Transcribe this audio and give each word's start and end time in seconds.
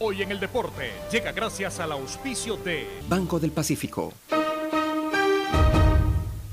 Hoy 0.00 0.22
en 0.22 0.32
el 0.32 0.40
deporte 0.40 0.90
llega 1.12 1.30
gracias 1.30 1.78
al 1.78 1.92
auspicio 1.92 2.56
de 2.56 2.84
Banco 3.08 3.38
del 3.38 3.52
Pacífico. 3.52 4.12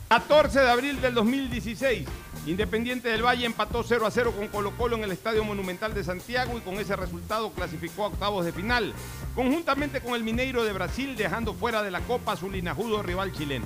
14 0.10 0.60
de 0.60 0.70
abril 0.70 1.02
del 1.02 1.16
2016. 1.16 2.08
Independiente 2.46 3.10
del 3.10 3.26
Valle 3.26 3.48
empató 3.48 3.84
0 3.84 4.06
a 4.06 4.12
0 4.12 4.34
con 4.38 4.48
Colo 4.50 4.78
Colo 4.78 4.96
en 4.96 5.04
el 5.04 5.12
Estadio 5.12 5.44
Monumental 5.44 5.96
de 5.96 6.04
Santiago 6.04 6.56
y 6.56 6.62
con 6.62 6.76
ese 6.76 6.96
resultado 6.96 7.50
clasificó 7.52 8.04
a 8.04 8.08
octavos 8.08 8.46
de 8.46 8.52
final, 8.52 8.94
conjuntamente 9.34 10.02
con 10.02 10.14
el 10.14 10.24
Mineiro 10.24 10.64
de 10.64 10.74
Brasil, 10.74 11.16
dejando 11.16 11.56
fuera 11.56 11.82
de 11.82 11.90
la 11.90 12.02
Copa 12.02 12.38
su 12.38 12.48
linajudo 12.48 13.02
rival 13.02 13.32
chileno. 13.32 13.66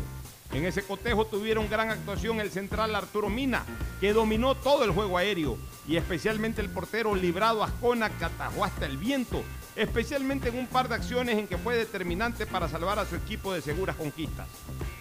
En 0.54 0.64
ese 0.64 0.84
cotejo 0.84 1.26
tuvieron 1.26 1.70
gran 1.70 1.90
actuación 1.90 2.40
el 2.40 2.50
central 2.50 2.96
Arturo 2.96 3.30
Mina, 3.30 3.66
que 4.00 4.14
dominó 4.14 4.56
todo 4.56 4.86
el 4.86 4.92
juego 4.92 5.18
aéreo 5.18 5.58
y 5.86 5.98
especialmente 5.98 6.62
el 6.62 6.70
portero 6.70 7.14
Librado 7.14 7.62
Ascona 7.62 8.10
que 8.10 8.24
atajó 8.24 8.64
hasta 8.64 8.86
el 8.86 8.98
viento 8.98 9.44
especialmente 9.76 10.50
en 10.50 10.58
un 10.58 10.68
par 10.68 10.88
de 10.88 10.96
acciones 10.96 11.38
en 11.38 11.48
que 11.48 11.58
fue 11.58 11.76
determinante 11.76 12.46
para 12.46 12.70
salvar 12.70 13.00
a 13.00 13.06
su 13.06 13.16
equipo 13.16 13.54
de 13.54 13.62
seguras 13.62 13.96
conquistas. 13.96 14.48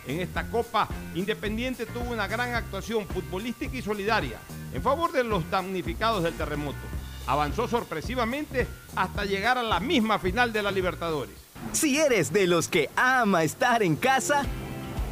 En 0.07 0.21
esta 0.21 0.49
Copa, 0.49 0.89
Independiente 1.15 1.87
tuvo 1.87 2.13
una 2.13 2.27
gran 2.27 2.55
actuación 2.55 3.07
futbolística 3.07 3.77
y 3.77 3.83
solidaria 3.83 4.39
en 4.73 4.83
favor 4.83 5.13
de 5.13 5.25
los 5.25 5.49
damnificados 5.51 6.23
del 6.23 6.35
terremoto. 6.35 6.77
Avanzó 7.27 7.69
sorpresivamente 7.69 8.67
hasta 8.97 9.25
llegar 9.25 9.57
a 9.57 9.63
la 9.63 9.81
misma 9.81 10.19
final 10.19 10.53
de 10.53 10.63
la 10.63 10.71
Libertadores. 10.71 11.35
Si 11.73 11.99
eres 11.99 12.33
de 12.33 12.47
los 12.47 12.69
que 12.69 12.91
ama 12.97 13.43
estar 13.45 13.83
en 13.83 13.97
casa, 13.97 14.45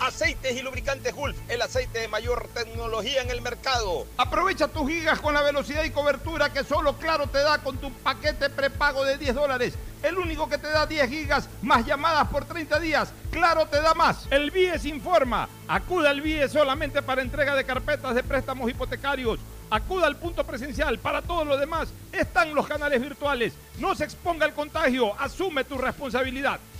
Aceites 0.00 0.56
y 0.56 0.62
lubricantes 0.62 1.12
Gulf, 1.14 1.36
el 1.48 1.60
aceite 1.60 1.98
de 1.98 2.08
mayor 2.08 2.48
tecnología 2.54 3.20
en 3.22 3.30
el 3.30 3.40
mercado. 3.40 4.06
Aprovecha 4.16 4.68
tus 4.68 4.88
gigas 4.88 5.18
con 5.20 5.34
la 5.34 5.42
velocidad 5.42 5.82
y 5.84 5.90
cobertura 5.90 6.52
que 6.52 6.62
solo 6.62 6.96
Claro 6.96 7.26
te 7.26 7.38
da 7.38 7.58
con 7.58 7.78
tu 7.78 7.92
paquete 7.92 8.48
prepago 8.48 9.04
de 9.04 9.18
10 9.18 9.34
dólares. 9.34 9.74
El 10.02 10.16
único 10.16 10.48
que 10.48 10.58
te 10.58 10.68
da 10.68 10.86
10 10.86 11.10
gigas 11.10 11.48
más 11.62 11.84
llamadas 11.84 12.28
por 12.28 12.44
30 12.44 12.78
días. 12.78 13.12
Claro 13.32 13.66
te 13.66 13.80
da 13.80 13.94
más. 13.94 14.28
El 14.30 14.52
BIES 14.52 14.84
informa. 14.84 15.48
Acuda 15.66 16.10
al 16.10 16.20
BIES 16.20 16.52
solamente 16.52 17.02
para 17.02 17.22
entrega 17.22 17.56
de 17.56 17.64
carpetas 17.64 18.14
de 18.14 18.22
préstamos 18.22 18.70
hipotecarios. 18.70 19.40
Acuda 19.70 20.06
al 20.06 20.16
punto 20.16 20.44
presencial. 20.44 20.98
Para 21.00 21.22
todo 21.22 21.44
lo 21.44 21.56
demás 21.56 21.88
están 22.12 22.54
los 22.54 22.68
canales 22.68 23.00
virtuales. 23.00 23.54
No 23.78 23.96
se 23.96 24.04
exponga 24.04 24.46
al 24.46 24.54
contagio. 24.54 25.18
Asume 25.18 25.64
tu 25.64 25.76
responsabilidad. 25.76 26.60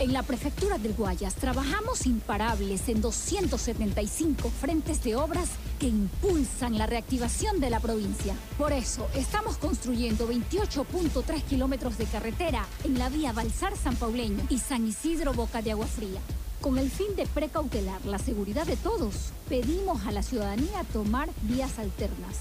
En 0.00 0.14
la 0.14 0.22
Prefectura 0.22 0.78
del 0.78 0.94
Guayas 0.94 1.34
trabajamos 1.34 2.06
imparables 2.06 2.88
en 2.88 3.02
275 3.02 4.48
frentes 4.48 5.04
de 5.04 5.14
obras 5.14 5.50
que 5.78 5.88
impulsan 5.88 6.78
la 6.78 6.86
reactivación 6.86 7.60
de 7.60 7.68
la 7.68 7.80
provincia. 7.80 8.34
Por 8.56 8.72
eso, 8.72 9.06
estamos 9.14 9.58
construyendo 9.58 10.26
28.3 10.26 11.42
kilómetros 11.42 11.98
de 11.98 12.06
carretera 12.06 12.64
en 12.84 12.98
la 12.98 13.10
vía 13.10 13.32
Balsar 13.32 13.76
San 13.76 13.94
Pauleño 13.94 14.42
y 14.48 14.56
San 14.56 14.86
Isidro 14.86 15.34
Boca 15.34 15.60
de 15.60 15.72
Agua 15.72 15.86
Fría. 15.86 16.20
Con 16.62 16.78
el 16.78 16.90
fin 16.90 17.14
de 17.14 17.26
precautelar 17.26 18.02
la 18.06 18.18
seguridad 18.18 18.66
de 18.66 18.76
todos, 18.76 19.32
pedimos 19.50 20.06
a 20.06 20.12
la 20.12 20.22
ciudadanía 20.22 20.82
tomar 20.94 21.28
vías 21.42 21.78
alternas. 21.78 22.38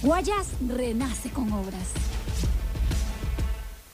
Guayas 0.00 0.46
renace 0.66 1.28
con 1.28 1.52
obras. 1.52 1.88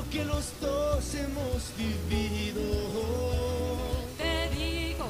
lo 0.00 0.08
que 0.10 0.24
los 0.24 0.44
dos 0.60 1.14
hemos 1.14 1.72
vivido. 1.76 2.60
Te 4.16 4.48
digo, 4.56 5.06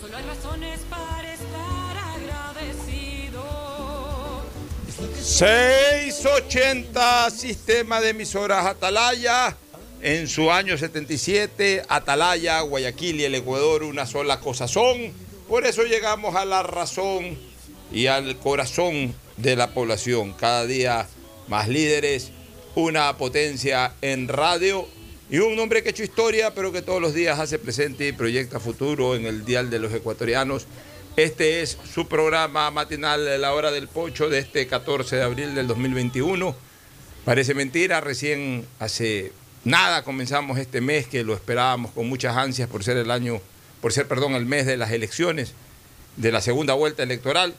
solo 0.00 0.16
hay 0.16 0.24
razones 0.24 0.80
para 0.88 1.32
estar 1.32 1.96
agradecido. 2.14 3.42
Es 4.88 5.00
lo 5.00 5.08
que 5.08 5.20
680 5.20 7.30
Sistema 7.30 8.00
de 8.00 8.10
Emisoras 8.10 8.64
Atalaya. 8.66 9.56
En 10.00 10.28
su 10.28 10.52
año 10.52 10.78
77, 10.78 11.82
Atalaya, 11.88 12.60
Guayaquil 12.60 13.18
y 13.20 13.24
el 13.24 13.34
Ecuador 13.34 13.82
una 13.82 14.06
sola 14.06 14.38
cosa 14.38 14.68
son. 14.68 15.12
Por 15.48 15.66
eso 15.66 15.82
llegamos 15.82 16.36
a 16.36 16.44
la 16.44 16.62
razón 16.62 17.36
y 17.90 18.06
al 18.06 18.38
corazón 18.38 19.12
de 19.36 19.56
la 19.56 19.74
población. 19.74 20.34
Cada 20.34 20.66
día 20.66 21.08
más 21.48 21.66
líderes, 21.66 22.30
una 22.74 23.16
potencia 23.16 23.92
en 24.00 24.28
radio 24.28 24.88
y 25.30 25.38
un 25.38 25.58
hombre 25.58 25.82
que 25.82 25.88
ha 25.88 25.92
hecho 25.92 26.02
historia, 26.02 26.54
pero 26.54 26.72
que 26.72 26.82
todos 26.82 27.02
los 27.02 27.14
días 27.14 27.38
hace 27.38 27.58
presente 27.58 28.08
y 28.08 28.12
proyecta 28.12 28.60
futuro 28.60 29.14
en 29.14 29.26
el 29.26 29.44
Dial 29.44 29.70
de 29.70 29.78
los 29.78 29.92
Ecuatorianos. 29.92 30.66
Este 31.16 31.62
es 31.62 31.76
su 31.92 32.06
programa 32.06 32.70
matinal 32.70 33.40
la 33.40 33.52
hora 33.52 33.70
del 33.70 33.88
pocho 33.88 34.28
de 34.30 34.38
este 34.38 34.66
14 34.66 35.16
de 35.16 35.22
abril 35.22 35.54
del 35.54 35.66
2021. 35.66 36.54
Parece 37.24 37.54
mentira, 37.54 38.00
recién 38.00 38.66
hace 38.78 39.32
nada 39.64 40.02
comenzamos 40.02 40.58
este 40.58 40.80
mes 40.80 41.06
que 41.06 41.24
lo 41.24 41.34
esperábamos 41.34 41.90
con 41.90 42.08
muchas 42.08 42.36
ansias 42.36 42.68
por 42.68 42.84
ser 42.84 42.96
el 42.96 43.10
año, 43.10 43.40
por 43.82 43.92
ser, 43.92 44.08
perdón, 44.08 44.34
el 44.34 44.46
mes 44.46 44.64
de 44.64 44.76
las 44.76 44.92
elecciones, 44.92 45.52
de 46.16 46.32
la 46.32 46.40
segunda 46.40 46.74
vuelta 46.74 47.02
electoral, 47.02 47.54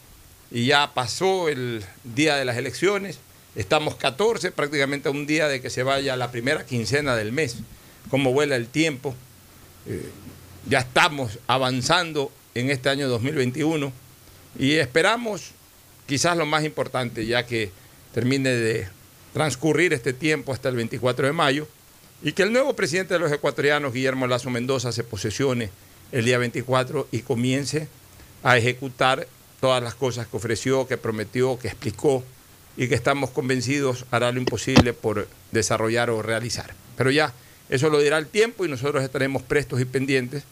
y 0.52 0.66
ya 0.66 0.94
pasó 0.94 1.50
el 1.50 1.86
día 2.04 2.36
de 2.36 2.46
las 2.46 2.58
elecciones. 2.58 3.20
Estamos 3.60 3.96
14, 3.96 4.54
prácticamente 4.54 5.10
a 5.10 5.12
un 5.12 5.28
día 5.28 5.50
de 5.50 5.60
que 5.60 5.70
se 5.70 5.84
vaya 5.84 6.16
la 6.16 6.32
primera 6.32 6.66
quincena 6.66 7.18
del 7.18 7.34
mes. 7.34 7.58
Cómo 8.10 8.32
vuela 8.32 8.56
el 8.56 8.70
tiempo. 8.70 9.14
Eh, 9.86 10.10
ya 10.70 10.80
estamos 10.80 11.40
avanzando 11.46 12.32
en 12.56 12.70
este 12.70 12.88
año 12.88 13.10
2021 13.10 13.92
y 14.58 14.76
esperamos 14.76 15.52
quizás 16.08 16.38
lo 16.38 16.46
más 16.46 16.64
importante, 16.64 17.26
ya 17.26 17.46
que 17.46 17.70
termine 18.14 18.50
de 18.50 18.88
transcurrir 19.34 19.92
este 19.92 20.14
tiempo 20.14 20.54
hasta 20.54 20.70
el 20.70 20.78
24 20.78 21.28
de 21.28 21.34
mayo 21.34 21.68
y 22.24 22.32
que 22.32 22.44
el 22.44 22.54
nuevo 22.54 22.78
presidente 22.78 23.16
de 23.16 23.20
los 23.20 23.30
ecuatorianos, 23.30 23.92
Guillermo 23.92 24.26
Lazo 24.26 24.50
Mendoza, 24.50 24.94
se 24.94 25.04
posesione 25.04 25.70
el 26.14 26.24
día 26.24 26.38
24 26.38 27.10
y 27.12 27.24
comience 27.24 27.90
a 28.42 28.58
ejecutar 28.58 29.28
todas 29.60 29.84
las 29.84 29.96
cosas 29.96 30.28
que 30.28 30.38
ofreció, 30.38 30.88
que 30.88 30.96
prometió, 30.96 31.60
que 31.60 31.68
explicó 31.68 32.24
y 32.80 32.88
que 32.88 32.96
estamos 32.96 33.32
convencidos 33.32 34.06
hará 34.10 34.32
lo 34.32 34.40
imposible 34.40 34.94
por 34.94 35.28
desarrollar 35.52 36.10
o 36.10 36.22
realizar. 36.22 36.74
Pero 36.96 37.12
ya, 37.12 37.34
eso 37.70 37.90
lo 37.90 38.00
dirá 38.00 38.18
el 38.18 38.28
tiempo 38.28 38.64
y 38.64 38.70
nosotros 38.70 39.04
estaremos 39.04 39.44
prestos 39.44 39.82
y 39.82 39.86
pendientes 39.86 40.44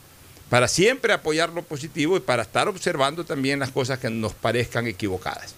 para 0.50 0.68
siempre 0.68 1.14
apoyar 1.14 1.52
lo 1.52 1.64
positivo 1.64 2.18
y 2.18 2.20
para 2.20 2.44
estar 2.44 2.68
observando 2.68 3.24
también 3.24 3.60
las 3.60 3.72
cosas 3.72 4.00
que 4.00 4.10
nos 4.10 4.34
parezcan 4.34 4.88
equivocadas. 4.88 5.56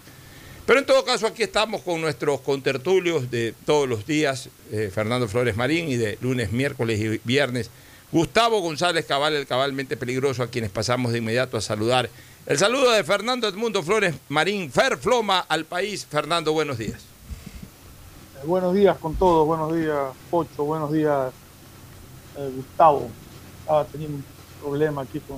Pero 0.68 0.77
en 0.77 0.86
todo 0.86 1.04
caso 1.04 1.25
aquí 1.25 1.42
estamos 1.42 1.81
con 1.81 2.01
nuestros 2.01 2.42
contertulios 2.42 3.31
de 3.31 3.56
todos 3.66 3.89
los 3.89 4.06
días, 4.06 4.50
eh, 4.71 4.92
Fernando 4.94 5.27
Flores 5.27 5.56
Marín 5.56 5.89
y 5.89 5.98
de 5.98 6.19
lunes, 6.21 6.51
miércoles 6.51 7.00
y 7.00 7.19
viernes, 7.24 7.71
Gustavo 8.12 8.62
González 8.62 9.06
Cabal, 9.06 9.33
el 9.33 9.48
cabalmente 9.48 9.98
peligroso, 9.98 10.44
a 10.44 10.51
quienes 10.51 10.69
pasamos 10.69 11.13
de 11.13 11.18
inmediato 11.18 11.57
a 11.57 11.62
saludar. 11.62 12.12
El 12.50 12.57
saludo 12.57 12.90
de 12.94 13.04
Fernando 13.04 13.48
Edmundo 13.48 13.84
Flores 13.84 14.16
Marín, 14.28 14.72
Fer 14.72 14.98
Floma 14.98 15.42
al 15.42 15.66
país. 15.66 16.04
Fernando, 16.07 16.51
buenos 16.51 16.80
días. 16.80 17.00
Eh, 18.42 18.48
buenos 18.48 18.74
días 18.74 18.98
con 18.98 19.13
todos, 19.13 19.46
buenos 19.46 19.72
días 19.75 20.00
Pocho, 20.31 20.63
buenos 20.63 20.92
días 20.92 21.31
eh, 22.38 22.51
Gustavo. 22.56 23.07
Estaba 23.60 23.86
teniendo 23.86 24.18
un 24.18 24.24
problema 24.63 25.04
aquí 25.04 25.19
con, 25.19 25.38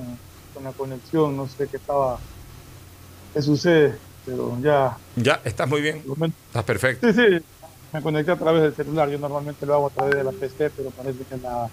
con, 0.53 0.63
la 0.63 0.71
conexión, 0.71 1.35
no 1.35 1.49
sé 1.49 1.67
qué 1.67 1.75
estaba, 1.75 2.17
qué 3.33 3.41
sucede, 3.41 3.97
pero 4.25 4.57
ya. 4.61 4.97
Ya, 5.17 5.41
estás 5.43 5.67
muy 5.67 5.81
bien. 5.81 6.01
Estás 6.47 6.63
perfecto. 6.63 7.11
Sí, 7.11 7.13
sí, 7.13 7.45
me 7.91 8.01
conecté 8.01 8.31
a 8.31 8.37
través 8.37 8.61
del 8.61 8.73
celular, 8.73 9.09
yo 9.09 9.19
normalmente 9.19 9.65
lo 9.65 9.73
hago 9.73 9.87
a 9.87 9.89
través 9.89 10.15
de 10.15 10.23
la 10.23 10.31
PC, 10.31 10.69
pero 10.69 10.91
parece 10.91 11.25
que 11.25 11.35
la, 11.35 11.69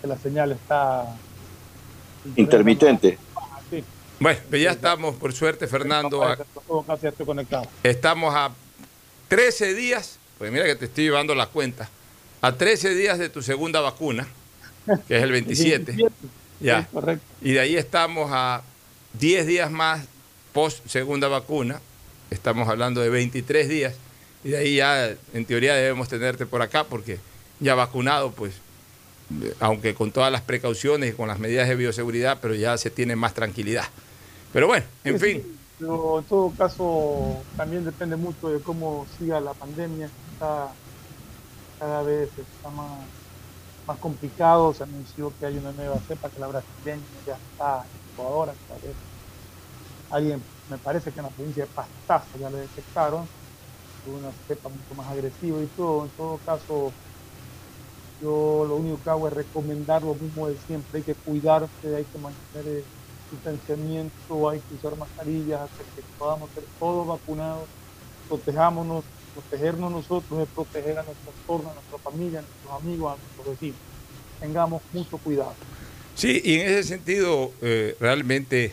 que 0.00 0.06
la 0.06 0.16
señal 0.16 0.52
está. 0.52 1.04
Intermitente. 2.36 3.18
Bueno, 4.20 4.40
pues 4.48 4.62
ya 4.62 4.70
estamos, 4.72 5.16
por 5.16 5.32
suerte, 5.32 5.66
Fernando. 5.66 6.22
A. 6.22 6.38
Estamos 7.82 8.34
a 8.34 8.52
13 9.28 9.74
días, 9.74 10.18
pues 10.38 10.52
mira 10.52 10.64
que 10.64 10.76
te 10.76 10.84
estoy 10.86 11.04
llevando 11.04 11.34
la 11.34 11.46
cuenta, 11.46 11.88
a 12.40 12.52
13 12.52 12.94
días 12.94 13.18
de 13.18 13.28
tu 13.28 13.42
segunda 13.42 13.80
vacuna, 13.80 14.26
que 15.08 15.16
es 15.16 15.22
el 15.22 15.32
27. 15.32 15.92
27. 15.92 16.14
Ya. 16.60 16.86
correcto. 16.92 17.24
Y 17.42 17.52
de 17.52 17.60
ahí 17.60 17.76
estamos 17.76 18.30
a 18.32 18.62
10 19.14 19.46
días 19.46 19.70
más 19.70 20.06
post 20.52 20.86
segunda 20.86 21.28
vacuna. 21.28 21.80
Estamos 22.30 22.68
hablando 22.68 23.00
de 23.00 23.10
23 23.10 23.68
días. 23.68 23.94
Y 24.44 24.50
de 24.50 24.58
ahí 24.58 24.76
ya, 24.76 25.10
en 25.32 25.44
teoría, 25.46 25.74
debemos 25.74 26.08
tenerte 26.08 26.46
por 26.46 26.62
acá 26.62 26.84
porque 26.84 27.18
ya 27.60 27.74
vacunado, 27.74 28.30
pues, 28.32 28.54
aunque 29.60 29.94
con 29.94 30.12
todas 30.12 30.32
las 30.32 30.42
precauciones 30.42 31.12
y 31.12 31.16
con 31.16 31.28
las 31.28 31.38
medidas 31.38 31.68
de 31.68 31.76
bioseguridad, 31.76 32.38
pero 32.42 32.54
ya 32.54 32.76
se 32.78 32.90
tiene 32.90 33.16
más 33.16 33.34
tranquilidad. 33.34 33.84
Pero 34.52 34.66
bueno, 34.68 34.86
en 35.04 35.16
Sí, 35.16 35.18
fin. 35.18 35.42
sí, 35.42 35.60
Pero 35.76 36.18
en 36.20 36.26
todo 36.26 36.54
caso, 36.56 37.48
también 37.56 37.84
depende 37.84 38.16
mucho 38.16 38.48
de 38.48 38.62
cómo 38.62 39.06
siga 39.06 39.40
la 39.40 39.54
pandemia. 39.54 40.14
Está, 40.32 40.78
cada 41.78 42.02
vez 42.02 42.38
está 42.38 42.70
más, 42.70 43.10
más 43.86 43.98
complicado. 43.98 44.74
Se 44.74 44.84
anunció 44.84 45.36
que 45.36 45.46
hay 45.46 45.58
una 45.58 45.72
nueva 45.72 46.00
cepa, 46.02 46.30
que 46.32 46.40
la 46.40 46.48
brasileña 46.48 47.20
ya 47.26 47.36
está 47.36 47.88
en 47.92 48.00
Ecuador. 48.12 48.58
Alguien, 50.08 50.48
me 50.66 50.78
parece 50.78 51.12
que 51.12 51.20
en 51.20 51.24
la 51.26 51.32
provincia 51.34 51.64
de 51.64 51.72
Pastaza 51.72 52.38
ya 52.38 52.50
lo 52.50 52.58
detectaron. 52.58 53.30
Una 54.04 54.32
cepa 54.46 54.68
mucho 54.70 54.94
más 54.94 55.08
agresiva 55.10 55.62
y 55.64 55.70
todo. 55.70 56.06
En 56.06 56.12
todo 56.14 56.42
caso, 56.42 56.98
yo 58.24 58.64
lo 58.66 58.76
único 58.76 58.98
que 59.04 59.10
hago 59.10 59.28
es 59.28 59.34
recomendar 59.34 60.02
lo 60.02 60.14
mismo 60.14 60.48
de 60.48 60.56
siempre. 60.66 60.98
Hay 60.98 61.02
que 61.02 61.14
cuidarse, 61.14 61.94
hay 61.94 62.04
que 62.04 62.18
mantener 62.18 62.78
el 62.78 62.84
distanciamiento, 63.30 64.48
hay 64.48 64.60
que 64.60 64.74
usar 64.76 64.96
mascarillas 64.96 65.60
hasta 65.60 65.84
que 65.94 66.02
podamos 66.18 66.48
ser 66.54 66.64
todos 66.80 67.06
vacunados. 67.06 67.68
Protejámonos, 68.28 69.04
protegernos 69.34 69.92
nosotros 69.92 70.40
es 70.40 70.48
proteger 70.54 70.98
a 70.98 71.02
nuestro 71.02 71.32
entorno, 71.38 71.70
a 71.70 71.74
nuestra 71.74 71.98
familia, 71.98 72.38
a 72.38 72.42
nuestros 72.42 72.82
amigos, 72.82 73.12
a 73.12 73.22
nuestros 73.22 73.46
vecinos. 73.48 73.78
Tengamos 74.40 74.82
mucho 74.94 75.18
cuidado. 75.18 75.54
Sí, 76.14 76.40
y 76.42 76.60
en 76.60 76.68
ese 76.68 76.84
sentido, 76.84 77.52
eh, 77.60 77.94
realmente, 78.00 78.72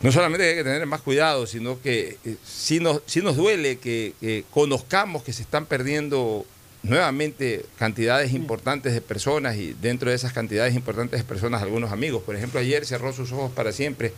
no 0.00 0.12
solamente 0.12 0.48
hay 0.48 0.54
que 0.54 0.64
tener 0.64 0.86
más 0.86 1.00
cuidado, 1.00 1.46
sino 1.46 1.80
que 1.80 2.18
eh, 2.24 2.36
sí, 2.44 2.78
nos, 2.78 3.02
sí 3.06 3.20
nos 3.20 3.36
duele 3.36 3.78
que, 3.78 4.14
que 4.20 4.44
conozcamos 4.52 5.24
que 5.24 5.32
se 5.32 5.42
están 5.42 5.66
perdiendo 5.66 6.46
nuevamente 6.88 7.64
cantidades 7.78 8.32
importantes 8.32 8.94
de 8.94 9.00
personas 9.00 9.56
y 9.56 9.74
dentro 9.74 10.10
de 10.10 10.16
esas 10.16 10.32
cantidades 10.32 10.74
importantes 10.74 11.20
de 11.20 11.24
personas 11.24 11.62
algunos 11.62 11.92
amigos. 11.92 12.22
Por 12.22 12.36
ejemplo, 12.36 12.60
ayer 12.60 12.86
cerró 12.86 13.12
sus 13.12 13.32
ojos 13.32 13.50
para 13.52 13.72
siempre 13.72 14.12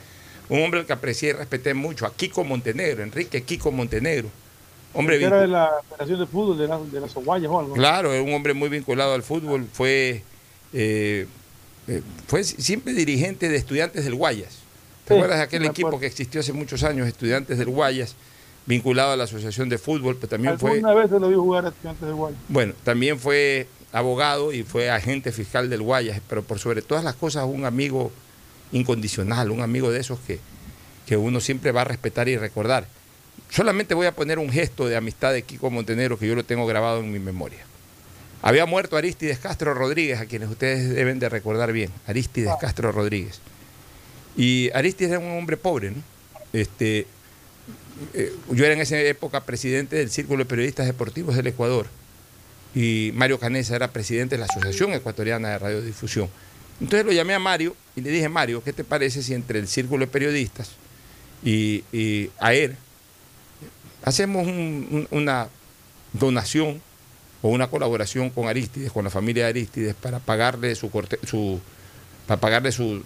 un 0.49 0.63
hombre 0.63 0.81
al 0.81 0.87
que 0.87 0.93
aprecié 0.93 1.31
y 1.31 1.33
respeté 1.33 1.75
mucho, 1.75 2.07
a 2.07 2.15
Kiko 2.15 2.45
Montenegro, 2.45 3.03
Enrique 3.03 3.43
Kiko 3.43 3.71
Montenegro. 3.71 4.29
Hombre 4.95 5.23
era 5.23 5.41
de 5.43 5.49
la 5.49 5.71
Federación 5.91 6.21
de 6.21 6.27
Fútbol 6.27 6.59
de, 6.59 6.67
la, 6.67 6.79
de 6.79 7.01
las 7.01 7.15
Oguayas 7.17 7.51
o 7.51 7.59
algo. 7.61 7.75
Claro, 7.75 8.15
es 8.15 8.25
un 8.25 8.33
hombre 8.33 8.55
muy 8.55 8.69
vinculado 8.71 9.13
al 9.15 9.23
fútbol, 9.23 9.67
fue, 9.71 10.23
eh, 10.73 11.27
eh, 11.87 12.03
fue 12.27 12.43
siempre 12.43 12.95
dirigente 12.95 13.49
de 13.49 13.57
estudiantes 13.57 14.05
del 14.05 14.15
Guayas. 14.15 14.59
¿Te 15.05 15.15
Sí, 15.15 15.15
acuerdas 15.15 15.39
de 15.39 15.45
aquel 15.45 15.65
equipo 15.67 16.01
que 16.01 16.07
existió 16.07 16.41
hace 16.41 16.53
muchos 16.53 16.83
años, 16.85 17.07
estudiantes 17.07 17.59
del 17.59 17.69
Guayas, 17.69 18.15
vinculado 18.69 19.13
a 19.13 19.17
la 19.17 19.25
Asociación 19.25 19.71
de 19.71 19.79
Fútbol, 19.79 20.17
pero 20.17 20.29
también 20.29 20.59
fue, 20.59 20.73
Alguna 20.73 20.93
vez 20.93 21.09
se 21.09 21.19
lo 21.19 21.29
vi 21.29 21.35
jugar 21.35 21.65
a 21.65 21.69
estudiantes 21.71 22.07
de 22.07 22.13
Guayas. 22.13 22.39
bueno, 22.49 22.75
también 22.85 23.19
fue 23.19 23.67
abogado 23.93 24.53
y 24.53 24.63
fue 24.63 24.91
agente 24.91 25.33
fiscal 25.33 25.71
del 25.71 25.81
Guayas, 25.81 26.21
pero 26.29 26.43
por 26.43 26.59
sobre 26.59 26.83
todas 26.83 27.03
las 27.03 27.15
cosas 27.15 27.47
un 27.47 27.65
amigo 27.65 28.13
incondicional, 28.71 29.51
un 29.51 29.63
amigo 29.63 29.91
de 29.91 30.01
esos 30.01 30.21
que, 30.21 30.39
que 31.07 31.17
uno 31.17 31.41
siempre 31.41 31.73
va 31.73 31.81
a 31.81 31.85
respetar 31.85 32.29
y 32.29 32.37
recordar. 32.37 32.87
Solamente 33.49 33.95
voy 33.95 34.07
a 34.07 34.15
poner 34.15 34.39
un 34.39 34.51
gesto 34.51 34.87
de 34.87 34.97
amistad 34.97 35.33
de 35.33 35.43
Kiko 35.43 35.71
Montenegro 35.71 36.19
que 36.19 36.29
yo 36.29 36.35
lo 36.35 36.45
tengo 36.45 36.67
grabado 36.67 37.01
en 37.01 37.11
mi 37.11 37.19
memoria. 37.19 37.61
Había 38.43 38.67
muerto 38.67 38.99
Aristides 38.99 39.39
Castro 39.39 39.73
Rodríguez, 39.73 40.21
a 40.21 40.27
quienes 40.27 40.51
ustedes 40.51 40.95
deben 40.95 41.19
de 41.19 41.31
recordar 41.31 41.73
bien, 41.73 41.91
Aristides 42.07 42.53
Castro 42.61 42.93
Rodríguez. 42.93 43.41
Y 44.37 44.71
Aristides 44.75 45.13
era 45.13 45.21
un 45.21 45.39
hombre 45.39 45.57
pobre, 45.57 45.93
¿no? 45.93 46.03
Este, 46.53 47.07
eh, 48.15 48.33
yo 48.53 48.65
era 48.65 48.75
en 48.75 48.81
esa 48.81 48.99
época 49.01 49.45
presidente 49.45 49.97
del 49.97 50.11
Círculo 50.11 50.45
de 50.45 50.49
Periodistas 50.49 50.87
Deportivos 50.87 51.37
del 51.37 51.47
Ecuador 51.49 51.87
y 52.75 53.11
Mario 53.15 53.39
Canesa 53.39 53.75
era 53.77 53.93
presidente 53.93 54.37
de 54.37 54.41
la 54.41 54.47
Asociación 54.47 54.93
Ecuatoriana 54.93 55.49
de 55.51 55.59
Radiodifusión. 55.59 56.29
Entonces 56.81 57.05
lo 57.07 57.13
llamé 57.13 57.35
a 57.35 57.39
Mario 57.39 57.75
y 57.97 58.01
le 58.03 58.11
dije, 58.11 58.29
Mario, 58.29 58.63
¿qué 58.63 58.73
te 58.73 58.85
parece 58.85 59.23
si 59.23 59.35
entre 59.35 59.59
el 59.59 59.67
Círculo 59.69 60.07
de 60.07 60.13
Periodistas 60.13 60.71
y, 61.45 61.83
y 61.93 62.31
AER 62.39 62.77
hacemos 64.05 64.47
un- 64.47 64.87
un- 64.91 65.09
una 65.11 65.49
donación 66.13 66.81
o 67.43 67.49
una 67.49 67.69
colaboración 67.69 68.31
con 68.31 68.49
Aristides, 68.49 68.93
con 68.93 69.05
la 69.05 69.11
familia 69.11 69.45
de 69.45 69.51
Aristides, 69.51 69.95
para 69.95 70.19
pagarle 70.19 70.75
su, 70.75 70.91
corte- 70.91 71.19
su 71.27 71.61
para 72.27 72.41
pagarle 72.41 72.73
su, 72.73 73.03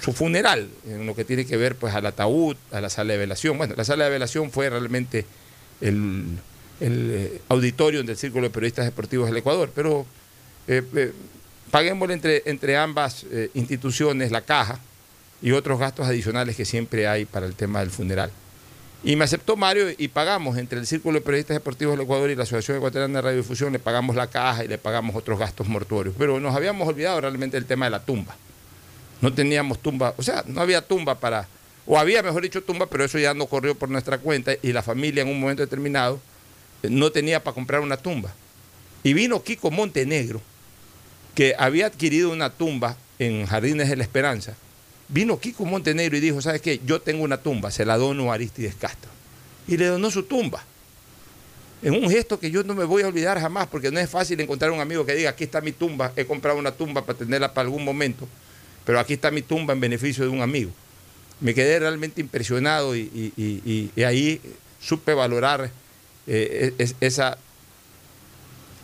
su 0.00 0.12
funeral, 0.12 0.68
en 0.86 1.06
lo 1.06 1.14
que 1.14 1.24
tiene 1.24 1.46
que 1.46 1.56
ver 1.56 1.74
pues 1.76 1.94
al 1.94 2.06
ataúd, 2.06 2.56
a 2.70 2.80
la 2.80 2.90
sala 2.90 3.12
de 3.12 3.18
velación. 3.18 3.58
Bueno, 3.58 3.74
la 3.76 3.84
sala 3.84 4.04
de 4.04 4.10
velación 4.10 4.50
fue 4.50 4.68
realmente 4.68 5.24
el, 5.80 6.24
el 6.80 7.10
eh, 7.12 7.40
auditorio 7.48 8.02
del 8.02 8.16
Círculo 8.16 8.44
de 8.44 8.50
Periodistas 8.50 8.84
Deportivos 8.84 9.28
del 9.28 9.38
Ecuador. 9.38 9.70
Pero 9.74 10.06
eh, 10.68 10.82
eh, 10.94 11.12
paguémosle 11.70 12.14
entre, 12.14 12.42
entre 12.46 12.76
ambas 12.76 13.24
eh, 13.30 13.50
instituciones 13.54 14.30
la 14.30 14.42
caja 14.42 14.78
y 15.42 15.52
otros 15.52 15.78
gastos 15.78 16.06
adicionales 16.06 16.56
que 16.56 16.64
siempre 16.64 17.08
hay 17.08 17.24
para 17.24 17.46
el 17.46 17.54
tema 17.54 17.80
del 17.80 17.90
funeral. 17.90 18.30
Y 19.02 19.16
me 19.16 19.24
aceptó 19.24 19.56
Mario 19.56 19.86
y 19.96 20.08
pagamos 20.08 20.58
entre 20.58 20.78
el 20.78 20.86
Círculo 20.86 21.18
de 21.18 21.24
Periodistas 21.24 21.56
Deportivos 21.56 21.94
del 21.94 22.04
Ecuador 22.04 22.28
y 22.28 22.36
la 22.36 22.42
Asociación 22.42 22.76
Ecuatoriana 22.76 23.14
de 23.14 23.22
Radiodifusión, 23.22 23.72
le 23.72 23.78
pagamos 23.78 24.14
la 24.14 24.26
caja 24.26 24.62
y 24.64 24.68
le 24.68 24.76
pagamos 24.76 25.16
otros 25.16 25.38
gastos 25.38 25.68
mortuorios. 25.68 26.14
Pero 26.18 26.38
nos 26.38 26.54
habíamos 26.54 26.86
olvidado 26.86 27.20
realmente 27.20 27.56
del 27.56 27.64
tema 27.64 27.86
de 27.86 27.90
la 27.90 28.04
tumba. 28.04 28.36
No 29.20 29.32
teníamos 29.32 29.78
tumba, 29.80 30.14
o 30.16 30.22
sea, 30.22 30.44
no 30.46 30.60
había 30.60 30.80
tumba 30.80 31.18
para, 31.18 31.46
o 31.86 31.98
había, 31.98 32.22
mejor 32.22 32.42
dicho, 32.42 32.62
tumba, 32.62 32.86
pero 32.86 33.04
eso 33.04 33.18
ya 33.18 33.34
no 33.34 33.46
corrió 33.46 33.74
por 33.74 33.88
nuestra 33.88 34.18
cuenta 34.18 34.52
y 34.62 34.72
la 34.72 34.82
familia 34.82 35.22
en 35.22 35.28
un 35.28 35.40
momento 35.40 35.62
determinado 35.62 36.20
eh, 36.82 36.88
no 36.90 37.10
tenía 37.10 37.42
para 37.42 37.54
comprar 37.54 37.80
una 37.80 37.96
tumba. 37.96 38.32
Y 39.02 39.12
vino 39.12 39.42
Kiko 39.42 39.70
Montenegro, 39.70 40.40
que 41.34 41.54
había 41.58 41.86
adquirido 41.86 42.30
una 42.30 42.50
tumba 42.50 42.96
en 43.18 43.46
Jardines 43.46 43.88
de 43.88 43.96
la 43.96 44.02
Esperanza. 44.02 44.54
Vino 45.08 45.40
Kiko 45.40 45.64
Montenegro 45.64 46.16
y 46.16 46.20
dijo, 46.20 46.40
¿sabes 46.40 46.60
qué? 46.60 46.80
Yo 46.84 47.00
tengo 47.00 47.24
una 47.24 47.38
tumba, 47.38 47.70
se 47.70 47.84
la 47.84 47.96
dono 47.96 48.30
a 48.30 48.34
Aristides 48.34 48.74
Castro. 48.74 49.10
Y 49.66 49.76
le 49.76 49.86
donó 49.86 50.10
su 50.10 50.22
tumba. 50.24 50.64
En 51.82 51.94
un 51.94 52.10
gesto 52.10 52.38
que 52.38 52.50
yo 52.50 52.62
no 52.62 52.74
me 52.74 52.84
voy 52.84 53.02
a 53.02 53.08
olvidar 53.08 53.40
jamás, 53.40 53.66
porque 53.66 53.90
no 53.90 53.98
es 53.98 54.08
fácil 54.10 54.38
encontrar 54.40 54.70
un 54.70 54.80
amigo 54.80 55.06
que 55.06 55.14
diga, 55.14 55.30
aquí 55.30 55.44
está 55.44 55.60
mi 55.60 55.72
tumba, 55.72 56.12
he 56.14 56.26
comprado 56.26 56.58
una 56.58 56.72
tumba 56.72 57.04
para 57.04 57.18
tenerla 57.18 57.54
para 57.54 57.66
algún 57.66 57.84
momento, 57.84 58.28
pero 58.90 58.98
aquí 58.98 59.12
está 59.12 59.30
mi 59.30 59.40
tumba 59.42 59.72
en 59.72 59.78
beneficio 59.78 60.24
de 60.24 60.30
un 60.30 60.40
amigo. 60.42 60.72
Me 61.38 61.54
quedé 61.54 61.78
realmente 61.78 62.20
impresionado 62.20 62.96
y, 62.96 63.92
ahí 64.04 64.40
supe 64.80 65.14
valorar 65.14 65.70
eh, 66.26 66.74
es- 66.76 66.96
esa 67.00 67.38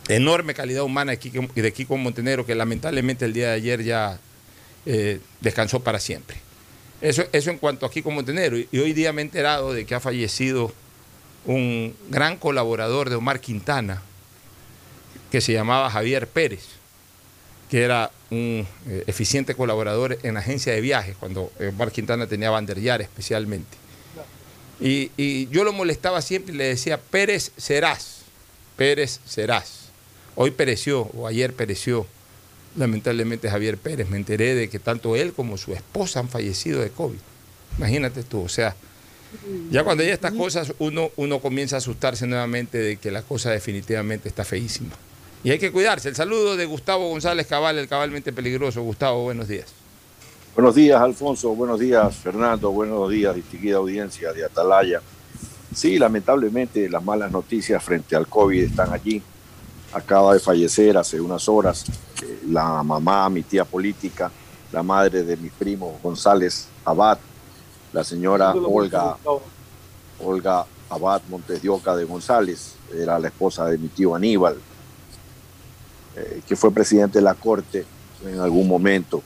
enorme 0.07 0.53
calidad 0.53 0.83
humana 0.83 1.11
de 1.11 1.19
Kiko, 1.19 1.41
de 1.53 1.97
Montenegro, 1.97 2.45
que 2.45 2.55
lamentablemente 2.55 3.25
el 3.25 3.33
día 3.33 3.47
de 3.49 3.55
ayer 3.55 3.83
ya 3.83 4.17
eh, 4.85 5.19
descansó 5.41 5.81
para 5.81 5.99
siempre. 5.99 6.37
Eso, 7.01 7.25
eso 7.33 7.51
en 7.51 7.57
cuanto 7.57 7.85
a 7.85 7.91
Kiko 7.91 8.09
Montenegro. 8.09 8.57
Y 8.59 8.79
hoy 8.79 8.93
día 8.93 9.11
me 9.11 9.21
he 9.21 9.25
enterado 9.25 9.73
de 9.73 9.85
que 9.85 9.93
ha 9.93 9.99
fallecido 9.99 10.71
un 11.43 11.93
gran 12.07 12.37
colaborador 12.37 13.09
de 13.09 13.17
Omar 13.17 13.41
Quintana, 13.41 14.01
que 15.33 15.41
se 15.41 15.51
llamaba 15.51 15.89
Javier 15.91 16.29
Pérez, 16.29 16.76
que 17.69 17.83
era 17.83 18.11
un 18.31 18.65
eh, 18.87 19.03
eficiente 19.07 19.55
colaborador 19.55 20.17
en 20.23 20.35
la 20.35 20.39
agencia 20.39 20.73
de 20.73 20.81
viajes, 20.81 21.15
cuando 21.17 21.51
eh, 21.59 21.71
Quintana 21.93 22.27
tenía 22.27 22.49
Banderillar 22.49 23.01
especialmente. 23.01 23.77
Y, 24.79 25.11
y 25.17 25.47
yo 25.47 25.63
lo 25.63 25.73
molestaba 25.73 26.21
siempre 26.21 26.53
y 26.53 26.57
le 26.57 26.65
decía, 26.65 26.99
Pérez 26.99 27.51
serás, 27.57 28.19
Pérez 28.75 29.19
serás. 29.25 29.87
Hoy 30.35 30.51
pereció, 30.51 31.01
o 31.01 31.27
ayer 31.27 31.53
pereció, 31.53 32.05
lamentablemente 32.75 33.49
Javier 33.49 33.77
Pérez. 33.77 34.07
Me 34.07 34.17
enteré 34.17 34.55
de 34.55 34.69
que 34.69 34.79
tanto 34.79 35.15
él 35.15 35.33
como 35.33 35.57
su 35.57 35.73
esposa 35.73 36.19
han 36.19 36.29
fallecido 36.29 36.81
de 36.81 36.91
COVID. 36.91 37.17
Imagínate 37.77 38.23
tú, 38.23 38.41
o 38.41 38.49
sea, 38.49 38.75
ya 39.71 39.83
cuando 39.83 40.03
hay 40.03 40.09
estas 40.09 40.33
cosas 40.33 40.73
uno, 40.79 41.11
uno 41.15 41.39
comienza 41.39 41.75
a 41.75 41.79
asustarse 41.79 42.27
nuevamente 42.27 42.77
de 42.77 42.97
que 42.97 43.11
la 43.11 43.23
cosa 43.23 43.51
definitivamente 43.51 44.29
está 44.29 44.45
feísima. 44.45 44.91
Y 45.47 45.51
hay 45.51 45.59
que 45.59 45.71
cuidarse. 45.71 46.09
El 46.09 46.15
saludo 46.17 46.57
de 46.57 46.65
Gustavo 46.65 47.07
González 47.07 47.47
Cabal, 47.47 47.77
el 47.77 47.87
cabalmente 47.87 48.33
peligroso. 48.33 48.81
Gustavo, 48.81 49.23
buenos 49.23 49.47
días. 49.47 49.67
Buenos 50.53 50.75
días, 50.75 50.99
Alfonso. 50.99 51.55
Buenos 51.55 51.79
días, 51.79 52.17
Fernando. 52.17 52.69
Buenos 52.69 53.09
días, 53.09 53.33
distinguida 53.33 53.77
audiencia 53.77 54.33
de 54.33 54.43
Atalaya. 54.43 55.01
Sí, 55.73 55.97
lamentablemente 55.97 56.89
las 56.89 57.01
malas 57.01 57.31
noticias 57.31 57.81
frente 57.81 58.13
al 58.13 58.27
COVID 58.27 58.61
están 58.61 58.91
allí. 58.91 59.23
Acaba 59.93 60.33
de 60.33 60.41
fallecer 60.41 60.97
hace 60.97 61.21
unas 61.21 61.47
horas 61.47 61.85
eh, 62.21 62.39
la 62.49 62.83
mamá, 62.83 63.29
mi 63.29 63.43
tía 63.43 63.63
política, 63.63 64.29
la 64.73 64.83
madre 64.83 65.23
de 65.23 65.37
mi 65.37 65.49
primo 65.49 65.97
González 66.03 66.67
Abad, 66.83 67.19
la 67.93 68.03
señora 68.03 68.51
Olga, 68.51 69.15
Olga 70.19 70.65
Abad 70.89 71.21
Montes 71.29 71.61
de 71.61 71.69
Oca 71.69 71.95
de 71.95 72.03
González, 72.03 72.73
era 72.93 73.17
la 73.17 73.29
esposa 73.29 73.63
de 73.67 73.77
mi 73.77 73.87
tío 73.87 74.13
Aníbal, 74.13 74.57
eh, 76.17 76.41
que 76.47 76.55
fue 76.55 76.71
presidente 76.73 77.19
de 77.19 77.23
la 77.23 77.35
Corte 77.35 77.85
en 78.25 78.39
algún 78.39 78.67
momento, 78.67 79.21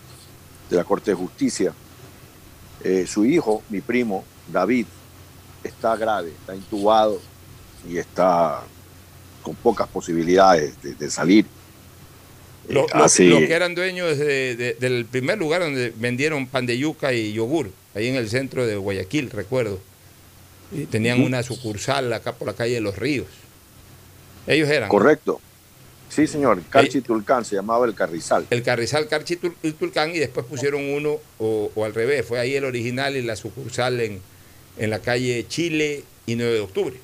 de 0.69 0.75
la 0.77 0.83
Corte 0.83 1.11
de 1.11 1.15
Justicia. 1.15 1.73
Eh, 2.83 3.05
su 3.07 3.25
hijo, 3.25 3.63
mi 3.69 3.81
primo, 3.81 4.25
David, 4.51 4.85
está 5.63 5.95
grave, 5.95 6.29
está 6.31 6.55
intubado 6.55 7.19
y 7.89 7.97
está 7.97 8.61
con 9.43 9.55
pocas 9.55 9.87
posibilidades 9.87 10.81
de, 10.81 10.93
de 10.95 11.09
salir. 11.09 11.45
Eh, 12.69 12.73
Lo- 12.73 12.85
lo- 12.87 13.03
hace- 13.03 13.25
Los 13.25 13.39
que 13.39 13.53
eran 13.53 13.73
dueños 13.75 14.17
de- 14.17 14.55
de- 14.55 14.73
del 14.79 15.05
primer 15.05 15.37
lugar 15.37 15.61
donde 15.61 15.93
vendieron 15.95 16.47
pan 16.47 16.65
de 16.65 16.77
yuca 16.77 17.13
y 17.13 17.33
yogur, 17.33 17.71
ahí 17.95 18.07
en 18.07 18.15
el 18.15 18.29
centro 18.29 18.65
de 18.65 18.75
Guayaquil, 18.75 19.29
recuerdo. 19.31 19.79
Y 20.71 20.85
tenían 20.85 21.21
una 21.21 21.43
sucursal 21.43 22.11
acá 22.13 22.33
por 22.33 22.47
la 22.47 22.53
calle 22.53 22.75
de 22.75 22.81
los 22.81 22.97
Ríos. 22.97 23.27
Ellos 24.47 24.69
eran. 24.69 24.89
Correcto. 24.89 25.41
Sí, 26.13 26.27
señor. 26.27 26.61
Carchi 26.69 26.99
Tulcán 26.99 27.45
se 27.45 27.55
llamaba 27.55 27.85
el 27.85 27.95
Carrizal. 27.95 28.45
El 28.49 28.63
Carrizal 28.63 29.07
Carchi 29.07 29.37
Tul- 29.37 29.55
y 29.63 29.71
Tulcán 29.71 30.13
y 30.13 30.19
después 30.19 30.45
pusieron 30.45 30.83
uno 30.83 31.17
o, 31.39 31.71
o 31.73 31.85
al 31.85 31.93
revés. 31.93 32.25
Fue 32.25 32.37
ahí 32.37 32.53
el 32.55 32.65
original 32.65 33.15
y 33.15 33.21
la 33.21 33.37
sucursal 33.37 34.01
en, 34.01 34.19
en 34.77 34.89
la 34.89 34.99
calle 34.99 35.45
Chile 35.47 36.03
y 36.25 36.35
9 36.35 36.53
de 36.53 36.59
octubre. 36.59 36.95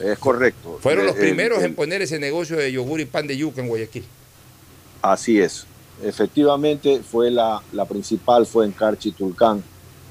Es 0.00 0.18
correcto. 0.18 0.78
Fueron 0.80 1.04
Eh, 1.04 1.06
los 1.08 1.16
el- 1.16 1.22
primeros 1.22 1.58
el- 1.60 1.64
en 1.66 1.74
poner 1.74 2.00
ese 2.02 2.18
negocio 2.20 2.56
de 2.56 2.70
yogur 2.70 3.00
y 3.00 3.06
pan 3.06 3.26
de 3.26 3.36
yuca 3.36 3.60
en 3.60 3.66
Guayaquil. 3.68 4.04
Así 5.02 5.40
es. 5.40 5.66
Efectivamente, 6.04 7.00
fue 7.02 7.30
la, 7.30 7.60
la 7.72 7.86
principal 7.86 8.46
fue 8.46 8.66
en 8.66 8.72
Carchi 8.72 9.10
Tulcán, 9.12 9.64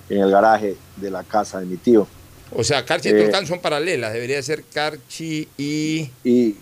en 0.10 0.18
el 0.22 0.32
garaje 0.32 0.76
de 0.98 1.12
la 1.12 1.24
casa 1.24 1.60
de 1.60 1.66
mi 1.66 1.78
tío. 1.78 2.08
O 2.52 2.64
sea, 2.64 2.84
Carchi 2.86 3.10
y 3.10 3.12
Eh, 3.14 3.22
Tulcán 3.24 3.48
son 3.48 3.60
paralelas. 3.62 4.12
Debería 4.14 4.42
ser 4.44 4.64
Carchi 4.64 5.48
y, 5.58 6.10
Y 6.24 6.56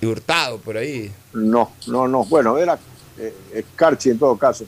y 0.00 0.06
Hurtado, 0.06 0.58
por 0.58 0.76
ahí. 0.76 1.12
no, 1.32 1.70
no, 1.86 2.08
no. 2.08 2.24
Bueno, 2.24 2.58
era 2.58 2.78
eh, 3.18 3.34
eh, 3.52 3.64
Carchi 3.76 4.10
en 4.10 4.18
todo 4.18 4.36
caso. 4.36 4.64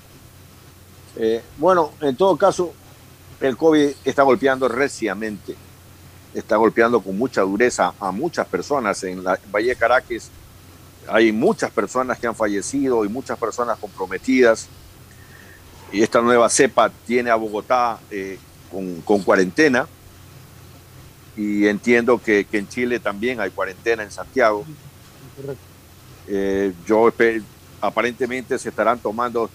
Eh, 1.16 1.42
bueno, 1.58 1.92
en 2.00 2.14
todo 2.16 2.36
caso, 2.36 2.72
el 3.40 3.56
COVID 3.56 3.90
está 4.04 4.22
golpeando 4.22 4.68
reciamente, 4.68 5.56
está 6.34 6.56
golpeando 6.56 7.00
con 7.00 7.16
mucha 7.16 7.42
dureza 7.42 7.94
a 7.98 8.10
muchas 8.12 8.46
personas. 8.46 9.02
En 9.04 9.24
la 9.24 9.38
Valle 9.50 9.68
de 9.68 9.76
Caracas 9.76 10.30
hay 11.08 11.32
muchas 11.32 11.70
personas 11.70 12.18
que 12.18 12.26
han 12.26 12.34
fallecido 12.34 13.04
y 13.04 13.08
muchas 13.08 13.38
personas 13.38 13.78
comprometidas. 13.78 14.68
Y 15.92 16.02
esta 16.02 16.20
nueva 16.20 16.48
cepa 16.48 16.90
tiene 17.06 17.30
a 17.30 17.36
Bogotá 17.36 17.98
eh, 18.10 18.38
con, 18.70 19.00
con 19.02 19.22
cuarentena. 19.22 19.86
Y 21.36 21.66
entiendo 21.66 22.18
que, 22.22 22.44
que 22.44 22.58
en 22.58 22.68
Chile 22.68 22.98
también 22.98 23.40
hay 23.40 23.50
cuarentena 23.50 24.02
en 24.02 24.10
Santiago. 24.10 24.64
Eh, 26.28 26.72
yo 26.86 27.12
aparentemente 27.80 28.58
se 28.58 28.68
estarán 28.70 28.98
tomando 28.98 29.48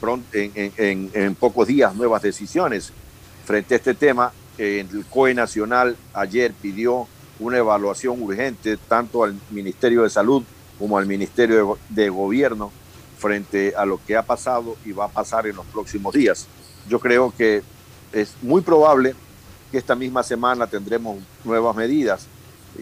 pron- 0.00 0.22
en, 0.32 0.72
en- 0.76 1.10
en- 1.12 1.34
pocos 1.34 1.66
días 1.66 1.94
nuevas 1.94 2.22
decisiones 2.22 2.92
frente 3.44 3.74
a 3.74 3.76
este 3.78 3.94
tema. 3.94 4.32
El 4.56 5.04
COE 5.10 5.34
Nacional 5.34 5.96
ayer 6.12 6.52
pidió 6.52 7.08
una 7.38 7.58
evaluación 7.58 8.20
urgente 8.22 8.76
tanto 8.76 9.24
al 9.24 9.34
Ministerio 9.50 10.02
de 10.02 10.10
Salud 10.10 10.42
como 10.78 10.98
al 10.98 11.06
Ministerio 11.06 11.78
de, 11.88 12.02
de 12.04 12.08
Gobierno 12.10 12.70
frente 13.18 13.74
a 13.76 13.84
lo 13.84 13.98
que 14.06 14.16
ha 14.16 14.22
pasado 14.22 14.76
y 14.84 14.92
va 14.92 15.06
a 15.06 15.08
pasar 15.08 15.46
en 15.46 15.56
los 15.56 15.66
próximos 15.66 16.14
días. 16.14 16.46
Yo 16.88 16.98
creo 17.00 17.32
que 17.36 17.62
es 18.12 18.34
muy 18.42 18.60
probable 18.62 19.14
que 19.70 19.78
esta 19.78 19.94
misma 19.94 20.22
semana 20.22 20.66
tendremos 20.66 21.18
nuevas 21.44 21.74
medidas 21.76 22.26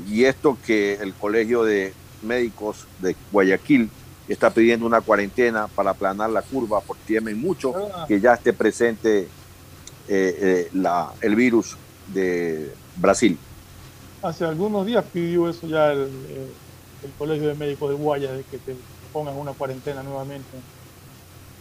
y 0.09 0.25
esto 0.25 0.57
que 0.65 0.95
el 0.95 1.15
Colegio 1.15 1.65
de 1.65 1.93
Médicos 2.23 2.87
de 3.01 3.17
Guayaquil 3.31 3.91
está 4.29 4.51
pidiendo 4.51 4.87
una 4.87 5.01
cuarentena 5.01 5.69
para 5.69 5.91
aplanar 5.91 6.31
la 6.31 6.43
curva 6.43 6.81
porque 6.81 7.15
temen 7.15 7.41
mucho 7.41 7.75
que 8.07 8.21
ya 8.21 8.35
esté 8.35 8.53
presente 8.53 9.21
eh, 9.21 9.29
eh, 10.09 10.71
la, 10.75 11.13
el 11.21 11.35
virus 11.37 11.77
de 12.13 12.73
Brasil. 12.97 13.39
Hace 14.23 14.45
algunos 14.45 14.85
días 14.85 15.05
pidió 15.13 15.49
eso 15.49 15.67
ya 15.67 15.93
el, 15.93 16.01
el 17.03 17.11
Colegio 17.19 17.49
de 17.49 17.55
Médicos 17.55 17.91
de 17.91 17.97
Guaya, 17.97 18.33
de 18.33 18.43
que 18.43 18.59
te 18.59 18.77
pongan 19.13 19.37
una 19.37 19.53
cuarentena 19.53 20.03
nuevamente 20.03 20.59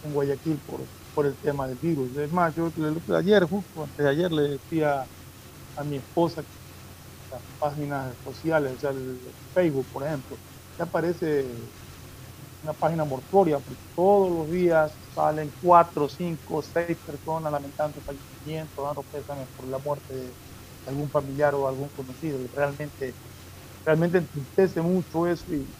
en 0.04 0.12
Guayaquil 0.12 0.58
por, 0.66 0.80
por 1.14 1.26
el 1.26 1.34
tema 1.34 1.68
del 1.68 1.76
virus. 1.76 2.16
Es 2.16 2.32
más, 2.32 2.54
yo 2.54 2.70
ayer, 3.16 3.44
justo 3.44 3.84
antes 3.84 3.98
de 3.98 4.08
ayer, 4.08 4.32
le 4.32 4.42
decía 4.42 5.06
a 5.78 5.84
mi 5.84 5.96
esposa 5.98 6.44
las 7.30 7.42
páginas 7.58 8.16
sociales, 8.24 8.74
o 8.74 8.78
sea, 8.78 8.90
el 8.90 9.20
Facebook, 9.54 9.88
por 9.92 10.06
ejemplo, 10.06 10.40
ya 10.78 10.84
aparece 10.84 11.72
una 12.62 12.74
página 12.74 13.04
mortuoria, 13.04 13.60
porque 13.60 13.82
todos 13.94 14.30
los 14.30 14.50
días 14.50 14.98
salen 15.14 15.52
cuatro, 15.60 16.08
cinco, 16.08 16.62
seis 16.62 16.98
personas 17.04 17.52
lamentando 17.52 18.02
fallecimientos, 18.02 18.84
dando 18.84 19.04
pésames 19.04 19.48
por 19.56 19.68
la 19.68 19.78
muerte 19.78 20.14
de, 20.14 20.36
algún 20.86 21.10
familiar 21.10 21.54
o 21.54 21.68
algún 21.68 21.90
conocido. 21.90 22.40
Y 22.42 22.48
realmente, 22.48 23.16
realmente 23.84 24.18
entristece 24.18 24.82
mucho 24.82 25.26
eso 25.26 25.52
y 25.52 25.74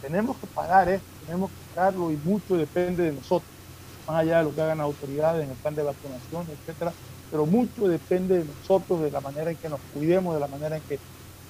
tenemos 0.00 0.38
que 0.40 0.46
pagar 0.48 0.88
esto, 0.88 1.08
tenemos 1.20 1.50
que 1.52 1.58
pagarlo 1.74 2.10
y 2.10 2.16
mucho 2.16 2.56
depende 2.56 3.04
de 3.04 3.12
nosotros, 3.12 3.50
más 4.06 4.22
allá 4.22 4.38
de 4.38 4.44
lo 4.44 4.54
que 4.54 4.62
hagan 4.62 4.78
las 4.78 4.86
autoridades 4.86 5.44
en 5.44 5.50
el 5.52 5.58
plan 5.58 5.74
de 5.74 5.82
vacunación, 5.84 6.50
etcétera, 6.50 6.94
pero 7.30 7.46
mucho 7.46 7.88
depende 7.88 8.38
de 8.38 8.44
nosotros, 8.44 9.02
de 9.02 9.10
la 9.10 9.20
manera 9.20 9.50
en 9.50 9.56
que 9.56 9.68
nos 9.68 9.80
cuidemos, 9.92 10.34
de 10.34 10.40
la 10.40 10.48
manera 10.48 10.76
en 10.76 10.82
que 10.82 10.98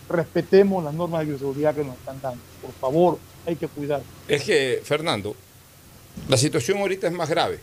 respetemos 0.08 0.82
las 0.82 0.94
normas 0.94 1.20
de 1.20 1.26
bioseguridad 1.26 1.74
que 1.74 1.84
nos 1.84 1.96
están 1.96 2.20
dando. 2.20 2.40
Por 2.62 2.72
favor, 2.72 3.18
hay 3.46 3.56
que 3.56 3.68
cuidar. 3.68 4.02
Es 4.26 4.42
que, 4.42 4.80
Fernando, 4.82 5.34
la 6.28 6.36
situación 6.36 6.78
ahorita 6.78 7.06
es 7.06 7.12
más 7.12 7.28
grave. 7.28 7.60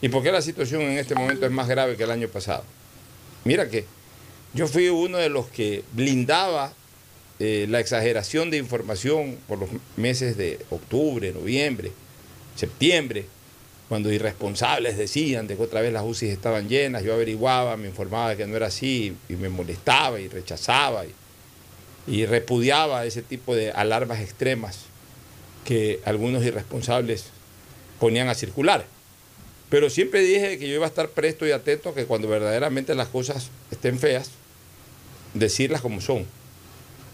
¿Y 0.00 0.08
por 0.08 0.22
qué 0.22 0.32
la 0.32 0.40
situación 0.40 0.82
en 0.82 0.98
este 0.98 1.14
momento 1.14 1.44
es 1.44 1.52
más 1.52 1.68
grave 1.68 1.96
que 1.96 2.04
el 2.04 2.10
año 2.10 2.28
pasado? 2.28 2.64
Mira 3.44 3.68
que 3.68 3.84
yo 4.54 4.66
fui 4.66 4.88
uno 4.88 5.18
de 5.18 5.28
los 5.28 5.46
que 5.48 5.84
blindaba 5.92 6.72
eh, 7.38 7.66
la 7.68 7.80
exageración 7.80 8.50
de 8.50 8.56
información 8.56 9.38
por 9.46 9.58
los 9.58 9.70
meses 9.96 10.36
de 10.36 10.58
octubre, 10.70 11.32
noviembre, 11.32 11.92
septiembre, 12.56 13.26
cuando 13.90 14.12
irresponsables 14.12 14.96
decían 14.96 15.48
de 15.48 15.56
que 15.56 15.64
otra 15.64 15.80
vez 15.80 15.92
las 15.92 16.04
UCI 16.04 16.28
estaban 16.28 16.68
llenas, 16.68 17.02
yo 17.02 17.12
averiguaba, 17.12 17.76
me 17.76 17.88
informaba 17.88 18.30
de 18.30 18.36
que 18.36 18.46
no 18.46 18.54
era 18.54 18.68
así 18.68 19.16
y 19.28 19.34
me 19.34 19.48
molestaba 19.48 20.20
y 20.20 20.28
rechazaba 20.28 21.04
y, 21.06 21.12
y 22.06 22.24
repudiaba 22.24 23.04
ese 23.04 23.20
tipo 23.20 23.52
de 23.52 23.72
alarmas 23.72 24.20
extremas 24.20 24.78
que 25.64 25.98
algunos 26.04 26.44
irresponsables 26.44 27.24
ponían 27.98 28.28
a 28.28 28.36
circular. 28.36 28.86
Pero 29.70 29.90
siempre 29.90 30.20
dije 30.20 30.60
que 30.60 30.68
yo 30.68 30.76
iba 30.76 30.86
a 30.86 30.88
estar 30.88 31.08
presto 31.08 31.44
y 31.44 31.50
atento 31.50 31.88
a 31.88 31.94
que 31.96 32.06
cuando 32.06 32.28
verdaderamente 32.28 32.94
las 32.94 33.08
cosas 33.08 33.50
estén 33.72 33.98
feas, 33.98 34.30
decirlas 35.34 35.80
como 35.80 36.00
son. 36.00 36.26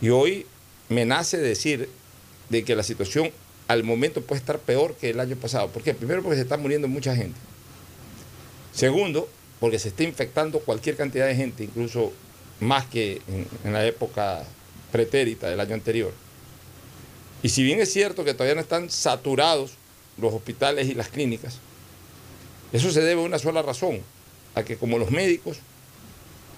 Y 0.03 0.11
hoy 0.11 0.45
me 0.91 1.07
nace 1.07 1.39
decir 1.39 1.89
de 2.51 2.65
que 2.65 2.77
la 2.77 2.83
situación 2.83 3.33
al 3.69 3.83
momento 3.83 4.23
puede 4.23 4.41
estar 4.41 4.59
peor 4.59 4.95
que 4.95 5.11
el 5.11 5.21
año 5.21 5.37
pasado. 5.37 5.69
¿Por 5.69 5.83
qué? 5.83 5.95
Primero 5.95 6.23
porque 6.23 6.37
se 6.37 6.43
está 6.43 6.57
muriendo 6.57 6.89
mucha 6.89 7.15
gente. 7.17 7.39
Segundo, 8.73 9.29
porque 9.61 9.79
se 9.79 9.89
está 9.89 10.03
infectando 10.03 10.61
cualquier 10.61 10.97
cantidad 10.97 11.27
de 11.27 11.35
gente, 11.35 11.65
incluso 11.65 12.13
más 12.61 12.87
que 12.87 13.21
en, 13.65 13.73
la 13.73 13.85
época 13.87 14.45
pretérita 14.93 15.49
del 15.49 15.61
año 15.61 15.75
anterior. 15.75 16.13
Y 17.43 17.49
si 17.49 17.63
bien 17.63 17.81
es 17.81 17.93
cierto 17.93 18.25
que 18.25 18.35
todavía 18.35 18.55
no 18.55 18.61
están 18.61 18.91
saturados 18.91 19.73
los 20.19 20.33
hospitales 20.33 20.89
y 20.89 20.95
las 20.95 21.09
clínicas, 21.09 21.59
eso 22.73 22.91
se 22.91 23.03
debe 23.03 23.23
a 23.23 23.25
una 23.25 23.39
sola 23.39 23.63
razón, 23.63 24.01
a 24.55 24.63
que 24.63 24.77
como 24.77 24.99
los 24.99 25.11
médicos 25.11 25.59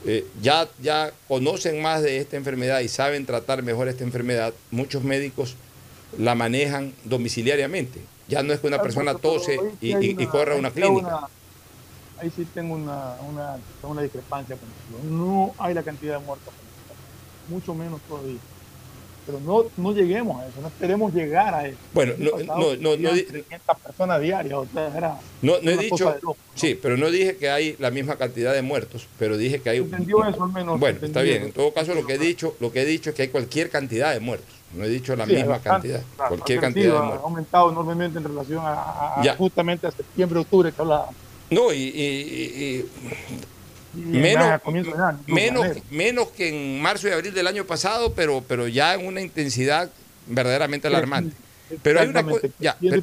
eh, 0.06 0.24
ya, 0.40 0.68
ya 0.80 1.12
conocen 1.26 1.82
más 1.82 2.02
de 2.02 2.18
esta 2.18 2.36
enfermedad 2.36 2.80
y 2.80 2.88
saben 2.88 3.26
tratar 3.26 3.62
mejor 3.62 3.88
esta 3.88 4.04
enfermedad, 4.04 4.54
muchos 4.70 5.02
médicos 5.02 5.56
la 6.16 6.34
manejan 6.34 6.92
domiciliariamente. 7.04 8.00
Ya 8.28 8.42
no 8.42 8.52
es 8.52 8.60
que 8.60 8.66
una 8.66 8.80
persona 8.80 9.14
tose 9.14 9.58
y, 9.80 9.96
y, 9.96 10.16
y 10.18 10.26
corra 10.26 10.54
a 10.54 10.56
una 10.56 10.70
clínica. 10.70 11.28
Ahí 12.20 12.32
sí 12.34 12.46
tengo 12.52 12.74
una, 12.74 13.14
una, 13.28 13.56
una 13.82 14.02
discrepancia 14.02 14.56
con 14.56 14.68
eso. 14.68 15.14
No 15.14 15.54
hay 15.58 15.74
la 15.74 15.82
cantidad 15.82 16.18
de 16.18 16.26
muertos, 16.26 16.52
mucho 17.48 17.74
menos 17.74 18.00
todavía 18.08 18.38
pero 19.28 19.40
no, 19.40 19.66
no 19.76 19.92
lleguemos 19.92 20.40
a 20.40 20.48
eso, 20.48 20.58
no 20.62 20.68
esperemos 20.68 21.12
llegar 21.12 21.54
a 21.54 21.68
eso. 21.68 21.76
Bueno, 21.92 22.14
no, 22.16 22.38
no, 22.38 22.76
no, 22.76 22.96
no, 22.96 23.10
300 23.10 23.78
personas 23.84 24.22
diarias, 24.22 24.54
o 24.54 24.66
sea, 24.72 24.90
era 24.96 25.20
no, 25.42 25.56
no 25.60 25.70
he 25.70 25.76
dicho, 25.76 26.06
loco, 26.06 26.28
¿no? 26.28 26.36
sí, 26.54 26.74
pero 26.80 26.96
no 26.96 27.10
dije 27.10 27.36
que 27.36 27.50
hay 27.50 27.76
la 27.78 27.90
misma 27.90 28.16
cantidad 28.16 28.54
de 28.54 28.62
muertos, 28.62 29.06
pero 29.18 29.36
dije 29.36 29.60
que 29.60 29.68
hay. 29.68 29.78
Entendió 29.78 30.26
eso 30.26 30.42
al 30.42 30.52
menos. 30.52 30.80
Bueno, 30.80 31.00
está 31.02 31.20
bien. 31.20 31.42
En 31.42 31.52
todo 31.52 31.74
caso, 31.74 31.94
lo 31.94 32.06
que 32.06 32.14
he 32.14 32.18
dicho, 32.18 32.56
lo 32.58 32.72
que 32.72 32.80
he 32.80 32.86
dicho 32.86 33.10
es 33.10 33.16
que 33.16 33.22
hay 33.22 33.28
cualquier 33.28 33.68
cantidad 33.68 34.14
de 34.14 34.20
muertos. 34.20 34.54
No 34.75 34.84
he 34.84 34.88
dicho 34.88 35.16
la 35.16 35.25
sí, 35.25 35.32
misma 35.32 35.52
bastante, 35.52 35.88
cantidad, 35.88 36.02
claro, 36.16 36.28
cualquier 36.28 36.60
cantidad 36.60 36.93
de 36.93 36.99
muertos. 37.00 37.21
Ha 37.21 37.25
aumentado 37.25 37.71
enormemente 37.71 38.19
en 38.19 38.25
relación 38.25 38.62
a, 38.64 39.21
a 39.21 39.36
justamente 39.36 39.86
a 39.86 39.90
septiembre, 39.90 40.40
octubre 40.40 40.73
que 40.73 40.82
hablaba. 40.82 41.08
No, 41.50 41.73
y, 41.73 41.78
y, 41.78 42.86
y 43.95 44.00
menos, 44.00 44.60
menos, 45.26 45.66
menos 45.90 46.28
que 46.28 46.49
en 46.49 46.82
marzo 46.82 47.08
y 47.08 47.12
abril 47.12 47.32
del 47.32 47.47
año 47.47 47.64
pasado, 47.64 48.12
pero, 48.12 48.43
pero 48.47 48.69
ya 48.69 48.95
en 48.95 49.06
una 49.06 49.23
intensidad 49.23 49.90
verdaderamente 50.26 50.86
alarmante. 50.86 51.34
Pero 51.82 52.00
hay, 52.00 52.08
una 52.08 52.25
ya, 52.58 52.76
pero, 52.80 53.02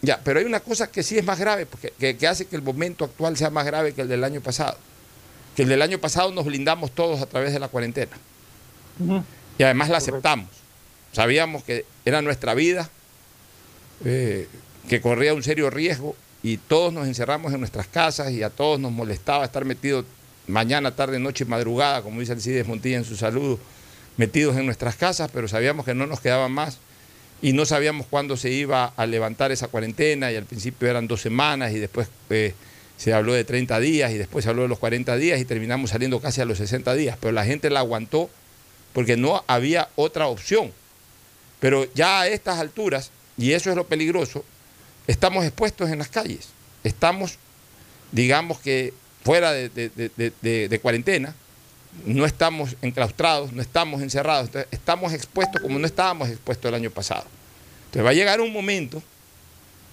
ya, 0.00 0.20
pero 0.22 0.40
hay 0.40 0.46
una 0.46 0.60
cosa 0.60 0.90
que 0.90 1.02
sí 1.02 1.18
es 1.18 1.24
más 1.24 1.38
grave, 1.38 1.66
porque, 1.66 1.92
que, 1.98 2.16
que, 2.16 2.26
hace 2.26 2.46
que 2.46 2.56
el 2.56 2.62
momento 2.62 3.04
actual 3.04 3.36
sea 3.36 3.50
más 3.50 3.66
grave 3.66 3.92
que 3.94 4.02
el 4.02 4.08
del 4.08 4.24
año 4.24 4.40
pasado. 4.40 4.76
Que 5.56 5.62
el 5.62 5.68
del 5.68 5.82
año 5.82 5.98
pasado 5.98 6.30
nos 6.32 6.44
blindamos 6.44 6.90
todos 6.92 7.20
a 7.20 7.26
través 7.26 7.52
de 7.52 7.58
la 7.58 7.68
cuarentena. 7.68 8.12
Uh 8.98 9.04
-huh. 9.04 9.22
Y 9.58 9.62
además 9.62 9.88
la 9.88 9.98
aceptamos. 9.98 10.48
Sabíamos 11.12 11.64
que 11.64 11.84
era 12.04 12.22
nuestra 12.22 12.54
vida, 12.54 12.90
eh, 14.04 14.46
que 14.88 15.00
corría 15.00 15.34
un 15.34 15.42
serio 15.42 15.70
riesgo 15.70 16.14
y 16.42 16.56
todos 16.56 16.92
nos 16.92 17.06
encerramos 17.06 17.52
en 17.52 17.60
nuestras 17.60 17.86
casas 17.86 18.32
y 18.32 18.42
a 18.42 18.50
todos 18.50 18.78
nos 18.78 18.92
molestaba 18.92 19.44
estar 19.44 19.64
metidos 19.64 20.04
mañana, 20.46 20.94
tarde, 20.94 21.18
noche 21.18 21.44
y 21.44 21.46
madrugada, 21.46 22.02
como 22.02 22.20
dice 22.20 22.32
Alcides 22.32 22.66
Montilla 22.66 22.98
en 22.98 23.04
su 23.04 23.16
saludo, 23.16 23.58
metidos 24.16 24.56
en 24.56 24.66
nuestras 24.66 24.96
casas, 24.96 25.30
pero 25.32 25.48
sabíamos 25.48 25.84
que 25.84 25.94
no 25.94 26.06
nos 26.06 26.20
quedaban 26.20 26.52
más 26.52 26.78
y 27.40 27.52
no 27.52 27.66
sabíamos 27.66 28.06
cuándo 28.06 28.36
se 28.36 28.50
iba 28.50 28.86
a 28.96 29.06
levantar 29.06 29.52
esa 29.52 29.68
cuarentena 29.68 30.32
y 30.32 30.36
al 30.36 30.44
principio 30.44 30.88
eran 30.88 31.06
dos 31.06 31.20
semanas 31.20 31.72
y 31.72 31.78
después 31.78 32.08
eh, 32.30 32.54
se 32.96 33.12
habló 33.12 33.32
de 33.32 33.44
30 33.44 33.78
días 33.78 34.10
y 34.10 34.18
después 34.18 34.44
se 34.44 34.50
habló 34.50 34.62
de 34.62 34.68
los 34.68 34.78
40 34.78 35.16
días 35.16 35.40
y 35.40 35.44
terminamos 35.44 35.90
saliendo 35.90 36.20
casi 36.20 36.40
a 36.40 36.44
los 36.44 36.58
60 36.58 36.94
días, 36.94 37.16
pero 37.20 37.32
la 37.32 37.44
gente 37.44 37.70
la 37.70 37.80
aguantó 37.80 38.28
porque 38.92 39.16
no 39.16 39.44
había 39.46 39.88
otra 39.94 40.26
opción. 40.26 40.72
Pero 41.60 41.92
ya 41.94 42.20
a 42.20 42.28
estas 42.28 42.58
alturas, 42.58 43.10
y 43.36 43.52
eso 43.52 43.70
es 43.70 43.76
lo 43.76 43.86
peligroso, 43.86 44.44
estamos 45.06 45.44
expuestos 45.44 45.90
en 45.90 45.98
las 45.98 46.08
calles, 46.08 46.48
estamos, 46.84 47.38
digamos 48.12 48.58
que 48.60 48.92
fuera 49.24 49.52
de, 49.52 50.80
cuarentena, 50.80 51.34
no 52.04 52.24
estamos 52.24 52.76
enclaustrados, 52.82 53.52
no 53.52 53.60
estamos 53.60 54.02
encerrados, 54.02 54.50
estamos 54.70 55.12
expuestos 55.12 55.60
como 55.60 55.78
no 55.78 55.86
estábamos 55.86 56.28
expuestos 56.28 56.68
el 56.68 56.74
año 56.74 56.90
pasado. 56.90 57.24
Entonces 57.86 58.04
va 58.04 58.10
a 58.10 58.14
llegar 58.14 58.40
un 58.40 58.52
momento 58.52 59.02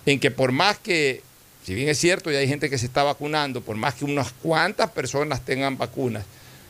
en 0.06 0.20
que 0.20 0.30
por 0.30 0.52
más 0.52 0.78
que, 0.78 1.24
si 1.66 1.74
bien 1.74 1.90
es 1.90 1.98
cierto, 1.98 2.30
ya 2.30 2.40
hay 2.40 2.48
gente 2.48 2.70
que 2.70 2.78
se 2.78 2.86
está 2.86 3.04
vacunando, 3.04 3.62
por 3.62 3.76
más 3.76 3.96
que 3.96 4.06
unas 4.06 4.32
cuantas 4.34 4.92
personas 4.92 5.44
tengan 5.44 5.78
vacunas, 5.78 6.26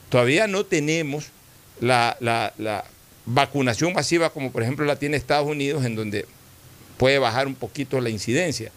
todavía 0.10 0.48
no 0.48 0.66
tenemos 0.66 1.26
la 1.82 2.16
vacunación 3.26 3.94
masiva 3.94 4.30
como 4.30 4.52
por 4.52 4.64
ejemplo 4.64 4.86
la 4.86 4.98
tiene 4.98 5.18
Estados 5.18 5.48
Unidos, 5.48 5.86
en 5.86 5.96
donde 5.96 6.26
puede 6.98 7.20
bajar 7.20 7.48
un 7.48 7.56
poquito 7.56 8.00
la 8.02 8.10
incidencia. 8.10 8.72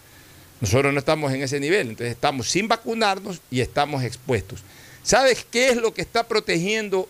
Nosotros 0.61 0.93
no 0.93 0.99
estamos 0.99 1.33
en 1.33 1.43
ese 1.43 1.61
nivel, 1.61 1.91
entonces 1.91 2.13
estamos 2.13 2.51
sin 2.51 2.67
vacunarnos 2.67 3.41
y 3.51 3.61
estamos 3.61 4.03
expuestos. 4.03 4.65
¿Sabes 5.03 5.47
qué 5.49 5.69
es 5.69 5.77
lo 5.77 5.95
que 5.95 6.03
está 6.03 6.27
protegiendo 6.27 7.09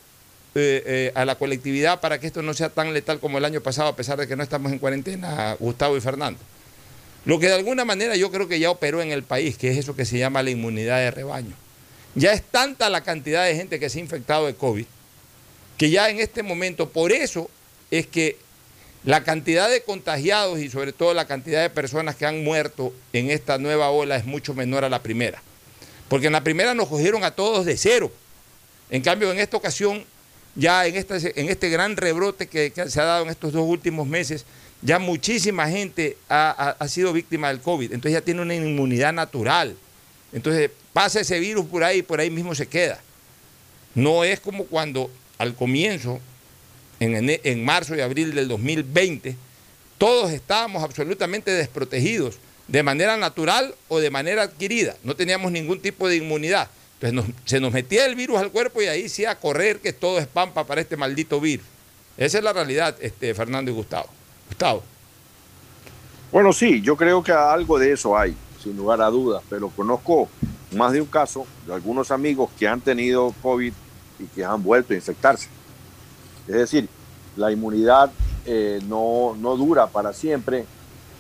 eh, 0.54 0.82
eh, 0.86 1.12
a 1.14 1.24
la 1.24 1.36
colectividad 1.36 2.00
para 2.00 2.20
que 2.20 2.26
esto 2.26 2.42
no 2.42 2.52
sea 2.52 2.68
tan 2.68 2.92
letal 2.92 3.20
como 3.20 3.38
el 3.38 3.44
año 3.44 3.60
pasado, 3.62 3.88
a 3.88 3.96
pesar 3.96 4.18
de 4.18 4.28
que 4.28 4.36
no 4.36 4.42
estamos 4.42 4.70
en 4.70 4.78
cuarentena, 4.78 5.56
Gustavo 5.58 5.96
y 5.96 6.00
Fernando? 6.00 6.38
Lo 7.24 7.38
que 7.38 7.46
de 7.46 7.54
alguna 7.54 7.84
manera 7.84 8.16
yo 8.16 8.30
creo 8.30 8.48
que 8.48 8.60
ya 8.60 8.70
operó 8.70 9.02
en 9.02 9.12
el 9.12 9.22
país, 9.22 9.56
que 9.56 9.70
es 9.70 9.78
eso 9.78 9.96
que 9.96 10.04
se 10.04 10.18
llama 10.18 10.42
la 10.42 10.50
inmunidad 10.50 10.98
de 10.98 11.10
rebaño. 11.10 11.54
Ya 12.14 12.32
es 12.32 12.42
tanta 12.42 12.90
la 12.90 13.02
cantidad 13.02 13.44
de 13.44 13.54
gente 13.54 13.80
que 13.80 13.88
se 13.88 13.98
ha 13.98 14.02
infectado 14.02 14.46
de 14.46 14.54
COVID, 14.54 14.86
que 15.78 15.90
ya 15.90 16.10
en 16.10 16.18
este 16.18 16.42
momento, 16.42 16.90
por 16.90 17.12
eso 17.12 17.48
es 17.90 18.06
que 18.06 18.36
la 19.04 19.22
cantidad 19.22 19.70
de 19.70 19.82
contagiados 19.82 20.58
y 20.58 20.68
sobre 20.68 20.92
todo 20.92 21.14
la 21.14 21.26
cantidad 21.26 21.62
de 21.62 21.70
personas 21.70 22.16
que 22.16 22.26
han 22.26 22.42
muerto 22.42 22.92
en 23.12 23.30
esta 23.30 23.56
nueva 23.56 23.90
ola 23.90 24.16
es 24.16 24.26
mucho 24.26 24.54
menor 24.54 24.84
a 24.84 24.88
la 24.88 25.02
primera. 25.02 25.40
Porque 26.08 26.26
en 26.26 26.32
la 26.32 26.42
primera 26.42 26.74
nos 26.74 26.88
cogieron 26.88 27.22
a 27.22 27.30
todos 27.30 27.64
de 27.64 27.76
cero. 27.76 28.12
En 28.90 29.02
cambio, 29.02 29.30
en 29.30 29.38
esta 29.38 29.56
ocasión, 29.56 30.04
ya 30.56 30.84
en 30.86 30.96
este, 30.96 31.40
en 31.40 31.48
este 31.48 31.70
gran 31.70 31.96
rebrote 31.96 32.48
que, 32.48 32.72
se 32.88 33.00
ha 33.00 33.04
dado 33.04 33.24
en 33.24 33.30
estos 33.30 33.52
dos 33.52 33.64
últimos 33.64 34.06
meses, 34.06 34.44
ya 34.82 34.98
muchísima 34.98 35.68
gente 35.68 36.16
ha, 36.28 36.50
ha, 36.50 36.70
ha 36.70 36.88
sido 36.88 37.12
víctima 37.12 37.48
del 37.48 37.60
COVID. 37.60 37.92
Entonces 37.92 38.12
ya 38.12 38.24
tiene 38.24 38.42
una 38.42 38.54
inmunidad 38.54 39.12
natural. 39.12 39.76
Entonces 40.32 40.70
pasa 40.92 41.20
ese 41.20 41.38
virus 41.38 41.66
por 41.66 41.84
ahí 41.84 41.98
y 41.98 42.02
por 42.02 42.18
ahí 42.18 42.30
mismo 42.30 42.54
se 42.54 42.66
queda. 42.66 43.00
No 43.94 44.24
es 44.24 44.40
como 44.40 44.64
cuando 44.64 45.10
al 45.38 45.54
comienzo 45.54 46.20
en, 47.00 47.28
en, 47.42 47.64
marzo 47.64 47.96
y 47.96 48.00
abril 48.00 48.34
del 48.34 48.48
2020, 48.48 49.36
todos 49.96 50.30
estábamos 50.32 50.82
absolutamente 50.82 51.50
desprotegidos, 51.50 52.38
de 52.66 52.82
manera 52.82 53.16
natural 53.16 53.74
o 53.88 53.98
de 54.00 54.10
manera 54.10 54.42
adquirida. 54.42 54.96
No 55.04 55.16
teníamos 55.16 55.50
ningún 55.52 55.80
tipo 55.80 56.08
de 56.08 56.16
inmunidad. 56.16 56.68
Entonces 57.00 57.34
se 57.44 57.60
nos 57.60 57.72
metía 57.72 58.06
el 58.06 58.16
virus 58.16 58.38
al 58.38 58.50
cuerpo 58.50 58.82
y 58.82 58.86
ahí 58.86 59.08
sí 59.08 59.24
a 59.24 59.38
correr 59.38 59.80
que 59.80 59.92
todo 59.92 60.18
es 60.18 60.26
pampa 60.26 60.64
para 60.64 60.80
este 60.80 60.96
maldito 60.96 61.40
virus. 61.40 61.66
Esa 62.16 62.38
es 62.38 62.44
la 62.44 62.52
realidad, 62.52 62.96
este, 63.00 63.32
Fernando 63.34 63.70
y 63.70 63.74
Gustavo. 63.74 64.08
Gustavo. 64.48 64.82
Bueno, 66.32 66.52
sí, 66.52 66.82
yo 66.82 66.96
creo 66.96 67.22
que 67.22 67.32
algo 67.32 67.78
de 67.78 67.92
eso 67.92 68.18
hay, 68.18 68.36
sin 68.62 68.76
lugar 68.76 69.00
a 69.00 69.06
dudas, 69.06 69.42
pero 69.48 69.68
conozco 69.70 70.28
más 70.72 70.92
de 70.92 71.00
un 71.00 71.06
caso 71.06 71.46
de 71.66 71.74
algunos 71.74 72.10
amigos 72.10 72.50
que 72.58 72.68
han 72.68 72.80
tenido 72.80 73.32
COVID 73.40 73.72
y 74.18 74.26
que 74.26 74.44
han 74.44 74.62
vuelto 74.62 74.92
a 74.92 74.96
infectarse. 74.96 75.48
Es 76.46 76.54
decir, 76.54 76.88
la 77.36 77.52
inmunidad 77.52 78.12
eh, 78.44 78.80
no, 78.86 79.34
no 79.36 79.56
dura 79.56 79.86
para 79.90 80.12
siempre. 80.12 80.66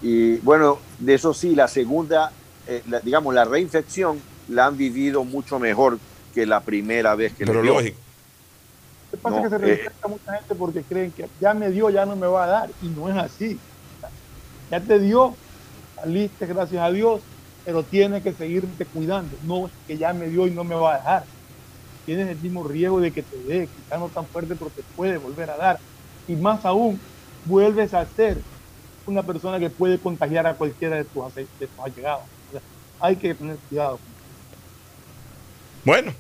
Y 0.00 0.38
bueno, 0.38 0.78
de 0.98 1.14
eso 1.14 1.34
sí, 1.34 1.54
la 1.54 1.68
segunda, 1.68 2.32
eh, 2.66 2.82
la- 2.86 3.00
digamos, 3.00 3.34
la 3.34 3.44
reinfección 3.44 4.20
la 4.48 4.66
han 4.66 4.76
vivido 4.76 5.24
mucho 5.24 5.58
mejor 5.58 5.98
que 6.32 6.46
la 6.46 6.60
primera 6.64 7.14
vez 7.14 7.34
que 7.34 7.44
Pero 7.46 7.62
lógico. 7.62 7.98
Lo 9.12 9.18
que 9.18 9.22
pasa 9.22 9.36
No, 9.36 9.42
es 9.42 9.44
que 9.44 9.50
se 9.50 9.56
eh, 9.56 9.58
reinfecta 9.58 10.08
mucha 10.08 10.32
gente 10.38 10.54
porque 10.54 10.84
creen 10.84 11.12
que 11.12 11.30
ya 11.40 11.54
me 11.54 11.70
dio, 11.70 11.90
ya 11.90 12.06
no 12.06 12.16
me 12.16 12.26
va 12.26 12.44
a 12.44 12.46
dar. 12.46 12.70
Y 12.80 12.88
no 12.90 13.08
es 13.08 13.16
así. 13.16 13.58
Ya 14.70 14.84
te 14.84 14.98
dio, 14.98 15.40
saliste, 15.94 16.46
gracias 16.46 16.82
a 16.82 16.90
Dios, 16.90 17.22
pero 17.64 17.86
tienes 17.86 18.22
que 18.22 18.34
seguirte 18.34 18.86
cuidando. 18.86 19.38
No 19.42 19.66
es 19.68 19.72
que 19.86 19.98
ya 19.98 20.12
me 20.12 20.28
dio 20.28 20.46
y 20.46 20.50
no 20.52 20.64
me 20.64 20.74
va 20.74 20.94
a 20.94 20.98
dejar. 20.98 21.28
Tienes 22.08 22.28
el 22.30 22.38
mismo 22.38 22.66
riesgo 22.66 23.02
de 23.02 23.10
que 23.10 23.22
te 23.22 23.36
dé, 23.42 23.66
quizás 23.68 24.00
no 24.00 24.08
tan 24.08 24.24
fuerte, 24.24 24.56
pero 24.56 24.70
te 24.70 24.82
puede 24.96 25.18
volver 25.18 25.50
a 25.50 25.58
dar. 25.58 25.78
Y 26.26 26.36
más 26.36 26.64
aún, 26.64 26.98
vuelves 27.44 27.92
a 27.92 28.06
ser 28.06 28.38
una 29.04 29.22
persona 29.22 29.58
que 29.58 29.68
puede 29.68 29.98
contagiar 29.98 30.46
a 30.46 30.54
cualquiera 30.54 30.96
de 30.96 31.04
tus, 31.04 31.34
de 31.34 31.44
allegados. 31.84 32.22
Hay 32.98 33.14
que 33.14 33.34
tener 33.34 33.58
cuidado. 33.68 33.98
Bueno, 35.84 36.14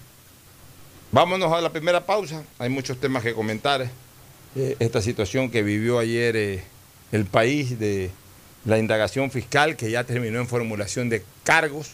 vámonos 1.10 1.50
a 1.50 1.62
la 1.62 1.72
primera 1.72 2.04
pausa. 2.04 2.44
Hay 2.58 2.68
muchos 2.68 3.00
temas 3.00 3.22
que 3.22 3.32
comentar. 3.32 3.88
Eh, 4.56 4.76
esta 4.80 5.00
situación 5.00 5.50
que 5.50 5.62
vivió 5.62 5.98
ayer 5.98 6.36
eh, 6.36 6.64
el 7.12 7.24
país 7.24 7.78
de 7.78 8.10
la 8.66 8.76
indagación 8.76 9.30
fiscal 9.30 9.74
que 9.74 9.90
ya 9.90 10.04
terminó 10.04 10.38
en 10.38 10.48
formulación 10.48 11.08
de 11.08 11.24
cargos. 11.44 11.92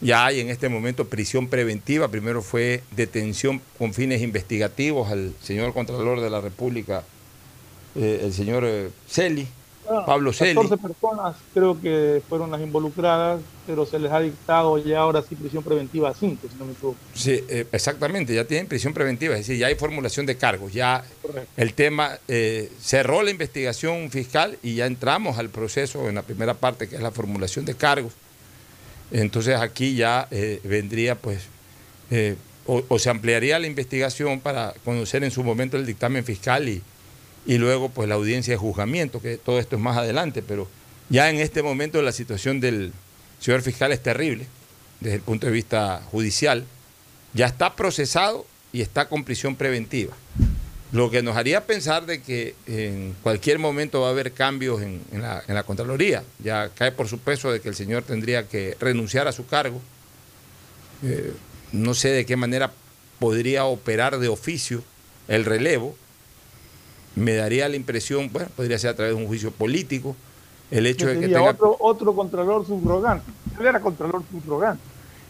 Ya 0.00 0.26
hay 0.26 0.40
en 0.40 0.50
este 0.50 0.68
momento 0.68 1.06
prisión 1.06 1.48
preventiva. 1.48 2.08
Primero 2.08 2.42
fue 2.42 2.82
detención 2.94 3.60
con 3.78 3.94
fines 3.94 4.22
investigativos 4.22 5.10
al 5.10 5.32
señor 5.42 5.72
Contralor 5.72 6.20
de 6.20 6.30
la 6.30 6.40
República, 6.40 7.04
eh, 7.94 8.20
el 8.24 8.32
señor 8.32 8.64
eh, 8.66 8.90
Celi, 9.08 9.46
Ah, 9.88 10.04
Pablo 10.06 10.32
Celi. 10.32 10.54
14 10.54 10.78
personas 10.78 11.36
creo 11.52 11.78
que 11.80 12.22
fueron 12.28 12.50
las 12.50 12.60
involucradas, 12.60 13.40
pero 13.66 13.84
se 13.84 13.98
les 13.98 14.10
ha 14.10 14.20
dictado 14.20 14.78
ya 14.78 15.00
ahora 15.00 15.22
sí 15.22 15.34
prisión 15.34 15.62
preventiva 15.62 16.08
a 16.08 16.14
5, 16.14 16.48
si 16.50 16.58
no 16.58 16.64
me 16.64 16.72
equivoco. 16.72 16.96
Sí, 17.14 17.44
eh, 17.48 17.66
exactamente, 17.70 18.34
ya 18.34 18.44
tienen 18.46 18.66
prisión 18.66 18.94
preventiva, 18.94 19.34
es 19.34 19.40
decir, 19.40 19.58
ya 19.58 19.66
hay 19.66 19.74
formulación 19.74 20.24
de 20.24 20.36
cargos, 20.36 20.72
ya 20.72 21.04
el 21.56 21.74
tema 21.74 22.18
eh, 22.28 22.72
cerró 22.80 23.22
la 23.22 23.30
investigación 23.30 24.10
fiscal 24.10 24.58
y 24.62 24.76
ya 24.76 24.86
entramos 24.86 25.38
al 25.38 25.50
proceso 25.50 26.08
en 26.08 26.14
la 26.14 26.22
primera 26.22 26.54
parte, 26.54 26.88
que 26.88 26.96
es 26.96 27.02
la 27.02 27.10
formulación 27.10 27.64
de 27.66 27.74
cargos. 27.74 28.12
Entonces 29.14 29.54
aquí 29.60 29.94
ya 29.94 30.26
eh, 30.32 30.60
vendría, 30.64 31.14
pues, 31.14 31.42
eh, 32.10 32.34
o, 32.66 32.98
se 32.98 33.10
ampliaría 33.10 33.60
la 33.60 33.68
investigación 33.68 34.40
para 34.40 34.74
conocer 34.84 35.22
en 35.22 35.30
su 35.30 35.44
momento 35.44 35.76
el 35.76 35.86
dictamen 35.86 36.24
fiscal 36.24 36.68
y, 36.68 36.82
y 37.46 37.58
luego, 37.58 37.90
pues, 37.90 38.08
la 38.08 38.16
audiencia 38.16 38.54
de 38.54 38.58
juzgamiento, 38.58 39.22
que 39.22 39.36
todo 39.36 39.60
esto 39.60 39.76
es 39.76 39.82
más 39.82 39.96
adelante, 39.96 40.42
pero 40.42 40.68
ya 41.10 41.30
en 41.30 41.36
este 41.36 41.62
momento 41.62 42.02
la 42.02 42.10
situación 42.10 42.58
del 42.58 42.92
señor 43.38 43.62
fiscal 43.62 43.92
es 43.92 44.02
terrible 44.02 44.46
desde 44.98 45.16
el 45.16 45.22
punto 45.22 45.46
de 45.46 45.52
vista 45.52 46.02
judicial. 46.10 46.64
Ya 47.34 47.46
está 47.46 47.76
procesado 47.76 48.44
y 48.72 48.80
está 48.80 49.08
con 49.08 49.22
prisión 49.22 49.54
preventiva. 49.54 50.16
Lo 50.94 51.10
que 51.10 51.24
nos 51.24 51.36
haría 51.36 51.66
pensar 51.66 52.06
de 52.06 52.22
que 52.22 52.54
en 52.68 53.16
cualquier 53.20 53.58
momento 53.58 54.02
va 54.02 54.06
a 54.06 54.10
haber 54.10 54.30
cambios 54.30 54.80
en, 54.80 55.02
en 55.10 55.22
la, 55.22 55.42
en 55.48 55.56
la 55.56 55.64
Contraloría. 55.64 56.22
Ya 56.38 56.68
cae 56.68 56.92
por 56.92 57.08
su 57.08 57.18
peso 57.18 57.50
de 57.50 57.60
que 57.60 57.68
el 57.68 57.74
señor 57.74 58.04
tendría 58.04 58.46
que 58.46 58.76
renunciar 58.78 59.26
a 59.26 59.32
su 59.32 59.44
cargo. 59.44 59.82
Eh, 61.02 61.32
no 61.72 61.94
sé 61.94 62.10
de 62.10 62.24
qué 62.24 62.36
manera 62.36 62.70
podría 63.18 63.64
operar 63.64 64.20
de 64.20 64.28
oficio 64.28 64.84
el 65.26 65.44
relevo. 65.44 65.96
Me 67.16 67.34
daría 67.34 67.68
la 67.68 67.74
impresión, 67.74 68.30
bueno, 68.32 68.48
podría 68.54 68.78
ser 68.78 68.90
a 68.90 68.94
través 68.94 69.16
de 69.16 69.20
un 69.20 69.26
juicio 69.26 69.50
político, 69.50 70.14
el 70.70 70.86
hecho 70.86 71.08
de 71.08 71.18
que 71.18 71.26
tenga... 71.26 71.42
otro, 71.42 71.76
otro 71.80 72.14
contralor 72.14 72.64
subrogante. 72.64 73.28
Él 73.58 73.66
era 73.66 73.80
contralor 73.80 74.22
subrogante. 74.30 74.84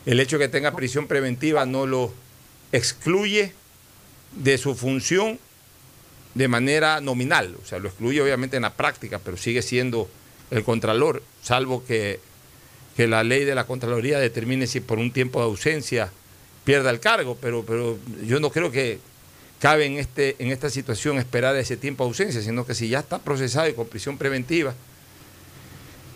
El 0.05 0.21
hecho 0.21 0.37
de 0.37 0.45
que 0.45 0.53
tenga 0.53 0.77
prisión 0.77 1.07
preventiva 1.07 1.65
no 1.65 1.87
lo 1.87 2.13
excluye 2.71 3.55
de 4.33 4.59
su 4.59 4.75
función 4.75 5.39
de 6.35 6.49
manera 6.49 7.01
nominal, 7.01 7.57
o 7.63 7.67
sea, 7.67 7.79
lo 7.79 7.89
excluye 7.89 8.21
obviamente 8.21 8.57
en 8.57 8.63
la 8.63 8.75
práctica, 8.75 9.21
pero 9.25 9.37
sigue 9.37 9.63
siendo 9.63 10.09
el 10.51 10.65
contralor, 10.65 11.23
salvo 11.43 11.85
que, 11.85 12.21
que 12.97 13.07
la 13.07 13.23
ley 13.23 13.45
de 13.45 13.55
la 13.55 13.67
Contraloría 13.67 14.19
determine 14.19 14.67
si 14.67 14.81
por 14.81 14.99
un 14.99 15.13
tiempo 15.13 15.39
de 15.39 15.47
ausencia 15.47 16.11
pierda 16.65 16.91
el 16.91 17.01
cargo, 17.01 17.39
pero, 17.41 17.65
pero 17.65 17.99
yo 18.25 18.41
no 18.41 18.51
creo 18.51 18.71
que 18.71 18.99
cabe 19.61 19.87
en, 19.87 19.99
este, 19.99 20.37
en 20.39 20.51
esta 20.51 20.71
situación 20.71 21.19
esperar 21.19 21.57
ese 21.57 21.77
tiempo 21.77 22.05
de 22.05 22.09
ausencia, 22.09 22.43
sino 22.43 22.67
que 22.67 22.75
si 22.75 22.89
ya 22.89 22.99
está 22.99 23.19
procesado 23.19 23.69
y 23.69 23.75
con 23.75 23.87
prisión 23.87 24.19
preventiva, 24.19 24.75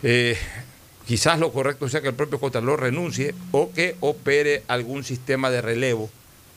eh, 0.02 0.36
quizás 1.06 1.38
lo 1.38 1.52
correcto 1.52 1.88
sea 1.88 2.00
que 2.00 2.08
el 2.08 2.14
propio 2.14 2.40
Contralor 2.40 2.80
renuncie 2.80 3.34
o 3.52 3.72
que 3.72 3.96
opere 4.00 4.64
algún 4.68 5.04
sistema 5.04 5.50
de 5.50 5.62
relevo 5.62 6.10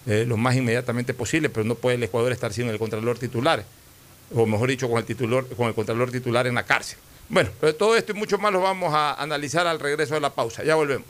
eh, 0.08 0.26
lo 0.28 0.38
más 0.38 0.56
inmediatamente 0.56 1.14
posible, 1.14 1.50
pero 1.50 1.64
no 1.64 1.76
puede 1.76 1.96
el 1.96 2.04
Ecuador 2.04 2.32
estar 2.32 2.54
sin 2.54 2.68
el 2.70 2.80
Contralor 2.80 3.20
titular, 3.20 3.64
o 4.34 4.46
mejor 4.46 4.70
dicho, 4.70 4.90
con 4.90 4.98
el, 4.98 5.06
titular, 5.06 5.46
con 5.58 5.68
el 5.68 5.74
Contralor 5.74 6.12
titular 6.12 6.48
en 6.48 6.56
la 6.56 6.64
cárcel. 6.64 6.98
Bueno, 7.30 7.50
pero 7.60 7.76
todo 7.76 7.96
esto 7.96 8.12
y 8.12 8.16
mucho 8.16 8.38
más 8.38 8.52
lo 8.52 8.62
vamos 8.62 8.94
a 8.94 9.14
analizar 9.14 9.66
al 9.68 9.80
regreso 9.80 10.16
de 10.16 10.22
la 10.22 10.34
pausa. 10.34 10.64
Ya 10.64 10.76
volvemos. 10.76 11.08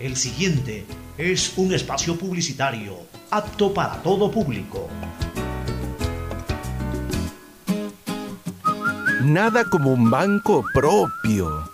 El 0.00 0.16
siguiente 0.16 0.84
es 1.16 1.52
un 1.56 1.72
espacio 1.72 2.16
publicitario 2.16 2.98
apto 3.30 3.72
para 3.72 4.02
todo 4.02 4.30
público. 4.30 4.88
Nada 9.22 9.64
como 9.64 9.92
un 9.92 10.10
banco 10.10 10.64
propio. 10.74 11.73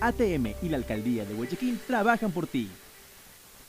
ATM 0.00 0.54
y 0.62 0.68
la 0.68 0.76
Alcaldía 0.76 1.24
de 1.24 1.34
Huechequín 1.34 1.78
trabajan 1.86 2.32
por 2.32 2.46
ti. 2.46 2.68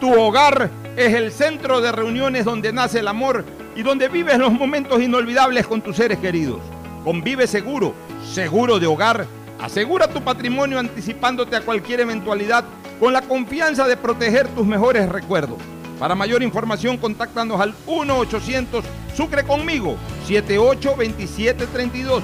Tu 0.00 0.10
hogar 0.10 0.70
es 0.96 1.12
el 1.12 1.32
centro 1.32 1.82
de 1.82 1.92
reuniones 1.92 2.46
donde 2.46 2.72
nace 2.72 3.00
el 3.00 3.08
amor 3.08 3.44
y 3.76 3.82
donde 3.82 4.08
vives 4.08 4.38
los 4.38 4.52
momentos 4.52 5.02
inolvidables 5.02 5.66
con 5.66 5.82
tus 5.82 5.96
seres 5.96 6.18
queridos. 6.18 6.60
Convive 7.04 7.46
seguro, 7.46 7.92
seguro 8.32 8.78
de 8.78 8.86
hogar. 8.86 9.26
Asegura 9.60 10.08
tu 10.08 10.22
patrimonio 10.22 10.78
anticipándote 10.78 11.56
a 11.56 11.60
cualquier 11.60 12.00
eventualidad 12.00 12.64
con 12.98 13.12
la 13.12 13.20
confianza 13.20 13.86
de 13.86 13.98
proteger 13.98 14.48
tus 14.48 14.66
mejores 14.66 15.10
recuerdos. 15.10 15.58
Para 15.98 16.14
mayor 16.14 16.42
información, 16.42 16.96
contáctanos 16.96 17.60
al 17.60 17.74
1-800 17.86 18.82
Sucre 19.14 19.44
conmigo, 19.44 19.96
782732. 20.26 22.22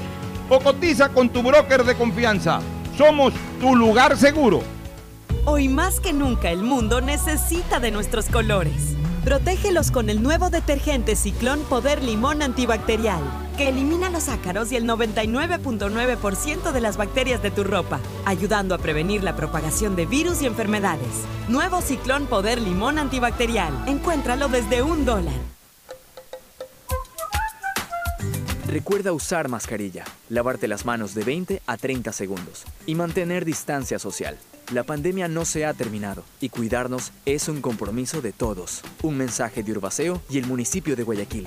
O 0.48 0.60
cotiza 0.60 1.10
con 1.10 1.28
tu 1.28 1.42
broker 1.42 1.84
de 1.84 1.96
confianza. 1.96 2.60
Somos 2.96 3.34
tu 3.60 3.76
lugar 3.76 4.16
seguro. 4.16 4.62
Hoy 5.46 5.68
más 5.68 6.00
que 6.00 6.14
nunca 6.14 6.50
el 6.50 6.62
mundo 6.62 7.02
necesita 7.02 7.78
de 7.78 7.90
nuestros 7.90 8.30
colores. 8.30 8.96
Protégelos 9.24 9.90
con 9.90 10.09
el 10.09 10.22
nuevo 10.22 10.48
detergente 10.48 11.16
Ciclón 11.16 11.61
Poder 11.64 12.02
Limón 12.02 12.40
Antibacterial, 12.40 13.22
que 13.59 13.68
elimina 13.68 14.09
los 14.09 14.30
ácaros 14.30 14.72
y 14.72 14.76
el 14.76 14.87
99.9% 14.87 16.72
de 16.72 16.80
las 16.80 16.96
bacterias 16.96 17.42
de 17.42 17.50
tu 17.50 17.62
ropa, 17.62 18.00
ayudando 18.24 18.74
a 18.74 18.78
prevenir 18.78 19.22
la 19.22 19.37
propagación 19.37 19.96
de 19.96 20.07
virus 20.07 20.40
y 20.40 20.46
enfermedades. 20.46 21.26
Nuevo 21.48 21.83
Ciclón 21.83 22.26
Poder 22.26 22.59
Limón 22.59 22.98
Antibacterial. 22.98 23.74
Encuéntralo 23.87 24.48
desde 24.48 24.80
un 24.80 25.04
dólar. 25.04 25.35
Recuerda 28.66 29.12
usar 29.12 29.50
mascarilla, 29.50 30.04
lavarte 30.30 30.68
las 30.68 30.87
manos 30.87 31.14
de 31.14 31.22
20 31.22 31.62
a 31.66 31.76
30 31.76 32.12
segundos 32.14 32.64
y 32.87 32.94
mantener 32.94 33.44
distancia 33.44 33.98
social. 33.98 34.38
La 34.72 34.83
pandemia 34.83 35.29
no 35.29 35.44
se 35.44 35.66
ha 35.66 35.74
terminado 35.74 36.24
y 36.40 36.48
cuidarnos 36.48 37.12
es 37.27 37.48
un 37.48 37.61
compromiso 37.61 38.22
de 38.22 38.33
todos. 38.33 38.81
Un 39.03 39.18
mensaje 39.18 39.62
de 39.62 39.72
Urbaceo 39.72 40.22
y 40.31 40.38
el 40.38 40.46
municipio 40.46 40.96
de 40.96 41.03
Guayaquil. 41.03 41.46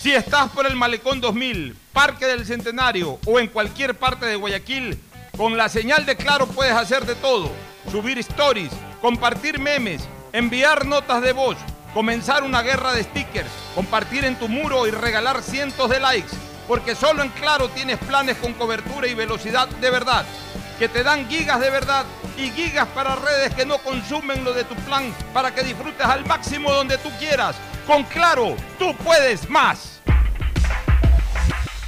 Si 0.00 0.12
estás 0.12 0.50
por 0.52 0.66
el 0.66 0.76
Malecón 0.76 1.20
2000, 1.20 1.76
Parque 1.92 2.26
del 2.26 2.46
Centenario 2.46 3.18
o 3.26 3.40
en 3.40 3.48
cualquier 3.48 3.96
parte 3.96 4.26
de 4.26 4.36
Guayaquil, 4.36 4.96
con 5.36 5.56
la 5.56 5.68
señal 5.68 6.06
de 6.06 6.16
Claro 6.16 6.46
puedes 6.46 6.74
hacer 6.74 7.04
de 7.04 7.16
todo. 7.16 7.50
Subir 7.90 8.18
stories, 8.18 8.70
compartir 9.00 9.58
memes, 9.58 10.02
enviar 10.32 10.86
notas 10.86 11.20
de 11.20 11.32
voz, 11.32 11.56
comenzar 11.92 12.44
una 12.44 12.62
guerra 12.62 12.92
de 12.92 13.02
stickers, 13.02 13.50
compartir 13.74 14.24
en 14.24 14.38
tu 14.38 14.48
muro 14.48 14.86
y 14.86 14.92
regalar 14.92 15.42
cientos 15.42 15.90
de 15.90 15.98
likes 15.98 16.36
porque 16.66 16.94
solo 16.94 17.22
en 17.22 17.30
Claro 17.30 17.68
tienes 17.68 17.98
planes 17.98 18.36
con 18.38 18.52
cobertura 18.54 19.06
y 19.06 19.14
velocidad 19.14 19.68
de 19.68 19.90
verdad, 19.90 20.24
que 20.78 20.88
te 20.88 21.02
dan 21.02 21.28
gigas 21.28 21.60
de 21.60 21.70
verdad 21.70 22.04
y 22.36 22.50
gigas 22.50 22.86
para 22.88 23.16
redes 23.16 23.54
que 23.54 23.64
no 23.64 23.78
consumen 23.78 24.44
lo 24.44 24.52
de 24.52 24.64
tu 24.64 24.74
plan 24.76 25.12
para 25.32 25.54
que 25.54 25.62
disfrutes 25.62 26.06
al 26.06 26.26
máximo 26.26 26.72
donde 26.72 26.98
tú 26.98 27.10
quieras. 27.18 27.56
Con 27.86 28.04
Claro, 28.04 28.56
tú 28.78 28.94
puedes 28.96 29.48
más. 29.48 29.95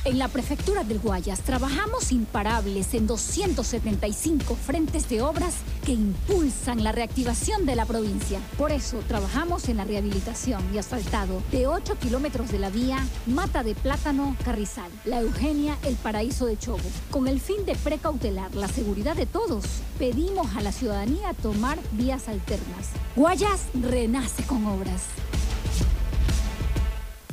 En 0.08 0.18
la 0.18 0.28
Prefectura 0.28 0.84
del 0.84 1.00
Guayas 1.00 1.40
trabajamos 1.40 2.12
imparables 2.12 2.94
en 2.94 3.06
275 3.06 4.56
frentes 4.56 5.06
de 5.10 5.20
obras 5.20 5.56
que 5.84 5.92
impulsan 5.92 6.82
la 6.82 6.92
reactivación 6.92 7.66
de 7.66 7.76
la 7.76 7.84
provincia. 7.84 8.40
Por 8.56 8.72
eso 8.72 9.02
trabajamos 9.06 9.68
en 9.68 9.76
la 9.76 9.84
rehabilitación 9.84 10.62
y 10.72 10.78
asfaltado 10.78 11.42
de 11.52 11.66
8 11.66 11.98
kilómetros 11.98 12.50
de 12.50 12.58
la 12.58 12.70
vía 12.70 13.06
Mata 13.26 13.62
de 13.62 13.74
Plátano 13.74 14.34
Carrizal, 14.46 14.90
La 15.04 15.20
Eugenia, 15.20 15.76
El 15.84 15.96
Paraíso 15.96 16.46
de 16.46 16.56
Chobo. 16.56 16.78
Con 17.10 17.28
el 17.28 17.38
fin 17.38 17.66
de 17.66 17.74
precautelar 17.74 18.54
la 18.54 18.68
seguridad 18.68 19.14
de 19.14 19.26
todos, 19.26 19.66
pedimos 19.98 20.56
a 20.56 20.62
la 20.62 20.72
ciudadanía 20.72 21.34
tomar 21.34 21.78
vías 21.92 22.28
alternas. 22.28 22.92
Guayas 23.14 23.60
renace 23.74 24.42
con 24.44 24.66
obras. 24.68 25.02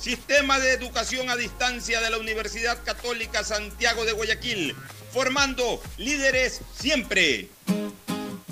Sistema 0.00 0.60
de 0.60 0.72
Educación 0.74 1.28
a 1.28 1.34
Distancia 1.34 2.00
de 2.00 2.10
la 2.10 2.18
Universidad 2.18 2.78
Católica 2.84 3.42
Santiago 3.42 4.04
de 4.04 4.12
Guayaquil, 4.12 4.76
formando 5.12 5.80
líderes 5.96 6.60
siempre. 6.72 7.48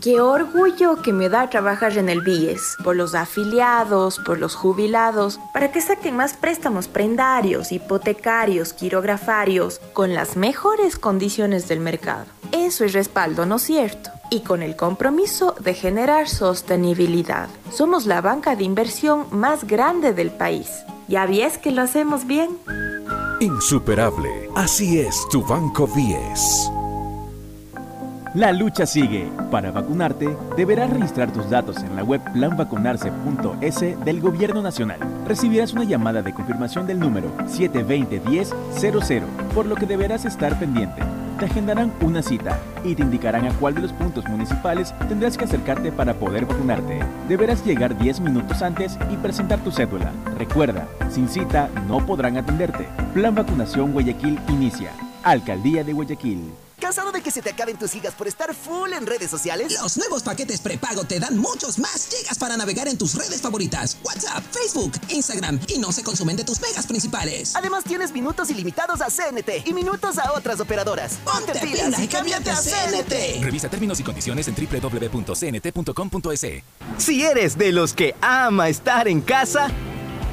Qué 0.02 0.20
orgullo 0.20 1.02
que 1.02 1.12
me 1.12 1.28
da 1.28 1.48
trabajar 1.48 1.96
en 1.98 2.08
el 2.08 2.20
BIES, 2.20 2.76
por 2.82 2.96
los 2.96 3.14
afiliados, 3.14 4.18
por 4.18 4.38
los 4.38 4.54
jubilados, 4.56 5.38
para 5.52 5.70
que 5.70 5.80
saquen 5.80 6.16
más 6.16 6.34
préstamos 6.34 6.88
prendarios, 6.88 7.70
hipotecarios, 7.70 8.72
quirografarios, 8.72 9.80
con 9.92 10.14
las 10.14 10.36
mejores 10.36 10.98
condiciones 10.98 11.68
del 11.68 11.80
mercado. 11.80 12.26
Eso 12.52 12.84
es 12.84 12.92
respaldo, 12.92 13.46
¿no 13.46 13.56
es 13.56 13.62
cierto? 13.62 14.10
Y 14.30 14.40
con 14.40 14.62
el 14.62 14.74
compromiso 14.74 15.54
de 15.60 15.74
generar 15.74 16.28
sostenibilidad. 16.28 17.48
Somos 17.72 18.06
la 18.06 18.20
banca 18.20 18.56
de 18.56 18.64
inversión 18.64 19.26
más 19.30 19.64
grande 19.64 20.12
del 20.12 20.30
país. 20.30 20.68
¿Ya 21.08 21.24
ves 21.26 21.56
que 21.58 21.70
lo 21.70 21.82
hacemos 21.82 22.26
bien? 22.26 22.58
Insuperable. 23.40 24.50
Así 24.56 24.98
es 24.98 25.24
tu 25.30 25.40
Banco 25.42 25.86
10. 25.86 26.72
La 28.34 28.52
lucha 28.52 28.86
sigue. 28.86 29.30
Para 29.50 29.70
vacunarte, 29.70 30.36
deberás 30.56 30.90
registrar 30.90 31.32
tus 31.32 31.48
datos 31.48 31.76
en 31.78 31.94
la 31.94 32.02
web 32.02 32.20
planvacunarse.es 32.32 34.04
del 34.04 34.20
Gobierno 34.20 34.62
Nacional. 34.62 34.98
Recibirás 35.26 35.72
una 35.74 35.84
llamada 35.84 36.22
de 36.22 36.34
confirmación 36.34 36.88
del 36.88 36.98
número 36.98 37.30
720-1000, 37.38 39.24
por 39.54 39.66
lo 39.66 39.76
que 39.76 39.86
deberás 39.86 40.24
estar 40.24 40.58
pendiente. 40.58 41.02
Te 41.38 41.44
agendarán 41.44 41.92
una 42.00 42.22
cita 42.22 42.58
y 42.82 42.94
te 42.94 43.02
indicarán 43.02 43.44
a 43.44 43.52
cuál 43.58 43.74
de 43.74 43.82
los 43.82 43.92
puntos 43.92 44.26
municipales 44.26 44.94
tendrás 45.06 45.36
que 45.36 45.44
acercarte 45.44 45.92
para 45.92 46.14
poder 46.14 46.46
vacunarte. 46.46 47.00
Deberás 47.28 47.64
llegar 47.64 47.98
10 47.98 48.20
minutos 48.20 48.62
antes 48.62 48.98
y 49.10 49.16
presentar 49.16 49.58
tu 49.60 49.70
cédula. 49.70 50.12
Recuerda, 50.38 50.88
sin 51.10 51.28
cita 51.28 51.68
no 51.86 52.04
podrán 52.06 52.38
atenderte. 52.38 52.88
Plan 53.12 53.34
Vacunación 53.34 53.92
Guayaquil 53.92 54.40
inicia. 54.48 54.92
Alcaldía 55.22 55.84
de 55.84 55.92
Guayaquil. 55.92 56.65
¿Cansado 56.80 57.10
de 57.10 57.22
que 57.22 57.30
se 57.30 57.40
te 57.40 57.50
acaben 57.50 57.78
tus 57.78 57.90
gigas 57.90 58.14
por 58.14 58.28
estar 58.28 58.54
full 58.54 58.92
en 58.92 59.06
redes 59.06 59.30
sociales? 59.30 59.72
Los 59.80 59.96
nuevos 59.96 60.22
paquetes 60.22 60.60
prepago 60.60 61.04
te 61.04 61.18
dan 61.18 61.38
muchos 61.38 61.78
más 61.78 62.08
gigas 62.08 62.38
para 62.38 62.56
navegar 62.56 62.86
en 62.86 62.98
tus 62.98 63.14
redes 63.14 63.40
favoritas. 63.40 63.96
WhatsApp, 64.04 64.44
Facebook, 64.50 64.92
Instagram 65.08 65.58
y 65.68 65.78
no 65.78 65.90
se 65.90 66.02
consumen 66.02 66.36
de 66.36 66.44
tus 66.44 66.60
megas 66.60 66.86
principales. 66.86 67.56
Además 67.56 67.84
tienes 67.84 68.12
minutos 68.12 68.50
ilimitados 68.50 69.00
a 69.00 69.06
CNT 69.06 69.66
y 69.66 69.72
minutos 69.72 70.18
a 70.18 70.32
otras 70.32 70.60
operadoras. 70.60 71.14
Ponte, 71.24 71.58
pilas 71.60 71.98
y 71.98 72.08
cámbiate 72.08 72.50
a 72.50 72.56
CNT. 72.56 73.42
Revisa 73.42 73.70
términos 73.70 73.98
y 74.00 74.02
condiciones 74.02 74.46
en 74.48 74.54
www.cnt.com.es. 74.54 76.46
Si 76.98 77.24
eres 77.24 77.56
de 77.56 77.72
los 77.72 77.94
que 77.94 78.14
ama 78.20 78.68
estar 78.68 79.08
en 79.08 79.22
casa, 79.22 79.70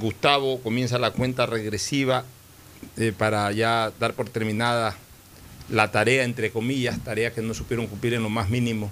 Gustavo, 0.00 0.60
comienza 0.60 0.98
la 0.98 1.12
cuenta 1.12 1.46
regresiva 1.46 2.24
eh, 2.96 3.12
para 3.16 3.52
ya 3.52 3.92
dar 4.00 4.14
por 4.14 4.28
terminada 4.28 4.96
la 5.68 5.92
tarea, 5.92 6.24
entre 6.24 6.50
comillas, 6.50 6.98
tarea 7.04 7.32
que 7.32 7.42
no 7.42 7.54
supieron 7.54 7.86
cumplir 7.86 8.14
en 8.14 8.22
lo 8.22 8.28
más 8.30 8.50
mínimo. 8.50 8.90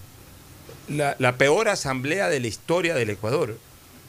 La, 0.89 1.17
la 1.19 1.37
peor 1.37 1.69
asamblea 1.69 2.29
de 2.29 2.41
la 2.41 2.47
historia 2.47 2.95
del 2.95 3.11
Ecuador. 3.11 3.59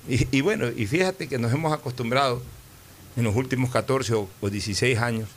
Y, 0.08 0.28
y 0.36 0.42
bueno, 0.42 0.68
y 0.70 0.86
fíjate 0.86 1.28
que 1.28 1.40
nos 1.40 1.52
hemos 1.52 1.74
acostumbrado 1.74 2.42
en 3.16 3.24
los 3.24 3.36
últimos 3.36 3.72
14 3.72 4.14
o, 4.14 4.30
o 4.40 4.50
16 4.50 4.98
años, 5.00 5.30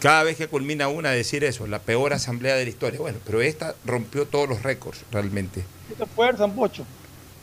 cada 0.00 0.24
vez 0.24 0.36
que 0.36 0.48
culmina 0.48 0.88
una, 0.88 1.10
a 1.10 1.12
decir 1.12 1.44
eso, 1.44 1.66
la 1.66 1.78
peor 1.78 2.12
asamblea 2.12 2.56
de 2.56 2.64
la 2.64 2.70
historia. 2.70 3.00
Bueno, 3.00 3.18
pero 3.24 3.40
esta 3.40 3.74
rompió 3.84 4.26
todos 4.26 4.48
los 4.48 4.62
récords 4.62 5.04
realmente. 5.12 5.64
Se 5.96 6.02
esfuerzan, 6.04 6.52
Pocho. 6.54 6.84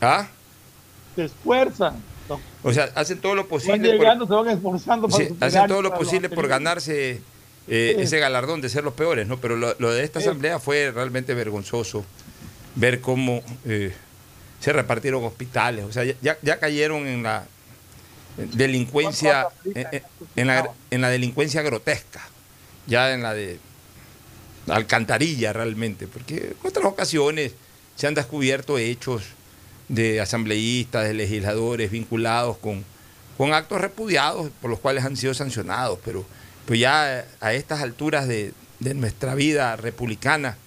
¿Ah? 0.01 0.27
Se 1.15 1.25
esfuerzan. 1.25 2.03
O 2.63 2.73
sea, 2.73 2.85
hacen 2.95 3.19
todo 3.19 3.35
lo 3.35 3.43
Van 3.43 3.49
posible. 3.49 3.91
llegando, 3.93 4.27
se 4.27 4.33
van 4.33 4.49
esforzando 4.49 5.07
para 5.07 5.23
Sí, 5.23 5.29
superar 5.29 5.47
hacen 5.49 5.67
todo 5.67 5.81
lo 5.81 5.93
posible 5.93 6.29
por 6.29 6.47
ganarse 6.47 7.21
eh, 7.67 7.93
Sí. 7.97 8.01
ese 8.03 8.19
galardón 8.19 8.61
de 8.61 8.69
ser 8.69 8.83
los 8.83 8.93
peores, 8.93 9.27
¿no? 9.27 9.37
Pero 9.37 9.55
lo, 9.55 9.75
lo 9.79 9.91
de 9.91 10.03
esta 10.03 10.19
asamblea 10.19 10.59
fue 10.59 10.91
realmente 10.91 11.33
vergonzoso 11.35 12.03
ver 12.75 12.99
cómo 13.01 13.43
eh, 13.65 13.93
se 14.59 14.73
repartieron 14.73 15.23
hospitales, 15.23 15.85
o 15.85 15.91
sea, 15.91 16.03
ya- 16.03 16.59
cayeron 16.59 17.05
en 17.07 17.23
la 17.23 17.45
delincuencia, 18.37 19.47
en, 19.65 19.87
en- 19.91 20.03
en 20.35 20.47
la, 20.47 20.69
en 20.91 21.01
la 21.01 21.09
delincuencia 21.09 21.61
grotesca, 21.61 22.21
ya 22.87 23.13
en 23.13 23.21
la 23.23 23.33
de 23.33 23.59
alcantarilla 24.67 25.53
realmente, 25.53 26.07
porque 26.07 26.55
en 26.61 26.67
otras 26.67 26.85
ocasiones 26.85 27.53
se 27.95 28.07
han 28.07 28.13
descubierto 28.13 28.77
hechos 28.77 29.23
de 29.89 30.21
asambleístas, 30.21 31.07
de 31.07 31.13
legisladores 31.13 31.91
vinculados 31.91 32.57
con, 32.57 32.85
con 33.37 33.53
actos 33.53 33.81
repudiados 33.81 34.49
por 34.61 34.69
los 34.69 34.79
cuales 34.79 35.03
han 35.03 35.17
sido 35.17 35.33
sancionados, 35.33 35.99
pero 36.05 36.25
pues 36.65 36.79
ya 36.79 37.25
a 37.41 37.53
estas 37.53 37.81
alturas 37.81 38.27
de, 38.27 38.53
de 38.79 38.93
nuestra 38.93 39.35
vida 39.35 39.75
republicana, 39.75 40.57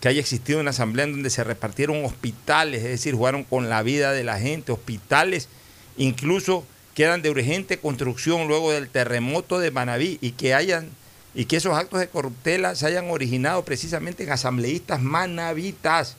que 0.00 0.08
haya 0.08 0.20
existido 0.20 0.60
una 0.60 0.70
asamblea 0.70 1.04
en 1.04 1.12
donde 1.12 1.30
se 1.30 1.44
repartieron 1.44 2.04
hospitales, 2.04 2.82
es 2.82 2.90
decir, 2.90 3.14
jugaron 3.14 3.44
con 3.44 3.68
la 3.68 3.82
vida 3.82 4.12
de 4.12 4.24
la 4.24 4.38
gente, 4.38 4.72
hospitales 4.72 5.48
incluso 5.96 6.64
que 6.94 7.04
eran 7.04 7.22
de 7.22 7.30
urgente 7.30 7.78
construcción 7.78 8.48
luego 8.48 8.72
del 8.72 8.88
terremoto 8.88 9.58
de 9.58 9.70
Manabí 9.70 10.18
y 10.20 10.32
que 10.32 10.54
hayan 10.54 10.90
y 11.34 11.44
que 11.44 11.56
esos 11.56 11.76
actos 11.76 12.00
de 12.00 12.08
corruptela 12.08 12.74
se 12.74 12.86
hayan 12.86 13.10
originado 13.10 13.64
precisamente 13.64 14.24
en 14.24 14.32
asambleístas 14.32 15.00
manavitas. 15.00 16.16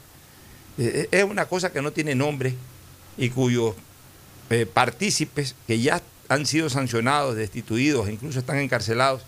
Eh, 0.77 1.07
Es 1.11 1.23
una 1.23 1.45
cosa 1.45 1.71
que 1.71 1.81
no 1.81 1.91
tiene 1.91 2.15
nombre 2.15 2.53
y 3.17 3.29
cuyos 3.29 3.75
eh, 4.49 4.65
partícipes 4.65 5.55
que 5.67 5.79
ya 5.79 6.01
han 6.29 6.45
sido 6.45 6.69
sancionados, 6.69 7.35
destituidos, 7.35 8.09
incluso 8.09 8.39
están 8.39 8.57
encarcelados, 8.57 9.21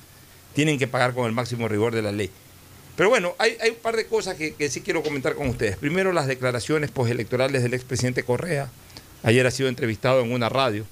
tienen 0.53 0.79
que 0.79 0.87
pagar 0.87 1.13
con 1.13 1.25
el 1.25 1.31
máximo 1.33 1.67
rigor 1.67 1.93
de 1.93 2.01
la 2.01 2.11
ley. 2.11 2.29
Pero 2.95 3.09
bueno, 3.09 3.33
hay, 3.39 3.57
hay 3.61 3.71
un 3.71 3.77
par 3.77 3.95
de 3.95 4.05
cosas 4.05 4.35
que, 4.35 4.53
que 4.53 4.69
sí 4.69 4.81
quiero 4.81 5.01
comentar 5.01 5.33
con 5.35 5.47
ustedes. 5.47 5.77
Primero, 5.77 6.13
las 6.13 6.27
declaraciones 6.27 6.91
postelectorales 6.91 7.63
del 7.63 7.73
expresidente 7.73 8.23
Correa. 8.23 8.69
Ayer 9.23 9.45
ha 9.47 9.51
sido 9.51 9.67
entrevistado 9.69 10.21
en 10.21 10.31
una 10.31 10.47
radio 10.49 10.85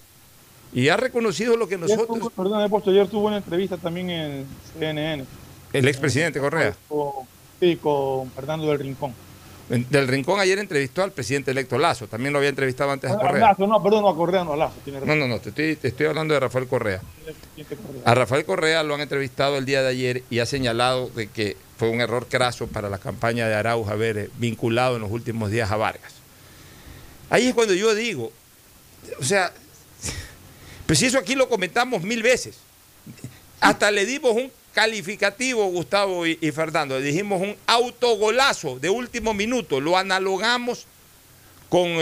y 0.73 0.87
ha 0.89 0.97
reconocido 0.97 1.57
lo 1.57 1.67
que 1.67 1.77
nosotros... 1.77 2.07
tuvo- 2.07 2.29
perdón, 2.31 2.69
Pocho, 2.69 2.89
ayer 2.89 3.07
tuvo 3.07 3.27
una 3.27 3.37
entrevista 3.37 3.77
también 3.77 4.09
en 4.09 4.45
CNN. 4.79 5.25
El 5.73 5.87
expresidente 5.87 6.39
Correa. 6.39 6.75
Con, 6.87 7.11
sí, 7.59 7.75
con 7.75 8.31
Fernando 8.31 8.67
del 8.67 8.79
Rincón. 8.79 9.13
Del 9.71 10.07
Rincón 10.07 10.39
ayer 10.39 10.60
entrevistó 10.60 11.01
al 11.01 11.12
presidente 11.12 11.51
electo 11.51 11.77
Lazo. 11.77 12.07
También 12.07 12.34
lo 12.34 12.39
había 12.39 12.49
entrevistado 12.49 12.91
antes 12.91 13.10
a 13.10 13.17
Correa. 13.17 13.49
Lazo, 13.49 13.67
no, 13.67 13.81
perdón, 13.81 14.01
no, 14.03 14.10
a 14.10 14.15
Correa, 14.15 14.43
no, 14.43 14.53
a 14.53 14.57
Lazo. 14.57 14.75
Tiene 14.84 14.99
No, 14.99 15.15
no, 15.15 15.27
no, 15.27 15.39
te 15.39 15.49
estoy, 15.49 15.75
te 15.77 15.88
estoy 15.88 16.07
hablando 16.07 16.34
de 16.34 16.41
Rafael 16.41 16.67
Correa. 16.67 17.01
A 18.03 18.13
Rafael 18.13 18.43
Correa 18.43 18.84
lo 18.84 18.95
han 18.95 19.01
entrevistado 19.01 19.57
el 19.57 19.65
día 19.65 19.81
de 19.81 19.88
ayer 19.88 20.23
y 20.29 20.39
ha 20.39 20.45
señalado 20.45 21.10
de 21.10 21.27
que 21.27 21.55
fue 21.77 21.89
un 21.89 22.01
error 22.01 22.27
craso 22.27 22.67
para 22.67 22.89
la 22.89 22.97
campaña 22.97 23.47
de 23.47 23.55
Arauz 23.55 23.88
haber 23.89 24.29
vinculado 24.38 24.97
en 24.97 25.01
los 25.03 25.12
últimos 25.12 25.49
días 25.49 25.71
a 25.71 25.77
Vargas. 25.77 26.13
Ahí 27.29 27.47
es 27.47 27.53
cuando 27.53 27.73
yo 27.73 27.95
digo, 27.95 28.31
o 29.19 29.23
sea, 29.23 29.53
pues 30.86 31.01
eso 31.01 31.17
aquí 31.17 31.36
lo 31.36 31.47
comentamos 31.47 32.03
mil 32.03 32.21
veces. 32.21 32.57
Hasta 33.62 33.89
le 33.89 34.05
dimos 34.05 34.34
un 34.34 34.51
calificativo, 34.73 35.65
Gustavo 35.67 36.25
y, 36.25 36.36
Fernando, 36.51 36.99
dijimos 36.99 37.41
un 37.41 37.55
autogolazo 37.67 38.79
de 38.79 38.89
último 38.89 39.34
minuto, 39.34 39.79
lo 39.79 39.97
analogamos 39.97 40.86
con 41.69 41.88
eh, 41.88 41.99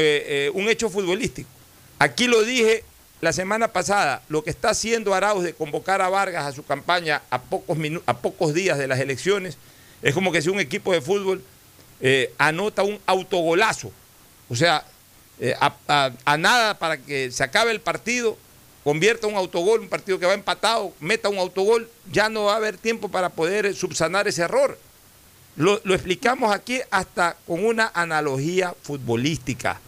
eh, 0.48 0.52
un 0.54 0.70
hecho 0.70 0.90
futbolístico. 0.90 1.50
Aquí 1.98 2.28
lo 2.28 2.44
dije 2.44 2.84
la 3.22 3.34
semana 3.34 3.70
pasada, 3.70 4.22
lo 4.30 4.44
que 4.44 4.50
está 4.50 4.70
haciendo 4.70 5.14
Arauz 5.14 5.44
de 5.44 5.54
convocar 5.54 6.02
a 6.02 6.10
Vargas 6.10 6.46
a 6.46 6.52
su 6.52 6.64
campaña 6.64 7.22
a 7.30 7.42
pocos, 7.42 7.78
a 8.06 8.18
pocos 8.18 8.54
días 8.54 8.78
de 8.78 8.88
las 8.88 9.00
elecciones, 9.00 9.58
es 10.02 10.14
como 10.14 10.32
que 10.32 10.42
si 10.42 10.50
un 10.50 10.60
equipo 10.60 10.94
de 10.94 11.02
fútbol 11.02 11.44
eh, 12.00 12.34
anota 12.38 12.84
un 12.84 13.00
autogolazo. 13.06 13.92
O 14.50 14.56
sea, 14.56 14.86
a 15.58 16.38
nada 16.38 16.80
para 16.80 16.98
que 16.98 17.32
se 17.32 17.44
acabe 17.44 17.72
el 17.72 17.82
partido, 17.82 18.38
convierta 18.90 19.28
un 19.28 19.36
autogol, 19.36 19.82
un 19.82 19.88
partido 19.88 20.18
que 20.18 20.26
va 20.26 20.34
empatado, 20.34 20.92
meta 21.00 21.30
un 21.30 21.38
autogol, 21.38 21.88
ya 22.12 22.28
no 22.28 22.46
va 22.46 22.54
a 22.54 22.56
haber 22.56 22.76
tiempo 22.76 23.08
para 23.08 23.30
poder 23.30 23.68
eh, 23.68 23.74
subsanar 23.76 24.28
ese 24.28 24.42
error. 24.42 24.80
Lo, 25.58 25.80
lo 25.84 25.94
explicamos 25.94 26.52
aquí 26.52 26.80
hasta 26.90 27.38
con 27.46 27.64
una 27.64 27.92
analogía 27.94 28.74
futbolística. 28.82 29.80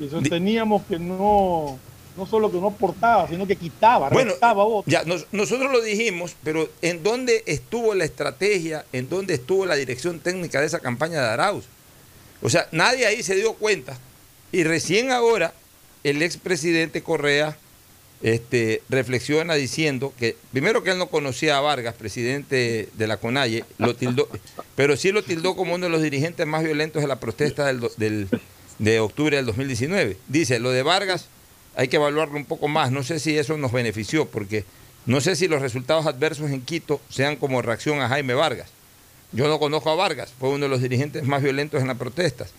Y 0.00 0.08
sosteníamos 0.08 0.82
que 0.88 0.98
no, 0.98 1.78
no 2.16 2.26
solo 2.26 2.50
que 2.50 2.56
no 2.58 2.70
portaba, 2.70 3.28
sino 3.28 3.46
que 3.46 3.54
quitaba, 3.54 4.08
Bueno, 4.08 4.30
restaba 4.30 4.64
votos. 4.64 4.90
Ya, 4.90 5.04
nos- 5.04 5.26
nosotros 5.30 5.70
lo 5.70 5.82
dijimos, 5.82 6.34
pero 6.42 6.70
¿en 6.80 7.02
dónde 7.02 7.42
estuvo 7.44 7.94
la 7.94 8.06
estrategia? 8.06 8.86
¿En 8.94 9.10
dónde 9.10 9.34
estuvo 9.34 9.66
la 9.66 9.74
dirección 9.74 10.20
técnica 10.20 10.58
de 10.62 10.68
esa 10.68 10.80
campaña 10.80 11.20
de 11.20 11.28
Arauz? 11.28 11.66
O 12.40 12.48
sea, 12.48 12.66
nadie 12.72 13.04
ahí 13.06 13.22
se 13.22 13.34
dio 13.34 13.52
cuenta. 13.52 13.98
Y 14.52 14.64
recién 14.64 15.10
ahora 15.10 15.52
el 16.02 16.22
expresidente 16.22 17.02
Correa 17.02 17.58
este, 18.22 18.82
reflexiona 18.88 19.54
diciendo 19.54 20.12
que, 20.18 20.36
primero 20.52 20.82
que 20.82 20.90
él 20.90 20.98
no 20.98 21.08
conocía 21.08 21.56
a 21.56 21.60
Vargas, 21.60 21.94
presidente 21.94 22.88
de 22.92 23.06
la 23.06 23.18
CONAIE, 23.18 23.64
lo 23.78 23.94
tildó, 23.94 24.28
pero 24.76 24.96
sí 24.96 25.12
lo 25.12 25.22
tildó 25.22 25.54
como 25.54 25.74
uno 25.74 25.86
de 25.86 25.90
los 25.90 26.02
dirigentes 26.02 26.46
más 26.46 26.64
violentos 26.64 27.02
de 27.02 27.08
la 27.08 27.20
protesta 27.20 27.66
del, 27.66 28.28
de 28.78 29.00
octubre 29.00 29.36
del 29.36 29.46
2019. 29.46 30.16
Dice, 30.28 30.58
lo 30.58 30.70
de 30.70 30.82
Vargas 30.82 31.26
hay 31.76 31.88
que 31.88 31.96
evaluarlo 31.96 32.36
un 32.36 32.44
poco 32.44 32.66
más. 32.66 32.90
No 32.90 33.04
sé 33.04 33.20
si 33.20 33.38
eso 33.38 33.56
nos 33.56 33.70
benefició, 33.70 34.26
porque 34.26 34.64
no 35.06 35.20
sé 35.20 35.36
si 35.36 35.46
los 35.46 35.62
resultados 35.62 36.06
adversos 36.06 36.50
en 36.50 36.60
Quito 36.62 37.00
sean 37.08 37.36
como 37.36 37.62
reacción 37.62 38.00
a 38.00 38.08
Jaime 38.08 38.34
Vargas. 38.34 38.70
Yo 39.30 39.46
no 39.46 39.58
conozco 39.58 39.90
a 39.90 39.94
Vargas, 39.94 40.32
fue 40.38 40.48
uno 40.48 40.64
de 40.64 40.70
los 40.70 40.82
dirigentes 40.82 41.22
más 41.24 41.42
violentos 41.42 41.80
en 41.80 41.88
las 41.88 41.98
protestas. 41.98 42.50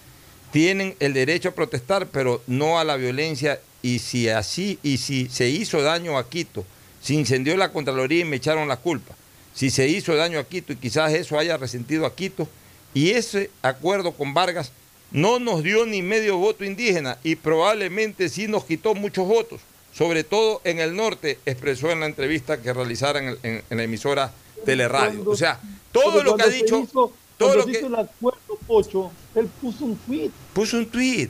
Tienen 0.51 0.95
el 0.99 1.13
derecho 1.13 1.49
a 1.49 1.53
protestar, 1.53 2.07
pero 2.07 2.41
no 2.47 2.79
a 2.79 2.83
la 2.83 2.95
violencia. 2.95 3.59
Y 3.81 3.99
si 3.99 4.27
así, 4.29 4.77
y 4.83 4.97
si 4.97 5.29
se 5.29 5.49
hizo 5.49 5.81
daño 5.81 6.17
a 6.17 6.29
Quito, 6.29 6.65
si 7.01 7.15
incendió 7.15 7.55
la 7.57 7.71
Contraloría 7.71 8.21
y 8.21 8.25
me 8.25 8.35
echaron 8.37 8.67
la 8.67 8.77
culpa, 8.77 9.15
si 9.53 9.69
se 9.69 9.87
hizo 9.87 10.15
daño 10.15 10.39
a 10.39 10.43
Quito 10.43 10.73
y 10.73 10.75
quizás 10.77 11.13
eso 11.13 11.37
haya 11.39 11.57
resentido 11.57 12.05
a 12.05 12.13
Quito, 12.15 12.47
y 12.93 13.11
ese 13.11 13.49
acuerdo 13.61 14.11
con 14.11 14.33
Vargas 14.33 14.71
no 15.11 15.39
nos 15.39 15.63
dio 15.63 15.85
ni 15.85 16.01
medio 16.01 16.37
voto 16.37 16.63
indígena 16.65 17.17
y 17.23 17.35
probablemente 17.35 18.29
sí 18.29 18.47
nos 18.47 18.65
quitó 18.65 18.95
muchos 18.95 19.27
votos, 19.27 19.61
sobre 19.93 20.23
todo 20.23 20.61
en 20.65 20.79
el 20.79 20.95
norte, 20.95 21.39
expresó 21.45 21.89
en 21.91 22.01
la 22.01 22.05
entrevista 22.05 22.61
que 22.61 22.73
realizaran 22.73 23.25
en, 23.29 23.37
en- 23.43 23.63
en 23.69 23.77
la 23.77 23.83
emisora 23.83 24.31
Teleradio. 24.65 25.23
O 25.25 25.35
sea, 25.35 25.59
todo 25.91 26.21
lo 26.23 26.35
que 26.35 26.43
ha 26.43 26.47
dicho, 26.47 26.79
hizo- 26.81 27.13
todo 27.37 27.55
lo 27.55 27.65
que 27.65 27.79
el 27.79 27.95
acuerdo, 27.95 28.39
Pocho, 28.67 29.11
él 29.35 29.47
puso 29.61 29.85
un 29.85 29.95
tweet. 29.95 30.29
puso 30.53 30.77
un 30.77 30.85
tweet. 30.85 31.29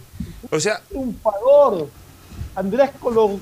O 0.50 0.60
sea, 0.60 0.82
triunfador. 0.90 1.90
Andrés 2.60 2.90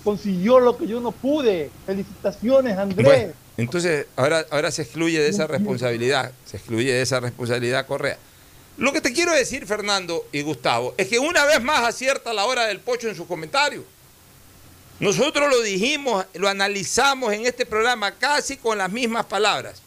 consiguió 0.03 0.59
lo 0.59 0.77
que 0.77 0.85
yo 0.85 0.99
no 0.99 1.11
pude. 1.11 1.71
Felicitaciones, 1.87 2.77
Andrés. 2.77 3.33
Entonces 3.57 4.05
ahora, 4.15 4.45
ahora 4.51 4.69
se 4.69 4.83
excluye 4.83 5.19
de 5.19 5.29
esa 5.29 5.47
responsabilidad, 5.47 6.31
se 6.45 6.57
excluye 6.57 6.93
de 6.93 7.01
esa 7.01 7.19
responsabilidad 7.19 7.87
Correa. 7.87 8.17
Lo 8.77 8.93
que 8.93 9.01
te 9.01 9.11
quiero 9.11 9.31
decir, 9.31 9.65
Fernando 9.65 10.23
y 10.31 10.43
Gustavo, 10.43 10.93
es 10.97 11.07
que 11.07 11.17
una 11.17 11.45
vez 11.45 11.63
más 11.63 11.83
acierta 11.83 12.31
la 12.31 12.45
hora 12.45 12.67
del 12.67 12.79
pocho 12.79 13.09
en 13.09 13.15
sus 13.15 13.25
comentarios. 13.25 13.83
Nosotros 14.99 15.49
lo 15.49 15.63
dijimos, 15.63 16.23
lo 16.35 16.47
analizamos 16.47 17.33
en 17.33 17.47
este 17.47 17.65
programa 17.65 18.11
casi 18.11 18.57
con 18.57 18.77
las 18.77 18.91
mismas 18.91 19.25
palabras 19.25 19.81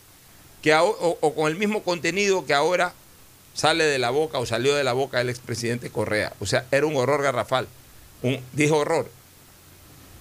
que, 0.61 0.75
o, 0.75 1.19
o 1.21 1.35
con 1.37 1.49
el 1.49 1.57
mismo 1.57 1.85
contenido 1.85 2.45
que 2.45 2.55
ahora 2.55 2.93
sale 3.55 3.85
de 3.85 3.99
la 4.01 4.11
boca 4.11 4.41
o 4.41 4.47
salió 4.47 4.75
de 4.75 4.83
la 4.83 4.93
boca 4.93 5.19
del 5.19 5.31
expresidente 5.31 5.91
Correa. 5.91 6.33
O 6.41 6.47
sea, 6.47 6.67
era 6.73 6.87
un 6.87 6.97
horror 6.97 7.23
garrafal. 7.23 7.69
Un, 8.23 8.41
dijo 8.53 8.77
horror. 8.77 9.20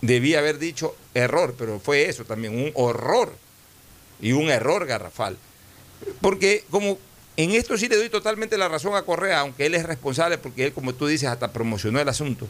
Debía 0.01 0.39
haber 0.39 0.59
dicho 0.59 0.95
error, 1.13 1.55
pero 1.57 1.79
fue 1.79 2.07
eso 2.07 2.23
también, 2.23 2.57
un 2.57 2.71
horror 2.75 3.33
y 4.21 4.31
un 4.31 4.49
error 4.49 4.85
garrafal. 4.85 5.37
Porque 6.21 6.63
como 6.69 6.97
en 7.37 7.51
esto 7.51 7.77
sí 7.77 7.87
le 7.87 7.95
doy 7.95 8.09
totalmente 8.09 8.57
la 8.57 8.67
razón 8.67 8.95
a 8.95 9.03
Correa, 9.03 9.39
aunque 9.39 9.65
él 9.65 9.75
es 9.75 9.85
responsable 9.85 10.37
porque 10.37 10.65
él, 10.65 10.73
como 10.73 10.93
tú 10.93 11.07
dices, 11.07 11.29
hasta 11.29 11.51
promocionó 11.53 11.99
el 11.99 12.09
asunto. 12.09 12.47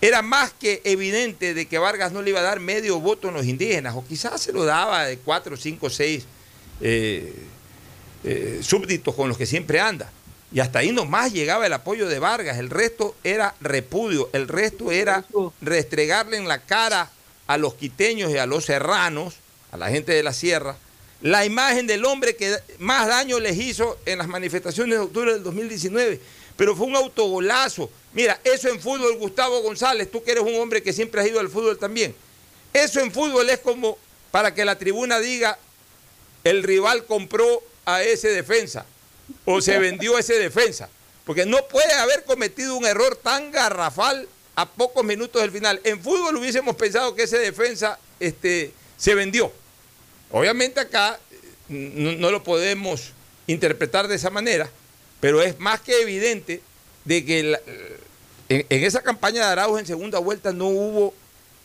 Era 0.00 0.20
más 0.20 0.52
que 0.52 0.82
evidente 0.84 1.54
de 1.54 1.66
que 1.66 1.78
Vargas 1.78 2.12
no 2.12 2.20
le 2.20 2.30
iba 2.30 2.40
a 2.40 2.42
dar 2.42 2.60
medio 2.60 3.00
voto 3.00 3.28
en 3.28 3.34
los 3.34 3.46
indígenas, 3.46 3.94
o 3.96 4.04
quizás 4.04 4.42
se 4.42 4.52
lo 4.52 4.64
daba 4.64 5.06
de 5.06 5.16
cuatro, 5.18 5.56
cinco, 5.56 5.88
seis 5.88 6.26
eh, 6.82 7.32
eh, 8.24 8.58
súbditos 8.62 9.14
con 9.14 9.28
los 9.28 9.38
que 9.38 9.46
siempre 9.46 9.80
anda. 9.80 10.10
Y 10.52 10.60
hasta 10.60 10.78
ahí 10.78 10.92
nomás 10.92 11.32
llegaba 11.32 11.66
el 11.66 11.72
apoyo 11.72 12.08
de 12.08 12.18
Vargas, 12.18 12.58
el 12.58 12.70
resto 12.70 13.16
era 13.24 13.54
repudio, 13.60 14.30
el 14.32 14.46
resto 14.46 14.92
era 14.92 15.24
restregarle 15.60 16.36
en 16.36 16.46
la 16.46 16.60
cara 16.60 17.10
a 17.46 17.58
los 17.58 17.74
quiteños 17.74 18.30
y 18.30 18.38
a 18.38 18.46
los 18.46 18.64
serranos, 18.64 19.34
a 19.72 19.76
la 19.76 19.88
gente 19.88 20.12
de 20.12 20.22
la 20.22 20.32
sierra, 20.32 20.76
la 21.20 21.44
imagen 21.44 21.86
del 21.86 22.04
hombre 22.04 22.36
que 22.36 22.56
más 22.78 23.08
daño 23.08 23.40
les 23.40 23.58
hizo 23.58 23.98
en 24.06 24.18
las 24.18 24.28
manifestaciones 24.28 24.98
de 24.98 25.04
octubre 25.04 25.32
del 25.32 25.42
2019. 25.42 26.20
Pero 26.56 26.74
fue 26.74 26.86
un 26.86 26.96
autogolazo. 26.96 27.90
Mira, 28.14 28.40
eso 28.44 28.68
en 28.68 28.80
fútbol, 28.80 29.16
Gustavo 29.18 29.60
González, 29.60 30.10
tú 30.10 30.22
que 30.22 30.30
eres 30.30 30.44
un 30.44 30.54
hombre 30.60 30.82
que 30.82 30.92
siempre 30.92 31.20
has 31.20 31.26
ido 31.26 31.40
al 31.40 31.50
fútbol 31.50 31.78
también. 31.78 32.14
Eso 32.72 33.00
en 33.00 33.12
fútbol 33.12 33.50
es 33.50 33.58
como 33.58 33.98
para 34.30 34.54
que 34.54 34.64
la 34.64 34.78
tribuna 34.78 35.18
diga, 35.18 35.58
el 36.44 36.62
rival 36.62 37.04
compró 37.04 37.62
a 37.84 38.02
ese 38.02 38.28
defensa 38.28 38.86
o 39.44 39.60
se 39.60 39.78
vendió 39.78 40.18
ese 40.18 40.38
defensa. 40.38 40.88
Porque 41.24 41.44
no 41.44 41.58
puede 41.68 41.92
haber 41.94 42.24
cometido 42.24 42.76
un 42.76 42.86
error 42.86 43.16
tan 43.16 43.50
garrafal 43.50 44.28
a 44.54 44.66
pocos 44.66 45.04
minutos 45.04 45.42
del 45.42 45.50
final. 45.50 45.80
En 45.84 46.00
fútbol 46.00 46.36
hubiésemos 46.36 46.76
pensado 46.76 47.14
que 47.14 47.24
ese 47.24 47.38
defensa 47.38 47.98
este, 48.20 48.72
se 48.96 49.14
vendió. 49.14 49.52
Obviamente 50.30 50.80
acá 50.80 51.18
eh, 51.30 52.16
no, 52.18 52.30
lo 52.30 52.42
podemos 52.42 53.12
interpretar 53.46 54.08
de 54.08 54.16
esa 54.16 54.30
manera, 54.30 54.70
pero 55.20 55.42
es 55.42 55.58
más 55.58 55.80
que 55.80 56.00
evidente 56.00 56.62
de 57.04 57.24
que 57.24 57.58
en, 58.48 58.66
esa 58.68 59.02
campaña 59.02 59.46
de 59.46 59.52
Arauz 59.52 59.80
en 59.80 59.86
segunda 59.86 60.18
vuelta 60.18 60.52
no 60.52 60.66
hubo 60.66 61.14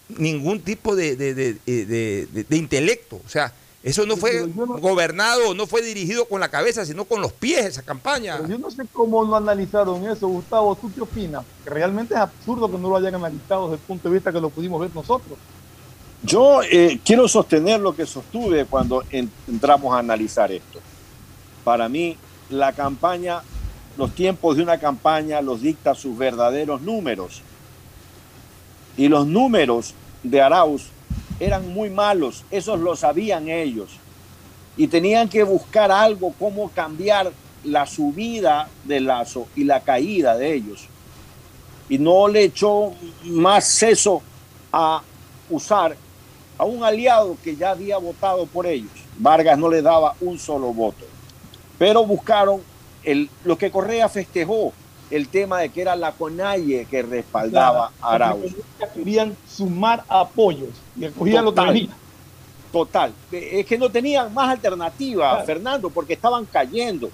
ningún 0.09 0.61
tipo 0.61 0.95
de, 0.95 1.15
de 1.15 2.57
intelecto. 2.57 3.21
O 3.25 3.29
sea, 3.29 3.53
eso 3.83 4.05
no 4.05 4.15
fue 4.15 4.45
gobernado, 4.45 5.55
no 5.55 5.65
fue 5.65 5.81
dirigido 5.81 6.25
con 6.25 6.39
la 6.39 6.49
cabeza, 6.49 6.85
sino 6.85 7.05
con 7.05 7.19
los 7.19 7.33
pies 7.33 7.65
esa 7.65 7.81
campaña. 7.81 8.39
yo 8.47 8.59
no 8.59 8.69
sé 8.69 8.83
cómo 8.93 9.25
no 9.25 9.35
analizaron 9.35 10.07
eso, 10.07 10.27
Gustavo. 10.27 10.75
¿Tú 10.75 10.91
qué 10.93 11.01
opinas? 11.01 11.43
Que 11.63 11.71
realmente 11.71 12.13
es 12.13 12.19
absurdo 12.19 12.69
que 12.69 12.77
no 12.77 12.89
lo 12.89 12.97
hayan 12.97 13.15
analizado 13.15 13.63
desde 13.63 13.81
el 13.81 13.87
punto 13.87 14.07
de 14.07 14.13
vista 14.13 14.31
que 14.31 14.39
lo 14.39 14.51
pudimos 14.51 14.79
ver 14.79 14.93
nosotros. 14.93 15.37
Yo 16.23 16.61
eh, 16.61 16.99
quiero 17.03 17.27
sostener 17.27 17.79
lo 17.79 17.95
que 17.95 18.05
sostuve 18.05 18.65
cuando 18.65 19.03
entramos 19.11 19.95
a 19.95 19.99
analizar 19.99 20.51
esto. 20.51 20.79
Para 21.63 21.89
mí, 21.89 22.15
la 22.51 22.73
campaña, 22.73 23.41
los 23.97 24.13
tiempos 24.13 24.57
de 24.57 24.63
una 24.63 24.77
campaña 24.77 25.41
los 25.41 25.61
dicta 25.61 25.95
sus 25.95 26.15
verdaderos 26.15 26.81
números. 26.81 27.41
Y 28.95 29.07
los 29.07 29.25
números 29.25 29.95
de 30.21 30.39
Arauz 30.39 30.89
eran 31.41 31.73
muy 31.73 31.89
malos, 31.89 32.45
esos 32.51 32.79
lo 32.79 32.95
sabían 32.95 33.49
ellos. 33.49 33.89
Y 34.77 34.87
tenían 34.87 35.27
que 35.27 35.41
buscar 35.41 35.91
algo, 35.91 36.35
cómo 36.37 36.69
cambiar 36.69 37.31
la 37.63 37.87
subida 37.87 38.69
del 38.83 39.05
lazo 39.05 39.47
y 39.55 39.63
la 39.63 39.79
caída 39.79 40.37
de 40.37 40.53
ellos. 40.53 40.87
Y 41.89 41.97
no 41.97 42.27
le 42.27 42.43
echó 42.43 42.93
más 43.23 43.65
seso 43.65 44.21
a 44.71 45.01
usar 45.49 45.97
a 46.59 46.63
un 46.63 46.83
aliado 46.83 47.35
que 47.43 47.55
ya 47.55 47.71
había 47.71 47.97
votado 47.97 48.45
por 48.45 48.67
ellos. 48.67 48.91
Vargas 49.17 49.57
no 49.57 49.67
le 49.67 49.81
daba 49.81 50.13
un 50.21 50.37
solo 50.37 50.71
voto. 50.71 51.05
Pero 51.79 52.05
buscaron 52.05 52.61
el, 53.03 53.31
lo 53.43 53.57
que 53.57 53.71
Correa 53.71 54.07
festejó, 54.09 54.73
el 55.09 55.27
tema 55.27 55.59
de 55.59 55.69
que 55.69 55.81
era 55.81 55.95
la 55.95 56.11
CONAIE 56.11 56.85
que 56.85 57.01
respaldaba 57.01 57.91
a 57.99 58.13
Arauz. 58.13 58.53
Querían 58.93 59.35
sumar 59.47 60.05
apoyos 60.07 60.69
y 60.97 61.05
escogían 61.05 61.45
lo 61.45 61.53
que 61.53 61.89
Total. 62.71 63.13
Es 63.31 63.65
que 63.65 63.77
no 63.77 63.89
tenían 63.89 64.33
más 64.33 64.49
alternativa, 64.49 65.43
Fernando, 65.43 65.89
porque 65.89 66.13
estaban 66.13 66.45
cayendo. 66.45 67.09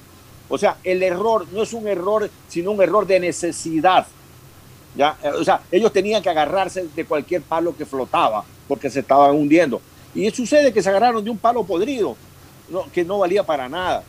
O 0.50 0.58
sea, 0.58 0.78
el 0.84 1.02
error 1.02 1.48
no 1.52 1.64
es 1.64 1.74
un 1.74 1.88
error, 1.88 2.30
sino 2.48 2.72
un 2.72 2.82
error 2.82 3.08
de 3.08 3.20
necesidad. 3.20 4.06
¿ya? 4.96 5.18
O 5.40 5.44
sea, 5.44 5.62
ellos 5.72 5.92
tenían 5.92 6.22
que 6.22 6.30
agarrarse 6.30 6.88
de 6.96 7.06
cualquier 7.06 7.42
palo 7.42 7.76
que 7.76 7.86
flotaba, 7.86 8.46
porque 8.68 8.90
se 8.90 9.00
estaban 9.00 9.36
hundiendo. 9.36 9.82
Y 10.14 10.30
sucede 10.30 10.72
que 10.72 10.82
se 10.82 10.90
agarraron 10.90 11.24
de 11.24 11.32
un 11.32 11.38
palo 11.38 11.64
podrido, 11.64 12.16
que 12.94 13.04
no 13.04 13.20
valía 13.20 13.44
para 13.44 13.68
nada. 13.68 14.04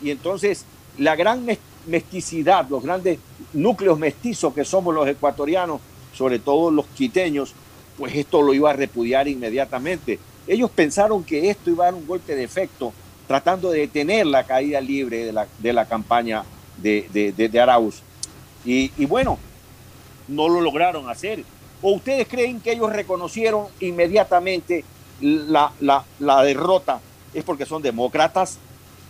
Y 0.00 0.10
entonces 0.10 0.64
la 0.98 1.16
gran 1.16 1.44
mesticidad, 1.86 2.66
los 2.68 2.82
grandes 2.82 3.18
núcleos 3.52 3.98
mestizos 3.98 4.54
que 4.54 4.64
somos 4.64 4.94
los 4.94 5.08
ecuatorianos, 5.08 5.80
sobre 6.14 6.38
todo 6.38 6.70
los 6.70 6.86
quiteños, 6.86 7.54
pues 7.96 8.14
esto 8.14 8.42
lo 8.42 8.54
iba 8.54 8.70
a 8.70 8.74
repudiar 8.74 9.28
inmediatamente. 9.28 10.18
Ellos 10.46 10.70
pensaron 10.70 11.22
que 11.24 11.50
esto 11.50 11.70
iba 11.70 11.84
a 11.84 11.86
dar 11.86 11.94
un 11.94 12.06
golpe 12.06 12.34
de 12.34 12.44
efecto, 12.44 12.92
tratando 13.28 13.70
de 13.70 13.80
detener 13.80 14.26
la 14.26 14.44
caída 14.44 14.80
libre 14.80 15.24
de 15.24 15.32
la, 15.32 15.46
de 15.58 15.72
la 15.72 15.86
campaña 15.86 16.44
de, 16.78 17.32
de, 17.36 17.60
Arauz. 17.60 18.02
Y, 18.64 18.90
y 18.96 19.06
bueno, 19.06 19.38
no 20.28 20.48
lo 20.48 20.60
lograron 20.60 21.08
hacer. 21.08 21.44
¿O 21.80 21.92
ustedes 21.92 22.28
creen 22.28 22.60
que 22.60 22.72
ellos 22.72 22.92
reconocieron 22.92 23.66
inmediatamente 23.80 24.84
la, 25.20 25.72
la, 25.80 26.04
la 26.18 26.42
derrota? 26.42 27.00
¿Es 27.34 27.44
porque 27.44 27.66
son 27.66 27.82
demócratas? 27.82 28.58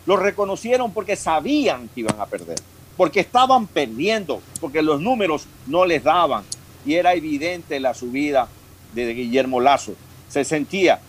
Lo 0.07 0.17
reconocieron 0.17 0.93
porque 0.93 1.17
sabían 1.17 1.89
que 1.89 2.01
iban 2.01 2.21
a 2.21 2.27
perder, 2.27 2.59
porque 2.97 3.21
estaban 3.21 3.67
perdiendo, 3.67 4.43
porque 4.61 4.83
los 4.83 5.01
números 5.01 5.47
no 5.67 5.85
les 5.85 6.03
daban 6.03 6.45
y 6.85 6.95
era 6.95 7.15
evidente 7.15 7.79
la 7.79 7.95
subida 7.95 8.49
de 8.93 9.15
Guillermo 9.15 9.61
Lazo. 9.61 9.95
Se 10.29 10.45
sentía. 10.45 11.01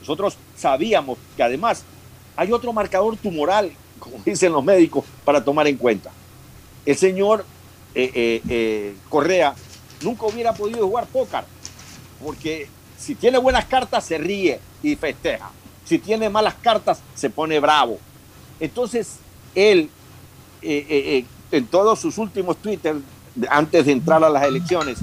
Nosotros 0.00 0.36
sabíamos 0.56 1.18
que 1.36 1.42
además 1.42 1.84
hay 2.36 2.52
otro 2.52 2.72
marcador 2.72 3.16
tumoral, 3.16 3.70
como 3.98 4.18
dicen 4.24 4.52
los 4.52 4.64
médicos, 4.64 5.04
para 5.24 5.44
tomar 5.44 5.66
en 5.66 5.76
cuenta. 5.76 6.10
El 6.86 6.96
señor 6.96 7.44
eh, 7.94 8.10
eh, 8.14 8.42
eh, 8.48 8.94
Correa 9.08 9.54
nunca 10.02 10.26
hubiera 10.26 10.54
podido 10.54 10.86
jugar 10.86 11.06
póker, 11.06 11.44
porque 12.24 12.68
si 12.96 13.14
tiene 13.14 13.38
buenas 13.38 13.66
cartas 13.66 14.04
se 14.04 14.16
ríe 14.18 14.60
y 14.82 14.96
festeja. 14.96 15.50
Si 15.84 15.98
tiene 15.98 16.30
malas 16.30 16.54
cartas 16.54 17.02
se 17.14 17.28
pone 17.28 17.58
bravo. 17.60 17.98
Entonces, 18.58 19.16
él, 19.54 19.90
en 20.62 21.66
todos 21.66 21.98
sus 21.98 22.16
últimos 22.18 22.56
Twitter, 22.58 22.96
antes 23.48 23.86
de 23.86 23.92
entrar 23.92 24.22
a 24.22 24.30
las 24.30 24.44
elecciones, 24.44 24.98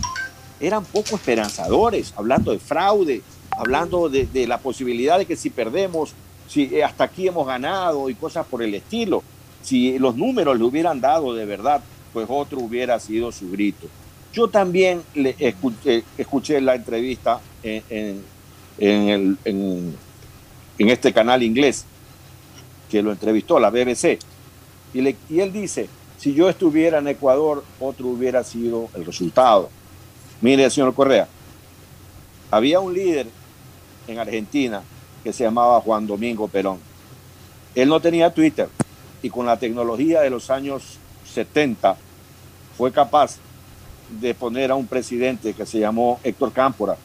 eran 0.59 0.83
poco 0.85 1.15
esperanzadores, 1.15 2.13
hablando 2.15 2.51
de 2.51 2.59
fraude, 2.59 3.21
hablando 3.51 4.09
de, 4.09 4.47
la 4.47 4.57
posibilidad 4.57 5.17
de 5.17 5.25
que 5.25 5.35
si 5.35 5.49
perdemos, 5.49 6.13
si 6.47 6.81
hasta 6.81 7.05
aquí 7.05 7.27
hemos 7.27 7.45
ganado 7.47 8.09
y 8.09 8.15
cosas 8.15 8.45
por 8.45 8.63
el 8.63 8.73
estilo. 8.75 9.23
Si 9.61 9.99
los 9.99 10.15
números 10.15 10.57
le 10.57 10.63
hubieran 10.63 11.01
dado 11.01 11.33
de 11.33 11.45
verdad, 11.45 11.81
pues 12.13 12.27
otro 12.29 12.59
hubiera 12.59 12.99
sido 12.99 13.31
su 13.31 13.51
grito. 13.51 13.87
Yo 14.31 14.47
también 14.47 15.01
le 15.13 15.35
escuché, 15.39 16.61
la 16.61 16.75
entrevista 16.75 17.41
en, 17.63 18.23
en 18.79 19.97
este 20.77 21.11
canal 21.11 21.43
inglés 21.43 21.85
que 22.89 23.01
lo 23.01 23.11
entrevistó, 23.11 23.59
la 23.59 23.69
BBC, 23.69 24.19
y 24.93 25.39
él 25.39 25.53
dice, 25.53 25.89
si 26.17 26.33
yo 26.33 26.49
estuviera 26.49 26.99
en 26.99 27.07
Ecuador, 27.07 27.63
otro 27.79 28.07
hubiera 28.07 28.43
sido 28.43 28.89
el 28.95 29.05
resultado. 29.05 29.69
Mire, 30.39 30.69
señor 30.69 30.93
Correa, 30.93 31.27
había 32.51 32.79
un 32.79 32.93
líder 32.93 33.27
en 34.07 34.19
Argentina 34.19 34.83
que 35.23 35.33
se 35.33 35.43
llamaba 35.43 35.81
Juan 35.81 36.05
Domingo 36.05 36.47
Perón. 36.47 36.79
Él 37.73 37.89
no 37.89 37.99
tenía 37.99 38.33
Twitter 38.33 38.69
y 39.23 39.29
con 39.29 39.45
la 39.45 39.57
tecnología 39.57 40.21
de 40.21 40.29
los 40.29 40.49
años 40.49 40.99
70 41.33 41.97
fue 42.77 42.91
capaz 42.91 43.37
de 44.09 44.33
poner 44.35 44.71
a 44.71 44.75
un 44.75 44.85
presidente 44.85 45.53
que 45.53 45.65
se 45.65 45.79
llamó 45.79 46.19
Héctor 46.23 46.53
Cámpora, 46.53 46.97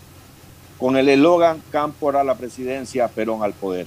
con 0.78 0.96
el 0.96 1.08
eslogan 1.08 1.62
Cámpora 1.70 2.20
a 2.20 2.24
la 2.24 2.34
presidencia, 2.34 3.08
Perón 3.08 3.42
al 3.42 3.54
poder. 3.54 3.86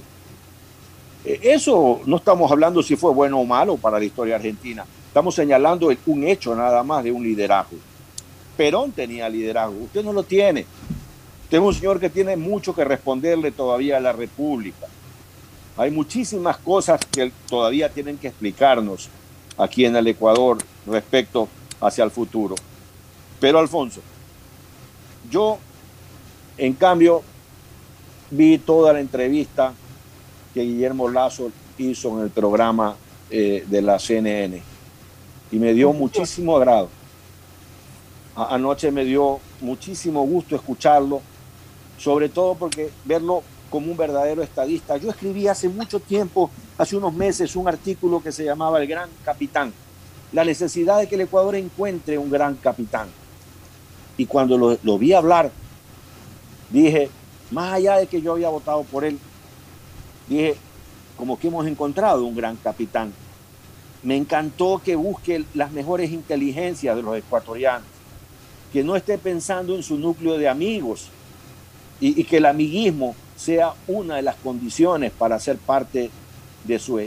Eh, 1.24 1.40
eso 1.42 2.00
no 2.04 2.16
estamos 2.16 2.50
hablando 2.50 2.82
si 2.82 2.96
fue 2.96 3.12
bueno 3.12 3.38
o 3.38 3.44
malo 3.44 3.76
para 3.76 3.98
la 3.98 4.04
historia 4.04 4.36
argentina. 4.36 4.84
Estamos 5.06 5.34
señalando 5.36 5.88
un 6.06 6.24
hecho 6.24 6.54
nada 6.54 6.82
más 6.82 7.04
de 7.04 7.12
un 7.12 7.22
liderazgo. 7.22 7.76
Perón 8.56 8.92
tenía 8.92 9.28
liderazgo, 9.28 9.84
usted 9.84 10.04
no 10.04 10.12
lo 10.12 10.22
tiene. 10.22 10.66
Usted 11.44 11.58
es 11.58 11.64
un 11.64 11.74
señor 11.74 12.00
que 12.00 12.10
tiene 12.10 12.36
mucho 12.36 12.74
que 12.74 12.84
responderle 12.84 13.52
todavía 13.52 13.98
a 13.98 14.00
la 14.00 14.12
República. 14.12 14.86
Hay 15.76 15.90
muchísimas 15.90 16.56
cosas 16.56 17.00
que 17.10 17.30
todavía 17.48 17.88
tienen 17.88 18.18
que 18.18 18.28
explicarnos 18.28 19.08
aquí 19.58 19.84
en 19.84 19.94
el 19.94 20.06
Ecuador 20.06 20.58
respecto 20.86 21.48
hacia 21.80 22.04
el 22.04 22.10
futuro. 22.10 22.54
Pero 23.38 23.58
Alfonso, 23.58 24.00
yo 25.30 25.58
en 26.56 26.72
cambio 26.72 27.22
vi 28.30 28.58
toda 28.58 28.92
la 28.92 29.00
entrevista 29.00 29.72
que 30.54 30.62
Guillermo 30.62 31.08
Lazo 31.08 31.50
hizo 31.78 32.16
en 32.18 32.24
el 32.24 32.30
programa 32.30 32.96
eh, 33.30 33.64
de 33.66 33.82
la 33.82 33.98
CNN 33.98 34.62
y 35.52 35.56
me 35.56 35.74
dio 35.74 35.92
muchísimo 35.92 36.56
agrado. 36.56 36.88
Anoche 38.36 38.90
me 38.90 39.04
dio 39.04 39.40
muchísimo 39.60 40.22
gusto 40.24 40.54
escucharlo, 40.54 41.22
sobre 41.98 42.28
todo 42.28 42.54
porque 42.54 42.90
verlo 43.04 43.42
como 43.70 43.90
un 43.90 43.96
verdadero 43.96 44.42
estadista. 44.42 44.96
Yo 44.96 45.10
escribí 45.10 45.48
hace 45.48 45.68
mucho 45.68 46.00
tiempo, 46.00 46.50
hace 46.78 46.96
unos 46.96 47.14
meses, 47.14 47.56
un 47.56 47.66
artículo 47.66 48.22
que 48.22 48.32
se 48.32 48.44
llamaba 48.44 48.80
El 48.80 48.86
Gran 48.86 49.08
Capitán, 49.24 49.72
la 50.32 50.44
necesidad 50.44 50.98
de 50.98 51.08
que 51.08 51.14
el 51.14 51.22
Ecuador 51.22 51.54
encuentre 51.56 52.18
un 52.18 52.30
gran 52.30 52.56
capitán. 52.56 53.08
Y 54.18 54.26
cuando 54.26 54.78
lo, 54.82 54.98
vi 54.98 55.12
hablar, 55.12 55.50
dije, 56.70 57.10
más 57.50 57.74
allá 57.74 57.96
de 57.96 58.06
que 58.06 58.20
yo 58.20 58.32
había 58.32 58.48
votado 58.48 58.82
por 58.84 59.04
él, 59.04 59.18
dije, 60.28 60.56
como 61.16 61.38
que 61.38 61.48
hemos 61.48 61.66
encontrado 61.66 62.24
un 62.24 62.34
gran 62.34 62.56
capitán. 62.56 63.12
Me 64.02 64.16
encantó 64.16 64.80
que 64.82 64.94
busque 64.96 65.44
las 65.54 65.72
mejores 65.72 66.10
inteligencias 66.12 66.96
de 66.96 67.02
los 67.02 67.16
ecuatorianos, 67.16 67.88
que 68.76 68.84
no 68.84 68.94
esté 68.94 69.16
pensando 69.16 69.74
en 69.74 69.82
su 69.82 69.96
núcleo 69.96 70.36
de 70.36 70.50
amigos 70.50 71.08
y, 71.98 72.22
que 72.24 72.36
el 72.36 72.44
amiguismo 72.44 73.16
sea 73.34 73.72
una 73.86 74.16
de 74.16 74.22
las 74.22 74.36
condiciones 74.36 75.12
para 75.12 75.40
ser 75.40 75.56
parte 75.56 76.10
de 76.62 76.78
su 76.78 77.00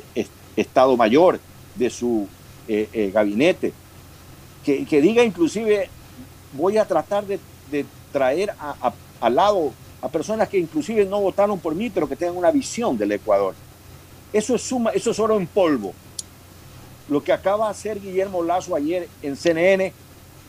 Estado 0.56 0.98
Mayor, 0.98 1.40
de 1.76 1.92
su 1.92 2.28
eh, 2.68 2.90
eh, 2.92 3.12
gabinete. 3.14 3.72
Que, 4.66 5.00
diga 5.00 5.24
inclusive, 5.24 5.90
voy 6.54 6.80
a 6.80 6.86
tratar 6.86 7.24
de, 7.28 7.40
traer 8.12 8.52
al 9.22 9.36
lado 9.36 9.72
a 10.02 10.10
personas 10.10 10.50
que 10.50 10.58
inclusive 10.58 11.06
no 11.06 11.22
votaron 11.22 11.60
por 11.60 11.76
mí, 11.76 11.92
pero 11.92 12.10
que 12.10 12.16
tengan 12.16 12.36
una 12.36 12.50
visión 12.50 12.98
del 12.98 13.12
Ecuador. 13.12 13.54
Eso 14.34 14.56
es, 14.56 14.64
suma, 14.64 14.90
eso 14.90 15.12
es 15.12 15.20
oro 15.20 15.38
en 15.38 15.46
polvo. 15.46 15.94
Lo 17.10 17.24
que 17.24 17.32
acaba 17.32 17.66
de 17.66 17.72
hacer 17.74 18.02
Guillermo 18.02 18.42
Lazo 18.42 18.76
ayer 18.76 19.08
en 19.22 19.36
CNN 19.36 19.94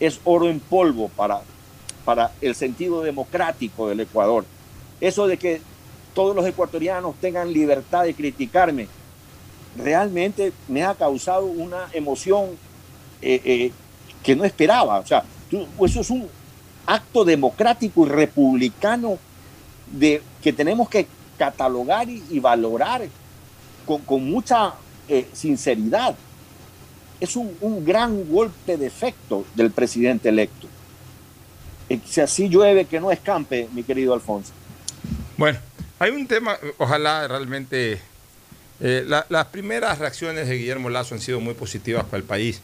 es 0.01 0.19
oro 0.23 0.49
en 0.49 0.59
polvo 0.59 1.09
para, 1.09 1.41
para 2.03 2.31
el 2.41 2.55
sentido 2.55 3.03
democrático 3.03 3.87
del 3.87 4.01
Ecuador. 4.01 4.43
Eso 4.99 5.27
de 5.27 5.37
que 5.37 5.61
todos 6.13 6.35
los 6.35 6.45
ecuatorianos 6.45 7.15
tengan 7.21 7.53
libertad 7.53 8.03
de 8.03 8.15
criticarme, 8.15 8.87
realmente 9.77 10.51
me 10.67 10.83
ha 10.83 10.95
causado 10.95 11.45
una 11.45 11.87
emoción 11.93 12.57
eh, 13.21 13.41
eh, 13.45 13.71
que 14.23 14.35
no 14.35 14.43
esperaba. 14.43 14.99
O 14.99 15.05
sea, 15.05 15.23
eso 15.51 16.01
es 16.01 16.09
un 16.09 16.27
acto 16.85 17.23
democrático 17.23 18.05
y 18.05 18.09
republicano 18.09 19.19
de, 19.91 20.21
que 20.41 20.51
tenemos 20.51 20.89
que 20.89 21.05
catalogar 21.37 22.09
y, 22.09 22.39
valorar 22.39 23.03
con, 23.85 24.29
mucha 24.29 24.73
eh, 25.07 25.27
sinceridad. 25.31 26.15
Es 27.21 27.37
un, 27.37 27.85
gran 27.85 28.29
golpe 28.29 28.75
de 28.75 28.87
efecto 28.87 29.45
del 29.55 29.71
presidente 29.71 30.27
electo. 30.27 30.67
Si 32.05 32.19
así 32.19 32.49
llueve, 32.49 32.85
que 32.85 32.99
no 32.99 33.11
escampe, 33.11 33.69
mi 33.73 33.83
querido 33.83 34.13
Alfonso. 34.13 34.51
Bueno, 35.37 35.59
hay 35.99 36.11
un 36.11 36.27
tema, 36.27 36.57
ojalá 36.77 37.27
realmente 37.27 37.99
eh, 38.79 39.05
las 39.29 39.45
primeras 39.47 39.99
reacciones 39.99 40.47
de 40.47 40.57
Guillermo 40.57 40.89
Lazo 40.89 41.15
han 41.15 41.21
sido 41.21 41.39
muy 41.39 41.53
positivas 41.53 42.03
para 42.05 42.17
el 42.17 42.23
país 42.23 42.61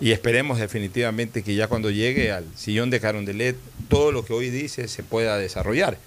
y 0.00 0.12
esperemos 0.12 0.58
definitivamente 0.58 1.42
que 1.42 1.54
ya 1.54 1.68
cuando 1.68 1.90
llegue 1.90 2.30
al 2.30 2.44
sillón 2.54 2.90
de 2.90 3.00
Carondelet 3.00 3.56
todo 3.88 4.12
lo 4.12 4.24
que 4.24 4.34
hoy 4.34 4.50
dice 4.50 4.88
se 4.88 5.02
pueda 5.02 5.38
desarrollar. 5.38 5.98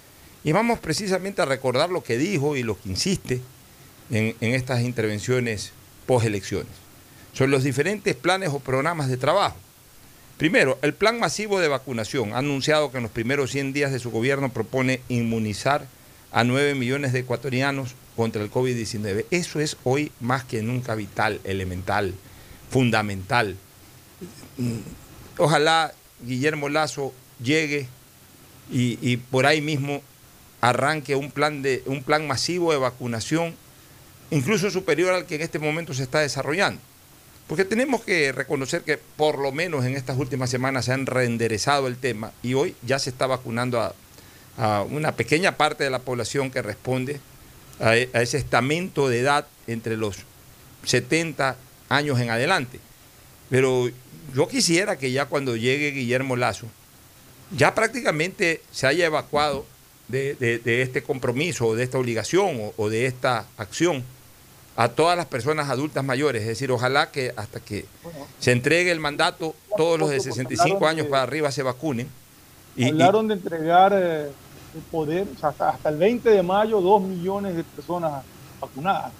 Y 0.44 0.52
vamos 0.52 0.78
precisamente 0.78 1.42
a 1.42 1.44
recordar 1.44 1.90
lo 1.90 2.02
que 2.02 2.16
dijo 2.16 2.56
y 2.56 2.62
lo 2.62 2.80
que 2.80 2.88
insiste 2.88 3.40
en, 4.10 4.34
estas 4.40 4.82
intervenciones 4.82 5.72
post-elecciones. 6.06 6.72
Son 7.32 7.50
los 7.50 7.64
diferentes 7.64 8.14
planes 8.14 8.50
o 8.50 8.60
programas 8.60 9.08
de 9.08 9.16
trabajo. 9.16 9.56
Primero, 10.36 10.78
el 10.82 10.94
plan 10.94 11.20
masivo 11.20 11.60
de 11.60 11.68
vacunación 11.68 12.32
ha 12.32 12.38
anunciado 12.38 12.90
que 12.90 12.96
en 12.96 13.02
los 13.02 13.12
primeros 13.12 13.50
100 13.50 13.72
días 13.72 13.92
de 13.92 13.98
su 13.98 14.10
gobierno 14.10 14.50
propone 14.50 15.00
inmunizar 15.08 15.86
a 16.32 16.44
9 16.44 16.74
millones 16.74 17.12
de 17.12 17.20
ecuatorianos 17.20 17.94
contra 18.16 18.42
el 18.42 18.50
COVID-19. 18.50 19.26
Eso 19.30 19.60
es 19.60 19.76
hoy 19.84 20.12
más 20.20 20.44
que 20.44 20.62
nunca 20.62 20.94
vital, 20.94 21.40
elemental, 21.44 22.14
fundamental. 22.70 23.56
Ojalá 25.36 25.92
Guillermo 26.22 26.68
Lazo 26.68 27.12
llegue 27.42 27.88
y 28.70 29.16
por 29.16 29.46
ahí 29.46 29.60
mismo 29.60 30.02
arranque 30.60 31.16
un 31.16 31.30
plan, 31.30 31.62
de, 31.62 31.82
un 31.86 32.02
plan 32.02 32.26
masivo 32.26 32.72
de 32.72 32.78
vacunación, 32.78 33.54
incluso 34.30 34.70
superior 34.70 35.14
al 35.14 35.26
que 35.26 35.36
en 35.36 35.42
este 35.42 35.58
momento 35.58 35.94
se 35.94 36.02
está 36.02 36.20
desarrollando. 36.20 36.80
Porque 37.50 37.64
tenemos 37.64 38.02
que 38.02 38.30
reconocer 38.30 38.82
que 38.82 38.96
por 38.96 39.40
lo 39.40 39.50
menos 39.50 39.84
en 39.84 39.96
estas 39.96 40.16
últimas 40.16 40.50
semanas 40.50 40.84
se 40.84 40.92
han 40.92 41.04
reenderezado 41.04 41.88
el 41.88 41.96
tema 41.96 42.30
y 42.44 42.54
hoy 42.54 42.76
ya 42.86 43.00
se 43.00 43.10
está 43.10 43.26
vacunando 43.26 43.80
a, 44.56 44.82
una 44.82 45.16
pequeña 45.16 45.56
parte 45.56 45.82
de 45.82 45.90
la 45.90 45.98
población 45.98 46.52
que 46.52 46.62
responde 46.62 47.18
a, 47.80 47.96
ese 47.96 48.38
estamento 48.38 49.08
de 49.08 49.18
edad 49.18 49.48
entre 49.66 49.96
los 49.96 50.18
70 50.84 51.56
años 51.88 52.20
en 52.20 52.30
adelante. 52.30 52.78
Pero 53.48 53.90
yo 54.32 54.46
quisiera 54.46 54.96
que 54.96 55.10
ya 55.10 55.26
cuando 55.26 55.56
llegue 55.56 55.90
Guillermo 55.90 56.36
Lazo, 56.36 56.68
ya 57.50 57.74
prácticamente 57.74 58.62
se 58.70 58.86
haya 58.86 59.06
evacuado 59.06 59.66
de, 60.06 60.60
este 60.82 61.02
compromiso 61.02 61.66
o 61.66 61.74
de 61.74 61.82
esta 61.82 61.98
obligación 61.98 62.70
o, 62.76 62.88
de 62.88 63.06
esta 63.06 63.44
acción 63.56 64.04
a 64.76 64.88
todas 64.88 65.16
las 65.16 65.26
personas 65.26 65.68
adultas 65.68 66.04
mayores. 66.04 66.42
Es 66.42 66.48
decir, 66.48 66.70
ojalá 66.70 67.10
que 67.10 67.32
hasta 67.36 67.60
que 67.60 67.84
se 68.38 68.52
entregue 68.52 68.90
el 68.90 69.00
mandato, 69.00 69.54
todos 69.76 69.98
los 69.98 70.10
de 70.10 70.20
65 70.20 70.86
años 70.86 71.06
para 71.06 71.22
arriba 71.22 71.50
se 71.50 71.62
vacunen. 71.62 72.08
Y, 72.76 72.88
hablaron 72.88 73.28
de 73.28 73.34
entregar 73.34 73.92
eh, 73.94 74.30
el 74.74 74.82
poder, 74.90 75.26
hasta, 75.42 75.88
el 75.88 75.96
20 75.96 76.30
de 76.30 76.42
mayo, 76.42 76.80
dos 76.80 77.02
millones 77.02 77.56
de 77.56 77.64
personas 77.64 78.22
vacunadas. 78.60 79.12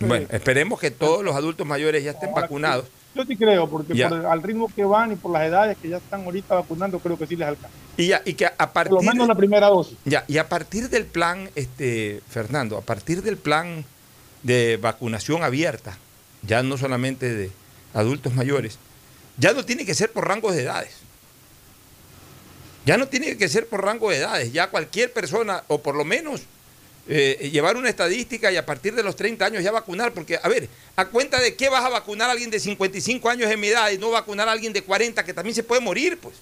Bueno, 0.00 0.26
esperemos 0.30 0.78
que 0.80 0.90
todos 0.90 1.24
los 1.24 1.34
adultos 1.34 1.66
mayores 1.66 2.02
ya 2.02 2.12
estén 2.12 2.32
vacunados. 2.32 2.86
Yo 3.14 3.24
sí 3.24 3.36
creo, 3.36 3.68
porque 3.68 3.94
por, 3.94 4.26
al 4.26 4.42
ritmo 4.42 4.68
que 4.74 4.84
van 4.84 5.12
y 5.12 5.16
por 5.16 5.30
las 5.30 5.42
edades 5.44 5.76
que 5.80 5.88
ya 5.88 5.98
están 5.98 6.24
ahorita 6.24 6.56
vacunando, 6.56 6.98
creo 6.98 7.16
que 7.16 7.26
sí 7.26 7.36
les 7.36 7.46
alcanza. 7.46 7.76
Y, 7.96 8.08
ya, 8.08 8.22
y 8.24 8.34
que 8.34 8.46
a 8.46 8.72
partir. 8.72 8.90
Por 8.90 9.04
lo 9.04 9.12
menos 9.12 9.28
la 9.28 9.36
primera 9.36 9.68
dosis. 9.68 9.96
Ya, 10.04 10.24
y 10.26 10.38
a 10.38 10.48
partir 10.48 10.88
del 10.88 11.04
plan, 11.04 11.48
este, 11.54 12.22
Fernando, 12.28 12.76
a 12.76 12.80
partir 12.80 13.22
del 13.22 13.36
plan 13.36 13.84
de 14.44 14.76
vacunación 14.76 15.42
abierta, 15.42 15.98
ya 16.42 16.62
no 16.62 16.78
solamente 16.78 17.34
de 17.34 17.50
adultos 17.92 18.32
mayores, 18.34 18.78
ya 19.36 19.52
no 19.52 19.64
tiene 19.64 19.84
que 19.84 19.94
ser 19.94 20.12
por 20.12 20.28
rangos 20.28 20.54
de 20.54 20.62
edades. 20.62 21.04
Ya 22.86 22.98
no 22.98 23.08
tiene 23.08 23.36
que 23.36 23.48
ser 23.48 23.66
por 23.66 23.82
rango 23.82 24.10
de 24.10 24.18
edades, 24.18 24.52
ya 24.52 24.68
cualquier 24.68 25.12
persona, 25.12 25.64
o 25.68 25.82
por 25.82 25.94
lo 25.94 26.04
menos 26.04 26.42
eh, 27.08 27.48
llevar 27.50 27.76
una 27.76 27.88
estadística 27.88 28.52
y 28.52 28.56
a 28.56 28.66
partir 28.66 28.94
de 28.94 29.02
los 29.02 29.16
30 29.16 29.44
años 29.46 29.62
ya 29.64 29.72
vacunar, 29.72 30.12
porque, 30.12 30.38
a 30.42 30.48
ver, 30.48 30.68
¿a 30.96 31.06
cuenta 31.06 31.40
de 31.40 31.54
qué 31.54 31.70
vas 31.70 31.84
a 31.84 31.88
vacunar 31.88 32.28
a 32.28 32.32
alguien 32.32 32.50
de 32.50 32.60
55 32.60 33.28
años 33.30 33.50
en 33.50 33.58
mi 33.58 33.68
edad 33.68 33.90
y 33.90 33.98
no 33.98 34.10
vacunar 34.10 34.48
a 34.48 34.52
alguien 34.52 34.72
de 34.74 34.82
40 34.82 35.24
que 35.24 35.32
también 35.32 35.54
se 35.54 35.62
puede 35.62 35.80
morir, 35.80 36.18
pues? 36.18 36.34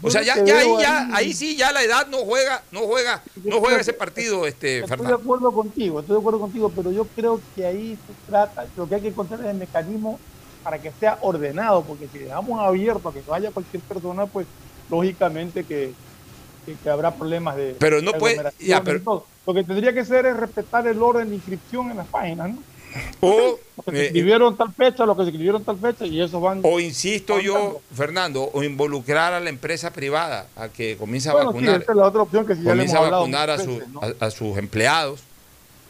O 0.00 0.10
sea, 0.10 0.22
ya, 0.22 0.42
ya, 0.44 0.58
ahí, 0.58 0.68
ya, 0.80 1.08
ahí. 1.12 1.32
sí, 1.32 1.56
ya 1.56 1.70
la 1.72 1.82
edad 1.82 2.06
no 2.08 2.18
juega, 2.18 2.62
no 2.72 2.80
juega, 2.80 3.22
no 3.44 3.60
juega 3.60 3.80
ese 3.80 3.92
partido, 3.92 4.46
este, 4.46 4.80
Estoy 4.80 5.06
de 5.06 5.14
acuerdo 5.14 5.52
contigo, 5.52 6.00
estoy 6.00 6.14
de 6.14 6.20
acuerdo 6.20 6.40
contigo, 6.40 6.72
pero 6.74 6.90
yo 6.90 7.06
creo 7.14 7.40
que 7.54 7.66
ahí 7.66 7.98
se 8.06 8.30
trata, 8.30 8.66
lo 8.76 8.88
que 8.88 8.96
hay 8.96 9.00
que 9.02 9.08
encontrar 9.08 9.40
es 9.40 9.46
el 9.46 9.56
mecanismo 9.56 10.18
para 10.62 10.80
que 10.80 10.92
sea 10.98 11.18
ordenado, 11.20 11.82
porque 11.82 12.08
si 12.12 12.18
dejamos 12.18 12.60
abierto 12.60 13.08
a 13.08 13.12
que 13.12 13.22
vaya 13.26 13.50
cualquier 13.50 13.82
persona, 13.82 14.26
pues 14.26 14.46
lógicamente 14.90 15.64
que, 15.64 15.92
que, 16.64 16.90
habrá 16.90 17.14
problemas 17.14 17.56
de... 17.56 17.76
Pero 17.78 18.00
no 18.00 18.12
puede... 18.12 18.42
Ya, 18.58 18.82
pero, 18.82 19.26
lo 19.46 19.54
que 19.54 19.64
tendría 19.64 19.92
que 19.92 20.04
ser 20.04 20.26
es 20.26 20.36
respetar 20.36 20.86
el 20.86 21.02
orden 21.02 21.28
de 21.28 21.36
inscripción 21.36 21.90
en 21.90 21.96
las 21.96 22.06
páginas, 22.06 22.50
¿no? 22.50 22.71
O 23.20 23.58
los 23.76 23.84
que 23.84 23.90
se 23.92 24.06
escribieron 24.06 24.56
tal 24.56 24.72
fecha, 24.72 25.06
los 25.06 25.16
que 25.16 25.24
escribieron 25.24 25.64
tal 25.64 25.78
fecha 25.78 26.06
y 26.06 26.20
eso 26.20 26.40
van. 26.40 26.60
O 26.62 26.80
insisto 26.80 27.40
yo, 27.40 27.80
Fernando, 27.94 28.50
o 28.52 28.62
involucrar 28.62 29.32
a 29.32 29.40
la 29.40 29.50
empresa 29.50 29.92
privada 29.92 30.46
a 30.56 30.68
que 30.68 30.96
comience 30.96 31.28
a 31.28 31.34
vacunar. 31.34 31.82
esa 31.82 31.92
es 31.92 31.96
la 31.96 32.06
otra 32.06 32.22
opción 32.22 32.46
que 32.46 32.54
si 32.54 32.62
comience 32.62 32.96
a 32.96 33.00
vacunar 33.00 33.50
a, 33.50 33.56
a, 34.20 34.30
sus 34.30 34.58
empleados. 34.58 35.20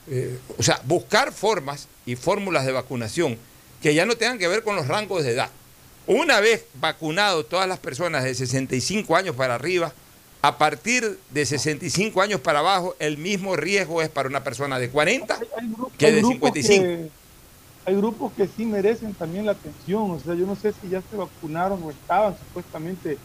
Eh, 0.08 0.38
o 0.58 0.62
sea, 0.62 0.80
buscar 0.84 1.32
formas 1.32 1.88
y 2.06 2.16
fórmulas 2.16 2.66
de 2.66 2.72
vacunación 2.72 3.38
que 3.80 3.94
ya 3.94 4.04
no 4.06 4.16
tengan 4.16 4.38
que 4.38 4.48
ver 4.48 4.62
con 4.62 4.76
los 4.76 4.88
rangos 4.88 5.24
de 5.24 5.32
edad. 5.32 5.50
Una 6.06 6.40
vez 6.40 6.66
vacunado 6.74 7.44
todas 7.44 7.68
las 7.68 7.78
personas 7.78 8.24
de 8.24 8.34
65 8.34 9.14
años 9.14 9.36
para 9.36 9.54
arriba, 9.54 9.92
a 10.42 10.58
partir 10.58 11.18
de 11.30 11.46
65 11.46 12.20
años 12.20 12.40
para 12.40 12.58
abajo, 12.58 12.96
el 12.98 13.16
mismo 13.16 13.54
riesgo 13.56 14.02
es 14.02 14.08
para 14.08 14.28
una 14.28 14.42
persona 14.42 14.78
de 14.78 14.90
40 14.90 15.38
que 15.96 16.06
Hay 16.06 16.12
de 16.12 16.18
grupos 16.20 16.32
55. 16.52 16.82
que- 16.84 17.10
hay 17.84 17.96
grupos 17.96 18.32
que 18.34 18.46
sí 18.46 18.64
merecen 18.64 19.12
también 19.14 19.46
la 19.46 19.52
atención. 19.52 20.10
O 20.10 20.20
sea, 20.20 20.34
yo 20.34 20.46
no 20.46 20.54
sé 20.54 20.72
si 20.72 20.88
ya 20.88 21.00
se 21.02 21.16
vacunaron 21.16 21.82
o 21.82 21.90
estaban 21.90 22.36
supuestamente 22.38 23.18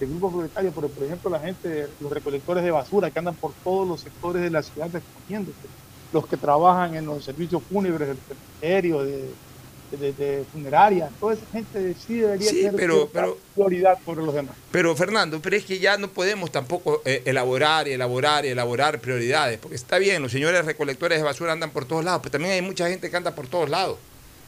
de 0.00 0.06
grupos 0.06 0.32
prioritarios, 0.32 0.72
pero 0.74 0.88
por 0.88 1.04
ejemplo 1.04 1.30
la 1.30 1.38
gente, 1.40 1.88
los 2.00 2.10
recolectores 2.12 2.64
de 2.64 2.70
basura 2.70 3.10
que 3.10 3.18
andan 3.18 3.34
por 3.36 3.52
todos 3.62 3.86
los 3.86 4.00
sectores 4.00 4.42
de 4.42 4.50
la 4.50 4.62
ciudad 4.62 4.88
recogiéndose, 4.92 5.68
los 6.12 6.26
que 6.26 6.36
trabajan 6.36 6.94
en 6.96 7.06
los 7.06 7.24
servicios 7.24 7.62
fúnebres 7.70 8.08
del 8.08 8.18
cementerio, 8.60 9.04
de, 9.04 9.28
de, 9.96 10.12
de 10.12 10.44
funerarias, 10.52 11.10
toda 11.20 11.34
esa 11.34 11.46
gente 11.52 11.94
sí 12.06 12.14
debería 12.16 12.48
Sí, 12.50 12.56
tener 12.56 12.74
pero- 12.76 12.94
cierta 12.96 13.12
pero- 13.20 13.38
prioridad 13.54 13.98
sobre 14.04 14.24
los 14.24 14.34
demás. 14.34 14.54
Pero 14.70 14.96
Fernando, 14.96 15.40
pero 15.40 15.56
es 15.56 15.64
que 15.64 15.78
ya 15.78 15.96
no 15.98 16.08
podemos 16.08 16.50
tampoco 16.50 17.02
eh, 17.04 17.22
elaborar 17.24 17.86
y 17.88 17.92
elaborar 17.92 18.44
y 18.44 18.48
elaborar 18.48 19.00
prioridades, 19.00 19.58
porque 19.58 19.76
está 19.76 19.98
bien, 19.98 20.22
los 20.22 20.32
señores 20.32 20.64
recolectores 20.64 21.18
de 21.18 21.24
basura 21.24 21.52
andan 21.52 21.70
por 21.70 21.84
todos 21.84 22.04
lados, 22.04 22.20
pero 22.22 22.32
también 22.32 22.54
hay 22.54 22.62
mucha 22.62 22.88
gente 22.88 23.10
que 23.10 23.16
anda 23.16 23.34
por 23.34 23.46
todos 23.46 23.68
lados. 23.70 23.98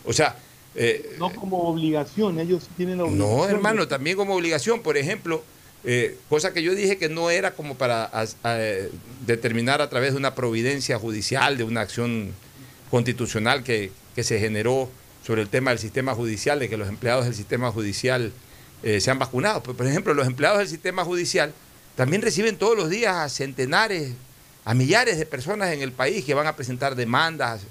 O 0.04 0.12
sea, 0.12 0.36
eh, 0.74 1.14
No 1.18 1.30
como 1.32 1.68
obligación, 1.68 2.40
ellos 2.40 2.68
tienen 2.76 2.98
la 2.98 3.04
obligación. 3.04 3.36
no, 3.38 3.48
hermano, 3.48 3.86
también 3.86 4.16
como 4.16 4.34
obligación, 4.34 4.82
por 4.82 4.96
ejemplo, 4.96 5.42
eh, 5.84 6.16
cosa 6.30 6.52
que 6.54 6.62
yo 6.62 6.74
dije 6.74 6.96
que 6.96 7.08
no 7.10 7.28
era 7.30 7.52
como 7.54 7.74
para 7.76 8.10
determinar 9.26 9.82
a 9.82 9.90
través 9.90 10.12
de 10.12 10.16
una 10.18 10.34
providencia 10.34 10.98
judicial, 10.98 11.58
de 11.58 11.64
una 11.64 11.82
acción 11.82 12.32
constitucional 12.90 13.62
que, 13.64 13.92
que 14.14 14.22
se 14.24 14.38
generó 14.38 14.88
sobre 15.26 15.42
el 15.42 15.48
tema 15.48 15.70
del 15.70 15.78
sistema 15.78 16.14
judicial, 16.14 16.58
de 16.58 16.68
que 16.68 16.76
los 16.76 16.88
empleados 16.88 17.24
del 17.24 17.34
sistema 17.34 17.70
judicial 17.72 18.32
eh, 18.82 19.00
sean 19.00 19.18
vacunados. 19.18 19.62
Pues, 19.62 19.76
por 19.76 19.86
ejemplo, 19.86 20.12
los 20.14 20.26
empleados 20.26 20.58
del 20.58 20.68
sistema 20.68 21.04
judicial 21.04 21.52
también 21.96 22.22
reciben 22.22 22.56
todos 22.56 22.76
los 22.76 22.90
días 22.90 23.14
a 23.14 23.28
centenares, 23.28 24.12
a 24.64 24.74
millares 24.74 25.18
de 25.18 25.26
personas 25.26 25.72
en 25.72 25.80
el 25.82 25.92
país 25.92 26.24
que 26.24 26.34
van 26.34 26.46
a 26.46 26.56
presentar 26.56 26.94
demandas, 26.94 27.62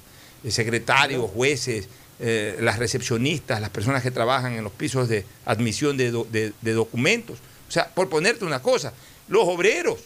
eh, 0.44 0.52
secretarios, 0.52 1.30
jueces, 1.30 1.88
eh, 2.20 2.58
las 2.62 2.80
recepcionistas, 2.80 3.60
las 3.62 3.70
personas 3.70 4.02
que 4.02 4.12
trabajan 4.12 4.54
en 4.54 4.64
los 4.64 4.72
pisos 4.74 5.10
de 5.10 5.26
admisión 5.46 5.98
de, 5.98 6.12
do- 6.12 6.28
de- 6.32 6.54
de 6.62 6.72
documentos. 6.74 7.38
O 7.68 7.72
sea, 7.72 7.88
por 7.90 8.10
ponerte 8.10 8.46
una 8.46 8.62
cosa, 8.62 8.94
los 9.28 9.44
obreros, 9.48 10.00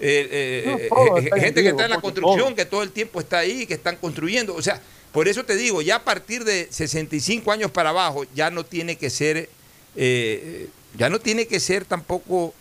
eh, 0.00 0.88
No, 0.90 1.16
gente 1.40 1.62
que 1.62 1.68
está 1.68 1.84
en 1.84 1.90
la 1.90 2.00
construcción, 2.00 2.54
que 2.54 2.64
todo 2.64 2.82
el 2.82 2.90
tiempo 2.90 3.20
está 3.20 3.38
ahí, 3.38 3.66
que 3.66 3.74
están 3.74 3.96
construyendo. 3.96 4.54
O 4.54 4.62
sea, 4.62 4.80
por 5.14 5.28
eso 5.28 5.44
te 5.44 5.54
digo, 5.54 5.80
ya 5.80 5.94
a 5.94 6.02
partir 6.02 6.42
de 6.42 6.66
65 6.72 7.52
años 7.52 7.70
para 7.70 7.90
abajo, 7.90 8.24
ya 8.34 8.50
no 8.50 8.64
tiene 8.64 8.96
que 8.96 9.10
ser, 9.10 9.48
eh, 9.94 10.68
ya 10.98 11.08
no 11.08 11.20
tiene 11.20 11.46
que 11.46 11.60
ser 11.60 11.84
tampoco 11.84 12.52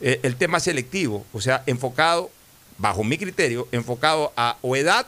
eh, 0.00 0.18
el 0.24 0.34
tema 0.34 0.58
selectivo, 0.58 1.24
o 1.32 1.40
sea, 1.40 1.62
enfocado, 1.64 2.28
bajo 2.76 3.04
mi 3.04 3.18
criterio, 3.18 3.68
enfocado 3.70 4.32
a 4.36 4.58
o 4.62 4.74
edad 4.74 5.06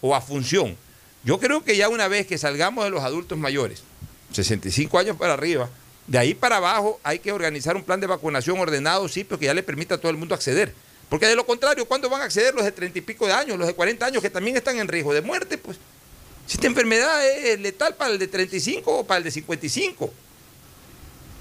o 0.00 0.16
a 0.16 0.20
función. 0.20 0.76
Yo 1.22 1.38
creo 1.38 1.62
que 1.62 1.76
ya 1.76 1.88
una 1.88 2.08
vez 2.08 2.26
que 2.26 2.36
salgamos 2.36 2.82
de 2.82 2.90
los 2.90 3.04
adultos 3.04 3.38
mayores, 3.38 3.84
65 4.32 4.98
años 4.98 5.16
para 5.16 5.34
arriba, 5.34 5.70
de 6.08 6.18
ahí 6.18 6.34
para 6.34 6.56
abajo 6.56 6.98
hay 7.04 7.20
que 7.20 7.30
organizar 7.30 7.76
un 7.76 7.84
plan 7.84 8.00
de 8.00 8.08
vacunación 8.08 8.58
ordenado, 8.58 9.06
sí, 9.06 9.22
pero 9.22 9.38
que 9.38 9.46
ya 9.46 9.54
le 9.54 9.62
permita 9.62 9.94
a 9.94 9.98
todo 9.98 10.10
el 10.10 10.16
mundo 10.16 10.34
acceder. 10.34 10.74
Porque 11.08 11.28
de 11.28 11.36
lo 11.36 11.46
contrario, 11.46 11.86
¿cuándo 11.86 12.10
van 12.10 12.22
a 12.22 12.24
acceder 12.24 12.56
los 12.56 12.64
de 12.64 12.72
30 12.72 12.98
y 12.98 13.02
pico 13.02 13.28
de 13.28 13.34
años, 13.34 13.56
los 13.56 13.68
de 13.68 13.74
40 13.74 14.04
años, 14.04 14.20
que 14.20 14.30
también 14.30 14.56
están 14.56 14.80
en 14.80 14.88
riesgo 14.88 15.14
de 15.14 15.22
muerte? 15.22 15.58
Pues 15.58 15.78
si 16.46 16.54
esta 16.56 16.66
enfermedad 16.66 17.26
es 17.26 17.58
letal 17.60 17.94
para 17.94 18.12
el 18.12 18.18
de 18.18 18.28
35 18.28 18.98
o 18.98 19.04
para 19.06 19.18
el 19.18 19.24
de 19.24 19.30
55. 19.30 20.12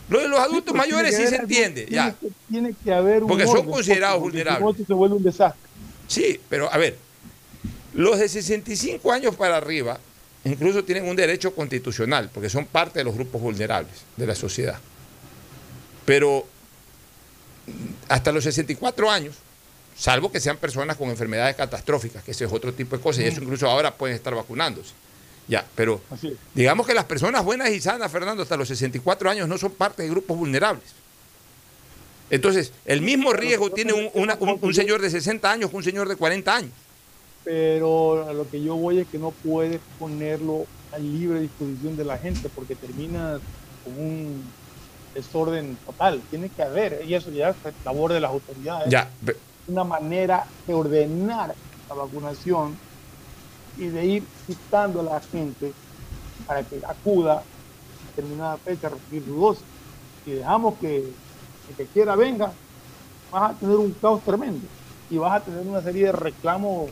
Lo 0.10 0.20
de 0.20 0.28
los 0.28 0.40
adultos 0.40 0.66
tiene 0.74 0.80
mayores 0.80 1.16
sí 1.16 1.22
se 1.24 1.28
algún- 1.36 1.42
entiende, 1.42 1.84
tiene 1.86 1.96
ya. 2.06 2.16
que- 2.20 2.28
Tiene 2.50 2.76
que 2.84 2.94
haber 2.94 3.24
un 3.24 3.30
Porque 3.30 3.46
son 3.48 3.66
considerados 3.70 4.20
vulnerables. 4.20 4.86
se 4.86 4.94
vuelve 4.94 5.16
un 5.16 5.24
desastre. 5.24 5.62
Sí, 6.08 6.40
pero 6.50 6.72
a 6.72 6.78
ver, 6.78 6.98
los 7.94 8.20
de 8.20 8.28
65 8.30 9.12
años 9.12 9.36
para 9.36 9.58
arriba 9.58 10.00
incluso 10.46 10.84
tienen 10.84 11.08
un 11.08 11.16
derecho 11.16 11.56
constitucional, 11.56 12.30
porque 12.34 12.50
son 12.50 12.66
parte 12.66 13.00
de 13.00 13.06
los 13.06 13.14
grupos 13.16 13.42
vulnerables 13.42 13.94
de 14.18 14.28
la 14.28 14.36
sociedad. 14.36 14.78
Pero 16.06 16.46
hasta 18.10 18.32
los 18.34 18.44
64 18.44 19.10
años, 19.10 19.36
salvo 19.96 20.32
que 20.32 20.40
sean 20.40 20.58
personas 20.58 20.98
con 20.98 21.10
enfermedades 21.10 21.56
catastróficas, 21.56 22.24
que 22.24 22.32
ese 22.32 22.46
es 22.46 22.52
otro 22.54 22.74
tipo 22.74 22.96
de 22.98 23.02
cosas, 23.02 23.24
y 23.24 23.28
eso 23.28 23.42
incluso 23.42 23.68
ahora 23.70 23.94
pueden 23.96 24.16
estar 24.16 24.34
vacunándose. 24.36 24.92
Ya, 25.48 25.66
pero 25.76 26.00
digamos 26.54 26.88
que 26.88 26.94
las 26.94 27.06
personas 27.06 27.44
buenas 27.44 27.70
y 27.72 27.82
sanas, 27.82 28.12
Fernando, 28.12 28.44
hasta 28.44 28.56
los 28.58 28.68
64 28.70 29.30
años 29.30 29.48
no 29.48 29.58
son 29.58 29.72
parte 29.72 30.04
de 30.04 30.10
grupos 30.10 30.38
vulnerables. 30.38 30.84
Entonces, 32.30 32.72
el 32.86 33.02
mismo 33.02 33.34
riesgo 33.34 33.70
tiene 33.70 33.94
un, 33.94 34.10
una- 34.14 34.38
un- 34.40 34.58
un 34.62 34.74
señor 34.74 35.02
de 35.02 35.10
60 35.10 35.52
años 35.52 35.70
que 35.70 35.76
un 35.76 35.84
señor 35.84 36.08
de 36.10 36.16
40 36.16 36.56
años. 36.56 36.72
pero 37.44 38.26
a 38.28 38.32
lo 38.34 38.50
que 38.50 38.64
yo 38.64 38.76
voy 38.76 39.00
es 39.00 39.08
que 39.08 39.18
no 39.18 39.32
puedes 39.32 39.82
ponerlo 40.00 40.66
a 40.94 40.98
libre 40.98 41.42
disposición 41.42 41.98
de 41.98 42.06
la 42.06 42.18
gente 42.18 42.48
porque 42.56 42.74
termina 42.74 43.38
con 43.84 43.94
un 44.00 44.44
desorden 45.14 45.76
total. 45.86 46.22
Tiene 46.30 46.48
que 46.48 46.64
haber, 46.64 47.04
y 47.06 47.14
eso 47.16 47.30
ya 47.32 47.50
es 47.50 47.56
labor 47.84 48.14
de 48.14 48.22
las 48.22 48.32
autoridades, 48.32 48.90
Ya, 48.90 49.10
una 49.68 49.84
manera 49.84 50.46
de 50.66 50.74
ordenar 50.74 51.56
la 51.90 51.96
vacunación 51.96 52.78
y 53.78 53.88
de 53.88 54.06
ir 54.06 54.28
citando 54.46 55.00
a 55.02 55.04
la 55.04 55.22
gente 55.22 55.74
para 56.46 56.64
que 56.64 56.82
acuda 56.88 57.40
a 57.40 57.44
determinada 58.08 58.58
fecha 58.58 58.88
a 58.88 58.92
recibir. 58.92 59.24
Si 60.24 60.32
dejamos 60.32 60.78
que 60.80 60.98
el 61.70 61.76
que 61.76 61.88
quiera 61.88 62.16
venga, 62.16 62.54
vas 63.32 63.52
a 63.52 63.60
tener 63.60 63.78
un 63.78 63.94
caos 63.94 64.24
tremendo 64.24 64.68
y 65.10 65.18
vas 65.18 65.42
a 65.42 65.46
tener 65.46 65.66
una 65.66 65.82
serie 65.82 66.08
de 66.08 66.12
reclamos 66.12 66.92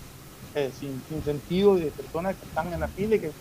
eh, 0.54 0.72
sin, 0.78 1.02
sin 1.08 1.24
sentido 1.24 1.76
de 1.76 1.92
personas 1.92 2.36
que 2.38 2.46
están 2.46 2.74
en 2.74 2.80
la 2.80 2.88
fila 2.88 3.16
y 3.16 3.20
que 3.20 3.32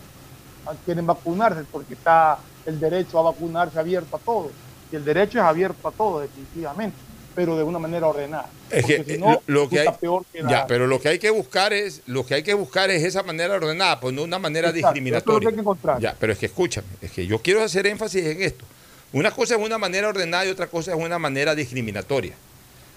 quieren 0.85 1.05
vacunarse 1.05 1.65
porque 1.65 1.93
está 1.95 2.45
el 2.65 2.79
derecho 2.79 3.19
a 3.19 3.23
vacunarse 3.23 3.79
abierto 3.79 4.15
a 4.15 4.19
todos. 4.19 4.53
Y 4.89 4.95
el 4.95 5.03
derecho 5.03 5.39
es 5.39 5.45
abierto 5.45 5.87
a 5.87 5.91
todos, 5.91 6.21
definitivamente, 6.21 6.97
pero 7.35 7.57
de 7.57 7.63
una 7.63 7.79
manera 7.79 8.07
ordenada. 8.07 8.49
Es 8.69 8.85
que 8.85 9.03
si 9.03 9.13
eh, 9.13 9.17
no, 9.17 9.41
lo, 9.47 9.69
que 9.69 9.79
hay, 9.79 9.87
peor 9.99 10.25
que 10.31 10.41
ya, 10.47 10.67
pero 10.67 10.87
lo 10.87 10.99
que 10.99 11.09
hay 11.09 11.19
que 11.19 11.29
buscar 11.29 11.73
es, 11.73 12.01
lo 12.07 12.25
que 12.25 12.35
hay 12.35 12.43
que 12.43 12.53
buscar 12.53 12.89
es 12.89 13.03
esa 13.03 13.23
manera 13.23 13.55
ordenada, 13.55 13.99
pues 13.99 14.13
no 14.13 14.23
una 14.23 14.39
manera 14.39 14.69
Exacto, 14.69 14.79
eso 14.79 14.87
es 14.87 14.93
lo 14.93 14.93
que 14.93 14.99
discriminatoria. 14.99 15.49
hay 15.49 15.55
que 15.55 15.61
encontrar. 15.61 15.99
Ya, 15.99 16.15
pero 16.19 16.33
es 16.33 16.39
que 16.39 16.45
escúchame, 16.47 16.87
es 17.01 17.11
que 17.11 17.25
yo 17.25 17.39
quiero 17.39 17.61
hacer 17.63 17.87
énfasis 17.87 18.25
en 18.25 18.41
esto. 18.41 18.65
Una 19.13 19.31
cosa 19.31 19.55
es 19.55 19.61
una 19.61 19.77
manera 19.77 20.07
ordenada 20.09 20.45
y 20.45 20.49
otra 20.49 20.67
cosa 20.67 20.91
es 20.91 20.97
una 20.97 21.19
manera 21.19 21.53
discriminatoria. 21.53 22.33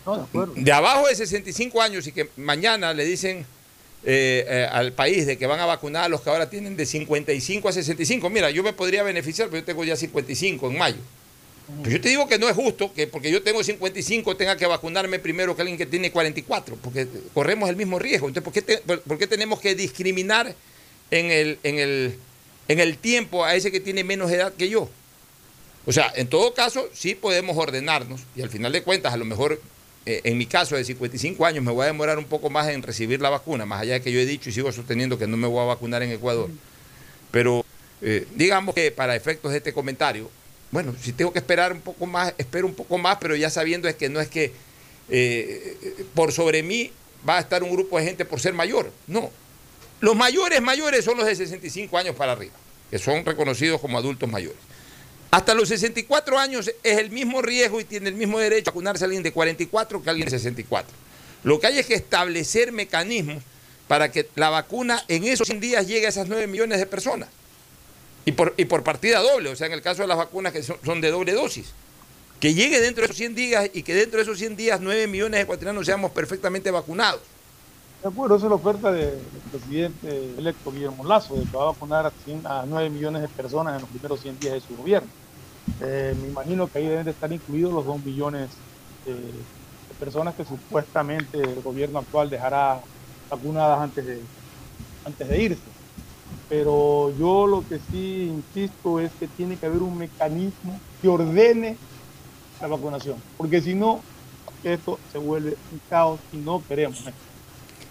No, 0.06 0.16
de 0.16 0.22
acuerdo. 0.22 0.52
De 0.56 0.72
abajo 0.72 1.08
de 1.08 1.14
65 1.14 1.80
años 1.82 2.06
y 2.06 2.12
que 2.12 2.28
mañana 2.36 2.92
le 2.92 3.04
dicen 3.04 3.46
eh, 4.06 4.44
eh, 4.46 4.68
al 4.70 4.92
país 4.92 5.26
de 5.26 5.38
que 5.38 5.46
van 5.46 5.60
a 5.60 5.66
vacunar 5.66 6.04
a 6.04 6.08
los 6.08 6.20
que 6.20 6.28
ahora 6.28 6.50
tienen 6.50 6.76
de 6.76 6.84
55 6.84 7.68
a 7.68 7.72
65. 7.72 8.28
Mira, 8.28 8.50
yo 8.50 8.62
me 8.62 8.74
podría 8.74 9.02
beneficiar, 9.02 9.48
pero 9.48 9.60
yo 9.60 9.64
tengo 9.64 9.82
ya 9.82 9.96
55 9.96 10.70
en 10.70 10.78
mayo. 10.78 10.98
Pues 11.80 11.94
yo 11.94 12.00
te 12.00 12.10
digo 12.10 12.28
que 12.28 12.38
no 12.38 12.48
es 12.48 12.54
justo 12.54 12.92
que 12.92 13.06
porque 13.06 13.30
yo 13.30 13.42
tengo 13.42 13.64
55 13.64 14.36
tenga 14.36 14.56
que 14.56 14.66
vacunarme 14.66 15.18
primero 15.18 15.56
que 15.56 15.62
alguien 15.62 15.78
que 15.78 15.86
tiene 15.86 16.10
44, 16.10 16.76
porque 16.76 17.08
corremos 17.32 17.70
el 17.70 17.76
mismo 17.76 17.98
riesgo. 17.98 18.28
Entonces, 18.28 18.44
¿por 18.44 18.52
qué, 18.52 18.98
por 18.98 19.18
qué 19.18 19.26
tenemos 19.26 19.60
que 19.60 19.74
discriminar 19.74 20.54
en 21.10 21.30
el, 21.30 21.58
en, 21.62 21.78
el, 21.78 22.18
en 22.68 22.80
el 22.80 22.98
tiempo 22.98 23.44
a 23.44 23.54
ese 23.54 23.72
que 23.72 23.80
tiene 23.80 24.04
menos 24.04 24.30
edad 24.30 24.52
que 24.52 24.68
yo? 24.68 24.90
O 25.86 25.92
sea, 25.92 26.12
en 26.16 26.28
todo 26.28 26.52
caso, 26.54 26.88
sí 26.92 27.14
podemos 27.14 27.56
ordenarnos 27.56 28.20
y 28.36 28.42
al 28.42 28.50
final 28.50 28.72
de 28.72 28.82
cuentas, 28.82 29.14
a 29.14 29.16
lo 29.16 29.24
mejor 29.24 29.60
eh, 30.06 30.20
en 30.24 30.36
mi 30.36 30.44
caso 30.44 30.76
de 30.76 30.84
55 30.84 31.46
años 31.46 31.64
me 31.64 31.72
voy 31.72 31.84
a 31.84 31.86
demorar 31.86 32.18
un 32.18 32.26
poco 32.26 32.50
más 32.50 32.68
en 32.68 32.82
recibir 32.82 33.22
la 33.22 33.30
vacuna, 33.30 33.64
más 33.64 33.80
allá 33.80 33.94
de 33.94 34.02
que 34.02 34.12
yo 34.12 34.20
he 34.20 34.26
dicho 34.26 34.50
y 34.50 34.52
sigo 34.52 34.70
sosteniendo 34.70 35.18
que 35.18 35.26
no 35.26 35.38
me 35.38 35.46
voy 35.46 35.62
a 35.62 35.64
vacunar 35.64 36.02
en 36.02 36.10
Ecuador. 36.10 36.50
Pero 37.30 37.64
eh, 38.02 38.26
digamos 38.34 38.74
que 38.74 38.90
para 38.90 39.16
efectos 39.16 39.52
de 39.52 39.58
este 39.58 39.72
comentario, 39.72 40.30
bueno, 40.74 40.92
si 41.00 41.12
tengo 41.12 41.32
que 41.32 41.38
esperar 41.38 41.72
un 41.72 41.80
poco 41.80 42.04
más, 42.04 42.34
espero 42.36 42.66
un 42.66 42.74
poco 42.74 42.98
más, 42.98 43.18
pero 43.20 43.36
ya 43.36 43.48
sabiendo 43.48 43.86
es 43.86 43.94
que 43.94 44.08
no 44.08 44.20
es 44.20 44.26
que 44.26 44.52
eh, 45.08 46.04
por 46.14 46.32
sobre 46.32 46.64
mí 46.64 46.90
va 47.26 47.36
a 47.36 47.40
estar 47.40 47.62
un 47.62 47.70
grupo 47.70 47.96
de 47.96 48.04
gente 48.04 48.24
por 48.24 48.40
ser 48.40 48.54
mayor. 48.54 48.90
No. 49.06 49.30
Los 50.00 50.16
mayores 50.16 50.60
mayores 50.60 51.04
son 51.04 51.16
los 51.16 51.26
de 51.26 51.36
65 51.36 51.96
años 51.96 52.16
para 52.16 52.32
arriba, 52.32 52.54
que 52.90 52.98
son 52.98 53.24
reconocidos 53.24 53.80
como 53.80 53.98
adultos 53.98 54.28
mayores. 54.28 54.58
Hasta 55.30 55.54
los 55.54 55.68
64 55.68 56.40
años 56.40 56.68
es 56.82 56.98
el 56.98 57.12
mismo 57.12 57.40
riesgo 57.40 57.80
y 57.80 57.84
tiene 57.84 58.08
el 58.08 58.16
mismo 58.16 58.40
derecho 58.40 58.70
a 58.70 58.72
vacunarse 58.72 59.04
alguien 59.04 59.22
de 59.22 59.30
44 59.30 60.02
que 60.02 60.10
alguien 60.10 60.26
de 60.26 60.32
64. 60.32 60.92
Lo 61.44 61.60
que 61.60 61.68
hay 61.68 61.78
es 61.78 61.86
que 61.86 61.94
establecer 61.94 62.72
mecanismos 62.72 63.44
para 63.86 64.10
que 64.10 64.28
la 64.34 64.50
vacuna 64.50 65.04
en 65.06 65.22
esos 65.22 65.46
100 65.46 65.60
días 65.60 65.86
llegue 65.86 66.06
a 66.06 66.08
esas 66.08 66.26
9 66.26 66.48
millones 66.48 66.80
de 66.80 66.86
personas. 66.86 67.28
Y 68.24 68.32
por, 68.32 68.54
y 68.56 68.64
por 68.64 68.82
partida 68.82 69.20
doble, 69.20 69.50
o 69.50 69.56
sea, 69.56 69.66
en 69.66 69.74
el 69.74 69.82
caso 69.82 70.02
de 70.02 70.08
las 70.08 70.16
vacunas 70.16 70.52
que 70.52 70.62
son, 70.62 71.00
de 71.00 71.10
doble 71.10 71.32
dosis. 71.32 71.74
Que 72.40 72.54
llegue 72.54 72.80
dentro 72.80 73.02
de 73.02 73.06
esos 73.06 73.16
100 73.16 73.34
días 73.34 73.70
y 73.72 73.82
que 73.82 73.94
dentro 73.94 74.16
de 74.18 74.22
esos 74.22 74.38
100 74.38 74.56
días 74.56 74.80
9 74.80 75.06
millones 75.06 75.38
de 75.38 75.42
ecuatorianos 75.42 75.86
seamos 75.86 76.10
perfectamente 76.10 76.70
vacunados. 76.70 77.20
De 78.02 78.08
acuerdo, 78.08 78.36
esa 78.36 78.46
es 78.46 78.50
la 78.50 78.56
oferta 78.56 78.92
de- 78.92 79.12
del 79.12 79.42
presidente 79.50 80.34
electo 80.38 80.70
Guillermo 80.72 81.04
Lazo, 81.04 81.36
de 81.36 81.44
que 81.46 81.56
va 81.56 81.62
a 81.64 81.72
vacunar 81.72 82.06
a, 82.06 82.10
100 82.10 82.46
a 82.46 82.64
9 82.66 82.90
millones 82.90 83.22
de 83.22 83.28
personas 83.28 83.74
en 83.76 83.80
los 83.82 83.90
primeros 83.90 84.20
100 84.20 84.38
días 84.38 84.54
de 84.54 84.60
su 84.60 84.76
gobierno. 84.76 85.08
Eh, 85.80 86.14
me 86.20 86.28
imagino 86.28 86.68
que 86.68 86.78
ahí 86.78 86.86
deben 86.86 87.04
de 87.04 87.10
estar 87.12 87.32
incluidos 87.32 87.72
los 87.72 87.84
2 87.86 88.04
millones 88.04 88.50
eh, 89.06 89.44
personas 89.98 90.34
que 90.34 90.44
supuestamente 90.44 91.38
el 91.40 91.62
gobierno 91.62 91.98
actual 92.00 92.28
dejará 92.28 92.80
vacunadas 93.30 93.80
antes 93.80 94.04
de, 94.04 94.20
antes 95.04 95.28
de 95.28 95.42
irse. 95.42 95.62
Pero 96.48 97.12
yo 97.18 97.46
lo 97.46 97.66
que 97.66 97.78
sí 97.90 98.24
insisto 98.30 99.00
es 99.00 99.10
que 99.18 99.26
tiene 99.28 99.56
que 99.56 99.66
haber 99.66 99.82
un 99.82 99.96
mecanismo 99.96 100.78
que 101.00 101.08
ordene 101.08 101.76
la 102.60 102.66
vacunación, 102.68 103.16
porque 103.36 103.60
si 103.62 103.74
no, 103.74 104.00
esto 104.62 104.98
se 105.12 105.18
vuelve 105.18 105.56
un 105.72 105.80
caos 105.88 106.20
y 106.32 106.36
no 106.38 106.62
queremos. 106.66 106.98
esto. 106.98 107.12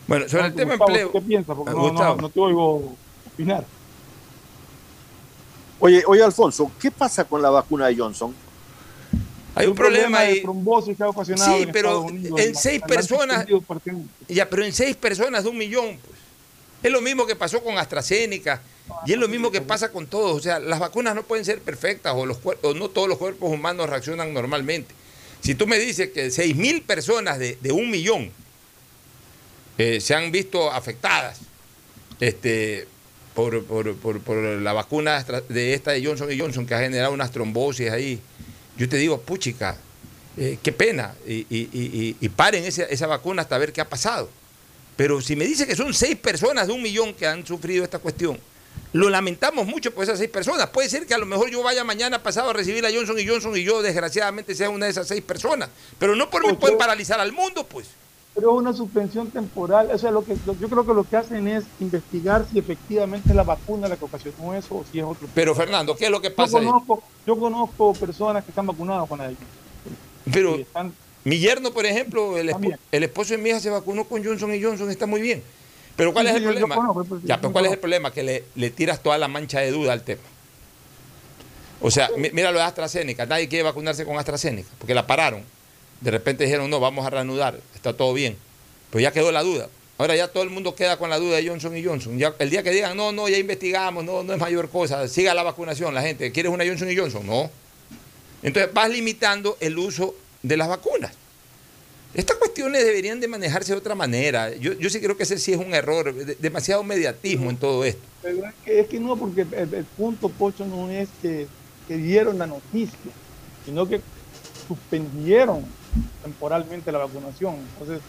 Bueno, 0.08 0.28
sobre 0.30 0.47
el 0.47 0.54
tema 0.54 0.72
Gustavo, 0.74 0.89
empleo. 0.91 1.12
¿Qué 1.12 1.22
piensas? 1.22 1.56
Porque 1.56 1.72
Ah, 1.72 1.76
no, 1.76 1.91
no, 1.91 2.16
no 2.16 2.30
te 2.30 2.39
oigo 2.39 2.95
opinar. 3.34 3.66
Oye, 5.80 6.04
oye, 6.08 6.24
Alfonso, 6.24 6.72
¿qué 6.80 6.91
pasa 6.91 7.26
con 7.26 7.41
la 7.41 7.49
vacuna 7.49 7.88
de 7.88 7.97
Johnson? 7.97 8.34
Hay 9.56 9.68
un 9.68 9.76
problema 9.76 10.20
ahí. 10.20 10.41
trombosis 10.41 10.97
que 10.97 11.04
ha 11.04 11.10
ocasionado 11.10 11.58
Sí, 11.58 11.64
en 11.64 11.72
pero 11.72 12.01
Unidos. 12.01 12.39
en 12.39 12.56
seis 12.56 12.82
personas-. 12.82 13.45
Ya, 14.28 14.49
pero 14.49 14.64
en 14.64 14.74
seis 14.74 14.95
personas 14.95 15.43
de 15.43 15.49
un 15.49 15.58
millón. 15.58 15.97
Es 16.84 16.92
lo 16.92 17.02
mismo 17.02 17.26
que 17.26 17.36
pasó 17.36 17.64
con 17.64 17.78
AstraZeneca 17.78 18.62
y 19.06 19.14
es 19.14 19.18
lo 19.18 19.30
mismo 19.30 19.50
que 19.50 19.62
pasa 19.62 19.90
con 19.90 20.08
todos. 20.08 20.38
O 20.38 20.42
sea, 20.42 20.60
las 20.60 20.80
vacunas 20.80 21.16
no 21.16 21.24
pueden 21.24 21.46
ser 21.46 21.60
perfectas 21.62 22.14
o, 22.16 22.26
los 22.26 22.40
no 22.76 22.90
todos 22.90 23.08
los 23.08 23.18
cuerpos 23.18 23.50
humanos 23.50 23.90
reaccionan 23.90 24.34
normalmente. 24.34 24.94
Si 25.40 25.56
tú 25.56 25.66
me 25.66 25.80
dices 25.80 26.10
que 26.10 26.30
seis 26.30 26.56
mil 26.56 26.82
personas 26.84 27.40
de, 27.40 27.58
un 27.72 27.90
millón 27.90 28.32
eh, 29.78 30.02
se 30.02 30.14
han 30.14 30.32
visto 30.32 30.72
afectadas 30.72 31.40
este, 32.20 32.88
por, 33.34 34.62
la 34.62 34.74
vacuna 34.74 35.26
de 35.50 35.74
esta 35.74 35.92
de 35.92 36.06
Johnson 36.06 36.32
y 36.32 36.40
Johnson 36.40 36.66
que 36.66 36.76
ha 36.76 36.80
generado 36.80 37.14
unas 37.14 37.32
trombosis 37.32 37.90
ahí, 37.90 38.20
yo 38.78 38.88
te 38.88 38.98
digo, 38.98 39.22
puchica, 39.22 39.78
eh, 40.38 40.58
qué 40.62 40.72
pena, 40.72 41.14
y, 41.26 42.30
paren 42.30 42.66
esa 42.66 43.08
vacuna 43.08 43.42
hasta 43.42 43.58
ver 43.58 43.72
qué 43.74 43.82
ha 43.82 43.90
pasado. 43.90 44.30
Pero 44.96 45.22
si 45.22 45.36
me 45.36 45.46
dice 45.46 45.66
que 45.66 45.76
son 45.76 45.94
seis 45.94 46.16
personas 46.16 46.68
de 46.68 46.74
un 46.74 46.82
millón 46.82 47.14
que 47.14 47.26
han 47.28 47.46
sufrido 47.46 47.84
esta 47.84 48.00
cuestión, 48.00 48.38
lo 48.94 49.10
lamentamos 49.10 49.66
mucho 49.66 49.91
por 49.91 50.04
esas 50.04 50.20
seis 50.20 50.30
personas. 50.30 50.68
Puede 50.70 50.88
ser 50.89 51.08
que 51.08 51.14
a 51.16 51.18
lo 51.18 51.26
mejor 51.26 51.50
yo 51.50 51.64
vaya 51.64 51.84
mañana 51.84 52.22
pasado 52.22 52.52
a 52.52 52.54
recibir 52.54 52.86
a 52.86 52.89
Johnson 52.94 53.18
y 53.20 53.28
Johnson 53.28 53.58
y 53.58 53.64
yo 53.64 53.82
desgraciadamente 53.82 54.54
sea 54.54 54.70
una 54.70 54.86
de 54.86 54.91
esas 54.91 55.08
seis 55.08 55.24
personas. 55.24 55.70
Pero 55.98 56.16
no 56.16 56.30
por 56.30 56.46
mí 56.46 56.54
pueden 56.54 56.78
paralizar 56.78 57.20
al 57.20 57.32
mundo, 57.32 57.66
pues. 57.66 57.88
Pero 58.36 58.52
es 58.52 58.58
una 58.58 58.74
suspensión 58.74 59.30
temporal. 59.32 59.89
O 59.94 59.98
sea, 59.98 60.10
lo 60.12 60.24
que, 60.24 60.36
lo- 60.46 60.58
yo 60.60 60.68
creo 60.70 60.86
que 60.86 60.94
lo 60.94 61.04
que 61.04 61.18
hacen 61.18 61.48
es 61.48 61.64
investigar 61.80 62.46
si 62.52 62.60
efectivamente 62.60 63.30
es 63.30 63.36
la 63.36 63.44
vacuna 63.44 63.88
la 63.88 63.96
que 63.98 64.06
ocasionó 64.06 64.54
eso 64.56 64.76
o 64.76 64.86
si 64.91 65.00
es 65.00 65.06
otro. 65.06 65.28
Pero 65.34 65.54
Fernando, 65.56 65.96
¿qué 65.96 66.06
es 66.06 66.12
lo 66.12 66.20
que 66.22 66.30
yo 66.30 66.36
pasa 66.36 66.58
ahí? 66.60 66.66
conozco, 66.66 67.04
yo 67.28 67.38
conozco 67.38 67.94
personas 67.94 68.44
que 68.44 68.50
están 68.52 68.66
vacunadas 68.68 69.08
con 69.08 69.20
la 69.20 69.32
Pero 70.32 70.56
y 70.58 70.62
están- 70.62 70.94
mi 71.24 71.39
yerno, 71.39 71.74
por 71.74 71.86
ejemplo, 71.86 72.38
el, 72.38 72.49
espo- 72.49 72.78
el 72.91 73.03
esposo 73.03 73.34
de 73.34 73.38
mi 73.38 73.49
hija 73.49 73.59
se 73.59 73.69
vacunó 73.69 74.03
con 74.05 74.24
Johnson 74.24 74.53
y 74.53 74.61
Johnson, 74.61 74.89
está 74.91 75.05
muy 75.05 75.21
bien. 75.21 75.41
Pero 75.95 76.11
¿cuál 76.11 76.26
Sí, 76.26 76.32
es 76.32 76.38
el 76.38 76.43
yo- 76.43 76.49
yo 76.51 76.59
problema? 76.59 76.76
conozco, 76.76 77.05
pues, 77.05 77.21
ya, 77.24 77.38
pero 77.39 77.53
¿cuál 77.53 77.65
es 77.67 77.71
el 77.74 77.80
problema? 77.80 78.11
Que 78.11 78.24
le, 78.24 78.43
le 78.55 78.69
tiras 78.71 79.01
toda 79.01 79.17
la 79.17 79.28
mancha 79.28 79.59
de 79.59 79.71
duda 79.71 79.93
al 79.93 80.03
tema. 80.03 80.21
O 81.82 81.91
sea, 81.91 82.09
mi- 82.17 82.30
mira 82.32 82.51
lo 82.51 82.59
de 82.59 82.65
AstraZeneca, 82.65 83.26
nadie 83.26 83.47
quiere 83.47 83.63
vacunarse 83.63 84.05
con 84.05 84.17
AstraZeneca, 84.17 84.69
porque 84.80 84.93
la 84.93 85.05
pararon. 85.05 85.43
De 86.01 86.11
repente 86.11 86.43
dijeron, 86.45 86.69
no, 86.69 86.80
vamos 86.80 87.05
a 87.05 87.09
reanudar, 87.09 87.59
está 87.76 87.93
todo 87.93 88.13
bien. 88.13 88.36
Pero 88.89 89.01
ya 89.01 89.11
quedó 89.11 89.32
la 89.32 89.43
duda. 89.43 89.69
Ahora 89.97 90.15
ya 90.15 90.28
todo 90.28 90.43
el 90.43 90.49
mundo 90.49 90.76
queda 90.76 90.97
con 90.97 91.09
la 91.09 91.19
duda 91.19 91.38
de 91.38 91.47
Johnson 91.47 91.78
y 91.78 91.84
Johnson. 91.84 92.17
Ya, 92.17 92.34
el 92.39 92.49
día 92.49 92.63
que 92.63 92.71
digan, 92.71 92.97
no, 92.97 93.11
no, 93.11 93.30
ya 93.30 93.38
investigamos, 93.38 94.03
no, 94.03 94.24
no 94.24 94.34
es 94.34 94.39
mayor 94.39 94.69
cosa, 94.69 95.07
siga 95.07 95.34
la 95.34 95.43
vacunación, 95.43 95.93
la 95.93 96.01
gente, 96.01 96.32
¿quieres 96.32 96.51
una 96.51 96.65
Johnson 96.65 96.89
y 96.89 96.97
Johnson? 96.97 97.26
No. 97.28 97.49
Entonces 98.41 98.74
vas 98.74 98.89
limitando 98.89 99.57
el 99.61 99.78
uso 99.78 100.15
de 100.44 100.58
las 100.58 100.68
vacunas. 100.68 101.14
Estas 102.14 102.38
cuestiones 102.38 102.86
deberían 102.86 103.20
de 103.20 103.28
manejarse 103.28 103.72
de 103.72 103.80
otra 103.80 103.96
manera. 103.96 104.54
Yo, 104.56 104.74
yo 104.74 104.89
sí 104.89 105.00
creo 105.00 105.18
que 105.18 105.24
ese 105.24 105.39
sí 105.39 105.54
es 105.54 105.58
un 105.58 105.74
error, 105.74 106.14
de- 106.14 106.36
demasiado 106.36 106.84
mediatismo 106.84 107.50
en 107.50 107.58
todo 107.58 107.84
esto. 107.84 108.04
Pero 108.22 108.46
es 108.46 108.54
que, 108.64 108.80
es 108.82 108.88
que 108.88 109.00
no, 109.00 109.18
porque 109.18 109.41
el, 109.41 109.86
punto, 109.98 110.30
Pocho, 110.30 110.66
no 110.66 110.89
es 110.91 111.10
que, 111.22 111.48
que 111.88 111.98
dieron 111.98 112.38
la 112.38 112.46
noticia, 112.46 113.12
sino 113.66 113.88
que 113.88 114.02
suspendieron 114.68 115.66
temporalmente 116.22 116.91
la 116.91 117.00
vacunación. 117.00 117.56
Entonces, 117.56 118.00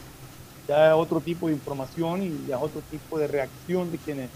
ya 0.68 0.88
es 0.88 0.94
otro 0.94 1.20
tipo 1.20 1.48
de 1.48 1.54
información 1.54 2.22
y 2.22 2.46
ya 2.46 2.58
otro 2.58 2.82
tipo 2.90 3.18
de 3.18 3.26
reacción 3.26 3.90
de 3.90 3.98
quienes 3.98 4.30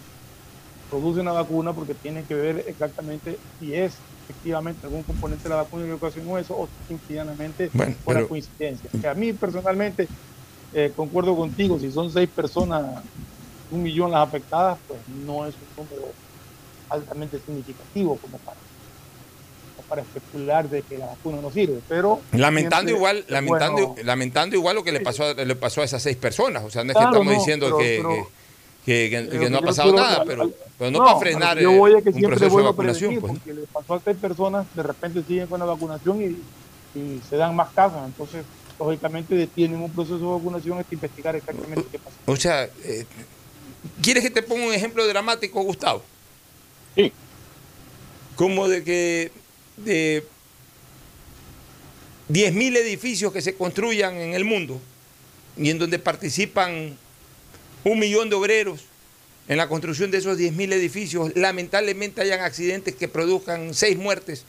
producen 0.88 1.26
la 1.26 1.32
vacuna, 1.32 1.74
porque 1.74 1.94
tienen 1.94 2.24
que 2.24 2.34
ver 2.34 2.64
exactamente 2.66 3.38
si 3.58 3.74
es 3.74 3.98
efectivamente 4.28 4.86
algún 4.86 5.02
componente 5.02 5.44
de 5.44 5.48
la 5.50 5.56
vacuna 5.56 5.86
que 5.86 5.92
ocasionó 5.92 6.36
eso 6.38 6.54
o 6.54 6.68
simplemente 6.86 7.70
Bueno, 7.72 7.94
fue 8.04 8.12
una 8.12 8.18
pero- 8.20 8.28
coincidencia. 8.28 8.90
Que 9.00 9.08
a 9.08 9.14
mí 9.14 9.32
personalmente, 9.32 10.06
eh, 10.74 10.92
concuerdo 10.94 11.34
contigo, 11.34 11.78
si 11.78 11.90
son 11.90 12.12
seis 12.12 12.28
personas, 12.28 13.02
un 13.70 13.82
millón 13.82 14.10
las 14.10 14.26
afectadas, 14.28 14.78
pues 14.86 15.00
no 15.24 15.46
es 15.46 15.54
un 15.76 15.84
número 15.84 16.12
altamente 16.90 17.38
significativo 17.44 18.16
como 18.18 18.38
para, 18.38 18.56
para 19.88 20.02
especular 20.02 20.68
de 20.68 20.82
que 20.82 20.98
la 20.98 21.06
vacuna 21.06 21.40
no 21.40 21.50
sirve. 21.50 21.80
Pero 21.88 22.20
Lamentando 22.32 22.90
igual, 22.90 23.24
lamentando, 23.28 23.88
bueno- 23.88 24.02
lamentando 24.04 24.56
igual 24.56 24.76
lo 24.76 24.84
que 24.84 24.92
le 24.92 25.00
pasó, 25.00 25.24
a- 25.24 25.34
le 25.34 25.56
pasó 25.56 25.80
a 25.80 25.84
esas 25.84 26.02
seis 26.02 26.16
personas. 26.16 26.64
O 26.64 26.70
sea, 26.70 26.84
no 26.84 26.90
es 26.92 26.96
Claro, 26.96 27.10
que 27.12 27.16
estamos 27.16 27.32
no, 27.34 27.38
diciendo 27.38 27.66
pero- 27.66 27.78
que, 27.78 27.96
pero- 27.96 28.08
que, 28.10 28.37
que- 28.84 29.48
no 29.50 29.58
ha 29.58 29.62
pasado 29.62 29.92
nada, 29.94 30.24
pero, 30.26 30.50
pero 30.78 30.90
no, 30.90 30.98
para 31.04 31.18
frenar 31.18 31.58
yo 31.58 31.72
voy 31.72 31.92
a 31.94 32.02
que 32.02 32.08
un 32.10 32.14
siempre 32.14 32.36
proceso 32.38 32.58
es 32.58 32.64
de 32.64 32.70
vacunación. 32.70 33.10
prevenir, 33.10 33.20
pues, 33.20 33.32
¿no? 33.32 33.38
porque 33.38 33.54
le 33.60 33.66
pasó 33.66 33.94
a 33.94 34.00
seis 34.04 34.16
personas, 34.18 34.66
de 34.74 34.82
repente 34.82 35.22
siguen 35.26 35.46
con 35.46 35.60
la 35.60 35.66
vacunación 35.66 36.22
y, 36.22 36.98
y 36.98 37.20
se 37.28 37.36
dan 37.36 37.54
más 37.54 37.70
casos. 37.74 37.98
Entonces, 38.06 38.44
lógicamente, 38.78 39.34
detienen 39.34 39.80
un 39.82 39.90
proceso 39.90 40.18
de 40.18 40.24
vacunación 40.26 40.78
hasta 40.78 40.94
investigar 40.94 41.36
exactamente 41.36 41.84
qué 41.92 41.98
pasó. 41.98 42.16
O 42.26 42.36
sea, 42.36 42.64
eh, 42.84 43.04
¿quieres 44.00 44.22
que 44.22 44.30
te 44.30 44.42
ponga 44.42 44.66
un 44.66 44.72
ejemplo 44.74 45.06
dramático, 45.06 45.60
Gustavo? 45.62 46.02
Sí. 46.94 47.12
Como 48.36 48.68
de 48.68 48.84
que 48.84 49.32
de 49.76 50.24
10.000 52.28 52.76
edificios 52.76 53.32
que 53.32 53.40
se 53.42 53.54
construyan 53.56 54.14
en 54.16 54.34
el 54.34 54.44
mundo 54.44 54.80
y 55.56 55.70
en 55.70 55.78
donde 55.78 55.98
participan 55.98 56.96
un 57.84 57.98
millón 57.98 58.30
de 58.30 58.36
obreros 58.36 58.84
en 59.48 59.56
la 59.56 59.68
construcción 59.68 60.10
de 60.10 60.18
esos 60.18 60.38
10.000 60.38 60.72
edificios, 60.74 61.32
lamentablemente 61.34 62.20
hayan 62.20 62.40
accidentes 62.40 62.94
que 62.94 63.08
produzcan 63.08 63.72
seis 63.72 63.96
muertes 63.96 64.44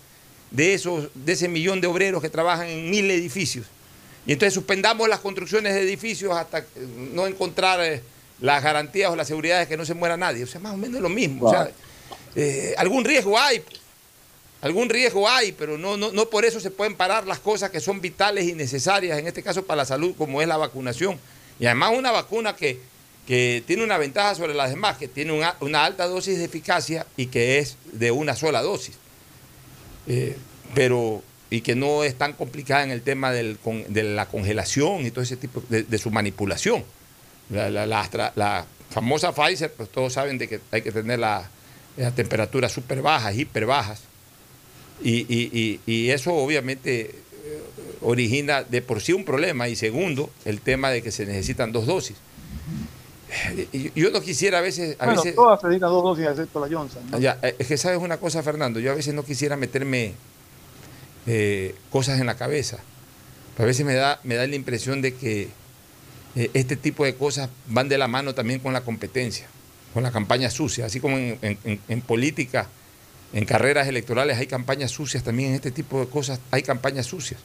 de, 0.51 0.73
esos, 0.73 1.09
de 1.13 1.34
ese 1.34 1.47
millón 1.47 1.82
de 1.82 1.88
obreros 1.88 2.21
que 2.21 2.30
trabajan 2.30 2.67
en 2.67 2.89
mil 2.89 3.09
edificios. 3.09 3.65
Y 4.25 4.34
entonces 4.34 4.53
suspendamos 4.53 5.07
las 5.07 5.19
construcciones 5.19 5.73
de 5.73 5.82
edificios 5.82 6.36
hasta 6.36 6.65
no 7.13 7.27
encontrar 7.27 7.80
eh, 7.82 8.01
las 8.41 8.61
garantías 8.63 9.11
o 9.11 9.15
las 9.15 9.27
seguridades 9.27 9.67
de 9.67 9.73
que 9.73 9.77
no 9.77 9.86
se 9.86 9.93
muera 9.93 10.17
nadie. 10.17 10.43
O 10.43 10.47
sea, 10.47 10.59
más 10.59 10.73
o 10.73 10.77
menos 10.77 11.01
lo 11.01 11.09
mismo. 11.09 11.47
O 11.47 11.51
sea, 11.51 11.71
eh, 12.36 12.73
algún 12.77 13.05
riesgo 13.05 13.39
hay, 13.39 13.59
pues. 13.59 13.80
algún 14.61 14.89
riesgo 14.89 15.27
hay, 15.27 15.51
pero 15.51 15.77
no, 15.77 15.97
no, 15.97 16.11
no 16.11 16.30
por 16.30 16.45
eso 16.45 16.59
se 16.59 16.69
pueden 16.69 16.95
parar 16.95 17.25
las 17.25 17.39
cosas 17.39 17.69
que 17.69 17.80
son 17.80 18.01
vitales 18.01 18.45
y 18.45 18.53
necesarias, 18.53 19.17
en 19.17 19.27
este 19.27 19.41
caso 19.41 19.65
para 19.65 19.77
la 19.77 19.86
salud, 19.86 20.13
como 20.17 20.41
es 20.41 20.47
la 20.47 20.57
vacunación. 20.57 21.17
Y 21.59 21.65
además 21.65 21.93
una 21.95 22.11
vacuna 22.11 22.55
que, 22.55 22.80
que 23.30 23.63
tiene 23.67 23.84
una 23.84 23.97
ventaja 23.99 24.34
sobre 24.36 24.55
las 24.55 24.71
demás, 24.71 24.97
que 24.97 25.07
tiene 25.07 25.32
una, 25.32 25.55
una 25.61 25.86
alta 25.86 26.07
dosis 26.07 26.39
de 26.39 26.45
eficacia 26.45 27.05
y 27.15 27.27
que 27.27 27.59
es 27.59 27.77
de 27.93 28.09
una 28.09 28.36
sola 28.36 28.61
dosis. 28.63 28.95
Eh, 30.07 30.36
pero 30.73 31.21
y 31.51 31.61
que 31.61 31.75
no 31.75 32.03
es 32.03 32.15
tan 32.15 32.34
complicada 32.34 32.84
en 32.84 32.89
el 32.91 33.03
tema 33.03 33.32
del 33.32 33.57
de 33.88 34.03
la 34.03 34.25
congelación 34.27 35.05
y 35.05 35.11
todo 35.11 35.21
ese 35.23 35.38
tipo 35.38 35.63
de, 35.69 35.97
su 35.99 36.09
manipulación. 36.11 36.84
La, 37.51 37.69
la- 37.69 37.86
la 38.36 38.65
famosa 38.89 39.32
Pfizer, 39.34 39.71
pues 39.73 39.89
todos 39.89 40.13
saben 40.13 40.39
de 40.39 40.47
que 40.47 40.59
hay 40.71 40.82
que 40.82 40.91
tener 40.91 41.19
la- 41.19 41.47
las 41.97 42.15
temperaturas 42.15 42.71
súper 42.71 43.01
bajas, 43.03 43.36
hiper 43.38 43.65
bajas. 43.67 44.01
Y, 45.03 45.19
y- 45.34 45.49
y- 45.53 45.80
y 45.91 46.09
eso 46.09 46.34
obviamente 46.34 47.01
eh, 47.45 47.61
origina 48.01 48.63
de 48.63 48.82
por 48.82 49.01
sí 49.01 49.13
un 49.13 49.23
problema. 49.23 49.69
Y 49.69 49.75
segundo, 49.75 50.32
el 50.45 50.61
tema 50.61 50.89
de 50.89 51.03
que 51.03 51.11
se 51.11 51.25
necesitan 51.27 51.71
dos 51.71 51.86
dosis. 51.86 52.17
Yo 53.95 54.09
no 54.11 54.21
quisiera 54.21 54.57
a 54.59 54.61
veces... 54.61 54.95
A 54.99 55.05
bueno, 55.05 55.21
veces 55.21 55.36
todas 55.36 55.61
se 55.61 55.67
dedican 55.67 55.89
dos 55.89 56.03
dosis 56.03 56.25
excepto 56.27 56.59
la 56.59 56.67
Johnson. 56.75 57.03
¿no? 57.11 57.19
ya, 57.19 57.38
eh, 57.43 57.55
es 57.59 57.67
que 57.67 57.77
sabes 57.77 57.99
una 57.99 58.17
cosa, 58.17 58.41
Fernando, 58.43 58.80
yo 58.80 58.91
a 58.91 58.95
veces 58.95 59.13
no 59.13 59.23
quisiera 59.23 59.55
meterme 59.55 60.13
eh, 61.27 61.75
cosas 61.91 62.19
en 62.19 62.25
la 62.25 62.36
cabeza. 62.36 62.80
Pero 63.55 63.65
a 63.65 63.67
veces 63.67 63.86
me 63.86 63.93
da, 63.93 64.19
me 64.23 64.36
da 64.36 64.47
la 64.47 64.55
impresión 64.55 65.01
de 65.01 65.13
que 65.15 65.49
eh, 66.36 66.49
este 66.53 66.75
tipo 66.75 67.03
de 67.05 67.15
cosas 67.15 67.49
van 67.67 67.89
de 67.89 67.97
la 67.97 68.07
mano 68.07 68.34
también 68.34 68.59
con 68.59 68.73
la 68.73 68.82
competencia, 68.82 69.47
con 69.93 70.03
la 70.03 70.11
campaña 70.11 70.49
sucia. 70.49 70.86
Así 70.86 70.99
como 70.99 71.17
en, 71.17 71.38
en- 71.88 72.01
política, 72.01 72.67
en 73.34 73.45
carreras 73.45 73.88
electorales 73.88 74.38
hay 74.38 74.47
campañas 74.47 74.91
sucias, 74.91 75.23
también 75.23 75.49
en 75.49 75.55
este 75.55 75.71
tipo 75.71 75.99
de 75.99 76.07
cosas 76.07 76.39
hay 76.51 76.63
campañas 76.63 77.05
sucias. 77.05 77.39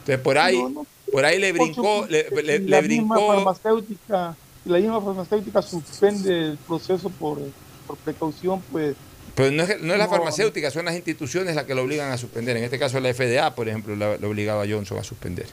Entonces 0.00 0.18
por 0.22 0.36
ahí, 0.36 0.58
No, 0.60 0.68
no. 0.68 0.86
por 1.12 1.24
ahí 1.24 1.38
le 1.38 1.52
brincó, 1.52 2.04
le, 2.10 2.28
le- 2.58 2.80
brincó. 2.82 3.28
farmacéutica, 3.28 4.36
si 4.64 4.70
la 4.70 4.78
misma 4.78 5.00
farmacéutica 5.00 5.62
suspende 5.62 6.50
el 6.50 6.56
proceso 6.56 7.10
por, 7.10 7.38
por 7.86 7.96
precaución, 7.98 8.62
pues 8.72 8.96
Pero 9.34 9.50
no 9.50 9.62
es, 9.62 9.80
no 9.82 9.92
es 9.92 9.98
la 9.98 10.08
farmacéutica, 10.08 10.70
son 10.70 10.86
las 10.86 10.94
instituciones 10.94 11.54
las 11.54 11.64
que 11.64 11.74
lo 11.74 11.82
obligan 11.82 12.10
a 12.10 12.16
suspender. 12.16 12.56
En 12.56 12.64
este 12.64 12.78
caso 12.78 12.98
la 12.98 13.12
FDA, 13.12 13.54
por 13.54 13.68
ejemplo, 13.68 13.94
lo 13.94 14.28
obligaba 14.28 14.62
a 14.62 14.66
Johnson 14.66 14.98
a 14.98 15.04
suspender. 15.04 15.46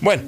Bueno, 0.00 0.22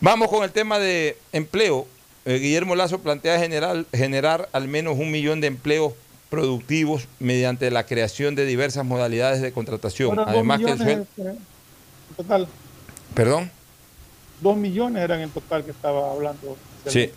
vamos 0.00 0.28
con 0.28 0.44
el 0.44 0.52
tema 0.52 0.78
de 0.78 1.16
empleo. 1.32 1.86
Eh, 2.24 2.38
Guillermo 2.38 2.76
Lazo 2.76 3.00
plantea 3.00 3.38
generar, 3.40 3.84
generar 3.92 4.48
al 4.52 4.68
menos 4.68 4.96
un 4.98 5.10
millón 5.10 5.40
de 5.40 5.48
empleos 5.48 5.94
productivos 6.30 7.08
mediante 7.18 7.70
la 7.70 7.84
creación 7.84 8.34
de 8.36 8.46
diversas 8.46 8.84
modalidades 8.84 9.42
de 9.42 9.52
contratación. 9.52 10.18
Además 10.20 10.60
que 10.60 10.70
el 10.70 10.78
sueldo... 10.78 11.06
total, 12.16 12.48
Perdón. 13.14 13.50
Dos 14.42 14.56
millones 14.56 15.02
eran 15.02 15.20
en 15.20 15.30
total 15.30 15.64
que 15.64 15.70
estaba 15.70 16.10
hablando. 16.10 16.56
Sí. 16.86 17.10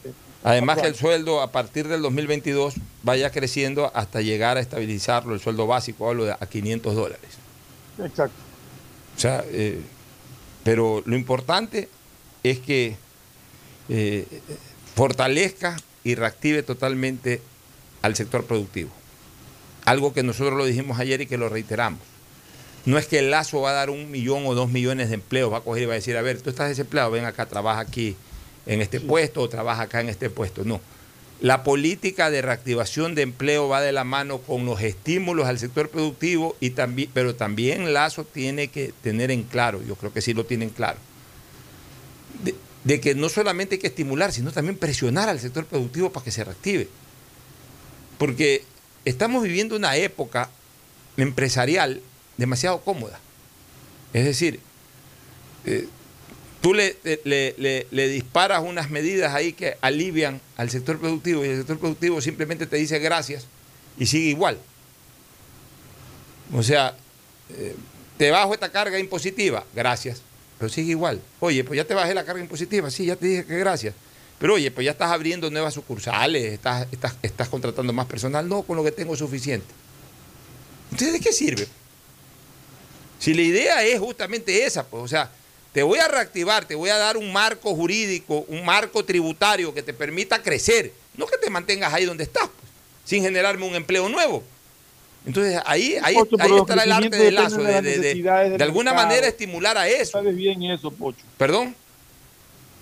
Además 0.43 0.79
que 0.79 0.87
el 0.87 0.95
sueldo 0.95 1.41
a 1.41 1.51
partir 1.51 1.87
del 1.87 2.03
2022 2.03 2.75
vaya 3.01 3.31
creciendo 3.31 3.91
hasta 3.95 4.21
llegar 4.21 4.57
a 4.57 4.59
estabilizarlo, 4.59 5.33
el 5.33 5.39
sueldo 5.39 5.65
básico, 5.65 6.07
hablo 6.07 6.25
de 6.25 6.33
a 6.33 6.45
500 6.45 6.95
dólares. 6.95 7.29
Exacto. 7.97 8.35
O 9.17 9.19
sea, 9.19 9.43
eh, 9.47 9.81
pero 10.63 11.01
lo 11.05 11.15
importante 11.15 11.89
es 12.43 12.59
que 12.59 12.95
eh, 13.89 14.27
fortalezca 14.93 15.77
y 16.03 16.13
reactive 16.13 16.61
totalmente 16.61 17.41
al 18.03 18.15
sector 18.15 18.45
productivo. 18.45 18.91
Algo 19.85 20.13
que 20.13 20.21
nosotros 20.21 20.57
lo 20.57 20.65
dijimos 20.65 20.99
ayer 20.99 21.21
y 21.21 21.25
que 21.27 21.37
lo 21.37 21.49
reiteramos. 21.49 21.99
No 22.85 22.99
es 22.99 23.07
que 23.07 23.19
el 23.19 23.31
lazo 23.31 23.61
va 23.61 23.71
a 23.71 23.73
dar 23.73 23.89
un 23.89 24.11
millón 24.11 24.45
o 24.45 24.53
dos 24.53 24.69
millones 24.69 25.09
de 25.09 25.15
empleos, 25.15 25.51
va 25.51 25.57
a 25.57 25.61
coger 25.61 25.83
y 25.83 25.85
va 25.87 25.93
a 25.93 25.95
decir, 25.95 26.15
a 26.17 26.21
ver, 26.21 26.41
tú 26.41 26.51
estás 26.51 26.69
desempleado, 26.69 27.09
ven 27.09 27.25
acá, 27.25 27.47
trabaja 27.47 27.79
aquí 27.79 28.15
en 28.67 28.81
este 28.81 28.99
puesto 28.99 29.41
o 29.41 29.49
trabaja 29.49 29.83
acá 29.83 30.01
en 30.01 30.09
este 30.09 30.29
puesto. 30.29 30.63
No. 30.63 30.79
La 31.41 31.63
política 31.63 32.29
de 32.29 32.41
reactivación 32.41 33.15
de 33.15 33.23
empleo 33.23 33.67
va 33.67 33.81
de 33.81 33.91
la 33.91 34.03
mano 34.03 34.37
con 34.37 34.65
los 34.65 34.81
estímulos 34.81 35.47
al 35.47 35.59
sector 35.59 35.89
productivo, 35.89 36.55
y 36.59 36.69
también, 36.71 37.09
pero 37.13 37.35
también 37.35 37.91
Lazo 37.93 38.23
tiene 38.23 38.69
que 38.69 38.93
tener 39.01 39.31
en 39.31 39.43
claro, 39.43 39.81
yo 39.85 39.95
creo 39.95 40.13
que 40.13 40.21
sí 40.21 40.33
lo 40.33 40.45
tienen 40.45 40.69
claro, 40.69 40.97
de, 42.43 42.55
de 42.83 43.01
que 43.01 43.15
no 43.15 43.29
solamente 43.29 43.75
hay 43.75 43.81
que 43.81 43.87
estimular, 43.87 44.31
sino 44.31 44.51
también 44.51 44.77
presionar 44.77 45.27
al 45.27 45.39
sector 45.39 45.65
productivo 45.65 46.11
para 46.11 46.23
que 46.23 46.31
se 46.31 46.43
reactive. 46.43 46.87
Porque 48.17 48.63
estamos 49.03 49.43
viviendo 49.43 49.75
una 49.75 49.97
época 49.97 50.49
empresarial 51.17 52.01
demasiado 52.37 52.81
cómoda. 52.81 53.19
Es 54.13 54.25
decir, 54.25 54.59
eh, 55.65 55.87
tú 56.61 56.73
le, 56.73 56.97
le- 57.23 57.87
le- 57.91 58.07
disparas 58.07 58.61
unas 58.63 58.89
medidas 58.89 59.33
ahí 59.33 59.53
que 59.53 59.77
alivian 59.81 60.41
al 60.57 60.69
sector 60.69 60.99
productivo 60.99 61.43
y 61.45 61.49
el 61.49 61.57
sector 61.57 61.79
productivo 61.79 62.21
simplemente 62.21 62.65
te 62.65 62.77
dice 62.77 62.99
gracias 62.99 63.45
y 63.97 64.05
sigue 64.05 64.29
igual. 64.29 64.57
O 66.53 66.63
sea, 66.63 66.95
eh, 67.49 67.75
te 68.17 68.31
bajo 68.31 68.53
esta 68.53 68.71
carga 68.71 68.99
impositiva, 68.99 69.65
gracias, 69.75 70.21
pero 70.59 70.69
sigue 70.69 70.91
igual. 70.91 71.19
Oye, 71.39 71.63
pues 71.63 71.77
ya 71.77 71.85
te 71.85 71.93
bajé 71.93 72.13
la 72.13 72.23
carga 72.25 72.41
impositiva, 72.41 72.89
sí, 72.89 73.05
ya 73.05 73.15
te 73.15 73.25
dije 73.27 73.45
que 73.45 73.57
gracias. 73.57 73.93
Pero 74.39 74.55
oye, 74.55 74.69
pues 74.69 74.85
ya 74.85 74.91
estás 74.91 75.11
abriendo 75.11 75.49
nuevas 75.49 75.73
sucursales, 75.73 76.53
estás, 76.53 76.87
estás, 76.91 77.15
estás 77.21 77.47
contratando 77.49 77.93
más 77.93 78.05
personal, 78.05 78.47
no, 78.47 78.63
con 78.63 78.75
lo 78.77 78.83
que 78.83 78.91
tengo 78.91 79.15
suficiente. 79.15 79.67
Entonces, 80.91 81.13
¿de 81.13 81.19
qué 81.19 81.31
sirve? 81.31 81.67
Si 83.25 83.33
la 83.33 83.41
idea 83.41 83.83
es 83.83 83.99
justamente 83.99 84.65
esa, 84.65 84.85
pues, 84.85 85.01
o 85.03 85.07
sea, 85.07 85.31
te 85.73 85.81
voy 85.81 85.97
a 85.97 86.07
reactivar, 86.07 86.65
te 86.65 86.75
voy 86.75 86.91
a 86.91 86.97
dar 86.97 87.17
un 87.17 87.33
marco 87.33 87.73
jurídico, 87.73 88.45
un 88.47 88.63
marco 88.63 89.03
tributario 89.03 89.73
que 89.73 89.81
te 89.81 89.93
permita 89.93 90.43
crecer, 90.43 90.93
no 91.17 91.25
que 91.25 91.37
te 91.37 91.49
mantengas 91.49 91.91
ahí 91.91 92.05
donde 92.05 92.23
estás, 92.23 92.43
pues, 92.43 92.71
sin 93.03 93.23
generarme 93.23 93.67
un 93.67 93.73
empleo 93.73 94.07
nuevo. 94.09 94.43
Entonces 95.25 95.59
ahí, 95.65 95.95
ahí, 96.03 96.13
Pocho, 96.13 96.35
ahí 96.39 96.51
estará 96.55 96.83
el 96.83 96.91
arte 96.91 97.17
del 97.17 97.33
lazo, 97.33 97.63
de, 97.63 97.81
de 97.81 97.97
de- 97.97 98.63
alguna 98.63 98.91
mercado. 98.91 99.07
manera 99.07 99.27
estimular 99.27 99.75
a 99.75 99.87
eso. 99.89 100.11
Sabes 100.11 100.35
bien 100.35 100.61
eso, 100.61 100.91
Pocho. 100.91 101.25
¿Perdón? 101.39 101.75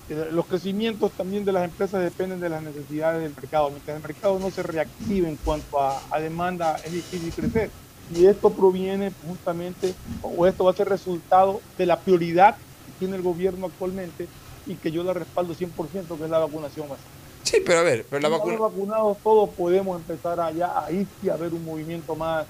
Eh, 0.10 0.28
Los 0.34 0.46
crecimientos 0.48 1.14
también 1.14 1.46
de 1.46 1.54
las 1.54 1.64
empresas 1.64 2.04
dependen 2.04 2.42
de 2.42 2.50
las 2.50 2.62
necesidades 2.62 3.22
del 3.24 3.34
mercado. 3.34 3.70
Mientras 3.70 3.96
el 3.96 4.04
mercado 4.04 4.40
no 4.40 4.52
se 4.52 4.62
reactive 4.62 5.30
en 5.30 5.38
cuanto 5.38 5.80
a, 5.82 6.04
a 6.12 6.20
demanda, 6.20 6.82
es 6.86 6.92
difícil 6.92 7.32
crecer. 7.34 7.70
Y 8.16 8.26
esto 8.26 8.50
proviene 8.52 9.12
justamente, 9.28 9.94
o 10.22 10.46
esto 10.46 10.66
va 10.66 10.72
a 10.72 10.76
ser 10.76 10.90
resultado 10.90 11.62
de 11.78 11.86
la 11.86 12.00
prioridad 12.00 12.56
que 12.56 12.92
tiene 13.00 13.16
el 13.16 13.22
gobierno 13.22 13.68
actualmente 13.68 14.28
y 14.66 14.76
que 14.76 14.92
yo 14.92 15.04
la 15.04 15.14
respaldo 15.14 15.54
100%, 15.56 16.18
que 16.18 16.24
es 16.24 16.30
la 16.30 16.40
vacunación 16.40 16.88
masiva. 16.90 17.08
Sí, 17.44 17.58
pero 17.66 17.80
a 17.80 17.84
ver, 17.84 18.06
pero 18.10 18.22
la 18.22 18.30
Una 18.30 18.38
vacuna... 18.38 18.58
vacunados 18.60 19.18
todos 19.24 19.50
podemos 19.50 19.98
empezar 20.00 20.40
allá, 20.40 20.86
ahí 20.86 21.06
sí 21.22 21.30
a 21.30 21.36
ver 21.36 21.54
un 21.54 21.66
movimiento 21.66 22.16
más, 22.16 22.46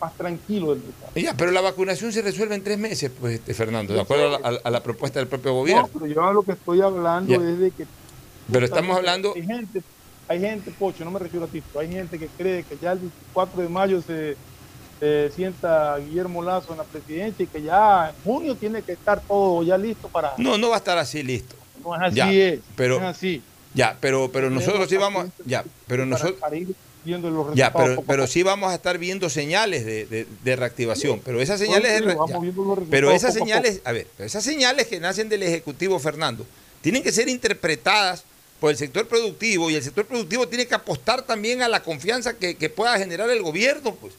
más 0.00 0.14
tranquilo 0.14 0.74
del 0.74 0.82
mercado. 0.84 1.12
Ya, 1.16 1.34
pero 1.36 1.50
la 1.50 1.60
vacunación 1.60 2.12
se 2.12 2.22
resuelve 2.22 2.54
en 2.54 2.64
tres 2.64 2.78
meses, 2.78 3.10
pues, 3.20 3.34
este, 3.34 3.52
Fernando, 3.54 3.92
de 3.94 4.00
acuerdo 4.00 4.36
a 4.42 4.50
la, 4.50 4.60
a 4.62 4.70
la 4.70 4.82
propuesta 4.82 5.18
del 5.18 5.28
propio 5.28 5.52
gobierno. 5.52 5.82
No, 5.82 5.88
pero 5.88 6.06
yo 6.06 6.32
lo 6.32 6.42
que 6.42 6.52
estoy 6.52 6.80
hablando 6.80 7.30
Ya. 7.34 7.50
es 7.50 7.58
de 7.58 7.70
que 7.72 7.86
Pero 8.50 8.64
estamos 8.64 8.96
hablando... 8.96 9.34
Hay 9.34 9.44
gente, 9.44 9.82
hay 10.28 10.40
gente, 10.40 10.70
Pocho, 10.70 11.04
no 11.04 11.10
me 11.10 11.18
refiero 11.18 11.44
a 11.44 11.48
ti, 11.48 11.62
pero 11.70 11.80
hay 11.80 11.92
gente 11.92 12.18
que 12.18 12.28
cree 12.28 12.62
que 12.62 12.78
ya 12.78 12.92
el 12.92 13.00
24 13.00 13.62
de 13.62 13.68
mayo 13.68 14.00
se, 14.00 14.36
se 15.00 15.30
sienta 15.34 15.96
Guillermo 15.98 16.42
Lazo 16.42 16.72
en 16.72 16.78
la 16.78 16.84
presidencia 16.84 17.42
y 17.44 17.46
que 17.46 17.62
ya 17.62 18.10
en 18.10 18.24
junio 18.24 18.54
tiene 18.54 18.82
que 18.82 18.92
estar 18.92 19.20
todo 19.20 19.62
ya 19.62 19.78
listo 19.78 20.08
para... 20.08 20.34
No, 20.38 20.58
no 20.58 20.70
va 20.70 20.76
a 20.76 20.78
estar 20.78 20.98
así 20.98 21.22
listo. 21.22 21.54
No 21.84 21.94
es 21.94 22.02
así, 22.02 22.16
Ya, 22.16 22.32
es, 22.32 22.60
pero- 22.76 23.00
no 23.00 23.08
es 23.10 23.16
así. 23.16 23.42
Ya, 23.74 23.96
pero, 24.00 24.30
pero 24.32 24.50
nosotros 24.50 24.88
sí 24.88 24.96
vamos... 24.96 25.26
Ya, 25.44 25.64
pero 25.86 26.04
nosotros... 26.06 26.36
viendo 27.04 27.30
los 27.30 27.54
Ya, 27.54 27.72
pero, 27.72 28.02
pero 28.02 28.26
sí 28.26 28.42
vamos 28.42 28.70
a 28.72 28.74
estar 28.74 28.98
viendo 28.98 29.28
señales 29.30 29.84
de, 29.86 30.06
de- 30.06 30.26
de 30.42 30.56
reactivación. 30.56 31.20
Pero 31.24 31.40
esas 31.40 31.60
señales, 31.60 31.98
Sí, 31.98 32.04
ya. 32.04 32.38
pero 32.90 33.10
esas 33.12 33.34
poco 33.34 33.44
a 33.44 33.46
señales, 33.46 33.80
a 33.84 33.92
ver, 33.92 34.06
pero 34.16 34.26
esas 34.26 34.42
señales 34.42 34.86
que 34.88 34.98
nacen 35.00 35.28
del 35.28 35.42
ejecutivo 35.42 35.98
Fernando 35.98 36.44
tienen 36.80 37.02
que 37.02 37.12
ser 37.12 37.28
interpretadas 37.28 38.24
por 38.58 38.70
el 38.70 38.76
sector 38.76 39.06
productivo 39.06 39.70
y 39.70 39.76
el 39.76 39.82
sector 39.84 40.04
productivo 40.06 40.48
tiene 40.48 40.66
que 40.66 40.74
apostar 40.74 41.22
también 41.22 41.62
a 41.62 41.68
la 41.68 41.82
confianza 41.82 42.34
que, 42.36 42.56
que 42.56 42.68
pueda 42.70 42.98
generar 42.98 43.30
el 43.30 43.42
gobierno, 43.42 43.94
pues. 43.94 44.14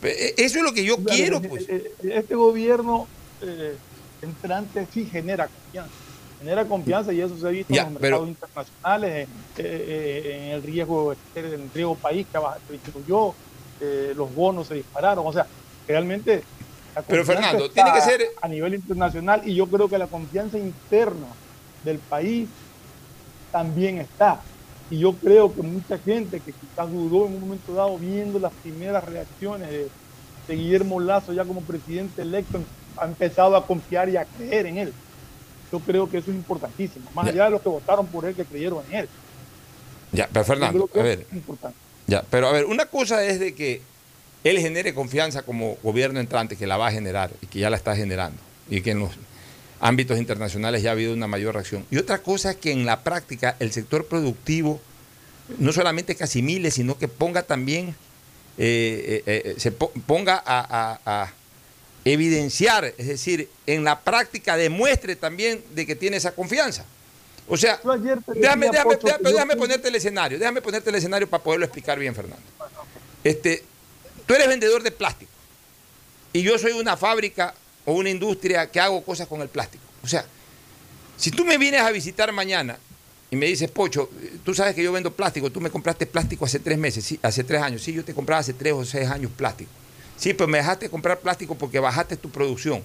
Pe- 0.00 0.34
Eso 0.42 0.58
es 0.58 0.64
lo 0.64 0.72
que 0.72 0.84
yo 0.84 0.96
Claro, 0.96 1.10
quiero, 1.16 1.36
eh, 1.38 1.48
pues. 1.48 1.68
eh, 1.68 1.92
Este 2.02 2.34
gobierno 2.34 3.06
eh, 3.42 3.76
entrante 4.22 4.86
sí 4.92 5.06
genera 5.06 5.48
confianza. 5.48 5.90
Genera 6.40 6.64
confianza 6.66 7.12
y 7.12 7.20
eso 7.20 7.36
se 7.36 7.46
ha 7.46 7.50
visto 7.50 7.74
Ya, 7.74 7.82
en 7.82 7.94
los 7.94 8.00
pero- 8.00 8.20
mercados 8.24 8.28
internacionales, 8.28 9.28
eh, 9.56 9.62
eh, 9.62 10.36
en 10.46 10.54
el 10.54 10.62
riesgo, 10.62 11.12
en 11.34 11.44
el 11.44 11.70
riesgo 11.74 11.94
país 11.96 12.26
que 12.32 12.38
disminuyó, 12.72 13.34
eh, 13.80 14.12
los 14.16 14.32
bonos 14.34 14.68
se 14.68 14.74
dispararon. 14.74 15.26
O 15.26 15.32
sea, 15.32 15.46
realmente. 15.86 16.42
la 16.94 17.02
Pero, 17.02 17.24
Fernando, 17.24 17.70
tiene 17.70 17.92
que 17.92 18.00
ser- 18.00 18.26
A 18.40 18.48
nivel 18.48 18.74
internacional 18.74 19.42
y 19.44 19.54
yo 19.54 19.66
creo 19.68 19.88
que 19.88 19.98
la 19.98 20.06
confianza 20.06 20.58
interna 20.58 21.26
del 21.84 21.98
país 21.98 22.48
también 23.52 23.98
está. 23.98 24.40
Y 24.90 24.98
yo 24.98 25.12
creo 25.12 25.54
que 25.54 25.62
mucha 25.62 25.98
gente 25.98 26.40
que 26.40 26.52
quizás 26.52 26.90
dudó 26.90 27.26
en 27.26 27.34
un 27.34 27.40
momento 27.40 27.74
dado 27.74 27.98
viendo 27.98 28.38
las 28.38 28.52
primeras 28.62 29.04
reacciones 29.04 29.68
de, 29.68 29.88
de 30.48 30.54
Guillermo 30.54 30.98
Lazo 31.00 31.32
ya 31.32 31.44
como 31.44 31.60
presidente 31.60 32.22
electo, 32.22 32.60
ha 32.96 33.04
empezado 33.04 33.54
a 33.56 33.66
confiar 33.66 34.08
y 34.08 34.16
a 34.16 34.24
creer 34.24 34.66
en 34.66 34.78
él. 34.78 34.92
Yo 35.70 35.80
creo 35.80 36.10
que 36.10 36.18
eso 36.18 36.30
es 36.30 36.36
importantísimo, 36.36 37.10
más 37.14 37.28
allá 37.28 37.44
de 37.44 37.50
los 37.50 37.60
que 37.60 37.68
votaron 37.68 38.06
por 38.06 38.24
él, 38.24 38.34
que 38.34 38.44
creyeron 38.44 38.82
en 38.90 39.00
él. 39.00 39.08
Ya, 40.12 40.28
pero 40.32 40.44
Fernando, 40.44 40.88
a 40.94 41.02
ver. 41.02 41.26
Ya, 42.06 42.24
pero 42.30 42.48
a 42.48 42.52
ver, 42.52 42.64
una 42.64 42.86
cosa 42.86 43.22
es 43.24 43.38
de 43.38 43.54
que 43.54 43.82
él 44.44 44.58
genere 44.58 44.94
confianza 44.94 45.42
como 45.42 45.76
gobierno 45.82 46.20
entrante, 46.20 46.56
que 46.56 46.66
la 46.66 46.78
va 46.78 46.86
a 46.86 46.92
generar 46.92 47.30
y 47.42 47.46
que 47.46 47.58
ya 47.58 47.68
la 47.68 47.76
está 47.76 47.94
generando, 47.94 48.40
y 48.70 48.80
que 48.80 48.92
en 48.92 49.00
los 49.00 49.10
ámbitos 49.80 50.18
internacionales 50.18 50.82
ya 50.82 50.90
ha 50.90 50.92
habido 50.92 51.12
una 51.12 51.26
mayor 51.26 51.54
reacción. 51.54 51.84
Y 51.90 51.98
otra 51.98 52.18
cosa 52.18 52.50
es 52.52 52.56
que 52.56 52.72
en 52.72 52.84
la 52.86 53.02
práctica 53.02 53.56
el 53.60 53.72
sector 53.72 54.06
productivo 54.06 54.80
no 55.58 55.72
solamente 55.72 56.14
que 56.16 56.24
asimile, 56.24 56.70
sino 56.70 56.98
que 56.98 57.08
ponga 57.08 57.42
también, 57.42 57.94
eh, 58.58 59.22
eh, 59.26 59.42
eh, 59.46 59.54
se 59.58 59.70
po- 59.72 59.92
ponga 60.06 60.34
a, 60.44 60.98
a- 61.04 61.22
a 61.22 61.32
evidenciar, 62.04 62.92
es 62.96 63.06
decir, 63.06 63.48
en 63.66 63.84
la 63.84 64.00
práctica 64.00 64.56
demuestre 64.56 65.16
también 65.16 65.62
de 65.74 65.86
que 65.86 65.94
tiene 65.96 66.16
esa 66.16 66.32
confianza. 66.32 66.84
O 67.46 67.56
sea, 67.56 67.80
déjame, 68.40 68.66
déjame, 68.72 68.96
déjame- 69.06 69.22
déjame 69.32 69.56
ponerte 69.56 69.88
el 69.88 69.94
escenario, 69.94 70.38
déjame 70.38 70.60
ponerte 70.62 70.90
el 70.90 70.96
escenario 70.96 71.28
para 71.28 71.42
poderlo 71.42 71.64
explicar 71.66 71.98
bien, 71.98 72.14
Fernando. 72.14 72.42
Este, 73.24 73.62
tú 74.26 74.34
eres 74.34 74.48
vendedor 74.48 74.82
de 74.82 74.90
plástico 74.90 75.30
y 76.32 76.42
yo 76.42 76.58
soy 76.58 76.72
una 76.72 76.96
fábrica 76.96 77.54
o 77.88 77.92
una 77.92 78.10
industria 78.10 78.70
que 78.70 78.78
hago 78.78 79.02
cosas 79.02 79.26
con 79.26 79.40
el 79.40 79.48
plástico. 79.48 79.82
O 80.02 80.06
sea, 80.06 80.26
si 81.16 81.30
tú 81.30 81.42
me 81.46 81.56
vienes 81.56 81.80
a 81.80 81.90
visitar 81.90 82.30
mañana 82.32 82.78
y 83.30 83.36
me 83.36 83.46
dices, 83.46 83.70
Pocho, 83.70 84.10
tú 84.44 84.54
sabes 84.54 84.74
que 84.74 84.82
yo 84.82 84.92
vendo 84.92 85.10
plástico, 85.10 85.50
tú 85.50 85.58
me 85.62 85.70
compraste 85.70 86.04
plástico 86.04 86.44
hace 86.44 86.58
tres 86.58 86.76
meses, 86.76 87.02
sí, 87.02 87.18
hace 87.22 87.44
tres 87.44 87.62
años, 87.62 87.82
sí, 87.82 87.94
yo 87.94 88.04
te 88.04 88.12
compraba 88.12 88.40
hace 88.40 88.52
tres 88.52 88.74
o 88.74 88.84
seis 88.84 89.08
años 89.08 89.30
plástico. 89.34 89.70
Sí, 90.18 90.34
pero 90.34 90.48
me 90.48 90.58
dejaste 90.58 90.90
comprar 90.90 91.20
plástico 91.20 91.54
porque 91.54 91.80
bajaste 91.80 92.18
tu 92.18 92.28
producción. 92.28 92.82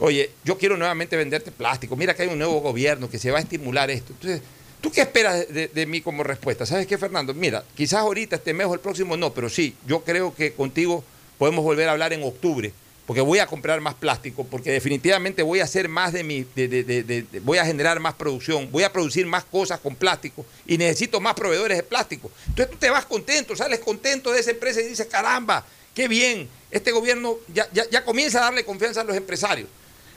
Oye, 0.00 0.32
yo 0.44 0.58
quiero 0.58 0.76
nuevamente 0.76 1.16
venderte 1.16 1.52
plástico. 1.52 1.94
Mira 1.94 2.12
que 2.14 2.22
hay 2.22 2.28
un 2.28 2.38
nuevo 2.38 2.60
gobierno 2.60 3.08
que 3.08 3.20
se 3.20 3.30
va 3.30 3.38
a 3.38 3.42
estimular 3.42 3.90
esto. 3.92 4.12
Entonces, 4.12 4.42
¿tú 4.80 4.90
qué 4.90 5.02
esperas 5.02 5.46
de, 5.54 5.68
de 5.68 5.86
mí 5.86 6.00
como 6.00 6.24
respuesta? 6.24 6.66
¿Sabes 6.66 6.88
qué, 6.88 6.98
Fernando? 6.98 7.32
Mira, 7.32 7.62
quizás 7.76 8.00
ahorita 8.00 8.36
este 8.36 8.52
mes 8.52 8.66
o 8.66 8.74
el 8.74 8.80
próximo 8.80 9.16
no, 9.16 9.32
pero 9.32 9.48
sí, 9.48 9.76
yo 9.86 10.02
creo 10.02 10.34
que 10.34 10.52
contigo 10.52 11.04
podemos 11.38 11.62
volver 11.62 11.88
a 11.88 11.92
hablar 11.92 12.12
en 12.12 12.24
octubre 12.24 12.72
porque 13.06 13.20
voy 13.20 13.38
a 13.38 13.46
comprar 13.46 13.80
más 13.80 13.94
plástico, 13.94 14.44
porque 14.44 14.72
definitivamente 14.72 15.42
voy 15.42 15.60
a 15.60 15.64
hacer 15.64 15.88
más 15.88 16.12
de 16.12 16.24
mi, 16.24 16.44
de, 16.56 16.68
de, 16.68 16.82
de, 16.82 17.40
voy 17.40 17.58
a 17.58 17.64
generar 17.64 18.00
más 18.00 18.14
producción, 18.14 18.70
voy 18.72 18.82
a 18.82 18.92
producir 18.92 19.26
más 19.26 19.44
cosas 19.44 19.78
con 19.78 19.94
plástico 19.94 20.44
y 20.66 20.76
necesito 20.76 21.20
más 21.20 21.34
proveedores 21.34 21.76
de 21.76 21.82
plástico. 21.84 22.30
Entonces 22.48 22.72
tú 22.72 22.78
te 22.78 22.90
vas 22.90 23.06
contento, 23.06 23.54
sales 23.54 23.78
contento 23.78 24.32
de 24.32 24.40
esa 24.40 24.50
empresa 24.50 24.80
y 24.80 24.88
dices, 24.88 25.06
caramba, 25.06 25.64
qué 25.94 26.08
bien, 26.08 26.48
este 26.70 26.90
gobierno 26.90 27.36
ya, 27.54 27.68
ya, 27.72 27.88
ya 27.88 28.04
comienza 28.04 28.38
a 28.38 28.42
darle 28.42 28.64
confianza 28.64 29.02
a 29.02 29.04
los 29.04 29.16
empresarios. 29.16 29.68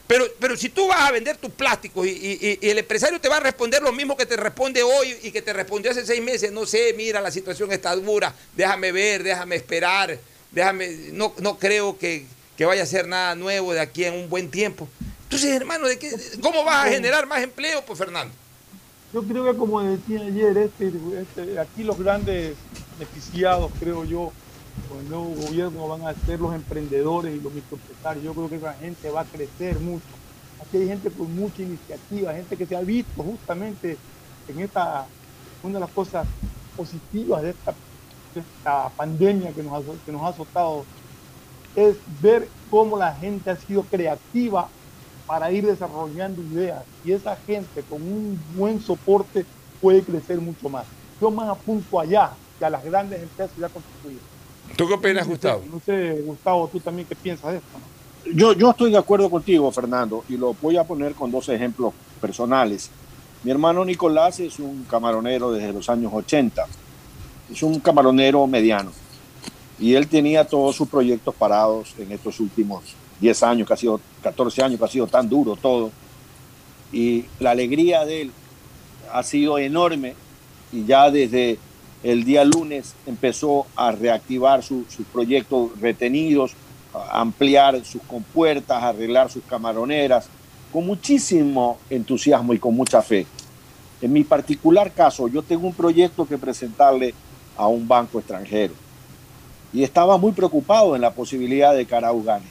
Pero, 0.07 0.25
pero 0.39 0.57
si 0.57 0.69
tú 0.69 0.87
vas 0.87 1.01
a 1.01 1.11
vender 1.11 1.37
tus 1.37 1.51
plásticos 1.51 2.07
y, 2.07 2.57
y, 2.59 2.67
el 2.67 2.79
empresario 2.79 3.21
te 3.21 3.29
va 3.29 3.37
a 3.37 3.41
responder 3.41 3.83
lo 3.83 3.91
mismo 3.91 4.17
que 4.17 4.25
te 4.25 4.35
responde 4.35 4.81
hoy 4.81 5.15
y 5.21 5.29
que 5.29 5.43
te 5.43 5.53
respondió 5.53 5.91
hace 5.91 6.03
seis 6.03 6.19
meses, 6.19 6.51
no 6.51 6.65
sé, 6.65 6.95
mira, 6.97 7.21
la 7.21 7.29
situación 7.29 7.71
está 7.71 7.95
dura, 7.95 8.33
déjame 8.55 8.91
ver, 8.91 9.21
déjame 9.21 9.55
esperar, 9.57 10.17
déjame, 10.49 10.89
no, 11.11 11.35
no 11.37 11.59
creo 11.59 11.99
que, 11.99 12.25
que 12.59 12.65
vaya 12.65 12.83
a 12.83 12.85
ser 12.85 13.07
nada 13.07 13.35
nuevo 13.35 13.71
de 13.71 13.79
aquí 13.79 14.03
en 14.03 14.15
un 14.15 14.29
buen 14.29 14.51
tiempo. 14.51 14.85
Entonces, 15.23 15.49
hermano, 15.49 15.87
¿de 15.87 15.97
qué, 15.97 16.11
¿cómo 16.41 16.65
vas 16.65 16.87
a 16.87 16.89
generar 16.89 17.25
más 17.25 17.41
empleo, 17.41 17.85
pues, 17.85 17.97
Fernando? 17.97 18.33
Yo 19.13 19.23
creo 19.23 19.45
que, 19.45 19.57
como 19.57 19.81
decía 19.81 20.19
ayer, 20.19 20.57
este, 20.57 20.91
este, 21.21 21.57
aquí 21.57 21.83
los 21.85 21.97
grandes 21.97 22.57
beneficiados, 22.97 23.71
creo 23.79 24.03
yo, 24.03 24.33
con 24.89 24.99
el 24.99 25.07
nuevo 25.07 25.29
gobierno 25.35 25.87
van 25.87 26.05
a 26.05 26.13
ser 26.25 26.41
los 26.41 26.53
emprendedores 26.53 27.33
y 27.33 27.39
los 27.39 27.53
microempresarios. 27.53 28.25
Yo 28.25 28.33
creo 28.33 28.49
que 28.49 28.57
esa 28.57 28.73
gente 28.73 29.09
va 29.09 29.21
a 29.21 29.25
crecer 29.25 29.79
mucho. 29.79 30.03
Aquí 30.61 30.79
hay 30.79 30.87
gente 30.89 31.09
con 31.11 31.33
mucha 31.33 31.61
iniciativa, 31.61 32.33
gente 32.33 32.57
que 32.57 32.65
se 32.65 32.75
ha 32.75 32.81
visto 32.81 33.23
justamente 33.23 33.95
en 34.49 34.59
esta, 34.59 35.07
una 35.63 35.75
de 35.75 35.79
las 35.79 35.91
cosas 35.91 36.27
positivas 36.75 37.41
de 37.41 37.51
esta, 37.51 37.73
de 38.35 38.41
esta 38.41 38.89
pandemia 38.97 39.53
que 39.53 39.63
nos, 39.63 39.81
ha, 39.81 40.05
que 40.05 40.11
nos 40.11 40.23
ha 40.23 40.27
azotado 40.27 40.83
es 41.75 41.97
ver 42.21 42.47
cómo 42.69 42.97
la 42.97 43.13
gente 43.15 43.49
ha 43.49 43.55
sido 43.55 43.83
creativa 43.83 44.67
para 45.25 45.51
ir 45.51 45.65
desarrollando 45.65 46.41
ideas 46.41 46.83
y 47.05 47.11
esa 47.11 47.35
gente 47.35 47.83
con 47.83 48.01
un 48.01 48.39
buen 48.55 48.81
soporte 48.81 49.45
puede 49.81 50.01
crecer 50.01 50.39
mucho 50.39 50.69
más. 50.69 50.85
Yo 51.21 51.29
más 51.29 51.49
apunto 51.49 51.99
allá 51.99 52.31
que 52.57 52.65
a 52.65 52.69
las 52.69 52.83
grandes 52.83 53.21
empresas 53.21 53.55
ya 53.57 53.69
constituidas. 53.69 54.23
¿Tú 54.75 54.87
qué 54.87 54.93
opinas, 54.93 55.27
Gustavo? 55.27 55.63
No 55.71 55.79
sé, 55.79 56.21
Gustavo, 56.25 56.67
tú 56.67 56.79
también 56.79 57.07
qué 57.07 57.15
piensas 57.15 57.51
de 57.51 57.57
esto. 57.57 57.77
¿no? 57.77 58.31
Yo, 58.33 58.53
yo 58.53 58.71
estoy 58.71 58.91
de 58.91 58.97
acuerdo 58.97 59.29
contigo, 59.29 59.71
Fernando, 59.71 60.23
y 60.29 60.37
lo 60.37 60.53
voy 60.61 60.77
a 60.77 60.83
poner 60.83 61.13
con 61.13 61.31
dos 61.31 61.47
ejemplos 61.49 61.93
personales. 62.19 62.89
Mi 63.43 63.51
hermano 63.51 63.85
Nicolás 63.85 64.39
es 64.39 64.59
un 64.59 64.83
camaronero 64.89 65.51
desde 65.51 65.71
los 65.71 65.89
años 65.89 66.11
80. 66.13 66.65
Es 67.51 67.63
un 67.63 67.79
camaronero 67.79 68.45
mediano 68.45 68.91
y 69.79 69.95
él 69.95 70.07
tenía 70.07 70.45
todos 70.45 70.75
sus 70.75 70.89
proyectos 70.89 71.33
parados 71.33 71.93
en 71.97 72.11
estos 72.11 72.39
últimos 72.39 72.83
10 73.21 73.43
años, 73.43 73.67
que 73.67 73.73
ha 73.73 73.77
sido 73.77 73.99
14 74.21 74.63
años, 74.63 74.79
que 74.79 74.85
ha 74.85 74.89
sido 74.89 75.07
tan 75.07 75.29
duro 75.29 75.55
todo. 75.55 75.91
Y 76.91 77.25
la 77.39 77.51
alegría 77.51 78.05
de 78.05 78.23
él 78.23 78.31
ha 79.11 79.23
sido 79.23 79.57
enorme 79.57 80.15
y 80.71 80.85
ya 80.85 81.09
desde 81.09 81.57
el 82.03 82.23
día 82.23 82.43
lunes 82.43 82.93
empezó 83.05 83.67
a 83.75 83.91
reactivar 83.91 84.63
sus 84.63 84.85
proyectos 85.13 85.71
retenidos, 85.79 86.53
ampliar 87.11 87.83
sus 87.85 88.01
compuertas, 88.03 88.83
arreglar 88.83 89.31
sus 89.31 89.43
camaroneras, 89.43 90.27
con 90.73 90.85
muchísimo 90.85 91.77
entusiasmo 91.89 92.53
y 92.53 92.59
con 92.59 92.75
mucha 92.75 93.01
fe. 93.01 93.25
En 94.01 94.13
mi 94.13 94.23
particular 94.23 94.91
caso, 94.91 95.27
yo 95.27 95.41
tengo 95.41 95.67
un 95.67 95.73
proyecto 95.73 96.25
que 96.25 96.37
presentarle 96.37 97.13
a 97.57 97.67
un 97.67 97.87
banco 97.87 98.19
extranjero 98.19 98.73
y 99.73 99.83
estaba 99.83 100.17
muy 100.17 100.31
preocupado 100.31 100.95
en 100.95 101.01
la 101.01 101.11
posibilidad 101.11 101.75
de 101.75 101.85
que 101.85 101.99
gane. 101.99 102.45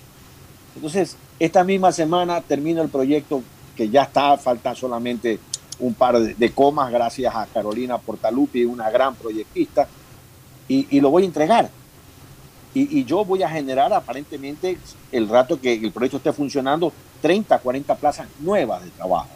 Entonces, 0.74 1.16
esta 1.38 1.64
misma 1.64 1.92
semana 1.92 2.40
termino 2.40 2.82
el 2.82 2.88
proyecto 2.88 3.42
que 3.76 3.88
ya 3.88 4.02
está, 4.02 4.36
falta 4.36 4.74
solamente 4.74 5.38
un 5.80 5.94
par 5.94 6.18
de, 6.18 6.50
comas 6.52 6.90
gracias 6.90 7.34
a 7.34 7.46
Carolina 7.46 7.98
Portalupi, 7.98 8.64
una 8.64 8.90
gran 8.90 9.14
proyectista, 9.14 9.86
y, 10.68 11.00
lo 11.00 11.10
voy 11.10 11.22
a 11.22 11.26
entregar. 11.26 11.70
Y, 12.74 12.98
y, 12.98 13.04
yo 13.04 13.24
voy 13.24 13.42
a 13.42 13.48
generar 13.48 13.92
aparentemente, 13.92 14.78
el 15.10 15.28
rato 15.28 15.60
que 15.60 15.72
el 15.72 15.92
proyecto 15.92 16.18
esté 16.18 16.32
funcionando, 16.32 16.92
30, 17.22 17.58
40 17.58 17.94
plazas 17.94 18.28
nuevas 18.40 18.84
de 18.84 18.90
trabajo. 18.90 19.28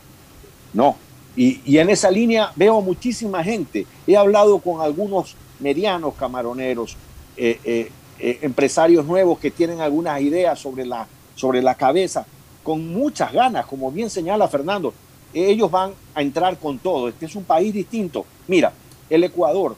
No. 0.75 0.97
Y, 1.35 1.61
y 1.65 1.79
en 1.79 1.89
esa 1.89 2.11
línea 2.11 2.53
veo 2.55 2.81
muchísima 2.83 3.43
gente. 3.43 3.87
He 4.07 4.17
hablado 4.17 4.59
con 4.59 4.83
algunos 4.83 5.37
medianos 5.61 6.15
camaroneros, 6.15 6.97
eh, 7.37 7.59
eh, 7.65 7.91
eh, 8.19 8.39
empresarios 8.43 9.07
nuevos 9.07 9.39
que 9.39 9.51
tienen 9.51 9.81
algunas 9.81 10.21
ideas 10.21 10.59
sobre 10.59 10.85
la, 10.85 11.07
sobre 11.35 11.63
la 11.63 11.75
cabeza, 11.75 12.27
con 12.63 12.87
muchas 12.89 13.33
ganas, 13.33 13.67
como 13.67 13.91
bien 13.91 14.11
señala 14.11 14.49
Fernando. 14.49 14.93
Ellos 15.35 15.71
van 15.71 15.93
a 16.15 16.23
entrar 16.23 16.59
con 16.59 16.79
todo. 16.79 17.09
Este 17.09 17.27
es 17.27 17.35
un 17.35 17.45
país 17.45 17.73
distinto. 17.73 18.27
Mira, 18.47 18.73
el 19.09 19.25
Ecuador, 19.25 19.77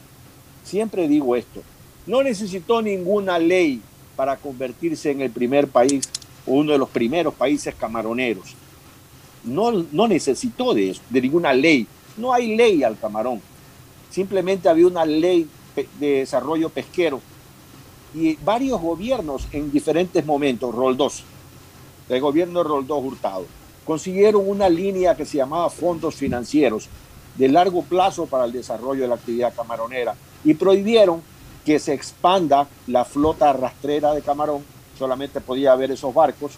siempre 0.65 1.07
digo 1.09 1.37
esto, 1.37 1.63
no 2.07 2.23
necesitó 2.23 2.83
ninguna 2.83 3.39
ley 3.39 3.81
para 4.17 4.37
convertirse 4.37 5.11
en 5.11 5.21
el 5.21 5.31
primer 5.31 5.69
país, 5.69 6.09
uno 6.45 6.73
de 6.73 6.79
los 6.79 6.89
primeros 6.91 7.35
países 7.35 7.75
camaroneros. 7.75 8.55
No, 9.45 9.71
no 9.71 10.09
necesitó 10.09 10.75
de 10.75 10.91
eso, 10.91 11.03
de 11.09 11.23
ninguna 11.23 11.53
ley. 11.53 11.87
No 12.17 12.33
hay 12.33 12.57
ley 12.57 12.83
al 12.83 12.99
camarón. 12.99 13.41
Simplemente 14.11 14.69
había 14.69 14.87
una 14.87 15.05
ley 15.05 15.49
de 15.99 16.09
desarrollo 16.19 16.69
pesquero 16.69 17.21
y 18.15 18.37
varios 18.37 18.81
gobiernos 18.81 19.49
en 19.53 19.71
diferentes 19.73 20.25
momentos, 20.25 20.75
Roldós, 20.75 21.25
el 22.09 22.21
gobierno 22.21 22.63
de 22.63 22.69
Roldós 22.69 23.05
Hurtado, 23.05 23.47
consiguieron 23.85 24.49
una 24.49 24.69
línea 24.69 25.17
que 25.17 25.27
se 25.27 25.39
llamaba 25.39 25.69
fondos 25.69 26.15
financieros 26.15 26.89
de 27.37 27.49
largo 27.49 27.83
plazo 27.83 28.27
para 28.27 28.45
el 28.45 28.53
desarrollo 28.53 29.03
de 29.03 29.09
la 29.09 29.17
actividad 29.17 29.55
camaronera 29.55 30.15
y 30.45 30.55
prohibieron 30.55 31.23
que 31.65 31.79
se 31.79 31.93
expanda 31.93 32.69
la 32.87 33.05
flota 33.05 33.53
rastrera 33.53 34.15
de 34.15 34.23
camarón, 34.23 34.63
solamente 34.99 35.41
podía 35.41 35.73
haber 35.73 35.91
esos 35.91 36.15
barcos, 36.15 36.53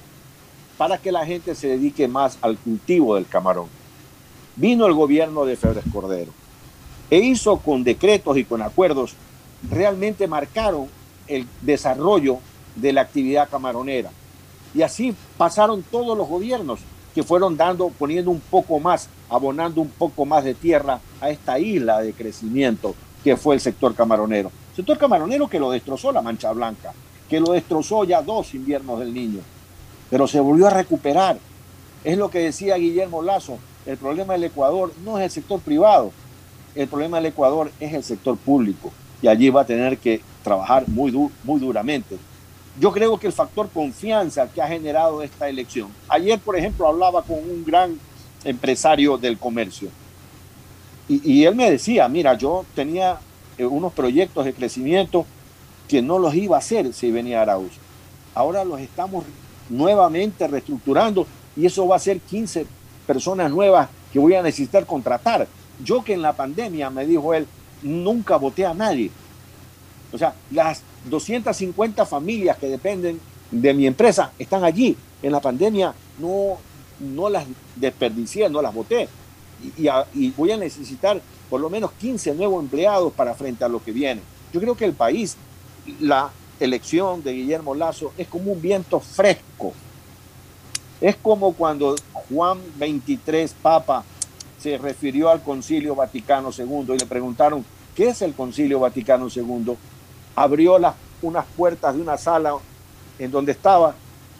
para 0.76 0.98
que 0.98 1.12
la 1.12 1.24
gente 1.24 1.54
se 1.54 1.68
dedique 1.68 2.06
más 2.06 2.38
al 2.42 2.58
cultivo 2.58 3.14
del 3.14 3.26
camarón. 3.26 3.68
Vino 4.56 4.86
el 4.86 4.92
gobierno 4.92 5.44
de 5.46 5.56
Febres 5.56 5.84
Cordero 5.92 6.32
e 7.08 7.18
hizo 7.18 7.58
con 7.58 7.84
decretos 7.84 8.36
y 8.36 8.44
con 8.44 8.60
acuerdos, 8.62 9.14
realmente 9.70 10.26
marcaron 10.26 10.88
el 11.28 11.46
desarrollo 11.62 12.38
de 12.74 12.92
la 12.92 13.02
actividad 13.02 13.48
camaronera. 13.48 14.10
Y 14.74 14.82
así 14.82 15.14
pasaron 15.36 15.82
todos 15.82 16.16
los 16.16 16.28
gobiernos 16.28 16.80
que 17.14 17.22
fueron 17.22 17.56
dando, 17.56 17.88
poniendo 17.88 18.30
un 18.30 18.40
poco 18.40 18.78
más, 18.78 19.08
abonando 19.30 19.80
un 19.80 19.88
poco 19.88 20.26
más 20.26 20.44
de 20.44 20.54
tierra 20.54 21.00
a 21.20 21.30
esta 21.30 21.58
isla 21.58 22.02
de 22.02 22.12
crecimiento 22.12 22.94
que 23.24 23.36
fue 23.36 23.54
el 23.54 23.60
sector 23.60 23.94
camaronero. 23.94 24.52
Sector 24.74 24.98
camaronero 24.98 25.48
que 25.48 25.58
lo 25.58 25.70
destrozó 25.70 26.12
la 26.12 26.20
Mancha 26.20 26.52
Blanca, 26.52 26.92
que 27.28 27.40
lo 27.40 27.52
destrozó 27.52 28.04
ya 28.04 28.20
dos 28.20 28.54
inviernos 28.54 29.00
del 29.00 29.14
niño, 29.14 29.40
pero 30.10 30.26
se 30.26 30.40
volvió 30.40 30.66
a 30.66 30.70
recuperar. 30.70 31.38
Es 32.04 32.18
lo 32.18 32.30
que 32.30 32.40
decía 32.40 32.76
Guillermo 32.76 33.22
Lazo, 33.22 33.58
el 33.86 33.96
problema 33.96 34.34
del 34.34 34.44
Ecuador 34.44 34.92
no 35.02 35.18
es 35.18 35.24
el 35.24 35.30
sector 35.30 35.60
privado, 35.60 36.12
el 36.74 36.86
problema 36.86 37.16
del 37.16 37.26
Ecuador 37.26 37.72
es 37.80 37.94
el 37.94 38.04
sector 38.04 38.36
público 38.36 38.92
y 39.22 39.28
allí 39.28 39.48
va 39.48 39.62
a 39.62 39.66
tener 39.66 39.96
que 39.96 40.20
trabajar 40.46 40.84
muy, 40.86 41.12
muy 41.42 41.60
duramente. 41.60 42.16
Yo 42.78 42.92
creo 42.92 43.18
que 43.18 43.26
el 43.26 43.32
factor 43.32 43.68
confianza 43.68 44.48
que 44.48 44.62
ha 44.62 44.68
generado 44.68 45.20
esta 45.22 45.48
elección. 45.48 45.88
Ayer, 46.08 46.38
por 46.38 46.56
ejemplo, 46.56 46.86
hablaba 46.86 47.22
con 47.22 47.38
un 47.38 47.64
gran 47.64 47.98
empresario 48.44 49.18
del 49.18 49.38
comercio 49.38 49.90
y, 51.08 51.44
él 51.44 51.54
me 51.54 51.70
decía, 51.70 52.08
mira, 52.08 52.34
yo 52.34 52.64
tenía 52.74 53.18
eh, 53.58 53.64
unos 53.64 53.92
proyectos 53.92 54.44
de 54.44 54.52
crecimiento 54.52 55.24
que 55.86 56.02
no 56.02 56.18
los 56.18 56.34
iba 56.34 56.56
a 56.56 56.58
hacer 56.58 56.92
si 56.92 57.12
venía 57.12 57.42
Arauz. 57.42 57.72
Ahora 58.34 58.64
los 58.64 58.80
estamos 58.80 59.24
nuevamente 59.68 60.48
reestructurando 60.48 61.26
y 61.56 61.66
eso 61.66 61.86
va 61.86 61.96
a 61.96 62.00
ser 62.00 62.18
15 62.20 62.66
personas 63.06 63.52
nuevas 63.52 63.88
que 64.12 64.18
voy 64.18 64.34
a 64.34 64.42
necesitar 64.42 64.84
contratar. 64.84 65.46
Yo 65.84 66.02
que 66.02 66.14
en 66.14 66.22
la 66.22 66.32
pandemia, 66.32 66.90
me 66.90 67.06
dijo 67.06 67.34
él, 67.34 67.46
nunca 67.82 68.36
voté 68.36 68.66
a 68.66 68.74
nadie. 68.74 69.10
O 70.12 70.18
sea, 70.18 70.34
las 70.50 70.82
250 71.08 72.06
familias 72.06 72.56
que 72.58 72.68
dependen 72.68 73.20
de 73.50 73.74
mi 73.74 73.86
empresa 73.86 74.32
están 74.38 74.64
allí. 74.64 74.96
En 75.22 75.32
la 75.32 75.40
pandemia 75.40 75.94
no, 76.18 76.58
no 77.00 77.28
las 77.28 77.44
desperdicié, 77.74 78.48
no 78.48 78.62
las 78.62 78.74
voté. 78.74 79.08
Y, 79.76 79.88
y, 80.14 80.30
voy 80.30 80.52
a 80.52 80.56
necesitar 80.56 81.20
por 81.48 81.60
lo 81.60 81.70
menos 81.70 81.92
15 81.92 82.34
nuevos 82.34 82.62
empleados 82.62 83.12
para 83.12 83.34
frente 83.34 83.64
a 83.64 83.68
lo 83.68 83.82
que 83.82 83.92
viene. 83.92 84.20
Yo 84.52 84.60
creo 84.60 84.76
que 84.76 84.84
el 84.84 84.92
país, 84.92 85.36
la 86.00 86.30
elección 86.60 87.22
de 87.22 87.32
Guillermo 87.32 87.74
Lazo 87.74 88.12
es 88.18 88.28
como 88.28 88.52
un 88.52 88.60
viento 88.60 89.00
fresco. 89.00 89.72
Es 91.00 91.16
como 91.16 91.52
cuando 91.54 91.94
Juan 92.12 92.58
23, 92.78 93.54
Papa, 93.62 94.04
se 94.58 94.78
refirió 94.78 95.30
al 95.30 95.42
Concilio 95.42 95.94
Vaticano 95.94 96.50
II 96.56 96.94
y 96.94 96.98
le 96.98 97.06
preguntaron, 97.06 97.64
¿qué 97.94 98.08
es 98.08 98.22
el 98.22 98.34
Concilio 98.34 98.80
Vaticano 98.80 99.28
II? 99.34 99.76
Abrió 100.36 100.78
las, 100.78 100.94
unas 101.22 101.44
puertas 101.56 101.94
de 101.94 102.00
una 102.00 102.16
sala 102.16 102.54
en 103.18 103.30
donde 103.30 103.52
estaba 103.52 103.94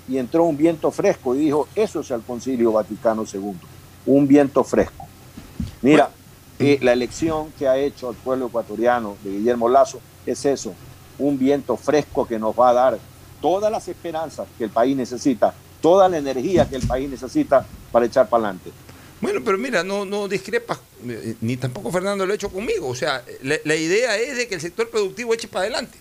y 0.09 0.19
entró 0.19 0.45
un 0.45 0.57
viento 0.57 0.91
fresco 0.91 1.35
y 1.35 1.39
dijo, 1.39 1.67
eso 1.75 2.01
es 2.01 2.11
el 2.11 2.23
Concilio 2.23 2.73
Vaticano 2.73 3.25
II, 3.31 3.57
un 4.07 4.29
viento 4.29 4.63
fresco. 4.63 5.07
Mira, 5.83 6.11
eh, 6.59 6.79
la 6.81 6.93
elección 6.93 7.51
que 7.59 7.67
ha 7.67 7.77
hecho 7.77 8.11
el 8.11 8.17
pueblo 8.17 8.47
ecuatoriano 8.47 9.17
de 9.23 9.33
Guillermo 9.33 9.69
Lazo 9.69 10.01
es 10.25 10.45
eso, 10.45 10.75
un 11.19 11.39
viento 11.39 11.77
fresco 11.77 12.27
que 12.27 12.39
nos 12.39 12.55
va 12.55 12.71
a 12.71 12.73
dar 12.73 12.99
todas 13.41 13.71
las 13.71 13.89
esperanzas 13.89 14.47
que 14.57 14.65
el 14.65 14.71
país 14.71 14.97
necesita, 14.97 15.53
toda 15.81 16.09
la 16.09 16.19
energía 16.19 16.69
que 16.69 16.77
el 16.77 16.87
país 16.87 17.11
necesita 17.11 17.67
para 17.91 18.07
echar 18.07 18.29
para 18.29 18.45
adelante. 18.45 18.73
Bueno, 19.21 19.43
pero 19.45 19.57
mira, 19.57 19.83
no, 19.83 20.05
no 20.05 20.29
discrepas, 20.29 20.79
eh, 21.09 21.35
ni 21.41 21.57
tampoco 21.57 21.91
Fernando 21.91 22.27
lo 22.27 22.33
ha 22.33 22.37
hecho 22.37 22.51
conmigo. 22.51 22.89
O 22.89 22.95
sea, 22.95 23.25
la, 23.43 23.57
la 23.65 23.75
idea 23.75 24.19
es 24.19 24.37
de 24.37 24.47
que 24.47 24.57
el 24.57 24.61
sector 24.61 24.91
productivo 24.91 25.33
eche 25.33 25.49
para 25.49 25.63
adelante. 25.63 25.99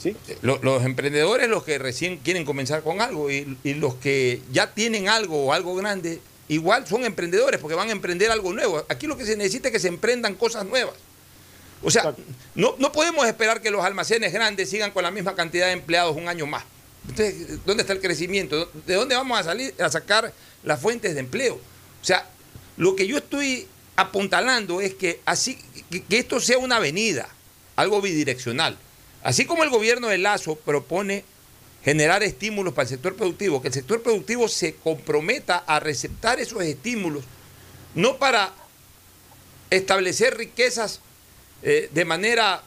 ¿Sí? 0.00 0.16
Los, 0.40 0.62
los 0.62 0.82
emprendedores, 0.84 1.48
los 1.48 1.64
que 1.64 1.78
recién 1.78 2.18
quieren 2.18 2.44
comenzar 2.44 2.82
con 2.82 3.00
algo 3.00 3.30
y, 3.30 3.58
y 3.64 3.74
los 3.74 3.96
que 3.96 4.40
ya 4.50 4.72
tienen 4.72 5.08
algo 5.08 5.46
o 5.46 5.52
algo 5.52 5.74
grande, 5.74 6.20
igual 6.48 6.86
son 6.86 7.04
emprendedores 7.04 7.60
porque 7.60 7.74
van 7.74 7.88
a 7.88 7.92
emprender 7.92 8.30
algo 8.30 8.52
nuevo. 8.52 8.82
Aquí 8.88 9.06
lo 9.06 9.16
que 9.16 9.26
se 9.26 9.36
necesita 9.36 9.68
es 9.68 9.72
que 9.72 9.80
se 9.80 9.88
emprendan 9.88 10.36
cosas 10.36 10.64
nuevas. 10.64 10.94
O 11.82 11.90
sea, 11.90 12.14
no, 12.54 12.76
no 12.78 12.92
podemos 12.92 13.26
esperar 13.26 13.60
que 13.60 13.70
los 13.70 13.84
almacenes 13.84 14.32
grandes 14.32 14.70
sigan 14.70 14.90
con 14.90 15.02
la 15.02 15.10
misma 15.10 15.34
cantidad 15.34 15.66
de 15.66 15.72
empleados 15.72 16.16
un 16.16 16.28
año 16.28 16.46
más. 16.46 16.64
Entonces, 17.08 17.64
¿dónde 17.64 17.82
está 17.82 17.92
el 17.92 18.00
crecimiento? 18.00 18.70
¿De 18.86 18.94
dónde 18.94 19.16
vamos 19.16 19.38
a 19.38 19.44
salir 19.44 19.74
a 19.80 19.90
sacar 19.90 20.32
las 20.62 20.80
fuentes 20.80 21.14
de 21.14 21.20
empleo? 21.20 21.58
O 22.02 22.04
sea, 22.04 22.26
lo 22.76 22.96
que 22.96 23.06
yo 23.06 23.18
estoy 23.18 23.66
apuntalando 23.96 24.80
es 24.80 24.94
que 24.94 25.20
así 25.26 25.58
que, 25.90 26.18
esto 26.18 26.40
sea 26.40 26.58
una 26.58 26.76
avenida, 26.76 27.28
algo 27.76 28.00
bidireccional. 28.00 28.78
Así 29.22 29.44
como 29.44 29.64
el 29.64 29.70
gobierno 29.70 30.08
de 30.08 30.18
Lazo 30.18 30.56
propone 30.56 31.24
generar 31.84 32.22
estímulos 32.22 32.74
para 32.74 32.84
el 32.84 32.88
sector 32.88 33.16
productivo, 33.16 33.60
que 33.60 33.68
el 33.68 33.74
sector 33.74 34.02
productivo 34.02 34.48
se 34.48 34.74
comprometa 34.74 35.58
a 35.58 35.80
receptar 35.80 36.40
esos 36.40 36.62
estímulos, 36.62 37.24
no 37.94 38.16
para 38.18 38.52
establecer 39.70 40.36
riquezas 40.36 41.00
eh, 41.62 41.90
de 41.92 42.04
manera 42.04 42.62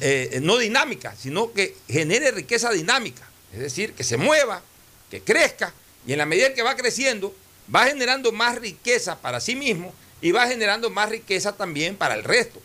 eh, 0.00 0.38
no 0.42 0.58
dinámica, 0.58 1.14
sino 1.16 1.52
que 1.52 1.76
genere 1.88 2.30
riqueza 2.30 2.70
dinámica, 2.70 3.26
es 3.52 3.60
decir, 3.60 3.92
que 3.92 4.04
se 4.04 4.16
mueva, 4.16 4.62
que 5.10 5.20
crezca, 5.22 5.72
y 6.06 6.12
en 6.12 6.18
la 6.18 6.26
medida 6.26 6.46
en 6.48 6.54
que 6.54 6.62
va 6.62 6.76
creciendo, 6.76 7.34
va 7.72 7.86
generando 7.86 8.32
más 8.32 8.56
riqueza 8.56 9.20
para 9.20 9.40
sí 9.40 9.54
mismo 9.54 9.94
y 10.20 10.32
va 10.32 10.46
generando 10.46 10.90
más 10.90 11.08
riqueza 11.08 11.56
también 11.56 11.96
para 11.96 12.14
el 12.14 12.24
resto. 12.24 12.60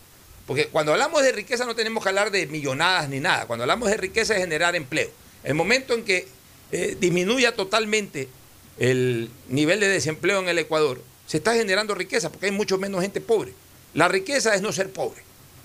Porque 0.47 0.67
cuando 0.67 0.93
hablamos 0.93 1.21
de 1.21 1.31
riqueza 1.31 1.65
no 1.65 1.75
tenemos 1.75 2.01
que 2.01 2.09
hablar 2.09 2.31
de 2.31 2.47
millonadas 2.47 3.09
ni 3.09 3.19
nada. 3.19 3.45
Cuando 3.45 3.63
hablamos 3.63 3.89
de 3.89 3.97
riqueza 3.97 4.33
es 4.33 4.39
generar 4.39 4.75
empleo. 4.75 5.09
El 5.43 5.53
momento 5.55 5.93
en 5.93 6.03
que 6.03 6.27
eh, 6.71 6.97
disminuya 6.99 7.55
totalmente 7.55 8.29
el 8.77 9.29
nivel 9.47 9.79
de 9.79 9.89
desempleo 9.89 10.39
en 10.39 10.47
el 10.47 10.57
Ecuador, 10.57 11.01
se 11.27 11.37
está 11.37 11.53
generando 11.53 11.93
riqueza 11.93 12.31
porque 12.31 12.47
hay 12.47 12.51
mucho 12.51 12.77
menos 12.77 13.01
gente 13.01 13.21
pobre. 13.21 13.53
La 13.93 14.07
riqueza 14.07 14.55
es 14.55 14.61
no 14.61 14.71
ser 14.71 14.91
pobre. 14.91 15.21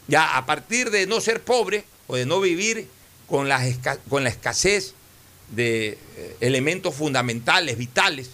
Ya 0.08 0.36
a 0.36 0.44
partir 0.44 0.90
de 0.90 1.06
no 1.06 1.20
ser 1.20 1.42
pobre 1.42 1.84
o 2.06 2.16
de 2.16 2.26
no 2.26 2.40
vivir 2.40 2.88
con 3.26 3.48
la, 3.48 3.66
escasez 3.66 4.94
de 5.50 5.98
eh, 6.16 6.36
elementos 6.40 6.94
fundamentales, 6.94 7.78
vitales, 7.78 8.30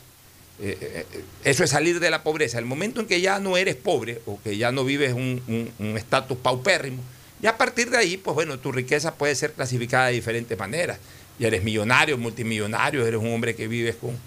eh, 0.63 0.79
eh, 0.81 1.07
eso 1.45 1.65
es 1.65 1.71
salir 1.71 2.01
de 2.01 2.11
la 2.11 2.23
pobreza. 2.23 2.59
El 2.59 2.67
momento 2.67 3.01
en 3.01 3.07
que 3.07 3.21
ya 3.21 3.39
no 3.39 3.57
eres 3.57 3.77
pobre 3.77 4.21
o 4.27 4.41
que 4.43 4.57
ya 4.57 4.73
no 4.73 4.85
vives 4.85 5.13
un 5.13 5.95
estatus 5.97 6.39
paupérrimo, 6.39 7.03
y 7.43 7.47
a 7.47 7.57
partir 7.57 7.91
de 7.91 7.97
ahí, 7.97 8.17
pues 8.17 8.35
bueno, 8.35 8.59
tu 8.59 8.71
riqueza 8.71 9.15
puede 9.15 9.35
ser 9.35 9.53
clasificada 9.53 10.07
de 10.07 10.13
diferentes 10.13 10.59
maneras. 10.59 10.99
Ya 11.39 11.49
eres 11.49 11.63
millonario, 11.63 12.19
multimillonario, 12.19 13.07
eres 13.07 13.19
un 13.19 13.33
hombre 13.33 13.55
que 13.55 13.67
vives 13.67 13.97
con, 13.97 14.19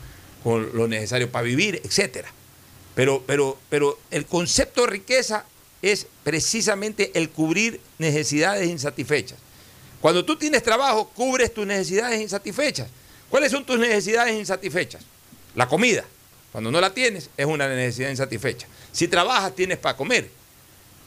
con 0.44 0.76
lo 0.76 0.88
necesario 0.88 1.30
para 1.30 1.44
vivir, 1.44 1.80
etc. 1.84 2.26
Pero, 2.96 3.24
pero, 3.28 3.58
pero 3.70 4.00
el 4.10 4.26
concepto 4.26 4.82
de 4.82 4.88
riqueza 4.88 5.46
es 5.84 6.08
precisamente 6.24 7.12
el 7.14 7.30
cubrir 7.30 7.80
necesidades 8.00 8.68
insatisfechas. 8.68 9.38
Cuando 10.02 10.26
tú 10.26 10.36
tienes 10.36 10.64
trabajo, 10.64 11.10
cubres 11.10 11.54
tus 11.54 11.68
necesidades 11.68 12.20
insatisfechas. 12.20 12.90
¿Cuáles 13.30 13.52
son 13.52 13.66
tus 13.66 13.78
necesidades 13.78 14.34
insatisfechas? 14.34 15.04
La 15.56 15.68
comida. 15.68 16.04
Cuando 16.54 16.70
no 16.70 16.80
la 16.80 16.94
tienes, 16.94 17.32
es 17.36 17.46
una 17.48 17.68
necesidad 17.68 18.12
insatisfecha. 18.12 18.68
Si 18.92 19.08
trabajas, 19.08 19.56
tienes 19.56 19.80
para 19.80 19.98
comer. 19.98 20.30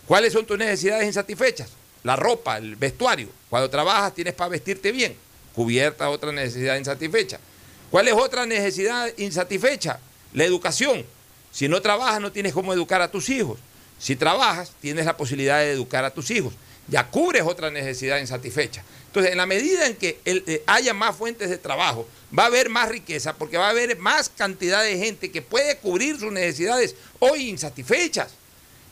¿Cuáles 0.04 0.32
son 0.32 0.44
tus 0.44 0.58
necesidades 0.58 1.06
insatisfechas? 1.06 1.70
La 2.02 2.16
ropa, 2.16 2.58
el 2.58 2.74
vestuario. 2.74 3.28
Cuando 3.48 3.70
trabajas, 3.70 4.12
tienes 4.12 4.34
para 4.34 4.50
vestirte 4.50 4.90
bien. 4.90 5.16
Cubierta 5.54 6.10
otra 6.10 6.32
necesidad 6.32 6.76
insatisfecha. 6.76 7.38
¿Cuál 7.92 8.08
es 8.08 8.14
otra 8.14 8.44
necesidad 8.44 9.08
insatisfecha? 9.18 10.00
La 10.32 10.44
educación. 10.44 11.06
Si 11.52 11.68
no 11.68 11.80
trabajas, 11.80 12.20
no 12.20 12.32
tienes 12.32 12.52
cómo 12.52 12.72
educar 12.72 13.00
a 13.00 13.10
tus 13.10 13.28
hijos. 13.28 13.60
Si 14.00 14.16
trabajas, 14.16 14.72
tienes 14.80 15.06
la 15.06 15.16
posibilidad 15.16 15.60
de 15.60 15.70
educar 15.70 16.04
a 16.04 16.10
tus 16.10 16.28
hijos. 16.32 16.54
Ya 16.88 17.06
cubres 17.08 17.44
otra 17.44 17.70
necesidad 17.70 18.18
insatisfecha. 18.18 18.82
Entonces, 19.16 19.32
en 19.32 19.38
la 19.38 19.46
medida 19.46 19.86
en 19.86 19.96
que 19.96 20.20
eh, 20.26 20.62
haya 20.66 20.92
más 20.92 21.16
fuentes 21.16 21.48
de 21.48 21.56
trabajo, 21.56 22.06
va 22.38 22.42
a 22.42 22.46
haber 22.48 22.68
más 22.68 22.90
riqueza 22.90 23.34
porque 23.34 23.56
va 23.56 23.68
a 23.68 23.70
haber 23.70 23.96
más 23.96 24.28
cantidad 24.28 24.82
de 24.82 24.98
gente 24.98 25.30
que 25.30 25.40
puede 25.40 25.78
cubrir 25.78 26.20
sus 26.20 26.30
necesidades 26.30 26.94
hoy 27.18 27.48
insatisfechas. 27.48 28.32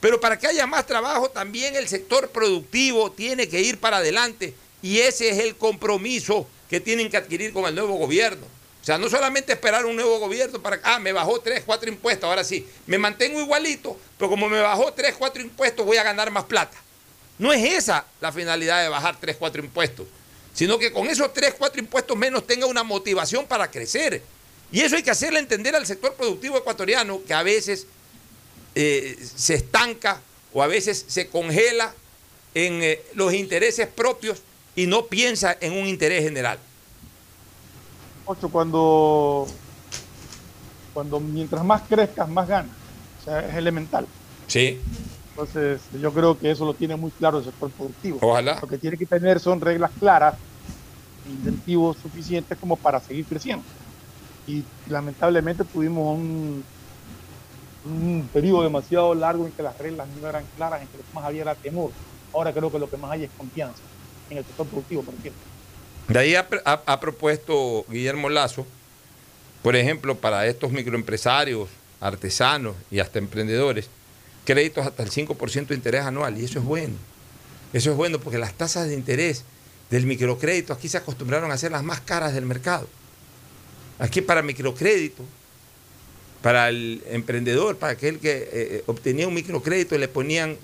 Pero 0.00 0.20
para 0.20 0.38
que 0.38 0.46
haya 0.46 0.66
más 0.66 0.86
trabajo, 0.86 1.28
también 1.28 1.76
el 1.76 1.88
sector 1.88 2.30
productivo 2.30 3.12
tiene 3.12 3.50
que 3.50 3.60
ir 3.60 3.78
para 3.78 3.98
adelante 3.98 4.54
y 4.80 5.00
ese 5.00 5.28
es 5.28 5.40
el 5.40 5.56
compromiso 5.56 6.46
que 6.70 6.80
tienen 6.80 7.10
que 7.10 7.18
adquirir 7.18 7.52
con 7.52 7.66
el 7.66 7.74
nuevo 7.74 7.92
gobierno. 7.96 8.46
O 8.80 8.84
sea, 8.86 8.96
no 8.96 9.10
solamente 9.10 9.52
esperar 9.52 9.84
un 9.84 9.94
nuevo 9.94 10.18
gobierno 10.20 10.58
para 10.62 10.80
ah, 10.84 10.98
me 11.00 11.12
bajó 11.12 11.38
3, 11.38 11.64
4 11.66 11.90
impuestos, 11.90 12.26
ahora 12.26 12.44
sí, 12.44 12.66
me 12.86 12.96
mantengo 12.96 13.42
igualito, 13.42 13.98
pero 14.16 14.30
como 14.30 14.48
me 14.48 14.60
bajó 14.62 14.90
3, 14.90 15.16
4 15.18 15.42
impuestos 15.42 15.84
voy 15.84 15.98
a 15.98 16.02
ganar 16.02 16.30
más 16.30 16.44
plata. 16.44 16.78
No 17.38 17.52
es 17.52 17.64
esa 17.64 18.06
la 18.20 18.32
finalidad 18.32 18.82
de 18.82 18.88
bajar 18.88 19.16
3, 19.20 19.36
4 19.36 19.64
impuestos, 19.64 20.06
sino 20.52 20.78
que 20.78 20.92
con 20.92 21.06
esos 21.08 21.32
3, 21.32 21.54
4 21.58 21.80
impuestos 21.80 22.16
menos 22.16 22.46
tenga 22.46 22.66
una 22.66 22.82
motivación 22.82 23.46
para 23.46 23.70
crecer. 23.70 24.22
Y 24.70 24.80
eso 24.80 24.96
hay 24.96 25.02
que 25.02 25.10
hacerle 25.10 25.40
entender 25.40 25.74
al 25.74 25.86
sector 25.86 26.14
productivo 26.14 26.56
ecuatoriano 26.56 27.22
que 27.26 27.34
a 27.34 27.42
veces 27.42 27.86
eh, 28.74 29.16
se 29.36 29.54
estanca 29.54 30.20
o 30.52 30.62
a 30.62 30.66
veces 30.66 31.04
se 31.08 31.28
congela 31.28 31.94
en 32.54 32.82
eh, 32.82 33.02
los 33.14 33.32
intereses 33.34 33.88
propios 33.88 34.42
y 34.76 34.86
no 34.86 35.06
piensa 35.06 35.56
en 35.60 35.72
un 35.72 35.86
interés 35.86 36.24
general. 36.24 36.58
Ocho, 38.26 38.48
cuando, 38.48 39.46
cuando 40.92 41.20
mientras 41.20 41.64
más 41.64 41.82
crezcas, 41.88 42.28
más 42.28 42.48
ganas. 42.48 42.72
O 43.20 43.24
sea, 43.24 43.40
es 43.48 43.54
elemental. 43.54 44.06
Sí. 44.46 44.80
Entonces, 45.36 45.80
yo 46.00 46.12
creo 46.12 46.38
que 46.38 46.52
eso 46.52 46.64
lo 46.64 46.74
tiene 46.74 46.94
muy 46.94 47.10
claro 47.10 47.38
el 47.38 47.44
sector 47.44 47.68
productivo. 47.70 48.18
Ojalá. 48.20 48.60
Lo 48.62 48.68
que 48.68 48.78
tiene 48.78 48.96
que 48.96 49.04
tener 49.04 49.40
son 49.40 49.60
reglas 49.60 49.90
claras, 49.98 50.36
incentivos 51.28 51.96
suficientes 51.96 52.56
como 52.56 52.76
para 52.76 53.00
seguir 53.00 53.24
creciendo. 53.24 53.64
Y 54.46 54.62
lamentablemente 54.88 55.64
tuvimos 55.64 56.16
un, 56.16 56.64
un 57.84 58.28
periodo 58.32 58.62
demasiado 58.62 59.12
largo 59.12 59.44
en 59.44 59.50
que 59.50 59.62
las 59.64 59.76
reglas 59.76 60.06
no 60.22 60.28
eran 60.28 60.44
claras, 60.56 60.82
en 60.82 60.88
que 60.88 60.98
lo 60.98 61.02
que 61.02 61.14
más 61.14 61.24
había 61.24 61.42
era 61.42 61.54
temor. 61.56 61.90
Ahora 62.32 62.52
creo 62.52 62.70
que 62.70 62.78
lo 62.78 62.88
que 62.88 62.96
más 62.96 63.10
hay 63.10 63.24
es 63.24 63.30
confianza 63.36 63.82
en 64.30 64.38
el 64.38 64.44
sector 64.44 64.68
productivo, 64.68 65.02
por 65.02 65.14
ejemplo. 65.14 65.42
De 66.06 66.18
ahí 66.18 66.36
ha, 66.36 66.46
ha, 66.64 66.80
ha, 66.86 67.00
propuesto 67.00 67.84
Guillermo 67.88 68.28
Lazo, 68.28 68.64
por 69.62 69.74
ejemplo, 69.74 70.14
para 70.14 70.46
estos 70.46 70.70
microempresarios, 70.70 71.68
artesanos 72.00 72.76
y 72.90 73.00
hasta 73.00 73.18
emprendedores, 73.18 73.88
créditos 74.44 74.86
hasta 74.86 75.02
el 75.02 75.10
5% 75.10 75.66
de 75.66 75.74
interés 75.74 76.02
anual. 76.02 76.38
Y 76.38 76.44
eso 76.44 76.58
es 76.58 76.64
bueno. 76.64 76.94
Eso 77.72 77.90
es 77.90 77.96
bueno 77.96 78.20
porque 78.20 78.38
las 78.38 78.54
tasas 78.54 78.88
de 78.88 78.94
interés 78.94 79.44
del 79.90 80.06
microcrédito 80.06 80.72
aquí 80.72 80.88
se 80.88 80.96
acostumbraron 80.96 81.50
a 81.50 81.58
ser 81.58 81.72
las 81.72 81.82
más 81.82 82.00
caras 82.00 82.34
del 82.34 82.46
mercado. 82.46 82.88
Aquí 83.98 84.20
para 84.20 84.42
microcrédito, 84.42 85.22
para 86.42 86.68
el 86.68 87.02
emprendedor, 87.08 87.76
para 87.76 87.92
aquel 87.92 88.18
que 88.18 88.48
eh, 88.52 88.84
obtenía 88.86 89.26
un 89.26 89.34
microcrédito, 89.34 89.96
le 89.98 90.08
ponían, 90.08 90.56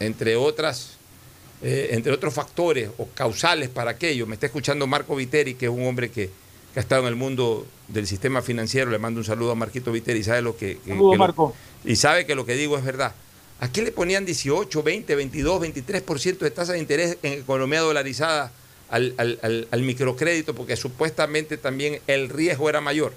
entre 0.00 0.36
otras 0.36 0.98
eh, 1.64 1.90
entre 1.94 2.12
otros 2.12 2.34
factores 2.34 2.90
o 2.98 3.06
causales 3.14 3.68
para 3.68 3.92
aquello. 3.92 4.26
Me 4.26 4.34
está 4.34 4.46
escuchando 4.46 4.84
Marco 4.88 5.14
Viteri, 5.14 5.54
que 5.54 5.66
es 5.66 5.70
un 5.70 5.86
hombre 5.86 6.10
que, 6.10 6.28
que, 6.74 6.80
ha 6.80 6.82
estado 6.82 7.02
en 7.02 7.08
el 7.08 7.14
mundo 7.14 7.64
del 7.92 8.06
sistema 8.06 8.42
financiero. 8.42 8.90
Le 8.90 8.98
mando 8.98 9.20
un 9.20 9.24
saludo 9.24 9.52
a 9.52 9.54
Marquito 9.54 9.92
Viteri 9.92 10.20
y 10.20 10.24
sabe 10.24 10.42
lo 10.42 10.56
que, 10.56 10.78
que, 10.78 10.90
saludo, 10.90 11.14
Marco. 11.14 11.54
Lo, 11.84 11.90
y 11.90 11.96
sabe 11.96 12.26
que 12.26 12.34
lo 12.34 12.46
que 12.46 12.54
digo 12.54 12.76
es 12.78 12.84
verdad. 12.84 13.14
Aquí 13.60 13.80
le 13.80 13.92
ponían 13.92 14.24
18, 14.24 14.82
20, 14.82 15.14
22, 15.14 15.62
23% 15.62 16.38
de 16.38 16.50
tasa 16.50 16.72
de 16.72 16.78
interés 16.80 17.18
en 17.22 17.34
economía 17.34 17.80
dolarizada 17.80 18.50
al, 18.90 19.14
al, 19.16 19.38
al, 19.42 19.68
al, 19.70 19.82
microcrédito 19.82 20.54
porque 20.54 20.76
supuestamente 20.76 21.56
también 21.56 22.00
el 22.06 22.28
riesgo 22.28 22.68
era 22.68 22.80
mayor. 22.80 23.14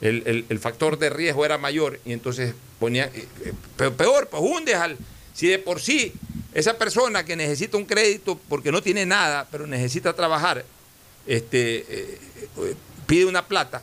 El, 0.00 0.22
el, 0.26 0.44
el, 0.48 0.58
factor 0.58 0.98
de 0.98 1.08
riesgo 1.08 1.44
era 1.44 1.56
mayor 1.56 2.00
y 2.04 2.12
entonces 2.12 2.54
ponían, 2.80 3.10
pero 3.76 3.96
peor, 3.96 4.28
pues 4.28 4.42
hundes 4.42 4.74
al, 4.74 4.98
si 5.32 5.46
de 5.46 5.58
por 5.58 5.80
sí 5.80 6.12
esa 6.52 6.76
persona 6.76 7.24
que 7.24 7.36
necesita 7.36 7.76
un 7.76 7.84
crédito 7.84 8.38
porque 8.48 8.70
no 8.70 8.82
tiene 8.82 9.06
nada, 9.06 9.46
pero 9.50 9.66
necesita 9.66 10.12
trabajar, 10.14 10.64
este, 11.26 11.78
eh, 11.78 12.18
eh, 12.58 12.74
pide 13.06 13.24
una 13.26 13.46
plata, 13.46 13.82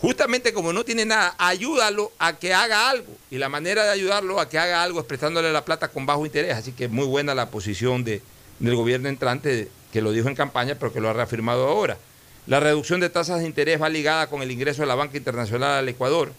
justamente 0.00 0.52
como 0.52 0.72
no 0.72 0.84
tiene 0.84 1.04
nada, 1.04 1.34
ayúdalo 1.38 2.12
a 2.18 2.38
que 2.38 2.54
haga 2.54 2.90
algo. 2.90 3.16
Y 3.30 3.38
la 3.38 3.48
manera 3.48 3.84
de 3.84 3.90
ayudarlo 3.90 4.40
a 4.40 4.48
que 4.48 4.58
haga 4.58 4.82
algo 4.82 5.00
es 5.00 5.06
prestándole 5.06 5.52
la 5.52 5.64
plata 5.64 5.88
con 5.88 6.06
bajo 6.06 6.24
interés. 6.24 6.56
Así 6.56 6.72
que 6.72 6.88
muy 6.88 7.06
buena 7.06 7.34
la 7.34 7.50
posición 7.50 8.04
de, 8.04 8.22
del 8.58 8.76
gobierno 8.76 9.08
entrante, 9.08 9.68
que 9.92 10.02
lo 10.02 10.12
dijo 10.12 10.28
en 10.28 10.34
campaña, 10.34 10.76
pero 10.76 10.92
que 10.92 11.00
lo 11.00 11.08
ha 11.08 11.12
reafirmado 11.12 11.66
ahora. 11.66 11.98
La 12.46 12.60
reducción 12.60 13.00
de 13.00 13.10
tasas 13.10 13.40
de 13.40 13.46
interés 13.46 13.80
va 13.80 13.88
ligada 13.88 14.28
con 14.28 14.42
el 14.42 14.50
ingreso 14.50 14.82
de 14.82 14.88
la 14.88 14.94
banca 14.94 15.16
internacional 15.16 15.78
al 15.78 15.88
Ecuador. 15.88 16.32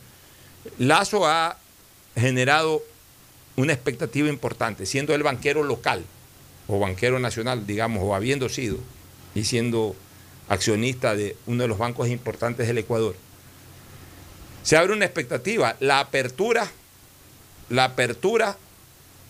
Lazo 0.78 1.28
ha 1.28 1.58
generado 2.16 2.82
una 3.56 3.74
expectativa 3.74 4.28
importante, 4.28 4.86
siendo 4.86 5.14
el 5.14 5.22
banquero 5.22 5.64
local 5.64 6.04
o 6.68 6.80
banquero 6.80 7.20
nacional, 7.20 7.68
digamos, 7.68 8.02
o 8.04 8.16
habiendo 8.16 8.50
sido 8.50 8.78
y 9.36 9.44
siendo 9.44 9.96
accionista 10.50 11.16
de 11.16 11.38
uno 11.46 11.64
de 11.64 11.70
los 11.70 11.78
bancos 11.78 12.10
importantes 12.10 12.68
del 12.68 12.80
Ecuador. 12.80 13.16
Se 14.64 14.76
abre 14.76 14.94
una 14.94 15.06
expectativa, 15.06 15.78
la 15.80 16.00
apertura, 16.00 16.70
la 17.70 17.86
apertura 17.86 18.58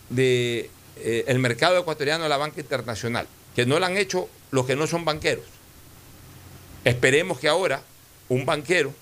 del 0.08 0.70
de, 0.96 1.24
eh, 1.26 1.38
mercado 1.38 1.78
ecuatoriano 1.78 2.24
a 2.24 2.28
la 2.28 2.36
banca 2.36 2.60
internacional, 2.60 3.28
que 3.54 3.66
no 3.66 3.78
lo 3.78 3.86
han 3.86 3.96
hecho 3.96 4.28
los 4.50 4.66
que 4.66 4.76
no 4.76 4.86
son 4.86 5.04
banqueros. 5.04 5.44
Esperemos 6.84 7.38
que 7.38 7.48
ahora 7.48 7.82
un 8.28 8.46
banquero 8.46 8.92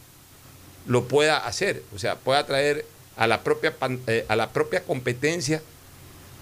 lo 0.87 1.07
pueda 1.07 1.39
hacer, 1.39 1.83
o 1.95 1.99
sea, 1.99 2.17
pueda 2.17 2.45
traer 2.47 2.85
a 3.17 3.27
la 3.27 3.43
propia, 3.43 3.75
eh, 4.07 4.25
a 4.29 4.37
la 4.37 4.51
propia 4.51 4.83
competencia 4.83 5.63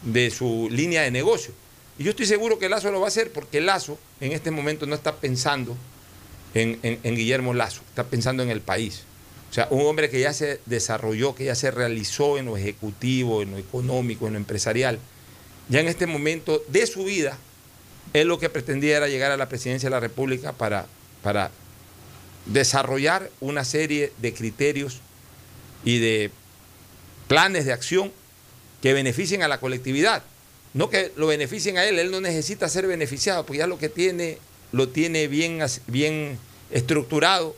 de 0.03 0.31
su 0.31 0.69
línea 0.71 1.03
de 1.03 1.11
negocio. 1.11 1.53
Y 1.99 2.05
yo 2.05 2.11
estoy 2.11 2.27
seguro 2.27 2.59
que 2.59 2.69
Lazo 2.69 2.91
lo 2.91 3.01
va 3.01 3.07
a 3.07 3.09
hacer 3.09 3.33
porque 3.33 3.61
Lazo 3.61 3.99
en 4.21 4.33
este 4.33 4.51
momento 4.51 4.87
no 4.87 4.95
está 4.95 5.17
pensando 5.17 5.77
en, 6.55 7.01
Guillermo 7.03 7.55
Lazo, 7.55 7.83
está 7.89 8.05
pensando 8.05 8.43
en 8.43 8.51
el 8.51 8.61
país. 8.61 9.03
O 9.51 9.53
sea, 9.53 9.69
un 9.71 9.87
hombre 9.87 10.11
que 10.11 10.21
ya 10.21 10.33
se 10.33 10.61
desarrolló, 10.67 11.35
que 11.35 11.45
ya 11.45 11.55
se 11.55 11.71
realizó 11.71 12.39
en 12.39 12.47
lo 12.47 12.57
ejecutivo, 12.57 13.43
en 13.43 13.53
lo 13.53 13.59
económico, 13.59 14.27
en 14.27 14.35
lo 14.35 14.39
empresarial, 14.39 14.99
ya 15.69 15.81
en 15.81 15.89
este 15.89 16.07
momento 16.07 16.63
de 16.69 16.87
su 16.87 17.05
vida, 17.05 17.39
él 18.13 18.29
lo 18.29 18.39
que 18.39 18.49
pretendía 18.49 18.97
era 18.97 19.09
llegar 19.09 19.33
a 19.33 19.37
la 19.37 19.49
presidencia 19.49 19.89
de 19.89 19.95
la 19.95 20.01
República 20.01 20.53
para, 20.53 20.87
para 21.23 21.51
desarrollar 22.47 23.31
una 23.41 23.65
serie 23.65 24.13
de 24.19 24.33
criterios 24.33 25.01
y 25.85 25.99
de 25.99 26.31
planes 27.29 27.65
de 27.65 27.73
acción 27.73 28.13
que 28.83 28.93
beneficien 28.93 29.43
a 29.43 29.49
la 29.49 29.61
colectividad. 29.61 30.23
No 30.77 30.91
que 30.91 31.11
lo 31.17 31.27
beneficien 31.27 31.79
a 31.79 31.87
él, 31.87 31.99
él 31.99 32.11
no 32.11 32.21
necesita 32.21 32.69
ser 32.69 32.87
beneficiado, 32.87 33.47
porque 33.47 33.61
ya 33.61 33.67
lo 33.67 33.79
que 33.79 33.89
tiene 33.89 34.37
lo 34.73 34.91
tiene 34.91 35.27
bien, 35.27 35.65
bien 35.87 36.39
estructurado 36.71 37.57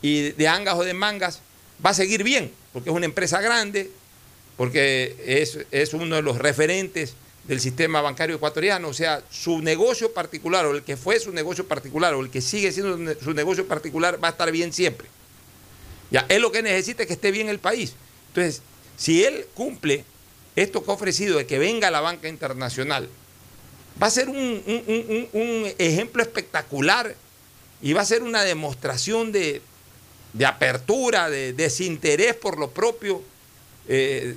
y 0.00 0.30
de 0.30 0.46
angas 0.46 0.76
o 0.76 0.84
de 0.84 0.94
mangas 0.94 1.40
va 1.84 1.90
a 1.90 1.94
seguir 1.94 2.22
bien, 2.22 2.52
porque 2.72 2.90
es 2.90 2.94
una 2.94 3.06
empresa 3.06 3.40
grande, 3.40 3.90
porque 4.56 5.16
es, 5.26 5.58
es 5.72 5.94
uno 5.94 6.14
de 6.14 6.22
los 6.22 6.38
referentes 6.38 7.14
del 7.48 7.60
sistema 7.60 8.00
bancario 8.00 8.36
ecuatoriano, 8.36 8.86
o 8.86 8.94
sea, 8.94 9.24
su 9.30 9.60
negocio 9.60 10.14
particular, 10.14 10.64
o 10.64 10.76
el 10.76 10.84
que 10.84 10.96
fue 10.96 11.18
su 11.18 11.32
negocio 11.32 11.66
particular, 11.66 12.14
o 12.14 12.20
el 12.20 12.30
que 12.30 12.40
sigue 12.40 12.70
siendo 12.70 13.14
su 13.20 13.34
negocio 13.34 13.66
particular, 13.66 14.22
va 14.22 14.28
a 14.28 14.30
estar 14.30 14.52
bien 14.52 14.72
siempre. 14.72 15.08
Ya, 16.12 16.24
él 16.28 16.42
lo 16.42 16.52
que 16.52 16.62
necesita 16.62 17.02
es 17.02 17.08
que 17.08 17.14
esté 17.14 17.32
bien 17.32 17.48
el 17.48 17.58
país. 17.58 17.94
Entonces, 18.28 18.62
si 18.96 19.24
él 19.24 19.48
cumple 19.54 20.04
esto 20.56 20.84
que 20.84 20.90
ha 20.90 20.94
ofrecido 20.94 21.38
de 21.38 21.46
que 21.46 21.58
venga 21.58 21.90
la 21.90 22.00
banca 22.00 22.28
internacional, 22.28 23.08
va 24.00 24.06
a 24.06 24.10
ser 24.10 24.28
un, 24.28 25.72
ejemplo 25.78 26.22
espectacular 26.22 27.14
y 27.82 27.92
va 27.92 28.02
a 28.02 28.06
ser 28.06 28.22
una 28.22 28.42
demostración 28.42 29.32
de, 29.32 29.62
apertura, 30.46 31.30
de 31.30 31.52
desinterés 31.52 32.34
por 32.34 32.58
lo 32.58 32.70
propio, 32.70 33.22
eh, 33.88 34.34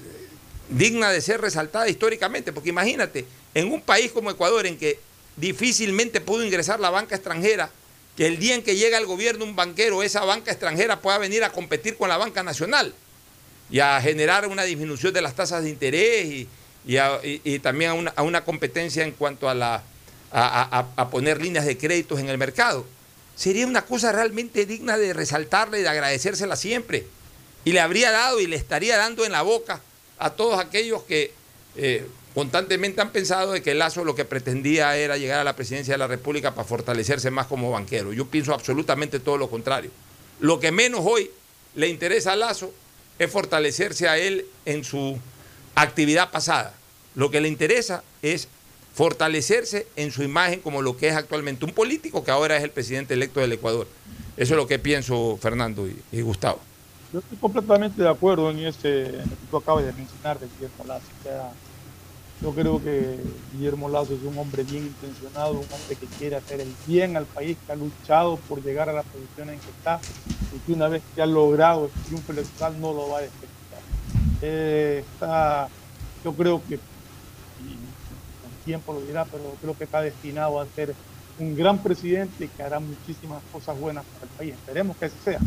digna 0.69 1.11
de 1.11 1.21
ser 1.21 1.41
resaltada 1.41 1.87
históricamente. 1.87 2.51
Porque 2.51 2.69
imagínate, 2.69 3.25
en 3.53 3.71
un 3.71 3.81
país 3.81 4.11
como 4.11 4.31
Ecuador, 4.31 4.65
en 4.65 4.77
que 4.77 4.99
difícilmente 5.35 6.19
pudo 6.19 6.43
ingresar 6.43 6.79
la 6.79 6.89
banca 6.89 7.15
extranjera, 7.15 7.69
que 8.15 8.25
el 8.25 8.39
día 8.39 8.55
en 8.55 8.63
que 8.63 8.75
llega 8.75 8.97
al 8.97 9.05
gobierno 9.05 9.45
un 9.45 9.55
banquero, 9.55 10.01
esa 10.01 10.25
banca 10.25 10.51
extranjera 10.51 10.99
pueda 10.99 11.19
venir 11.19 11.43
a 11.43 11.51
competir 11.51 11.95
con 11.95 12.09
la 12.09 12.17
banca 12.17 12.41
nacional 12.41 12.93
y 13.69 13.79
a 13.79 13.99
generar 14.01 14.47
una 14.47 14.63
disminución 14.63 15.13
de 15.13 15.21
las 15.21 15.35
tasas 15.35 15.63
de 15.63 15.69
interés 15.69 16.47
y, 16.85 17.59
también 17.59 18.09
a 18.15 18.21
una, 18.23 18.43
competencia 18.43 19.03
en 19.03 19.11
cuanto 19.11 19.49
a, 19.49 19.53
la, 19.53 19.83
a, 20.31 21.09
poner 21.11 21.41
líneas 21.41 21.65
de 21.65 21.77
créditos 21.77 22.19
en 22.19 22.29
el 22.29 22.37
mercado. 22.37 22.85
Sería 23.35 23.67
una 23.67 23.83
cosa 23.83 24.11
realmente 24.11 24.65
digna 24.65 24.97
de 24.97 25.13
resaltarle 25.13 25.79
y 25.79 25.83
de 25.83 25.89
agradecérsela 25.89 26.55
siempre. 26.55 27.05
Y 27.65 27.73
le 27.73 27.81
habría 27.81 28.11
dado 28.11 28.39
y 28.39 28.47
le 28.47 28.55
estaría 28.55 28.97
dando 28.97 29.25
en 29.25 29.33
la 29.33 29.41
boca 29.41 29.81
a 30.17 30.31
todos 30.31 30.59
aquellos 30.59 31.03
que 31.03 31.33
eh, 31.75 32.07
constantemente 32.33 33.01
han 33.01 33.11
pensado 33.11 33.51
de 33.51 33.61
que 33.61 33.75
Lazo 33.75 34.05
lo 34.05 34.15
que 34.15 34.25
pretendía 34.25 34.95
era 34.97 35.17
llegar 35.17 35.39
a 35.39 35.43
la 35.43 35.55
presidencia 35.55 35.93
de 35.93 35.97
la 35.97 36.07
República 36.07 36.55
para 36.55 36.67
fortalecerse 36.67 37.29
más 37.29 37.47
como 37.47 37.69
banquero. 37.69 38.13
Yo 38.13 38.27
pienso 38.27 38.53
absolutamente 38.53 39.19
todo 39.19 39.37
lo 39.37 39.49
contrario. 39.49 39.91
Lo 40.39 40.59
que 40.59 40.71
menos 40.71 41.01
hoy 41.03 41.29
le 41.75 41.89
interesa 41.89 42.31
a 42.31 42.35
Lazo 42.35 42.73
es 43.19 43.31
fortalecerse 43.31 44.07
a 44.07 44.17
él 44.17 44.45
en 44.65 44.83
su 44.83 45.17
actividad 45.75 46.31
pasada. 46.31 46.73
Lo 47.15 47.31
que 47.31 47.41
le 47.41 47.47
interesa 47.47 48.03
es 48.21 48.47
fortalecerse 48.93 49.87
en 49.95 50.11
su 50.11 50.23
imagen 50.23 50.59
como 50.59 50.81
lo 50.81 50.97
que 50.97 51.07
es 51.07 51.15
actualmente 51.15 51.65
un 51.65 51.71
político 51.71 52.23
que 52.23 52.31
ahora 52.31 52.57
es 52.57 52.63
el 52.63 52.71
presidente 52.71 53.13
electo 53.13 53.39
del 53.39 53.53
Ecuador. 53.53 53.87
Eso 54.37 54.53
es 54.53 54.57
lo 54.57 54.67
que 54.67 54.79
pienso, 54.79 55.37
Fernando 55.41 55.87
y, 56.11 56.21
Gustavo. 56.21 56.59
Yo 57.13 57.19
estoy 57.19 57.37
completamente 57.37 58.01
de 58.01 58.09
acuerdo 58.09 58.51
en 58.51 58.59
ese 58.59 58.79
que 58.79 59.47
tú 59.49 59.57
acabas 59.57 59.85
de 59.85 59.93
mencionar 59.93 60.39
de 60.39 60.47
Guillermo 60.47 60.83
Lazo. 60.85 61.05
Yo 62.41 62.51
creo 62.51 62.83
que 62.83 63.17
Guillermo 63.53 63.89
Lazo 63.89 64.13
es 64.13 64.21
un 64.23 64.37
hombre 64.37 64.63
bien 64.63 64.85
intencionado, 64.85 65.53
un 65.53 65.57
hombre 65.57 65.95
que 65.99 66.05
quiere 66.05 66.35
hacer 66.35 66.61
el 66.61 66.71
bien 66.85 67.17
al 67.17 67.25
país, 67.25 67.57
que 67.65 67.71
ha 67.71 67.75
luchado 67.75 68.37
por 68.47 68.63
llegar 68.63 68.89
a 68.89 68.93
la 68.93 69.03
posición 69.03 69.49
en 69.49 69.59
que 69.59 69.69
está 69.69 69.99
y 70.55 70.59
que 70.59 70.73
una 70.73 70.87
vez 70.87 71.01
que 71.15 71.21
ha 71.21 71.25
logrado 71.25 71.85
el 71.85 72.03
triunfo 72.03 72.31
electoral 72.31 72.79
no 72.79 72.93
lo 72.93 73.09
va 73.09 73.19
a 73.19 73.21
desperdiciar. 73.21 73.81
Eh, 74.41 75.03
yo 76.23 76.33
creo 76.33 76.61
que, 76.67 76.77
con 76.77 78.51
tiempo 78.65 78.93
lo 78.93 79.01
dirá, 79.01 79.25
pero 79.25 79.55
creo 79.59 79.75
que 79.75 79.85
está 79.85 80.01
destinado 80.01 80.59
a 80.61 80.67
ser 80.67 80.93
un 81.39 81.55
gran 81.55 81.79
presidente 81.79 82.49
que 82.55 82.63
hará 82.63 82.79
muchísimas 82.79 83.41
cosas 83.51 83.79
buenas 83.79 84.05
para 84.05 84.25
el 84.25 84.37
país. 84.37 84.53
Esperemos 84.53 84.95
que 84.97 85.05
así 85.05 85.17
sea. 85.23 85.39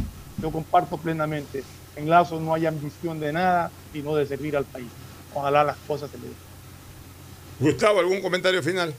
Yo 0.43 0.51
comparto 0.51 0.97
plenamente. 0.97 1.63
En 1.97 2.09
Lazo 2.09 2.41
no 2.41 2.55
hay 2.55 2.67
ambición 2.67 3.21
de 3.21 3.33
nada, 3.33 3.71
sino 3.93 4.15
de 4.15 4.27
servir 4.27 4.57
al 4.57 4.65
país. 4.65 4.89
Ojalá 5.35 5.65
las 5.65 5.77
cosas 5.87 6.11
se 6.11 6.19
le 6.19 6.25
den. 6.25 6.50
Gustavo, 7.61 8.01
¿algún 8.01 8.23
comentario 8.23 8.63
final? 8.63 8.95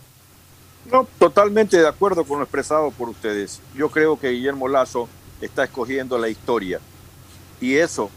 No, 0.91 1.07
totalmente 1.17 1.77
de 1.77 1.87
acuerdo 1.87 2.23
con 2.23 2.37
lo 2.37 2.43
expresado 2.43 2.91
por 2.91 3.09
ustedes. 3.09 3.59
Yo 3.75 3.89
creo 3.89 4.19
que 4.19 4.29
Guillermo 4.29 4.67
Lazo 4.67 5.09
está 5.41 5.63
escogiendo 5.63 6.17
la 6.19 6.29
historia. 6.29 6.79
Y 7.59 7.75
eso 7.75 8.11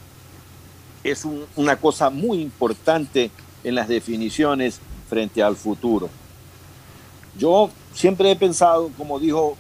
es 1.03 1.27
una 1.57 1.77
cosa 1.77 2.11
muy 2.11 2.43
importante 2.43 3.31
en 3.63 3.75
las 3.75 3.89
definiciones 3.89 4.81
frente 5.09 5.43
al 5.43 5.57
futuro. 5.57 6.11
Yo 7.39 7.71
siempre 7.95 8.31
he 8.31 8.37
pensado, 8.37 8.91
como 8.99 9.19
dijo 9.19 9.57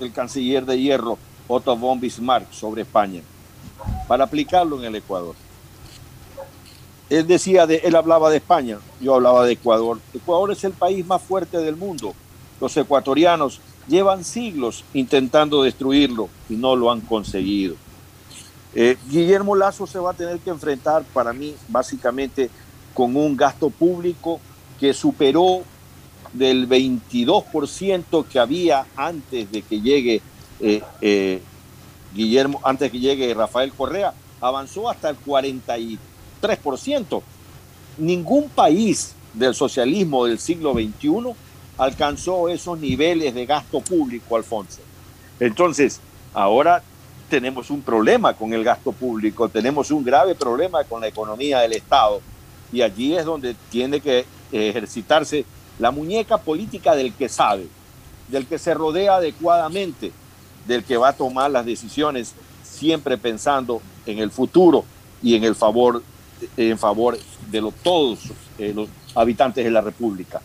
el 0.00 0.12
canciller 0.12 0.66
de 0.66 0.78
hierro 0.78 1.18
Otto 1.46 1.76
von 1.76 2.00
Bismarck 2.00 2.52
sobre 2.52 2.82
España, 2.82 3.22
para 4.08 4.24
aplicarlo 4.24 4.78
en 4.78 4.86
el 4.86 4.96
Ecuador. 4.96 5.36
Él 7.08 7.26
decía, 7.26 7.66
de, 7.66 7.76
él 7.84 7.94
hablaba 7.94 8.30
de 8.30 8.38
España, 8.38 8.78
yo 9.00 9.14
hablaba 9.14 9.44
de 9.44 9.52
Ecuador. 9.52 10.00
Ecuador 10.12 10.50
es 10.50 10.64
el 10.64 10.72
país 10.72 11.06
más 11.06 11.22
fuerte 11.22 11.58
del 11.58 11.76
mundo. 11.76 12.14
Los 12.60 12.76
ecuatorianos 12.76 13.60
llevan 13.86 14.24
siglos 14.24 14.84
intentando 14.92 15.62
destruirlo 15.62 16.28
y 16.48 16.54
no 16.54 16.74
lo 16.74 16.90
han 16.90 17.00
conseguido. 17.00 17.76
Eh, 18.74 18.96
Guillermo 19.08 19.54
Lazo 19.54 19.86
se 19.86 19.98
va 19.98 20.10
a 20.10 20.14
tener 20.14 20.38
que 20.40 20.50
enfrentar, 20.50 21.04
para 21.12 21.32
mí, 21.32 21.54
básicamente 21.68 22.50
con 22.92 23.16
un 23.16 23.36
gasto 23.36 23.70
público 23.70 24.40
que 24.80 24.92
superó 24.92 25.62
del 26.32 26.68
22% 26.68 28.26
que 28.26 28.38
había 28.38 28.86
antes 28.96 29.50
de 29.50 29.62
que 29.62 29.80
llegue 29.80 30.20
eh, 30.60 30.82
eh, 31.00 31.40
Guillermo, 32.14 32.60
antes 32.64 32.90
que 32.90 32.98
llegue 32.98 33.32
Rafael 33.34 33.72
Correa, 33.72 34.14
avanzó 34.40 34.88
hasta 34.88 35.10
el 35.10 35.18
43%. 35.18 35.98
Ningún 37.98 38.48
país 38.50 39.14
del 39.32 39.54
socialismo 39.54 40.26
del 40.26 40.38
siglo 40.38 40.74
XXI 40.74 41.34
alcanzó 41.78 42.48
esos 42.48 42.78
niveles 42.78 43.34
de 43.34 43.46
gasto 43.46 43.80
público, 43.80 44.36
Alfonso. 44.36 44.80
Entonces, 45.40 46.00
ahora 46.32 46.82
tenemos 47.28 47.70
un 47.70 47.82
problema 47.82 48.34
con 48.34 48.52
el 48.52 48.64
gasto 48.64 48.92
público, 48.92 49.48
tenemos 49.48 49.90
un 49.90 50.04
grave 50.04 50.34
problema 50.34 50.84
con 50.84 51.00
la 51.00 51.08
economía 51.08 51.60
del 51.60 51.72
Estado. 51.72 52.20
Y 52.72 52.82
allí 52.82 53.16
es 53.16 53.24
donde 53.24 53.54
tiene 53.70 54.00
que 54.00 54.24
ejercitarse 54.52 55.44
la 55.78 55.90
muñeca 55.90 56.38
política 56.38 56.94
del 56.94 57.12
que 57.12 57.28
sabe, 57.28 57.66
del 58.28 58.46
que 58.46 58.58
se 58.58 58.74
rodea 58.74 59.16
adecuadamente, 59.16 60.12
del 60.66 60.84
que 60.84 60.96
va 60.96 61.08
a 61.08 61.16
tomar 61.16 61.50
las 61.50 61.66
decisiones 61.66 62.34
siempre 62.62 63.18
pensando 63.18 63.80
en 64.04 64.18
el 64.18 64.30
futuro 64.30 64.84
y 65.22 65.34
en 65.34 65.44
el 65.44 65.54
favor 65.54 66.02
en 66.56 66.78
favor 66.78 67.18
de 67.50 67.60
los, 67.60 67.74
todos 67.76 68.30
eh, 68.58 68.72
los 68.74 68.88
habitantes 69.14 69.64
de 69.64 69.70
la 69.70 69.80
República. 69.80 70.40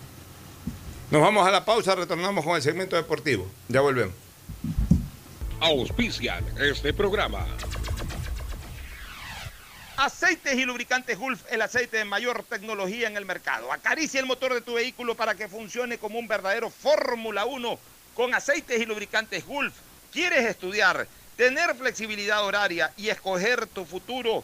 Nos 1.10 1.22
vamos 1.22 1.46
a 1.46 1.52
la 1.52 1.66
pausa, 1.66 1.94
retornamos 1.96 2.44
con 2.46 2.56
el 2.56 2.62
segmento 2.62 2.96
deportivo. 2.96 3.46
Ya 3.68 3.82
volvemos. 3.82 4.16
Auspician 5.60 6.44
este 6.60 6.94
programa. 6.94 7.46
Aceites 9.98 10.56
y 10.56 10.66
lubricantes 10.66 11.20
Gulf, 11.20 11.44
el 11.52 11.62
aceite 11.62 11.98
de 11.98 12.06
mayor 12.06 12.44
tecnología 12.44 13.08
en 13.08 13.18
el 13.18 13.26
mercado. 13.26 13.72
Acaricia 13.72 14.20
el 14.20 14.26
motor 14.26 14.54
de 14.54 14.62
tu 14.62 14.74
vehículo 14.74 15.14
para 15.14 15.36
que 15.36 15.48
funcione 15.48 16.00
como 16.00 16.18
un 16.18 16.28
verdadero 16.28 16.72
Fórmula 16.72 17.46
1 17.46 17.78
con 18.16 18.34
aceites 18.34 18.82
y 18.82 18.86
lubricantes 18.86 19.46
Gulf. 19.46 19.74
¿Quieres 20.12 20.46
estudiar, 20.46 21.08
tener 21.38 21.76
flexibilidad 21.76 22.44
horaria 22.44 22.92
y 22.98 23.10
escoger 23.10 23.68
tu 23.68 23.86
futuro? 23.86 24.44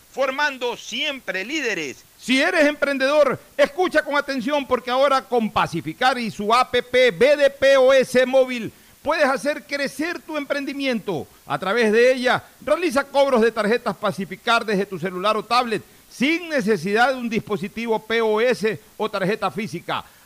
formando 0.11 0.75
siempre 0.77 1.45
líderes. 1.45 2.03
Si 2.17 2.41
eres 2.41 2.65
emprendedor, 2.67 3.39
escucha 3.57 4.03
con 4.03 4.15
atención 4.15 4.65
porque 4.65 4.91
ahora 4.91 5.21
con 5.23 5.49
Pacificar 5.49 6.19
y 6.19 6.29
su 6.29 6.53
APP 6.53 6.93
BDPOS 7.17 8.27
móvil 8.27 8.71
puedes 9.01 9.25
hacer 9.25 9.63
crecer 9.63 10.19
tu 10.19 10.37
emprendimiento. 10.37 11.25
A 11.45 11.57
través 11.57 11.91
de 11.91 12.13
ella, 12.13 12.43
realiza 12.63 13.03
cobros 13.03 13.41
de 13.41 13.51
tarjetas 13.51 13.95
Pacificar 13.95 14.65
desde 14.65 14.85
tu 14.85 14.99
celular 14.99 15.35
o 15.35 15.43
tablet 15.43 15.81
sin 16.11 16.49
necesidad 16.49 17.13
de 17.13 17.19
un 17.19 17.29
dispositivo 17.29 17.97
POS 17.97 18.77
o 18.97 19.09
tarjeta 19.09 19.49
física. 19.49 20.03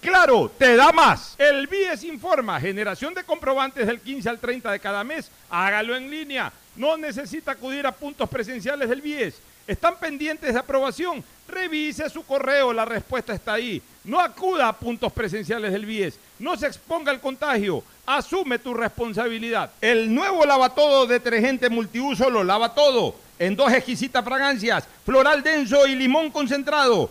Claro, 0.00 0.50
te 0.56 0.76
da 0.76 0.92
más. 0.92 1.34
El 1.36 1.66
BIES 1.66 2.04
informa, 2.04 2.58
generación 2.58 3.12
de 3.12 3.22
comprobantes 3.22 3.86
del 3.86 4.00
15 4.00 4.30
al 4.30 4.38
30 4.38 4.72
de 4.72 4.80
cada 4.80 5.04
mes. 5.04 5.30
Hágalo 5.50 5.94
en 5.94 6.10
línea. 6.10 6.50
No 6.76 6.96
necesita 6.96 7.52
acudir 7.52 7.86
a 7.86 7.92
puntos 7.92 8.28
presenciales 8.28 8.88
del 8.88 9.02
BIES. 9.02 9.34
¿Están 9.66 9.98
pendientes 10.00 10.54
de 10.54 10.58
aprobación? 10.58 11.22
Revise 11.46 12.08
su 12.08 12.24
correo, 12.24 12.72
la 12.72 12.86
respuesta 12.86 13.34
está 13.34 13.54
ahí. 13.54 13.82
No 14.04 14.18
acuda 14.18 14.68
a 14.68 14.72
puntos 14.72 15.12
presenciales 15.12 15.70
del 15.70 15.84
BIES. 15.84 16.18
No 16.38 16.56
se 16.56 16.66
exponga 16.66 17.12
al 17.12 17.20
contagio. 17.20 17.84
Asume 18.06 18.58
tu 18.58 18.72
responsabilidad. 18.72 19.70
El 19.82 20.12
nuevo 20.14 20.46
lavatodo 20.46 21.06
detergente 21.06 21.68
multiuso 21.68 22.30
lo 22.30 22.42
lava 22.42 22.74
todo. 22.74 23.14
En 23.38 23.54
dos 23.54 23.72
exquisitas 23.72 24.24
fragancias, 24.24 24.84
floral 25.04 25.42
denso 25.42 25.86
y 25.86 25.94
limón 25.94 26.30
concentrado. 26.30 27.10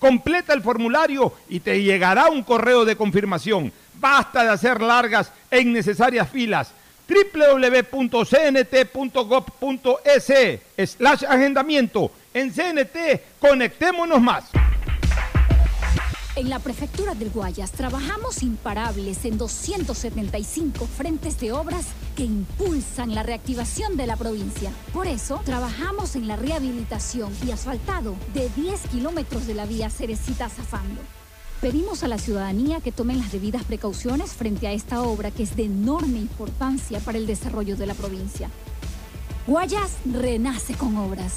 completa 0.00 0.52
el 0.52 0.62
formulario 0.62 1.32
y 1.48 1.60
te 1.60 1.80
llegará 1.80 2.28
un 2.28 2.42
correo 2.42 2.84
de 2.84 2.96
confirmación. 2.96 3.72
Basta 3.94 4.42
de 4.42 4.50
hacer 4.50 4.80
largas 4.80 5.30
e 5.50 5.60
innecesarias 5.60 6.28
filas 6.28 6.72
www.cnt.gov.es 7.10 7.70
slash 10.90 11.24
agendamiento. 11.28 12.10
En 12.32 12.50
CNT, 12.52 13.38
conectémonos 13.40 14.20
más. 14.20 14.44
En 16.36 16.48
la 16.48 16.60
Prefectura 16.60 17.14
del 17.14 17.30
Guayas 17.30 17.72
trabajamos 17.72 18.44
imparables 18.44 19.24
en 19.24 19.36
275 19.36 20.86
frentes 20.86 21.40
de 21.40 21.52
obras 21.52 21.86
que 22.14 22.22
impulsan 22.22 23.16
la 23.16 23.24
reactivación 23.24 23.96
de 23.96 24.06
la 24.06 24.16
provincia. 24.16 24.70
Por 24.92 25.08
eso, 25.08 25.40
trabajamos 25.44 26.14
en 26.14 26.28
la 26.28 26.36
rehabilitación 26.36 27.32
y 27.44 27.50
asfaltado 27.50 28.14
de 28.32 28.48
10 28.50 28.80
kilómetros 28.92 29.48
de 29.48 29.54
la 29.54 29.66
vía 29.66 29.90
Cerecita 29.90 30.48
Zafando. 30.48 31.00
Pedimos 31.60 32.04
a 32.04 32.08
la 32.08 32.16
ciudadanía 32.16 32.80
que 32.80 32.92
tomen 32.92 33.18
las 33.18 33.32
debidas 33.32 33.64
precauciones 33.64 34.30
frente 34.30 34.68
a 34.68 34.72
esta 34.72 35.02
obra 35.02 35.32
que 35.32 35.42
es 35.42 35.56
de 35.56 35.64
enorme 35.64 36.20
importancia 36.20 37.00
para 37.00 37.18
el 37.18 37.26
desarrollo 37.26 37.76
de 37.76 37.86
la 37.86 37.94
provincia. 37.94 38.50
Guayas 39.48 39.96
renace 40.06 40.74
con 40.74 40.96
obras. 40.96 41.34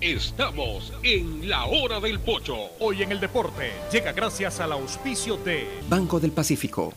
Estamos 0.00 0.92
en 1.02 1.48
la 1.48 1.64
hora 1.64 2.00
del 2.00 2.20
pocho. 2.20 2.54
Hoy 2.80 3.02
en 3.02 3.12
el 3.12 3.18
deporte 3.18 3.72
llega 3.90 4.12
gracias 4.12 4.60
al 4.60 4.72
auspicio 4.72 5.38
de 5.38 5.66
Banco 5.88 6.20
del 6.20 6.32
Pacífico. 6.32 6.92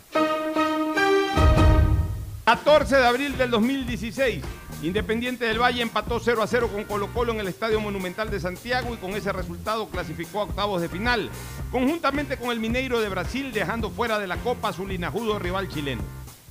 14 2.43 2.97
de 2.97 3.07
abril 3.07 3.37
del 3.37 3.51
2016. 3.51 4.43
Independiente 4.83 5.45
del 5.45 5.61
Valle 5.61 5.81
empató 5.81 6.19
0 6.19 6.43
a 6.43 6.47
0 6.47 6.69
con 6.73 6.83
Colo 6.83 7.07
Colo 7.13 7.31
en 7.31 7.39
el 7.39 7.47
Estadio 7.47 7.79
Monumental 7.79 8.29
de 8.29 8.41
Santiago 8.41 8.93
y 8.93 8.97
con 8.97 9.11
ese 9.11 9.31
resultado 9.31 9.87
clasificó 9.87 10.41
a 10.41 10.43
octavos 10.43 10.81
de 10.81 10.89
final, 10.89 11.29
conjuntamente 11.71 12.35
con 12.35 12.51
el 12.51 12.59
Mineiro 12.59 12.99
de 12.99 13.07
Brasil 13.07 13.53
dejando 13.53 13.91
fuera 13.91 14.19
de 14.19 14.27
la 14.27 14.35
Copa 14.37 14.73
su 14.73 14.85
linajudo 14.85 15.39
rival 15.39 15.69
chileno. 15.69 16.01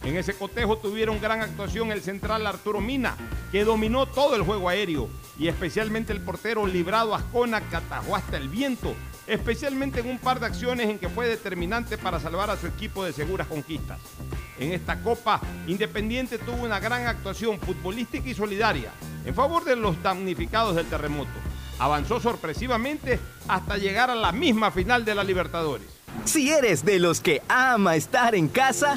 En 0.04 0.16
ese 0.16 0.34
cotejo 0.34 0.78
tuvieron 0.78 1.20
gran 1.20 1.40
actuación 1.40 1.90
el 1.92 2.00
central 2.00 2.46
Arturo 2.46 2.80
Mina, 2.80 3.16
que 3.50 3.64
dominó 3.64 4.06
todo 4.06 4.36
el 4.36 4.42
juego 4.42 4.68
aéreo 4.68 5.08
y 5.38 5.48
especialmente 5.48 6.12
el 6.12 6.20
portero 6.20 6.66
Librado 6.66 7.14
Ascona 7.14 7.60
que 7.60 7.76
atajó 7.76 8.16
hasta 8.16 8.36
el 8.36 8.48
viento, 8.48 8.94
especialmente 9.26 10.00
en 10.00 10.08
un 10.08 10.18
par 10.18 10.40
de 10.40 10.46
acciones 10.46 10.88
en 10.88 10.98
que 10.98 11.08
fue 11.08 11.26
determinante 11.26 11.98
para 11.98 12.20
salvar 12.20 12.50
a 12.50 12.56
su 12.56 12.66
equipo 12.66 13.04
de 13.04 13.12
seguras 13.12 13.46
conquistas. 13.48 13.98
En 14.58 14.72
esta 14.72 15.00
copa, 15.02 15.40
Independiente 15.66 16.38
tuvo 16.38 16.64
una 16.64 16.80
gran 16.80 17.06
actuación 17.06 17.58
futbolística 17.60 18.28
y 18.28 18.34
solidaria 18.34 18.90
en 19.24 19.34
favor 19.34 19.64
de 19.64 19.76
los 19.76 20.02
damnificados 20.02 20.74
del 20.74 20.86
terremoto. 20.86 21.30
Avanzó 21.78 22.18
sorpresivamente 22.18 23.20
hasta 23.46 23.76
llegar 23.76 24.10
a 24.10 24.16
la 24.16 24.32
misma 24.32 24.70
final 24.70 25.04
de 25.04 25.14
la 25.14 25.22
Libertadores. 25.22 25.86
Si 26.24 26.50
eres 26.50 26.84
de 26.84 26.98
los 26.98 27.20
que 27.20 27.42
ama 27.48 27.94
estar 27.94 28.34
en 28.34 28.48
casa, 28.48 28.96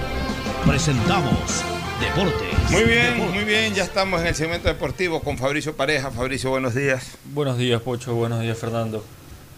presentamos 0.65 1.63
Deportes. 1.99 2.71
Muy 2.71 2.83
bien, 2.83 3.17
muy 3.31 3.43
bien, 3.43 3.73
ya 3.75 3.83
estamos 3.83 4.21
en 4.21 4.27
el 4.27 4.35
segmento 4.35 4.67
deportivo 4.67 5.21
con 5.21 5.37
Fabricio 5.37 5.75
Pareja. 5.75 6.09
Fabricio, 6.09 6.49
buenos 6.49 6.73
días. 6.73 7.11
Buenos 7.25 7.57
días, 7.59 7.79
Pocho. 7.81 8.15
Buenos 8.15 8.41
días, 8.41 8.57
Fernando. 8.57 9.05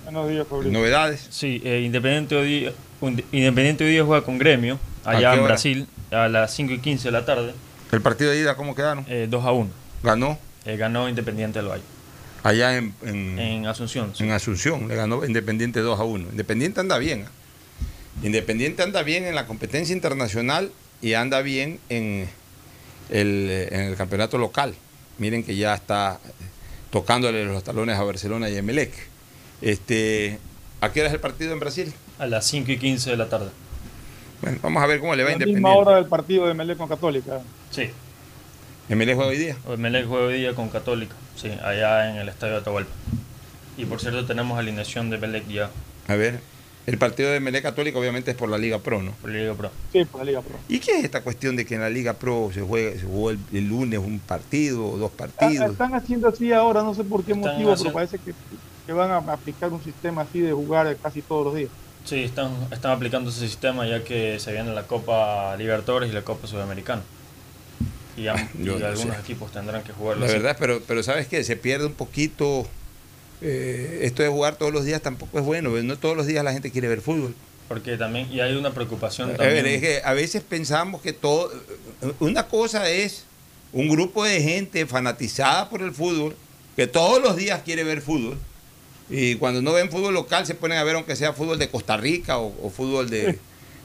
Buenos 0.04 0.30
días, 0.30 0.46
Fabricio. 0.50 0.78
¿Novedades? 0.78 1.26
Sí, 1.30 1.62
eh, 1.64 1.82
Independiente, 1.86 2.36
hoy 2.36 2.48
día, 2.60 2.74
Independiente 3.32 3.86
hoy 3.86 3.92
día 3.92 4.04
juega 4.04 4.26
con 4.26 4.38
Gremio, 4.38 4.78
¿A 5.06 5.12
allá 5.12 5.36
en? 5.36 5.44
Brasil, 5.46 5.88
a 6.12 6.28
las 6.28 6.54
5 6.54 6.74
y 6.74 6.80
15 6.80 7.08
de 7.08 7.12
la 7.14 7.26
tarde. 7.26 7.54
¿El 7.94 8.02
partido 8.02 8.32
de 8.32 8.40
ida 8.40 8.56
cómo 8.58 8.76
quedaron? 8.76 9.06
2 9.30 9.46
a 9.46 9.52
1. 9.52 9.70
¿Ganó? 10.04 10.38
Eh, 10.66 10.76
ganó 10.76 11.08
Independiente 11.08 11.60
del 11.60 11.70
Valle. 11.70 11.84
Allá 12.44 12.76
en, 12.78 12.94
en, 13.04 13.40
En 13.40 13.68
Asunción. 13.68 14.12
sí. 14.14 14.24
en 14.26 14.32
Asunción, 14.32 14.90
le 14.90 14.96
ganó 14.96 15.24
Independiente 15.24 15.80
2 15.80 15.98
a 15.98 16.04
1. 16.04 16.30
Independiente 16.32 16.82
anda 16.82 16.98
bien. 16.98 17.26
¿ah? 17.26 17.32
Independiente 18.22 18.84
anda 18.84 19.02
bien 19.02 19.24
en 19.24 19.34
la 19.36 19.46
competencia 19.48 19.94
internacional 19.96 20.72
y 21.04 21.14
anda 21.16 21.42
bien 21.42 21.80
en 21.90 22.28
el, 23.10 23.68
en 23.70 23.82
el 23.82 23.96
campeonato 23.98 24.38
local. 24.38 24.74
Miren 25.20 25.44
que 25.44 25.56
ya 25.56 25.76
está 25.76 26.20
tocándole 26.90 27.46
los 27.46 27.64
talones 27.64 27.98
a 27.98 28.04
Barcelona 28.04 28.50
y 28.50 28.56
Emelec. 28.56 28.92
Este, 29.62 30.40
¿A 30.82 30.92
qué 30.92 31.02
hora 31.02 31.10
es 31.10 31.14
el 31.14 31.20
partido 31.20 31.54
en 31.54 31.60
Brasil? 31.60 31.94
A 32.20 32.26
las 32.26 32.46
5 32.48 32.72
y 32.72 32.78
15 32.78 33.12
de 33.12 33.18
la 33.18 33.30
tarde. 33.30 33.50
Bueno, 34.42 34.60
vamos 34.62 34.82
a 34.82 34.88
ver 34.88 35.00
cómo 35.00 35.14
le 35.16 35.24
va 35.24 35.30
a 35.30 35.32
La 35.34 35.38
misma 35.40 35.52
Independiente. 35.52 35.80
hora 35.90 35.96
del 35.98 36.06
partido 36.06 36.48
de 36.48 36.54
Melec 36.54 36.78
con 36.78 36.88
Católica. 36.88 37.42
Sí. 37.70 37.90
¿Emelec 38.90 39.16
juega 39.16 39.32
hoy 39.32 39.38
día? 39.38 39.58
Melec 39.78 40.08
juega 40.08 40.26
hoy 40.28 40.40
día 40.40 40.54
con 40.54 40.70
Católica, 40.70 41.16
sí, 41.36 41.50
allá 41.64 42.10
en 42.12 42.18
el 42.18 42.30
estadio 42.30 42.54
de 42.54 42.60
Atahualpa. 42.60 42.92
Y 43.78 43.86
por 43.86 44.00
cierto, 44.00 44.26
tenemos 44.26 44.58
alineación 44.58 45.10
de 45.10 45.18
Melec 45.18 45.48
ya 45.48 45.70
A 46.08 46.16
ver, 46.16 46.40
el 46.86 46.98
partido 46.98 47.30
de 47.30 47.38
Emelec 47.38 47.64
Católica 47.64 47.98
obviamente 47.98 48.32
es 48.32 48.38
por 48.38 48.50
la 48.50 48.58
Liga 48.58 48.80
Pro, 48.80 49.02
¿no? 49.02 49.12
por 49.14 49.30
la 49.30 49.38
Liga 49.40 49.54
Pro. 49.54 49.72
Sí, 49.92 50.06
por 50.06 50.20
la 50.22 50.26
Liga 50.26 50.42
Pro. 50.42 50.56
¿Y 50.68 50.80
qué 50.80 51.00
es 51.00 51.06
esta 51.06 51.22
cuestión 51.22 51.56
de 51.56 51.66
que 51.66 51.76
en 51.76 51.82
la 51.82 51.90
Liga 51.90 52.14
Pro 52.14 52.50
se 52.54 52.62
juegue, 52.62 53.00
se 53.00 53.06
jugó 53.06 53.32
el, 53.32 53.40
el 53.54 53.68
lunes 53.70 54.00
un 54.00 54.20
partido 54.20 54.86
o 54.86 54.98
dos 54.98 55.12
partidos? 55.12 55.72
Están 55.72 55.94
haciendo 55.96 56.28
así 56.28 56.52
ahora, 56.52 56.84
no 56.84 56.94
sé 56.94 57.04
por 57.04 57.24
qué 57.24 57.32
Están 57.34 57.54
motivo, 57.54 57.74
pero 57.78 57.94
parece 57.94 58.18
que, 58.18 58.34
que 58.86 58.94
van 58.94 59.12
a 59.12 59.18
aplicar 59.32 59.72
un 59.72 59.84
sistema 59.84 60.24
así 60.24 60.40
de 60.40 60.52
jugar 60.52 60.96
casi 61.02 61.22
todos 61.22 61.46
los 61.46 61.56
días. 61.56 61.70
Sí, 62.06 62.24
están, 62.24 62.52
están 62.72 62.92
aplicando 62.92 63.30
ese 63.30 63.40
sistema 63.40 63.88
ya 63.88 64.04
que 64.04 64.38
se 64.40 64.52
viene 64.52 64.74
la 64.74 64.84
Copa 64.84 65.56
Libertadores 65.56 66.10
y 66.10 66.14
la 66.14 66.24
Copa 66.24 66.48
Sudamericana. 66.48 67.02
Y, 68.18 68.24
no 68.56 68.74
algunos 68.74 69.16
sé. 69.16 69.22
equipos 69.22 69.52
tendrán 69.52 69.84
que 69.84 69.94
jugarlo 69.94 70.26
La 70.26 70.32
así. 70.32 70.36
verdad, 70.36 70.58
pero, 70.60 70.82
pero 70.86 71.02
sabes 71.02 71.28
que 71.28 71.44
se 71.44 71.56
pierde 71.56 71.86
un 71.86 71.94
poquito. 71.94 72.68
Eh, 73.44 74.00
esto 74.04 74.24
de 74.24 74.30
jugar 74.30 74.56
todos 74.56 74.72
los 74.74 74.86
días 74.86 75.02
tampoco 75.02 75.38
es 75.38 75.46
bueno. 75.46 75.70
No 75.84 75.98
todos 75.98 76.16
los 76.18 76.26
días 76.26 76.44
la 76.44 76.54
gente 76.54 76.72
quiere 76.72 76.88
ver 76.88 77.02
fútbol. 77.02 77.36
Porque 77.68 77.98
también, 77.98 78.28
y 78.32 78.40
hay 78.40 78.56
una 78.56 78.72
preocupación 78.74 79.32
A 79.32 79.36
también. 79.36 79.64
ver, 79.64 79.68
es 79.68 79.82
que 79.82 80.02
a 80.04 80.14
veces 80.14 80.42
pensamos 80.48 81.02
que 81.02 81.14
todo. 81.14 81.52
Una 82.20 82.48
cosa 82.48 82.90
es 82.90 83.26
un 83.72 83.90
grupo 83.90 84.24
de 84.24 84.42
gente 84.42 84.86
fanatizada 84.86 85.70
por 85.70 85.82
el 85.82 85.92
fútbol, 85.94 86.36
que 86.76 86.88
todos 86.88 87.22
los 87.22 87.36
días 87.36 87.62
quiere 87.64 87.84
ver 87.84 88.02
fútbol. 88.02 88.38
Y 89.10 89.36
cuando 89.36 89.62
no 89.62 89.74
ven 89.74 89.90
fútbol 89.92 90.14
local, 90.14 90.46
se 90.46 90.56
ponen 90.56 90.78
a 90.78 90.84
ver, 90.84 90.96
aunque 90.96 91.16
sea 91.16 91.34
fútbol 91.34 91.60
de 91.60 91.70
Costa 91.70 91.98
Rica 91.98 92.38
o, 92.38 92.54
o 92.66 92.70
fútbol 92.70 93.10
de, 93.10 93.38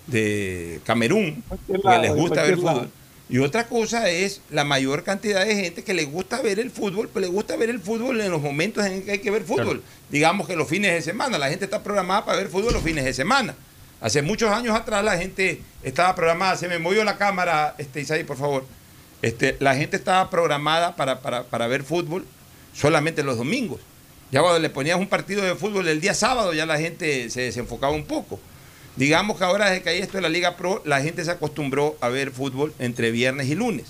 de 0.07 0.81
Camerún, 0.85 1.43
porque 1.49 1.99
les 2.01 2.15
gusta 2.15 2.43
ver 2.43 2.57
fútbol. 2.57 2.91
Y 3.31 3.39
otra 3.39 3.67
cosa 3.67 4.09
es 4.09 4.41
la 4.51 4.65
mayor 4.65 5.05
cantidad 5.05 5.45
de 5.45 5.55
gente 5.55 5.85
que 5.85 5.93
le 5.93 6.05
gusta 6.07 6.41
ver 6.41 6.59
el 6.59 6.71
fútbol, 6.71 7.11
pero 7.13 7.27
le 7.27 7.33
gusta 7.33 7.57
ver 7.57 7.69
el 7.69 7.79
fútbol 7.79 8.21
en 8.21 8.31
los 8.31 8.41
momentos 8.41 8.87
en 8.87 9.03
que 9.03 9.13
hay 9.13 9.19
que 9.19 9.31
ver 9.31 9.45
fútbol. 9.45 9.83
Digamos 10.09 10.47
que 10.47 10.57
los 10.57 10.67
fines 10.67 10.93
de 10.93 11.03
semana, 11.03 11.37
la 11.37 11.51
gente 11.51 11.67
está 11.67 11.83
programada 11.83 12.25
para 12.25 12.39
ver 12.39 12.49
fútbol 12.49 12.73
los 12.73 12.83
fines 12.83 13.05
de 13.05 13.13
semana. 13.13 13.55
Hace 14.01 14.23
muchos 14.23 14.51
años 14.51 14.75
atrás 14.75 15.05
la 15.05 15.19
gente 15.19 15.61
estaba 15.83 16.15
programada, 16.15 16.57
se 16.57 16.69
me 16.69 16.79
movió 16.79 17.05
la 17.05 17.19
cámara, 17.19 17.75
este, 17.77 18.01
Isaí, 18.01 18.25
por 18.25 18.39
favor. 18.39 18.65
Este, 19.21 19.57
la 19.59 19.75
gente 19.75 19.97
estaba 19.97 20.31
programada 20.31 20.97
para, 20.97 21.21
para, 21.21 21.45
para 21.45 21.67
ver 21.67 21.83
fútbol 21.83 22.25
solamente 22.73 23.23
los 23.23 23.37
domingos. 23.37 23.81
Ya 24.31 24.41
cuando 24.41 24.59
le 24.59 24.71
ponías 24.71 24.99
un 24.99 25.09
partido 25.09 25.43
de 25.43 25.55
fútbol 25.55 25.89
el 25.89 26.01
día 26.01 26.15
sábado, 26.15 26.55
ya 26.55 26.65
la 26.65 26.79
gente 26.79 27.29
se 27.29 27.43
desenfocaba 27.43 27.93
un 27.93 28.05
poco. 28.05 28.39
Digamos 28.99 29.39
que 29.39 29.45
ahora 29.45 29.71
desde 29.71 29.83
que 29.83 29.91
hay 29.91 30.01
esto 30.01 30.19
de 30.19 30.23
la 30.23 30.29
Liga 30.29 30.57
Pro, 30.57 30.83
la 30.85 31.01
gente 31.01 31.25
se 31.25 31.31
acostumbró 31.31 31.97
a 32.01 32.09
ver 32.09 32.33
fútbol 32.33 32.75
entre 32.81 33.13
viernes 33.13 33.47
y 33.47 33.55
lunes. 33.55 33.87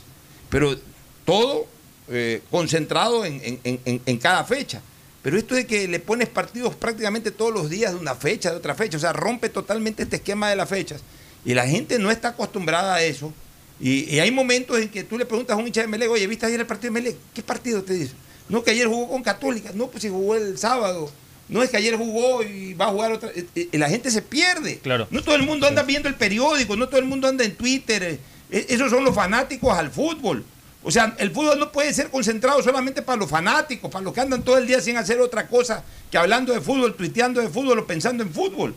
Pero 0.51 0.77
todo 1.25 1.67
eh, 2.09 2.43
concentrado 2.51 3.25
en, 3.25 4.19
cada 4.19 4.45
fecha. 4.45 4.83
Pero 5.23 5.39
esto 5.39 5.55
de 5.55 5.67
que 5.67 5.89
le 5.89 5.99
pones 5.99 6.29
partidos 6.29 6.75
prácticamente 6.75 7.31
todos 7.31 7.55
los 7.55 7.71
días 7.71 7.95
de 7.95 7.99
una 7.99 8.15
fecha, 8.17 8.51
de 8.51 8.59
otra 8.59 8.75
fecha, 8.75 8.99
o 8.99 9.01
sea, 9.01 9.15
rompe 9.15 9.49
totalmente 9.49 10.03
este 10.03 10.17
esquema 10.17 10.51
de 10.51 10.57
las 10.57 10.69
fechas. 10.69 11.01
Y 11.43 11.55
la 11.55 11.67
gente 11.67 11.99
no 11.99 12.11
está 12.11 12.29
acostumbrada 12.29 12.97
a 12.97 13.03
eso. 13.03 13.33
Y, 13.81 14.15
y 14.15 14.21
hay 14.21 14.31
momentos 14.31 14.79
en 14.79 14.91
que 14.91 15.05
tú 15.05 15.17
le 15.17 15.25
preguntas 15.25 15.57
a 15.57 15.59
un 15.59 15.67
hincha 15.67 15.81
de 15.81 15.87
Melec, 15.87 16.11
oye, 16.11 16.27
¿viste 16.27 16.45
ayer 16.45 16.61
el 16.61 16.67
partido 16.67 16.93
de 16.93 17.01
Melec? 17.01 17.17
¿Qué 17.33 17.43
partido 17.43 17.83
te 17.83 17.95
dice? 17.95 18.13
No, 18.51 18.63
que 18.63 18.73
ayer 18.73 18.87
jugó 18.87 19.09
con 19.09 19.23
Católica. 19.23 19.71
No, 19.73 19.87
pues 19.87 20.03
si 20.03 20.11
jugó 20.11 20.35
el 20.35 20.59
sábado. 20.59 21.11
No 21.49 21.63
es 21.63 21.71
que 21.71 21.77
ayer 21.79 21.97
jugó 21.97 22.43
y 22.43 22.75
va 22.75 22.87
a 22.87 22.89
jugar 22.91 23.13
otra. 23.13 23.31
eh, 23.35 23.47
eh, 23.55 23.69
La 23.79 23.89
gente 23.89 24.11
se 24.11 24.21
pierde. 24.23 24.79
Claro. 24.81 25.07
No 25.11 25.23
todo 25.23 25.35
el 25.35 25.43
mundo 25.45 25.67
anda 25.67 25.83
viendo 25.83 26.09
el 26.09 26.15
periódico, 26.15 26.77
no 26.77 26.89
todo 26.89 27.01
el 27.01 27.07
mundo 27.07 27.27
anda 27.29 27.45
en 27.45 27.55
Twitter. 27.57 28.03
eh, 28.51 28.67
Esos 28.69 28.91
son 28.91 29.05
los 29.05 29.15
fanáticos 29.15 29.77
al 29.77 29.91
fútbol. 29.91 30.45
O 30.83 30.91
sea, 30.91 31.15
el 31.19 31.31
fútbol 31.31 31.59
no 31.59 31.73
puede 31.73 31.93
ser 31.93 32.09
concentrado 32.11 32.63
solamente 32.63 33.03
para 33.03 33.19
los 33.19 33.29
fanáticos, 33.29 33.91
para 33.91 34.05
los 34.05 34.15
que 34.15 34.21
andan 34.21 34.43
todo 34.43 34.59
el 34.59 34.67
día 34.67 34.81
sin 34.81 34.97
hacer 34.97 35.21
otra 35.21 35.47
cosa 35.49 35.83
que 36.11 36.17
hablando 36.19 36.53
de 36.53 36.61
fútbol, 36.61 36.95
tuiteando 36.95 37.41
de 37.41 37.49
fútbol 37.49 37.79
o 37.81 37.87
pensando 37.87 38.23
en 38.23 38.31
fútbol. 38.33 38.75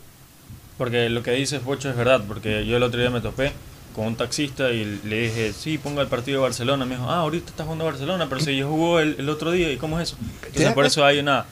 Porque 0.77 1.09
lo 1.09 1.21
que 1.23 1.31
dices, 1.31 1.59
Pocho, 1.59 1.89
es 1.89 1.95
verdad. 1.95 2.23
Porque 2.27 2.65
yo 2.65 2.77
el 2.77 2.83
otro 2.83 2.99
día 2.99 3.09
me 3.09 3.21
topé 3.21 3.51
con 3.95 4.07
un 4.07 4.15
taxista 4.15 4.71
y 4.71 4.99
le 5.03 5.23
dije, 5.23 5.53
sí, 5.53 5.77
ponga 5.77 6.01
el 6.01 6.07
partido 6.07 6.39
de 6.39 6.43
Barcelona. 6.43 6.85
Me 6.85 6.95
dijo, 6.95 7.09
ah, 7.09 7.17
ahorita 7.17 7.51
está 7.51 7.63
jugando 7.63 7.85
Barcelona, 7.85 8.27
pero 8.29 8.41
si 8.41 8.55
yo 8.57 8.67
jugó 8.69 8.99
el, 8.99 9.15
el 9.19 9.29
otro 9.29 9.51
día, 9.51 9.71
¿y 9.71 9.77
cómo 9.77 9.99
es 9.99 10.09
eso? 10.09 10.17
Entonces, 10.47 10.73
por 10.73 10.85
eso 10.85 11.05
hay 11.05 11.19
una, 11.19 11.45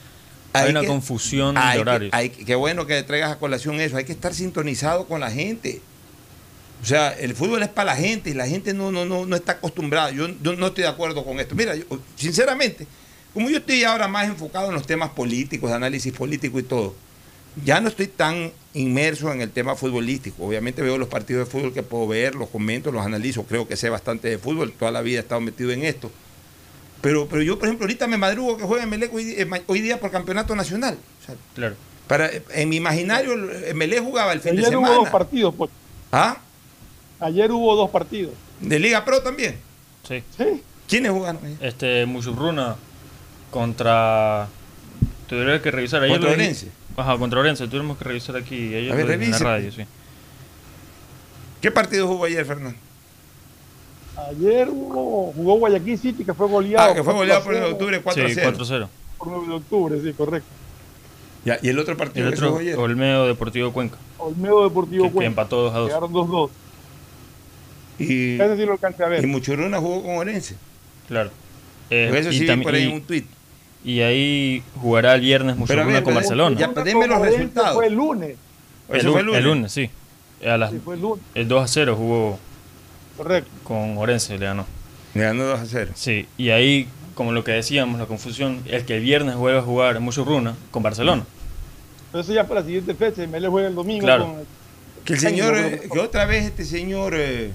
hay 0.52 0.64
Hay 0.64 0.70
una 0.70 0.80
que- 0.82 0.86
confusión 0.86 1.56
Hay 1.56 1.68
de 1.70 1.74
que- 1.74 1.80
horarios. 1.82 2.10
hay 2.14 2.30
que- 2.30 2.44
qué 2.44 2.54
bueno 2.54 2.86
que 2.86 3.02
traigas 3.02 3.30
a 3.32 3.38
colación 3.38 3.80
eso. 3.80 3.96
Hay 3.96 4.04
que 4.04 4.12
estar 4.12 4.34
sintonizado 4.34 5.06
con 5.06 5.20
la 5.20 5.30
gente. 5.30 5.80
O 6.82 6.86
sea, 6.86 7.12
el 7.12 7.34
fútbol 7.34 7.62
es 7.62 7.68
para 7.68 7.92
la 7.92 7.96
gente 7.96 8.30
y 8.30 8.34
la 8.34 8.46
gente 8.48 8.72
no, 8.72 8.90
no, 8.90 9.04
no, 9.04 9.26
no 9.26 9.36
está 9.36 9.52
acostumbrada. 9.52 10.10
Yo, 10.12 10.28
yo 10.42 10.56
no 10.56 10.68
estoy 10.68 10.82
de 10.82 10.88
acuerdo 10.88 11.24
con 11.24 11.38
esto. 11.38 11.54
Mira, 11.54 11.76
yo, 11.76 11.84
sinceramente, 12.16 12.86
como 13.34 13.50
yo 13.50 13.58
estoy 13.58 13.84
ahora 13.84 14.08
más 14.08 14.26
enfocado 14.26 14.68
en 14.68 14.74
los 14.74 14.86
temas 14.86 15.10
políticos, 15.10 15.70
análisis 15.72 16.12
político 16.12 16.58
y 16.58 16.62
todo, 16.62 16.94
ya 17.64 17.80
no 17.80 17.88
estoy 17.88 18.06
tan 18.06 18.50
inmerso 18.72 19.30
en 19.32 19.40
el 19.42 19.50
tema 19.50 19.74
futbolístico. 19.76 20.46
Obviamente 20.46 20.80
veo 20.82 20.96
los 20.96 21.08
partidos 21.08 21.46
de 21.46 21.50
fútbol 21.52 21.74
que 21.74 21.82
puedo 21.82 22.08
ver, 22.08 22.34
los 22.34 22.48
comento, 22.48 22.90
los 22.92 23.04
analizo. 23.04 23.42
Creo 23.44 23.68
que 23.68 23.76
sé 23.76 23.90
bastante 23.90 24.28
de 24.28 24.38
fútbol. 24.38 24.72
Toda 24.72 24.90
la 24.90 25.02
vida 25.02 25.18
he 25.18 25.22
estado 25.22 25.40
metido 25.42 25.70
en 25.72 25.84
esto. 25.84 26.10
Pero, 27.00 27.26
pero 27.28 27.42
yo, 27.42 27.58
por 27.58 27.66
ejemplo, 27.68 27.84
ahorita 27.84 28.06
me 28.06 28.16
madrugo 28.18 28.56
que 28.58 28.64
juegue 28.64 28.84
Melec 28.86 29.12
hoy, 29.14 29.34
eh, 29.36 29.48
hoy 29.66 29.80
día 29.80 29.98
por 29.98 30.10
campeonato 30.10 30.54
nacional. 30.54 30.98
O 31.22 31.26
sea, 31.26 31.34
Claro. 31.54 31.74
para, 32.06 32.30
en 32.52 32.68
mi 32.68 32.76
imaginario, 32.76 33.32
el 33.34 33.74
Melec 33.74 34.02
jugaba 34.02 34.32
el 34.32 34.40
fin 34.40 34.54
de 34.56 34.62
Ayer 34.62 34.76
hubo 34.76 34.86
semana. 34.86 35.00
dos 35.02 35.08
partidos, 35.10 35.54
pues. 35.56 35.70
¿Ah? 36.12 36.36
Ayer 37.20 37.50
hubo 37.52 37.74
dos 37.76 37.90
partidos. 37.90 38.32
¿De 38.60 38.78
Liga 38.78 39.04
Pro 39.04 39.22
también? 39.22 39.56
Sí. 40.06 40.22
¿Quiénes 40.88 41.12
jugaron? 41.12 41.40
Este, 41.60 42.04
Musurruna 42.06 42.76
contra... 43.50 44.48
Tuvieron 45.28 45.60
que 45.60 45.70
revisar 45.70 46.02
ayer. 46.02 46.16
¿Contra 46.18 46.32
Orense? 46.32 46.68
Ajá, 46.96 47.16
contra 47.16 47.40
Orense. 47.40 47.68
Tuvimos 47.68 47.96
que 47.96 48.04
revisar 48.04 48.36
aquí. 48.36 48.74
Ayer 48.74 48.92
A 48.92 48.96
ver, 48.96 49.10
en 49.12 49.30
la 49.30 49.38
radio, 49.38 49.70
sí. 49.70 49.84
¿Qué 51.60 51.70
partido 51.70 52.08
jugó 52.08 52.24
ayer, 52.24 52.44
Fernando? 52.44 52.76
Ayer 54.28 54.68
hubo, 54.68 55.32
jugó 55.34 55.54
Guayaquil 55.54 55.98
City, 55.98 56.24
que 56.24 56.34
fue 56.34 56.46
goleado. 56.48 56.90
Ah, 56.90 56.94
que 56.94 57.02
fue 57.02 57.14
goleado 57.14 57.42
por 57.42 57.52
4 57.54 57.60
9 57.60 57.66
de 57.66 57.72
octubre 57.72 58.00
4 58.02 58.28
Sí, 58.28 58.34
0. 58.34 58.52
4-0. 58.58 58.88
Por 59.18 59.28
9 59.28 59.46
de 59.48 59.54
octubre, 59.54 60.00
sí, 60.02 60.12
correcto. 60.12 60.48
Ya, 61.44 61.58
¿Y 61.62 61.68
el 61.70 61.78
otro 61.78 61.94
Y 61.94 61.96
partido 61.96 62.28
el 62.28 62.34
otro, 62.34 62.58
ayer? 62.58 62.76
Olmedo 62.76 63.26
Deportivo 63.26 63.72
Cuenca. 63.72 63.96
Olmedo 64.18 64.64
Deportivo 64.68 65.04
Que- 65.04 65.08
que 65.10 65.14
Cuenca. 65.14 65.26
empató 65.28 65.62
2 65.62 65.74
a 65.74 65.78
2. 65.78 65.88
Quedaron 65.88 66.12
2-2. 66.12 66.50
Y, 67.98 68.34
Ese 68.40 68.56
sí 68.56 68.64
lo 68.66 68.72
alcancé 68.72 69.04
a 69.04 69.08
ver. 69.08 69.22
y 69.24 69.26
Muchurruna 69.26 69.78
jugó 69.78 70.02
con 70.02 70.16
Orense. 70.16 70.56
Claro. 71.08 71.30
Eh, 71.90 72.06
Por 72.08 72.18
eso 72.18 72.30
y 72.30 72.38
sí 72.38 72.46
también- 72.46 72.64
por 72.64 72.74
ahí 72.74 72.82
y- 72.84 72.86
en 72.88 72.92
un 72.94 73.02
tuit. 73.02 73.26
Y 73.84 74.00
ahí 74.00 74.62
jugará 74.80 75.14
el 75.14 75.22
viernes 75.22 75.54
Pero 75.54 75.56
a 75.56 75.60
Musurruna 75.84 75.94
ver, 75.94 76.02
con 76.04 76.14
Barcelona. 76.14 76.56
ya, 76.58 76.68
denme 76.82 77.06
los 77.06 77.20
resultados. 77.20 77.74
Fue 77.74 77.86
el 77.86 77.94
lunes. 77.94 78.36
el, 78.90 78.96
Eso 78.96 79.06
lu- 79.06 79.12
fue 79.12 79.20
el 79.20 79.26
lunes. 79.26 79.38
el 79.38 79.44
lunes, 79.48 79.72
sí. 79.72 79.90
A 80.46 80.56
las- 80.56 80.70
Sí, 80.70 80.80
fue 80.84 80.94
el 80.96 81.00
lunes. 81.00 81.24
el 81.34 81.48
2 81.48 81.62
a 81.62 81.66
0 81.68 81.94
jugó 81.96 82.38
Correcto. 83.20 83.50
Con 83.64 83.98
Orense 83.98 84.38
le 84.38 84.46
ganó. 84.46 84.64
Le 85.12 85.22
ganó 85.24 85.44
2 85.44 85.60
a 85.60 85.66
0. 85.66 85.90
Sí, 85.94 86.26
y 86.38 86.48
ahí, 86.48 86.88
como 87.14 87.32
lo 87.32 87.44
que 87.44 87.52
decíamos, 87.52 88.00
la 88.00 88.06
confusión 88.06 88.62
es 88.66 88.84
que 88.84 88.96
el 88.96 89.02
viernes 89.02 89.36
vuelve 89.36 89.58
a 89.58 89.62
jugar 89.62 90.00
Runa 90.00 90.56
con 90.70 90.82
Barcelona. 90.82 91.24
Pero 92.10 92.22
eso 92.22 92.32
ya 92.32 92.48
para 92.48 92.60
la 92.60 92.66
siguiente 92.66 92.94
fecha, 92.94 93.22
y 93.22 93.26
me 93.26 93.38
le 93.38 93.48
juega 93.48 93.68
el 93.68 93.74
domingo 93.74 94.04
Claro. 94.06 94.24
con 94.24 94.36
Que 95.04 95.12
el 95.12 95.18
señor, 95.20 95.54
eh, 95.54 95.82
que 95.92 95.98
otra 95.98 96.24
vez 96.24 96.46
este 96.46 96.64
señor, 96.64 97.12
eh, 97.14 97.50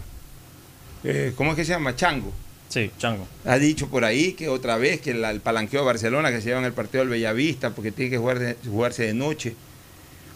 eh, 1.03 1.33
¿cómo 1.35 1.49
es 1.51 1.55
que 1.55 1.65
se 1.65 1.71
llama? 1.71 1.95
Chango. 1.95 2.31
Sí, 2.69 2.91
Chango. 2.99 3.27
Ha 3.43 3.57
dicho 3.57 3.87
por 3.87 4.05
ahí 4.05 4.33
que 4.33 4.47
otra 4.49 4.77
vez 4.77 5.01
que 5.01 5.15
la- 5.15 5.31
el 5.31 5.41
palanqueo 5.41 5.79
de 5.81 5.85
Barcelona, 5.87 6.29
que 6.29 6.41
se 6.41 6.49
lleva 6.49 6.59
en 6.59 6.65
el 6.65 6.73
partido 6.73 6.99
del 7.01 7.09
Bellavista, 7.09 7.71
porque 7.71 7.91
tiene 7.91 8.11
que 8.11 8.17
jugar 8.19 8.37
de- 8.37 8.55
jugarse 8.67 9.01
de 9.03 9.15
noche. 9.15 9.55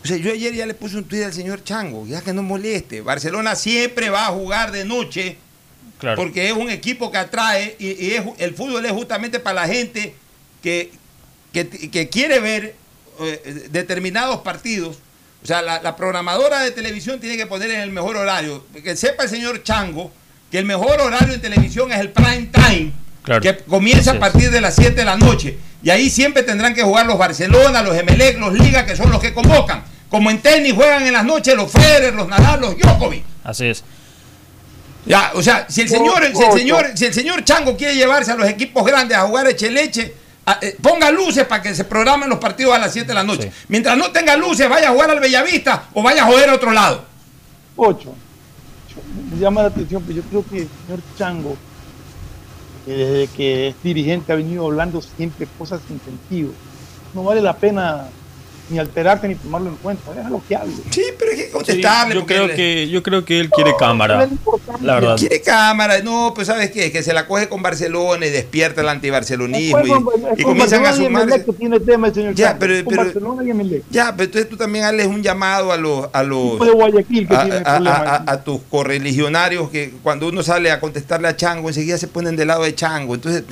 O 0.04 0.08
sea, 0.08 0.18
yo 0.18 0.32
ayer 0.32 0.54
ya 0.54 0.66
le 0.66 0.74
puse 0.74 0.96
un 0.98 1.04
tuit 1.04 1.24
al 1.24 1.34
señor 1.34 1.64
Chango, 1.64 2.08
ya 2.08 2.22
que 2.22 2.32
no 2.34 2.42
moleste. 2.44 3.02
Barcelona 3.02 3.56
siempre 3.56 4.10
va 4.10 4.28
a 4.28 4.32
jugar 4.32 4.72
de 4.72 4.86
noche, 4.86 5.38
Claro. 6.00 6.16
porque 6.22 6.48
es 6.48 6.54
un 6.54 6.70
equipo 6.70 7.12
que 7.12 7.18
atrae 7.18 7.76
y, 7.80 7.88
y 8.06 8.12
es- 8.14 8.24
el 8.38 8.56
fútbol 8.56 8.86
es 8.86 8.92
justamente 8.94 9.40
para 9.42 9.62
la 9.62 9.68
gente 9.68 10.16
que, 10.64 10.92
que, 11.52 11.68
que 11.68 12.08
quiere 12.08 12.40
ver 12.40 12.76
eh, 13.22 13.68
determinados 13.70 14.38
partidos. 14.40 14.98
O 15.44 15.46
sea, 15.46 15.62
la, 15.62 15.82
la 15.82 15.96
programadora 15.98 16.62
de 16.62 16.72
televisión 16.72 17.20
tiene 17.20 17.36
que 17.36 17.46
poner 17.48 17.70
en 17.72 17.82
el 17.82 17.92
mejor 17.92 18.16
horario. 18.16 18.66
Que 18.82 18.96
sepa 18.96 19.24
el 19.24 19.30
señor 19.30 19.64
Chango 19.64 20.12
que 20.52 20.58
el 20.60 20.66
mejor 20.66 21.00
horario 21.02 21.34
en 21.34 21.42
televisión 21.42 21.92
es 21.92 22.00
el 22.00 22.12
prime 22.12 22.50
time, 22.54 22.92
Claro. 23.38 23.42
que 23.42 23.64
comienza 23.66 24.12
a 24.12 24.20
partir 24.20 24.50
de 24.50 24.60
las 24.60 24.74
7 24.76 24.92
de 24.96 25.06
la 25.06 25.16
noche. 25.16 25.58
Y 25.84 25.90
ahí 25.92 26.10
siempre 26.10 26.42
tendrán 26.44 26.74
que 26.74 26.82
jugar 26.84 27.06
los 27.06 27.18
Barcelona, 27.18 27.84
los 27.84 27.96
Emelec, 27.96 28.40
los 28.40 28.54
Liga, 28.54 28.86
que 28.86 28.96
son 28.96 29.12
los 29.12 29.22
que 29.22 29.34
convocan. 29.34 29.84
Como 30.10 30.32
en 30.32 30.40
tenis 30.42 30.74
juegan 30.74 31.06
en 31.06 31.14
las 31.14 31.24
noches 31.24 31.56
los 31.56 31.72
Federer, 31.72 32.16
los 32.16 32.28
Nadal, 32.28 32.60
los 32.62 32.76
Djokovic. 32.78 33.24
Así 33.44 33.68
es. 33.68 33.84
Ya, 35.06 35.32
o 35.36 35.42
sea, 35.44 35.66
si 35.70 35.82
el 35.82 35.90
señor, 35.90 36.24
si 36.36 36.44
el 36.44 36.52
señor, 36.54 36.88
si 36.96 37.06
el 37.06 37.14
señor 37.14 37.44
Chango 37.44 37.78
quiere 37.78 37.96
llevarse 37.96 38.32
a 38.32 38.36
los 38.36 38.48
equipos 38.48 38.86
grandes 38.86 39.18
a 39.18 39.22
jugar 39.22 39.48
echeleche, 39.48 40.14
a- 40.46 40.58
eh, 40.62 40.76
ponga 40.82 41.10
luces 41.12 41.46
para 41.46 41.62
que 41.62 41.74
se 41.76 41.84
programen 41.84 42.30
los 42.30 42.40
partidos 42.40 42.74
a 42.76 42.80
las 42.80 42.92
7 42.92 43.08
de 43.10 43.14
la 43.14 43.24
noche. 43.24 43.52
Mientras 43.68 43.96
no 43.98 44.12
tenga 44.12 44.36
luces, 44.36 44.68
vaya 44.68 44.90
a 44.90 44.92
jugar 44.92 45.12
al 45.12 45.20
Bellavista 45.20 45.84
o 45.94 46.02
vaya 46.04 46.24
a 46.24 46.26
joder 46.26 46.50
a 46.50 46.56
otro 46.56 46.72
lado. 46.72 47.06
Ocho. 47.76 48.16
Me 49.32 49.40
llama 49.40 49.62
la 49.62 49.68
atención, 49.70 50.04
pero 50.06 50.18
yo 50.18 50.24
creo 50.24 50.46
que 50.50 50.58
el 50.64 50.70
señor 50.86 51.00
Chango, 51.18 51.56
que 52.90 52.96
desde 52.96 53.32
que 53.32 53.68
es 53.68 53.82
dirigente 53.82 54.34
ha 54.34 54.36
venido 54.36 54.66
hablando 54.66 55.02
siempre 55.02 55.48
cosas 55.48 55.84
sin 55.86 56.02
sentido. 56.02 56.58
No 57.14 57.24
vale 57.24 57.42
la 57.42 57.60
pena 57.60 58.14
ni 58.70 58.80
alterarte 58.80 59.28
ni 59.28 59.36
tomarlo 59.36 59.70
en 59.70 59.76
cuenta. 59.78 60.14
Déjalo 60.14 60.42
que 60.48 60.56
hable. 60.56 60.74
Sí, 60.92 61.04
pero 61.18 61.32
hay 61.32 61.38
que 61.38 61.74
Sí, 61.74 61.82
yo, 62.14 62.26
creo 62.26 62.48
que, 62.56 62.88
yo 62.90 63.04
creo 63.04 63.26
que 63.26 63.40
él 63.40 63.50
quiere 63.50 63.74
cámara. 63.78 64.30
La 64.82 64.96
verdad. 64.96 65.18
Quiere 65.18 65.42
cámara, 65.42 66.00
no, 66.02 66.32
pues 66.36 66.48
sabes 66.48 66.72
qué, 66.72 66.92
que 66.92 67.04
se 67.04 67.14
la 67.14 67.28
coge 67.28 67.50
con 67.50 67.62
Barcelona 67.62 68.26
y 68.26 68.30
despierta 68.30 68.82
el 68.82 68.90
antibarcelonismo 68.90 69.80
y, 70.38 70.42
y 70.42 70.44
comienzan 70.44 70.86
a 70.86 70.94
sumarse. 70.94 71.44
que 71.44 71.54
tiene 71.54 71.80
tema 71.80 72.08
el 72.08 72.14
señor 72.14 72.34
Ya, 72.36 72.58
pero- 72.60 72.74
pero-. 72.88 73.12
Ya, 73.90 74.12
pero 74.16 74.24
entonces 74.26 74.50
tú 74.50 74.58
también 74.58 74.86
hazles 74.86 75.08
un 75.08 75.22
llamado 75.24 75.72
a 75.72 75.78
los 75.78 76.08
a 76.14 76.24
los 76.24 76.60
de 76.60 76.72
Guayaquil 76.72 77.28
que 77.28 77.36
a, 77.36 77.42
tiene 77.44 77.58
a- 77.58 77.64
problema. 77.64 77.96
a- 77.98 78.16
a- 78.16 78.32
a 78.34 78.44
tus 78.44 78.62
correligionarios 78.70 79.70
que 79.70 79.94
cuando 80.04 80.28
uno 80.28 80.44
sale 80.44 80.72
a 80.72 80.80
contestarle 80.80 81.28
a 81.28 81.36
Chango 81.36 81.68
enseguida 81.70 81.98
se 81.98 82.08
ponen 82.08 82.36
del 82.36 82.48
lado 82.50 82.64
de 82.64 82.74
Chango. 82.76 83.16
Entonces, 83.16 83.44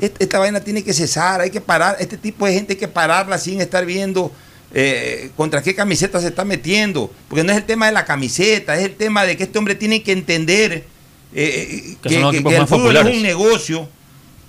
est- 0.00 0.20
esta 0.20 0.38
vaina 0.38 0.60
tiene 0.60 0.82
que 0.82 0.92
cesar, 0.92 1.40
hay 1.40 1.50
que 1.50 1.60
parar, 1.60 1.96
este 2.00 2.16
tipo 2.16 2.46
de 2.46 2.52
gente 2.54 2.72
hay 2.74 2.78
que 2.78 2.88
pararla 2.88 3.38
sin 3.38 3.60
estar 3.60 3.84
viendo 3.86 4.30
eh, 4.76 5.30
contra 5.36 5.62
qué 5.62 5.72
camiseta 5.72 6.20
se 6.20 6.26
está 6.26 6.44
metiendo, 6.44 7.08
porque 7.28 7.44
no 7.44 7.52
es 7.52 7.58
el 7.58 7.64
tema 7.64 7.86
de 7.86 7.92
la 7.92 8.04
camiseta, 8.04 8.76
es 8.76 8.84
el 8.84 8.96
tema 8.96 9.24
de 9.24 9.36
que 9.36 9.44
este 9.44 9.56
hombre 9.56 9.76
tiene 9.76 10.02
que 10.02 10.10
entender 10.10 10.84
eh, 11.32 11.96
Que 12.02 12.08
que, 12.08 12.56
el 12.56 12.66
fútbol 12.66 12.96
es 12.96 13.04
un 13.04 13.22
negocio, 13.22 13.88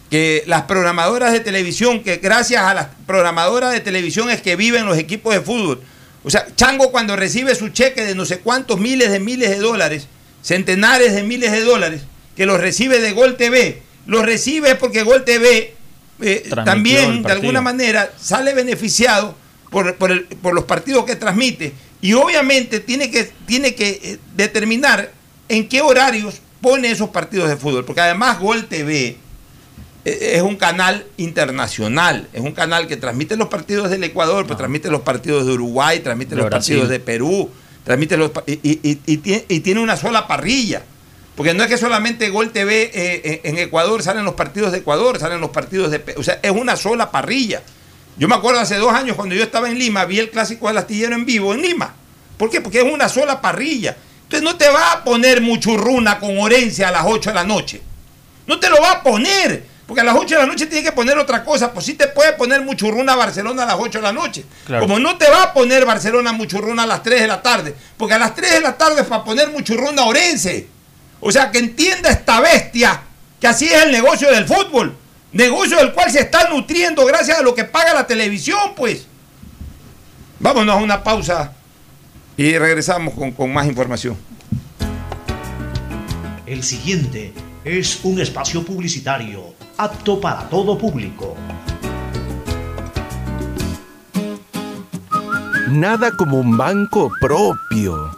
que 0.10 0.43
las 0.47 0.64
programadoras 0.64 1.31
de 1.31 1.41
televisión, 1.41 2.02
que 2.02 2.18
gracias 2.18 2.64
a 2.64 2.73
las 2.73 2.88
programadoras 3.06 3.72
de 3.72 3.81
televisión 3.81 4.31
es 4.31 4.41
que 4.41 4.56
viven 4.56 4.88
los 4.88 4.97
equipos 4.97 5.31
de 5.31 5.41
fútbol. 5.41 5.81
O 6.23 6.31
sea, 6.31 6.47
Chango 6.56 6.91
cuando 6.91 7.15
recibe 7.15 7.53
su 7.53 7.69
cheque 7.69 8.03
de 8.03 8.15
no 8.15 8.26
sé 8.26 8.39
cuántos 8.39 8.80
miles 8.80 9.11
de 9.11 9.19
miles 9.19 9.52
de 9.52 9.60
dólares, 9.60 10.07
centenares 10.41 11.14
de 11.14 11.22
miles 11.22 11.52
de 11.52 11.61
dólares, 11.61 12.02
que 12.35 12.47
los 12.47 12.60
recibe 12.60 12.99
de 12.99 13.11
Gol 13.11 13.38
TV, 13.38 13.84
los 14.07 14.26
recibe 14.26 14.73
porque 14.73 15.03
Gol 15.03 15.23
TV 15.23 15.76
eh, 16.22 16.49
también 16.65 17.22
de 17.22 17.31
alguna 17.31 17.61
manera 17.61 18.11
sale 18.19 18.56
beneficiado 18.56 19.35
por, 19.69 19.95
por 19.95 20.11
el- 20.11 20.25
por 20.25 20.53
los 20.53 20.65
partidos 20.65 21.05
que 21.05 21.15
transmite 21.15 21.73
y 22.01 22.13
obviamente 22.13 22.79
tiene 22.79 23.09
que, 23.11 23.31
tiene 23.45 23.75
que 23.75 23.99
eh, 24.03 24.17
determinar 24.35 25.11
en 25.49 25.67
qué 25.67 25.81
horarios 25.81 26.35
pone 26.61 26.89
esos 26.91 27.09
partidos 27.09 27.49
de 27.49 27.57
fútbol, 27.57 27.85
porque 27.85 28.01
además 28.01 28.39
Gol 28.39 28.65
TV 28.65 29.17
eh, 30.05 30.31
es 30.35 30.41
un 30.41 30.55
canal 30.55 31.05
internacional, 31.17 32.27
es 32.33 32.41
un 32.41 32.51
canal 32.51 32.87
que 32.87 32.97
transmite 32.97 33.35
los 33.37 33.47
partidos 33.47 33.89
del 33.89 34.03
Ecuador, 34.03 34.45
pero 34.45 34.57
transmite 34.57 34.89
los 34.89 35.01
partidos 35.01 35.45
de 35.45 35.53
Uruguay, 35.53 35.99
transmite 35.99 36.31
De 36.35 36.41
los 36.41 36.49
Brasil. 36.49 36.75
partidos 36.77 36.89
de 36.89 36.99
Perú, 36.99 37.49
transmite 37.83 38.17
los 38.17 38.31
y, 38.47 38.53
y- 38.63 38.99
y- 39.05 39.17
tiene, 39.17 39.45
y 39.47 39.59
tiene 39.61 39.79
una 39.81 39.97
sola 39.97 40.27
parrilla. 40.27 40.83
Porque 41.35 41.53
no 41.53 41.63
es 41.63 41.69
que 41.69 41.77
solamente 41.77 42.29
Gol 42.29 42.51
TV 42.51 42.91
eh, 42.93 43.41
en 43.43 43.57
Ecuador 43.57 44.01
salen 44.01 44.23
los 44.23 44.35
partidos 44.35 44.71
de 44.71 44.77
Ecuador, 44.77 45.19
salen 45.19 45.41
los 45.41 45.49
partidos 45.49 45.91
de... 45.91 46.01
O 46.17 46.23
sea, 46.23 46.39
es 46.41 46.51
una 46.51 46.77
sola 46.77 47.11
parrilla. 47.11 47.61
Yo 48.17 48.27
me 48.27 48.35
acuerdo 48.35 48.61
hace 48.61 48.75
dos 48.77 48.93
años 48.93 49.15
cuando 49.15 49.35
yo 49.35 49.43
estaba 49.43 49.69
en 49.69 49.77
Lima, 49.77 50.05
vi 50.05 50.19
el 50.19 50.29
clásico 50.29 50.67
del 50.67 50.77
astillero 50.77 51.15
en 51.15 51.25
vivo 51.25 51.53
en 51.53 51.61
Lima. 51.61 51.93
¿Por 52.37 52.49
qué? 52.49 52.61
Porque 52.61 52.79
es 52.79 52.91
una 52.91 53.09
sola 53.09 53.41
parrilla. 53.41 53.95
Entonces 54.23 54.43
no 54.43 54.55
te 54.57 54.69
va 54.69 54.93
a 54.93 55.03
poner 55.03 55.41
muchurruna 55.41 56.19
con 56.19 56.37
Orense 56.39 56.83
a 56.83 56.91
las 56.91 57.03
8 57.05 57.29
de 57.29 57.35
la 57.35 57.43
noche. 57.43 57.81
No 58.47 58.59
te 58.59 58.69
lo 58.69 58.81
va 58.81 58.91
a 58.91 59.03
poner. 59.03 59.63
Porque 59.85 60.01
a 60.01 60.03
las 60.03 60.15
8 60.15 60.35
de 60.35 60.41
la 60.41 60.47
noche 60.47 60.65
tiene 60.65 60.83
que 60.83 60.91
poner 60.91 61.17
otra 61.17 61.43
cosa. 61.43 61.71
Pues 61.71 61.85
sí 61.85 61.93
te 61.93 62.07
puede 62.07 62.33
poner 62.33 62.61
muchurruna 62.61 63.13
a 63.13 63.15
Barcelona 63.17 63.63
a 63.63 63.65
las 63.67 63.75
8 63.79 63.99
de 63.99 64.01
la 64.01 64.13
noche. 64.13 64.45
Claro. 64.65 64.81
Como 64.87 64.97
no 64.97 65.17
te 65.17 65.29
va 65.29 65.43
a 65.43 65.53
poner 65.53 65.85
Barcelona 65.85 66.31
muchurruna 66.31 66.83
a 66.83 66.87
las 66.87 67.03
3 67.03 67.21
de 67.21 67.27
la 67.27 67.41
tarde. 67.41 67.75
Porque 67.97 68.15
a 68.15 68.19
las 68.19 68.33
3 68.33 68.53
de 68.53 68.61
la 68.61 68.77
tarde 68.77 69.01
es 69.01 69.07
para 69.07 69.23
poner 69.23 69.49
muchurruna 69.51 70.01
a 70.01 70.05
Orense. 70.05 70.67
O 71.19 71.31
sea, 71.31 71.51
que 71.51 71.59
entienda 71.59 72.09
esta 72.09 72.39
bestia 72.39 73.01
que 73.39 73.47
así 73.47 73.67
es 73.67 73.83
el 73.83 73.91
negocio 73.91 74.31
del 74.31 74.47
fútbol. 74.47 74.95
Negocio 75.36 75.76
del 75.76 75.91
cual 75.91 76.10
se 76.10 76.22
está 76.22 76.48
nutriendo 76.48 77.06
gracias 77.06 77.38
a 77.38 77.41
lo 77.41 77.53
que 77.53 77.66
paga 77.66 77.94
la 77.94 78.07
televisión, 78.07 78.72
pues. 78.74 79.06
Vámonos 80.40 80.74
a 80.74 80.78
una 80.78 81.03
pausa 81.03 81.52
y 82.38 82.57
regresamos 82.57 83.14
con, 83.14 83.34
con 83.34 83.52
más 83.52 83.68
información. 83.68 84.16
El 86.45 86.64
siguiente 86.64 87.34
es 87.66 87.99
un 88.03 88.22
espacio 88.22 88.64
publicitario 88.64 89.53
apto 89.78 90.22
para 90.22 90.48
todo 90.48 90.78
público. 90.78 91.36
Nada 95.68 96.12
como 96.12 96.40
un 96.40 96.56
banco 96.56 97.12
propio. 97.20 98.18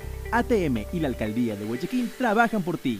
ATM 0.31 0.85
y 0.93 0.99
la 0.99 1.07
Alcaldía 1.09 1.55
de 1.55 1.65
Guayaquil 1.65 2.09
trabajan 2.17 2.63
por 2.63 2.77
ti. 2.77 2.99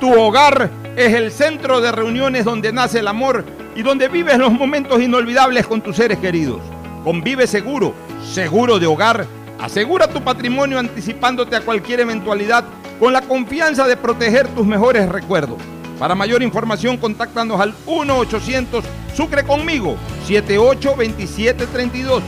Tu 0.00 0.12
hogar 0.12 0.70
es 0.96 1.14
el 1.14 1.32
centro 1.32 1.80
de 1.80 1.92
reuniones 1.92 2.44
donde 2.44 2.72
nace 2.72 2.98
el 2.98 3.08
amor 3.08 3.44
y 3.74 3.82
donde 3.82 4.08
vives 4.08 4.38
los 4.38 4.52
momentos 4.52 5.00
inolvidables 5.00 5.66
con 5.66 5.80
tus 5.80 5.96
seres 5.96 6.18
queridos. 6.18 6.60
Convive 7.04 7.46
seguro, 7.46 7.94
seguro 8.32 8.78
de 8.78 8.86
hogar. 8.86 9.26
Asegura 9.58 10.08
tu 10.08 10.22
patrimonio 10.22 10.78
anticipándote 10.78 11.56
a 11.56 11.62
cualquier 11.62 12.00
eventualidad 12.00 12.64
con 13.00 13.12
la 13.12 13.22
confianza 13.22 13.86
de 13.86 13.96
proteger 13.96 14.48
tus 14.48 14.66
mejores 14.66 15.08
recuerdos. 15.08 15.58
Para 15.98 16.14
mayor 16.14 16.42
información, 16.42 16.98
contáctanos 16.98 17.58
al 17.58 17.74
1-800 17.86 18.82
Sucre 19.16 19.44
conmigo 19.44 19.96
782732 20.26 22.22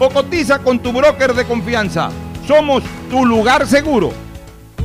o 0.00 0.10
cotiza 0.10 0.58
con 0.58 0.80
tu 0.80 0.92
broker 0.92 1.34
de 1.34 1.44
confianza. 1.44 2.10
Somos 2.48 2.82
tu 3.08 3.24
lugar 3.24 3.64
seguro. 3.68 4.12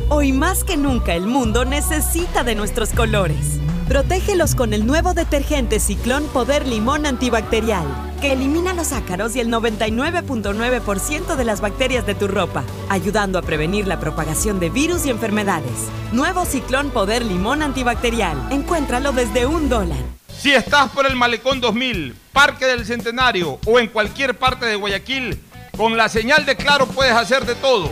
Hoy 0.09 0.31
más 0.31 0.63
que 0.63 0.77
nunca 0.77 1.15
el 1.15 1.27
mundo 1.27 1.65
necesita 1.65 2.45
de 2.45 2.55
nuestros 2.55 2.91
colores. 2.91 3.59
Protégelos 3.89 4.55
con 4.55 4.73
el 4.73 4.88
nuevo 4.88 5.13
detergente 5.13 5.81
Ciclón 5.81 6.25
Poder 6.27 6.65
Limón 6.65 7.05
Antibacterial, 7.05 7.85
que 8.21 8.31
elimina 8.31 8.73
los 8.73 8.93
ácaros 8.93 9.35
y 9.35 9.41
el 9.41 9.49
99.9% 9.49 11.35
de 11.35 11.43
las 11.43 11.59
bacterias 11.59 12.05
de 12.05 12.15
tu 12.15 12.29
ropa, 12.29 12.63
ayudando 12.88 13.38
a 13.38 13.41
prevenir 13.41 13.85
la 13.85 13.99
propagación 13.99 14.61
de 14.61 14.69
virus 14.69 15.05
y 15.05 15.09
enfermedades. 15.09 15.89
Nuevo 16.13 16.45
Ciclón 16.45 16.89
Poder 16.91 17.25
Limón 17.25 17.61
Antibacterial. 17.61 18.38
Encuéntralo 18.49 19.11
desde 19.11 19.45
un 19.45 19.67
dólar. 19.67 19.99
Si 20.29 20.53
estás 20.53 20.89
por 20.91 21.05
el 21.05 21.17
Malecón 21.17 21.59
2000, 21.59 22.15
Parque 22.31 22.65
del 22.65 22.85
Centenario 22.85 23.59
o 23.65 23.77
en 23.77 23.88
cualquier 23.88 24.38
parte 24.38 24.67
de 24.67 24.77
Guayaquil, 24.77 25.38
con 25.75 25.97
la 25.97 26.07
señal 26.07 26.45
de 26.45 26.55
Claro 26.55 26.88
puedes 26.88 27.13
hacer 27.13 27.45
de 27.45 27.55
todo. 27.55 27.91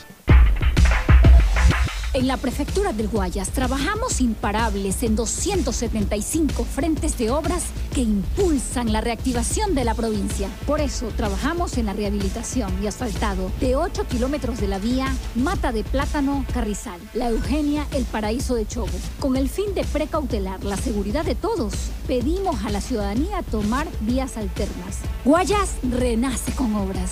En 2.13 2.27
la 2.27 2.35
Prefectura 2.35 2.91
del 2.91 3.07
Guayas 3.07 3.51
trabajamos 3.51 4.19
imparables 4.19 5.01
en 5.03 5.15
275 5.15 6.65
frentes 6.65 7.17
de 7.17 7.31
obras 7.31 7.63
que 7.95 8.01
impulsan 8.01 8.91
la 8.91 8.99
reactivación 8.99 9.75
de 9.75 9.85
la 9.85 9.93
provincia. 9.93 10.49
Por 10.67 10.81
eso 10.81 11.07
trabajamos 11.15 11.77
en 11.77 11.85
la 11.85 11.93
rehabilitación 11.93 12.69
y 12.83 12.87
asfaltado 12.87 13.49
de 13.61 13.77
8 13.77 14.07
kilómetros 14.09 14.59
de 14.59 14.67
la 14.67 14.77
vía 14.77 15.07
Mata 15.35 15.71
de 15.71 15.85
Plátano 15.85 16.45
Carrizal, 16.53 16.99
La 17.13 17.29
Eugenia, 17.29 17.87
El 17.93 18.03
Paraíso 18.03 18.55
de 18.55 18.67
Chobo. 18.67 18.91
Con 19.21 19.37
el 19.37 19.47
fin 19.47 19.73
de 19.73 19.85
precautelar 19.85 20.65
la 20.65 20.75
seguridad 20.75 21.23
de 21.23 21.35
todos, 21.35 21.73
pedimos 22.07 22.65
a 22.65 22.71
la 22.71 22.81
ciudadanía 22.81 23.41
tomar 23.41 23.87
vías 24.01 24.35
alternas. 24.35 24.97
Guayas 25.23 25.75
renace 25.83 26.51
con 26.55 26.75
obras. 26.75 27.11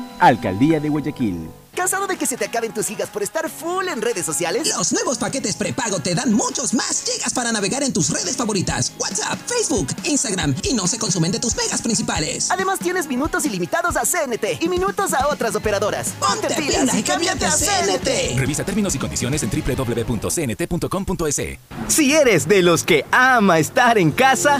Alcaldía 0.21 0.79
de 0.79 0.87
Guayaquil. 0.87 1.49
¿Cansado 1.75 2.05
de 2.05 2.15
que 2.17 2.27
se 2.27 2.37
te 2.37 2.45
acaben 2.45 2.73
tus 2.73 2.85
gigas 2.85 3.09
por 3.09 3.23
estar 3.23 3.49
full 3.49 3.87
en 3.87 4.01
redes 4.01 4.23
sociales? 4.23 4.67
Los 4.67 4.91
nuevos 4.91 5.17
paquetes 5.17 5.55
prepago 5.55 5.99
te 5.99 6.13
dan 6.13 6.31
muchos 6.31 6.75
más 6.75 7.03
gigas 7.03 7.33
para 7.33 7.51
navegar 7.51 7.81
en 7.81 7.91
tus 7.91 8.09
redes 8.09 8.37
favoritas. 8.37 8.91
WhatsApp, 8.99 9.39
Facebook, 9.47 9.87
Instagram 10.03 10.53
y 10.63 10.73
no 10.73 10.85
se 10.85 10.99
consumen 10.99 11.31
de 11.31 11.39
tus 11.39 11.55
megas 11.55 11.81
principales. 11.81 12.51
Además 12.51 12.77
tienes 12.79 13.07
minutos 13.07 13.45
ilimitados 13.45 13.95
a 13.95 14.01
CNT 14.01 14.61
y 14.61 14.69
minutos 14.69 15.13
a 15.13 15.27
otras 15.29 15.55
operadoras. 15.55 16.13
Ponte, 16.19 16.53
pilas 16.53 16.93
y 16.93 17.01
cámbiate 17.01 17.45
a 17.45 17.51
CNT. 17.51 18.37
Revisa 18.37 18.63
términos 18.63 18.93
y 18.93 18.99
condiciones 18.99 19.41
en 19.41 19.49
www.cnt.com.es. 19.49 21.41
Si 21.87 22.13
eres 22.13 22.47
de 22.47 22.61
los 22.61 22.83
que 22.83 23.05
ama 23.11 23.57
estar 23.57 23.97
en 23.97 24.11
casa, 24.11 24.59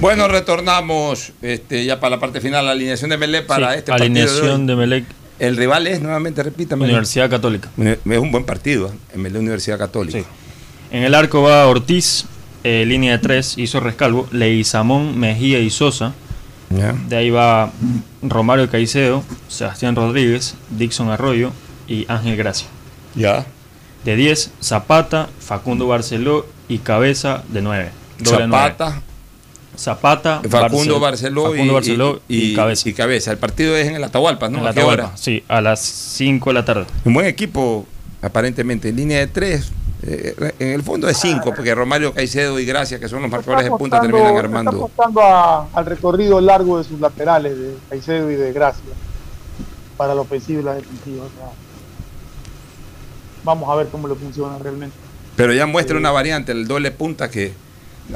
Bueno, 0.00 0.28
retornamos 0.28 1.32
este, 1.42 1.84
ya 1.84 2.00
para 2.00 2.16
la 2.16 2.20
parte 2.20 2.40
final, 2.40 2.64
la 2.64 2.72
alineación 2.72 3.10
de 3.10 3.18
Melec 3.18 3.46
para 3.46 3.72
Sí, 3.72 3.78
este 3.78 3.92
partido. 3.92 4.14
de 4.14 4.20
alineación 4.20 4.60
hoy. 4.62 4.66
de 4.66 4.76
Melec. 4.76 5.04
El 5.38 5.56
rival 5.56 5.86
es, 5.86 6.00
nuevamente, 6.00 6.42
repítame. 6.42 6.84
Universidad 6.84 7.28
Católica. 7.30 7.68
Es 7.78 7.98
un 8.18 8.30
buen 8.30 8.44
partido, 8.44 8.88
¿eh? 8.88 8.92
en 9.14 9.22
Melec 9.22 9.40
Universidad 9.40 9.78
Católica. 9.78 10.18
En 10.90 11.02
el 11.04 11.14
arco 11.14 11.42
va 11.42 11.66
Ortiz, 11.66 12.24
eh, 12.64 12.84
línea 12.86 13.12
de 13.12 13.18
tres, 13.18 13.56
hizo 13.58 13.80
Rescalvo, 13.80 14.26
Leizamón, 14.32 15.18
Mejía 15.18 15.60
y 15.60 15.70
Sosa. 15.70 16.12
De 17.08 17.16
ahí 17.16 17.30
va 17.30 17.72
Romario 18.22 18.70
Caicedo, 18.70 19.24
Sebastián 19.48 19.96
Rodríguez, 19.96 20.54
Dixon 20.70 21.10
Arroyo 21.10 21.50
y 21.88 22.06
Ángel 22.08 22.36
Gracia. 22.36 22.68
Ya. 23.16 23.44
De 24.04 24.14
10, 24.14 24.52
Zapata, 24.62 25.28
Facundo 25.40 25.88
Barceló 25.88 26.46
y 26.68 26.78
Cabeza 26.78 27.42
de 27.48 27.60
9. 27.60 27.90
Doble 28.20 28.44
Zapata. 28.44 29.02
Zapata, 29.80 30.42
Facundo 30.48 30.96
Barcel- 30.98 31.00
Barceló, 31.00 31.42
Facundo 31.44 31.64
y, 31.64 31.74
Barceló 31.74 32.20
y, 32.28 32.52
y- 32.52 32.54
Cabeza. 32.54 32.88
y 32.88 32.92
Cabeza. 32.92 33.30
El 33.32 33.38
partido 33.38 33.74
es 33.76 33.88
en 33.88 33.94
el 33.96 34.04
Atahualpa, 34.04 34.48
¿no? 34.50 34.58
En 34.58 34.66
¿A 34.66 34.72
qué 34.74 34.80
Atahualpa, 34.80 35.04
hora? 35.06 35.16
Sí, 35.16 35.42
a 35.48 35.60
las 35.62 35.80
5 35.80 36.50
de 36.50 36.54
la 36.54 36.64
tarde. 36.66 36.84
Un 37.04 37.14
buen 37.14 37.24
equipo, 37.26 37.86
aparentemente, 38.20 38.90
en 38.90 38.96
línea 38.96 39.18
de 39.18 39.26
tres. 39.26 39.72
eh, 40.02 40.34
en 40.58 40.68
el 40.68 40.82
fondo 40.82 41.06
de 41.06 41.12
cinco, 41.14 41.52
porque 41.54 41.74
Romario 41.74 42.14
Caicedo 42.14 42.58
y 42.58 42.64
Gracia, 42.64 42.98
que 42.98 43.06
son 43.06 43.20
los 43.20 43.30
marcadores 43.30 43.64
de 43.64 43.70
punta, 43.70 43.98
apostando- 43.98 44.16
terminan 44.16 44.34
Está 44.36 44.40
armando. 44.48 44.70
apostando 44.70 45.20
a- 45.20 45.68
al 45.74 45.84
recorrido 45.86 46.40
largo 46.40 46.78
de 46.78 46.84
sus 46.84 46.98
laterales, 47.00 47.58
de 47.58 47.74
Caicedo 47.90 48.30
y 48.30 48.34
de 48.36 48.50
Gracia, 48.54 48.82
para 49.98 50.14
la 50.14 50.22
ofensiva 50.22 50.60
y 50.60 50.64
la 50.64 50.74
defensiva. 50.74 51.24
o 51.24 51.28
sea, 51.28 51.50
vamos 53.44 53.68
a 53.70 53.74
ver 53.76 53.88
cómo 53.88 54.08
le 54.08 54.14
funciona 54.14 54.58
realmente. 54.58 54.96
Pero 55.36 55.52
ya 55.52 55.66
muestra 55.66 55.96
una 55.96 56.10
variante, 56.10 56.52
el 56.52 56.66
doble 56.66 56.90
punta, 56.90 57.30
que 57.30 57.52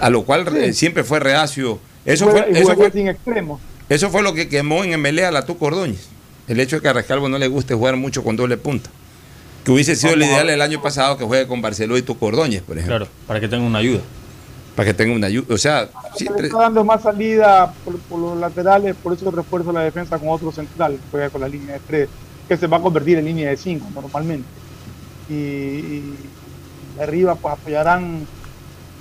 a 0.00 0.10
lo 0.10 0.24
cual 0.24 0.46
eh, 0.56 0.72
siempre 0.72 1.04
fue 1.04 1.20
reacio. 1.20 1.78
Eso 2.04 2.28
fue, 2.28 2.46
eso 2.50 2.74
fue, 2.74 2.90
sin 2.90 3.08
extremos. 3.08 3.60
eso 3.88 4.10
fue 4.10 4.22
lo 4.22 4.34
que 4.34 4.48
quemó 4.48 4.84
en 4.84 4.92
Emelea 4.92 5.28
a 5.28 5.32
la 5.32 5.46
Tuco 5.46 5.66
Ordóñez. 5.66 6.08
El 6.48 6.60
hecho 6.60 6.76
de 6.76 6.82
que 6.82 6.88
a 6.88 6.92
Rescalvo 6.92 7.28
no 7.28 7.38
le 7.38 7.48
guste 7.48 7.74
jugar 7.74 7.96
mucho 7.96 8.22
con 8.22 8.36
doble 8.36 8.56
punta. 8.56 8.90
Que 9.64 9.72
hubiese 9.72 9.96
sido 9.96 10.12
el 10.12 10.22
ideal 10.22 10.50
el 10.50 10.60
año 10.60 10.82
pasado 10.82 11.16
que 11.16 11.24
juegue 11.24 11.46
con 11.46 11.62
Barceló 11.62 11.96
y 11.96 12.02
Tuco 12.02 12.26
Ordóñez, 12.26 12.62
por 12.62 12.76
ejemplo. 12.76 12.98
Claro, 12.98 13.10
para 13.26 13.40
que 13.40 13.48
tenga 13.48 13.64
una 13.64 13.78
ayuda. 13.78 14.02
Para 14.76 14.86
que 14.88 14.94
tenga 14.94 15.14
una 15.14 15.28
ayuda. 15.28 15.54
O 15.54 15.56
sea, 15.56 15.82
Le 15.84 16.18
siempre. 16.18 16.46
está 16.48 16.58
dando 16.58 16.84
más 16.84 17.02
salida 17.02 17.72
por, 17.84 17.96
por 18.00 18.18
los 18.18 18.36
laterales, 18.38 18.94
por 19.02 19.14
eso 19.14 19.30
refuerza 19.30 19.72
la 19.72 19.80
defensa 19.80 20.18
con 20.18 20.28
otro 20.28 20.52
central, 20.52 20.98
juega 21.10 21.30
con 21.30 21.40
la 21.40 21.48
línea 21.48 21.74
de 21.74 21.80
tres, 21.80 22.08
que 22.46 22.56
se 22.58 22.66
va 22.66 22.76
a 22.76 22.80
convertir 22.82 23.16
en 23.16 23.24
línea 23.24 23.48
de 23.48 23.56
cinco 23.56 23.86
normalmente. 23.94 24.46
Y, 25.30 25.32
y 25.34 26.14
arriba 27.00 27.34
pues 27.36 27.54
apoyarán, 27.54 28.26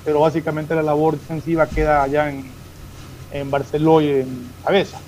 pero 0.04 0.20
básicamente 0.20 0.76
la 0.76 0.84
labor 0.84 1.18
defensiva 1.18 1.68
queda 1.68 2.04
allá 2.04 2.30
en, 2.30 2.46
en 3.32 3.52
Barceló 3.52 4.02
y 4.02 4.10
en 4.10 4.50
Cabeza. 4.64 5.00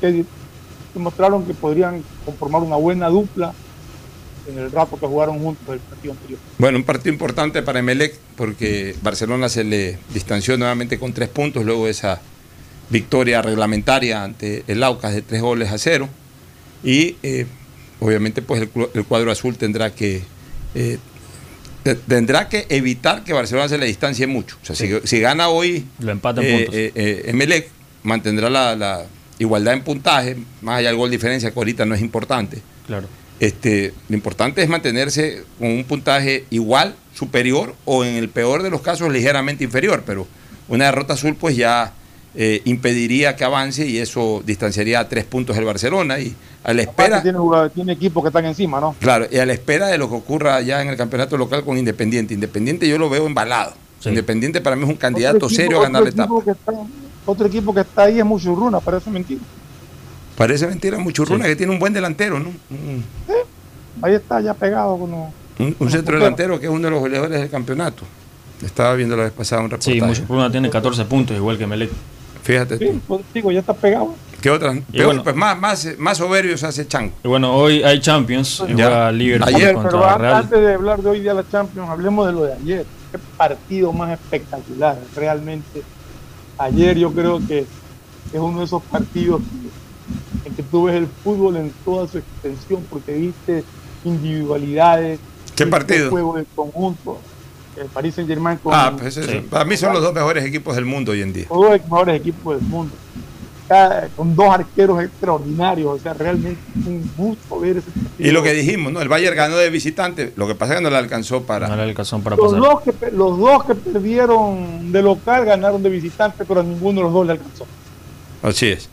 Que 0.00 0.24
demostraron 0.94 1.44
que 1.44 1.54
podrían 1.54 2.02
conformar 2.24 2.62
una 2.62 2.76
buena 2.76 3.08
dupla 3.08 3.52
en 4.48 4.58
el 4.58 4.70
rato 4.70 4.98
que 4.98 5.06
jugaron 5.06 5.38
juntos 5.38 5.74
el 5.74 5.80
partido 5.80 6.12
anterior. 6.12 6.38
Bueno, 6.58 6.78
un 6.78 6.84
partido 6.84 7.12
importante 7.12 7.62
para 7.62 7.78
Emelec 7.78 8.14
porque 8.36 8.94
Barcelona 9.02 9.48
se 9.48 9.64
le 9.64 9.98
distanció 10.12 10.56
nuevamente 10.56 10.98
con 10.98 11.12
tres 11.12 11.28
puntos 11.28 11.64
luego 11.64 11.86
de 11.86 11.92
esa 11.92 12.20
victoria 12.90 13.40
reglamentaria 13.42 14.22
ante 14.22 14.64
el 14.66 14.82
Aucas 14.82 15.14
de 15.14 15.22
tres 15.22 15.40
goles 15.40 15.70
a 15.70 15.78
cero. 15.78 16.08
Y 16.82 17.16
eh, 17.22 17.46
obviamente 18.00 18.42
pues 18.42 18.68
el, 18.94 19.04
cuadro 19.04 19.30
azul 19.30 19.56
tendrá 19.56 19.94
que 19.94 20.22
eh, 20.74 20.98
tendrá 21.92 22.48
que 22.48 22.66
evitar 22.70 23.24
que 23.24 23.32
Barcelona 23.32 23.68
se 23.68 23.78
le 23.78 23.86
distancie 23.86 24.26
mucho. 24.26 24.56
O 24.62 24.64
sea, 24.66 24.74
si, 24.74 24.90
si 25.04 25.20
gana 25.20 25.48
hoy 25.48 25.84
Lo 25.98 26.12
empata 26.12 26.40
en 26.40 26.46
eh, 26.46 26.56
puntos. 26.56 26.74
eh, 26.74 26.92
eh, 26.94 27.22
Emelec, 27.26 27.68
mantendrá 28.02 28.48
la, 28.48 28.74
la 28.74 29.04
igualdad 29.38 29.74
en 29.74 29.82
puntaje, 29.82 30.36
más 30.62 30.78
allá 30.78 30.88
del 30.88 30.96
gol 30.96 31.10
diferencia 31.10 31.50
que 31.50 31.58
ahorita 31.58 31.84
no 31.84 31.94
es 31.94 32.00
importante. 32.00 32.62
Claro. 32.86 33.08
Este, 33.40 33.92
lo 34.08 34.14
importante 34.14 34.62
es 34.62 34.68
mantenerse 34.68 35.42
con 35.58 35.68
un 35.68 35.84
puntaje 35.84 36.44
igual, 36.50 36.94
superior 37.14 37.74
o 37.84 38.04
en 38.04 38.14
el 38.16 38.28
peor 38.28 38.62
de 38.62 38.70
los 38.70 38.80
casos 38.80 39.12
ligeramente 39.12 39.64
inferior, 39.64 40.02
pero 40.06 40.26
una 40.68 40.86
derrota 40.86 41.14
azul 41.14 41.36
pues 41.36 41.56
ya 41.56 41.92
eh, 42.36 42.62
impediría 42.64 43.36
que 43.36 43.44
avance 43.44 43.86
y 43.86 43.98
eso 43.98 44.42
distanciaría 44.44 45.00
a 45.00 45.08
tres 45.08 45.24
puntos 45.24 45.56
el 45.56 45.64
Barcelona 45.64 46.18
y 46.18 46.34
a 46.64 46.72
la 46.74 46.82
espera, 46.82 47.22
tiene, 47.22 47.92
equipos 47.92 48.22
que 48.24 48.28
están 48.28 48.44
encima, 48.46 48.80
¿no? 48.80 48.94
claro, 48.98 49.26
y 49.30 49.36
a 49.38 49.46
la 49.46 49.52
espera 49.52 49.86
de 49.88 49.98
lo 49.98 50.08
que 50.08 50.16
ocurra 50.16 50.60
ya 50.62 50.80
en 50.82 50.88
el 50.88 50.96
campeonato 50.96 51.36
local 51.36 51.62
con 51.64 51.76
Independiente. 51.78 52.34
Independiente 52.34 52.88
yo 52.88 52.98
lo 52.98 53.08
veo 53.10 53.26
embalado. 53.26 53.74
Independiente 54.04 54.60
para 54.60 54.76
mí 54.76 54.82
es 54.82 54.88
un 54.90 54.96
candidato 54.96 55.36
equipo- 55.46 55.48
serio 55.50 55.78
a 55.78 55.82
ganar 55.84 56.02
la 56.02 56.08
etapa. 56.10 56.24
equipo 56.24 56.44
que 56.44 56.50
está- 56.50 56.72
otro 57.26 57.46
equipo 57.46 57.72
que 57.74 57.80
está 57.80 58.02
ahí 58.04 58.18
es 58.18 58.24
Muchurruna, 58.24 58.80
parece 58.80 59.10
mentira. 59.10 59.40
Parece 60.36 60.66
mentira 60.66 60.98
Muchurruna 60.98 61.44
que 61.46 61.56
tiene 61.56 61.72
un 61.72 61.78
buen 61.78 61.92
delantero, 61.92 62.38
¿no? 62.38 62.50
Un, 62.70 63.04
Ahí 64.02 64.14
está 64.14 64.40
ya 64.40 64.52
pegado 64.54 64.98
con 64.98 65.10
los- 65.10 65.28
un- 65.58 65.76
un 65.78 65.90
centro 65.90 66.18
delantero 66.18 66.58
que 66.58 66.66
es 66.66 66.72
uno 66.72 66.82
de 66.82 66.90
los 66.90 67.00
goleadores 67.00 67.40
del 67.40 67.48
campeonato. 67.48 68.02
Estaba 68.62 68.94
viendo 68.94 69.16
la 69.16 69.24
vez 69.24 69.32
pasada 69.32 69.62
un 69.62 69.70
reportaje. 69.70 69.94
Sí, 69.98 70.00
Muchurruna 70.02 70.50
tiene 70.50 70.68
14 70.68 71.04
puntos, 71.04 71.36
igual 71.36 71.56
que 71.56 71.66
Melec. 71.66 71.90
Fíjate 72.44 72.78
tú. 72.78 72.84
Sí, 72.84 73.00
pues, 73.08 73.22
digo, 73.32 73.50
ya 73.50 73.60
está 73.60 73.72
pegado. 73.72 74.14
¿Qué 74.42 74.50
otras? 74.50 74.76
Peor, 74.92 75.06
bueno. 75.06 75.24
pues 75.24 75.34
más, 75.34 75.58
más, 75.58 75.88
más 75.96 76.18
soberbio 76.18 76.58
se 76.58 76.66
hace 76.66 76.86
Chango. 76.86 77.14
Y 77.24 77.28
bueno, 77.28 77.56
hoy 77.56 77.82
hay 77.82 77.98
Champions. 77.98 78.62
Ya. 78.76 79.10
Liverpool 79.10 79.54
Ayer, 79.54 79.72
contra 79.74 79.90
Pero 79.90 80.18
Real. 80.18 80.34
antes 80.34 80.60
de 80.60 80.74
hablar 80.74 81.00
de 81.02 81.08
hoy 81.08 81.20
día 81.20 81.32
la 81.32 81.48
Champions, 81.48 81.88
hablemos 81.88 82.26
de 82.26 82.32
lo 82.34 82.44
de 82.44 82.52
ayer. 82.52 82.86
Qué 83.10 83.18
partido 83.38 83.90
más 83.94 84.12
espectacular. 84.12 84.98
Realmente, 85.16 85.82
ayer 86.58 86.98
yo 86.98 87.10
creo 87.12 87.40
que 87.46 87.60
es 87.60 88.38
uno 88.38 88.58
de 88.58 88.64
esos 88.66 88.82
partidos 88.82 89.40
en 90.44 90.54
que 90.54 90.62
tú 90.62 90.84
ves 90.84 90.96
el 90.96 91.06
fútbol 91.06 91.56
en 91.56 91.72
toda 91.82 92.06
su 92.06 92.18
extensión, 92.18 92.84
porque 92.90 93.14
viste 93.14 93.64
individualidades. 94.04 95.20
¿Qué 95.56 95.64
viste 95.64 95.66
partido? 95.66 96.10
juego 96.10 96.36
de 96.36 96.44
conjunto. 96.54 97.18
El 97.76 97.86
Paris 97.86 98.14
Saint 98.14 98.28
Germain 98.28 98.58
con 98.58 98.72
Ah, 98.74 98.94
pues 98.98 99.16
eso- 99.16 99.30
para 99.50 99.64
mí 99.64 99.76
son 99.76 99.92
los 99.92 100.02
dos 100.02 100.14
mejores 100.14 100.44
equipos 100.44 100.74
del 100.76 100.84
mundo 100.84 101.12
hoy 101.12 101.22
en 101.22 101.32
día. 101.32 101.46
todos 101.48 101.70
los 101.70 101.82
mejores 101.82 102.20
equipos 102.20 102.56
del 102.60 102.68
mundo. 102.68 102.94
Cada- 103.66 104.08
con 104.14 104.36
dos 104.36 104.46
arqueros 104.50 105.02
extraordinarios. 105.02 105.98
O 105.98 105.98
sea, 105.98 106.12
realmente 106.12 106.60
es 106.78 106.86
un 106.86 107.10
gusto 107.16 107.58
ver 107.60 107.78
ese 107.78 107.90
partido. 107.90 108.28
Y 108.28 108.30
lo 108.30 108.42
que 108.42 108.52
dijimos, 108.52 108.92
¿no? 108.92 109.00
El 109.00 109.08
Bayern 109.08 109.34
ganó 109.34 109.56
de 109.56 109.70
visitante, 109.70 110.32
lo 110.36 110.46
que 110.46 110.54
pasa 110.54 110.74
es 110.74 110.78
que 110.78 110.84
no 110.84 110.90
le 110.90 110.98
alcanzó 110.98 111.42
para. 111.44 111.66
No 111.68 111.76
le 111.76 111.82
alcanzó 111.82 112.18
para 112.20 112.36
los 112.36 112.52
pasar. 112.52 112.60
dos, 112.60 112.82
que, 112.82 113.10
los 113.10 113.38
dos 113.38 113.64
que 113.64 113.74
perdieron 113.74 114.92
de 114.92 115.02
local 115.02 115.46
ganaron 115.46 115.82
de 115.82 115.88
visitante, 115.88 116.44
pero 116.44 116.60
a 116.60 116.62
ninguno 116.62 117.00
de 117.00 117.04
los 117.04 117.12
dos 117.14 117.26
le 117.26 117.32
alcanzó. 117.32 117.66
Así 118.42 118.68
es. 118.68 118.88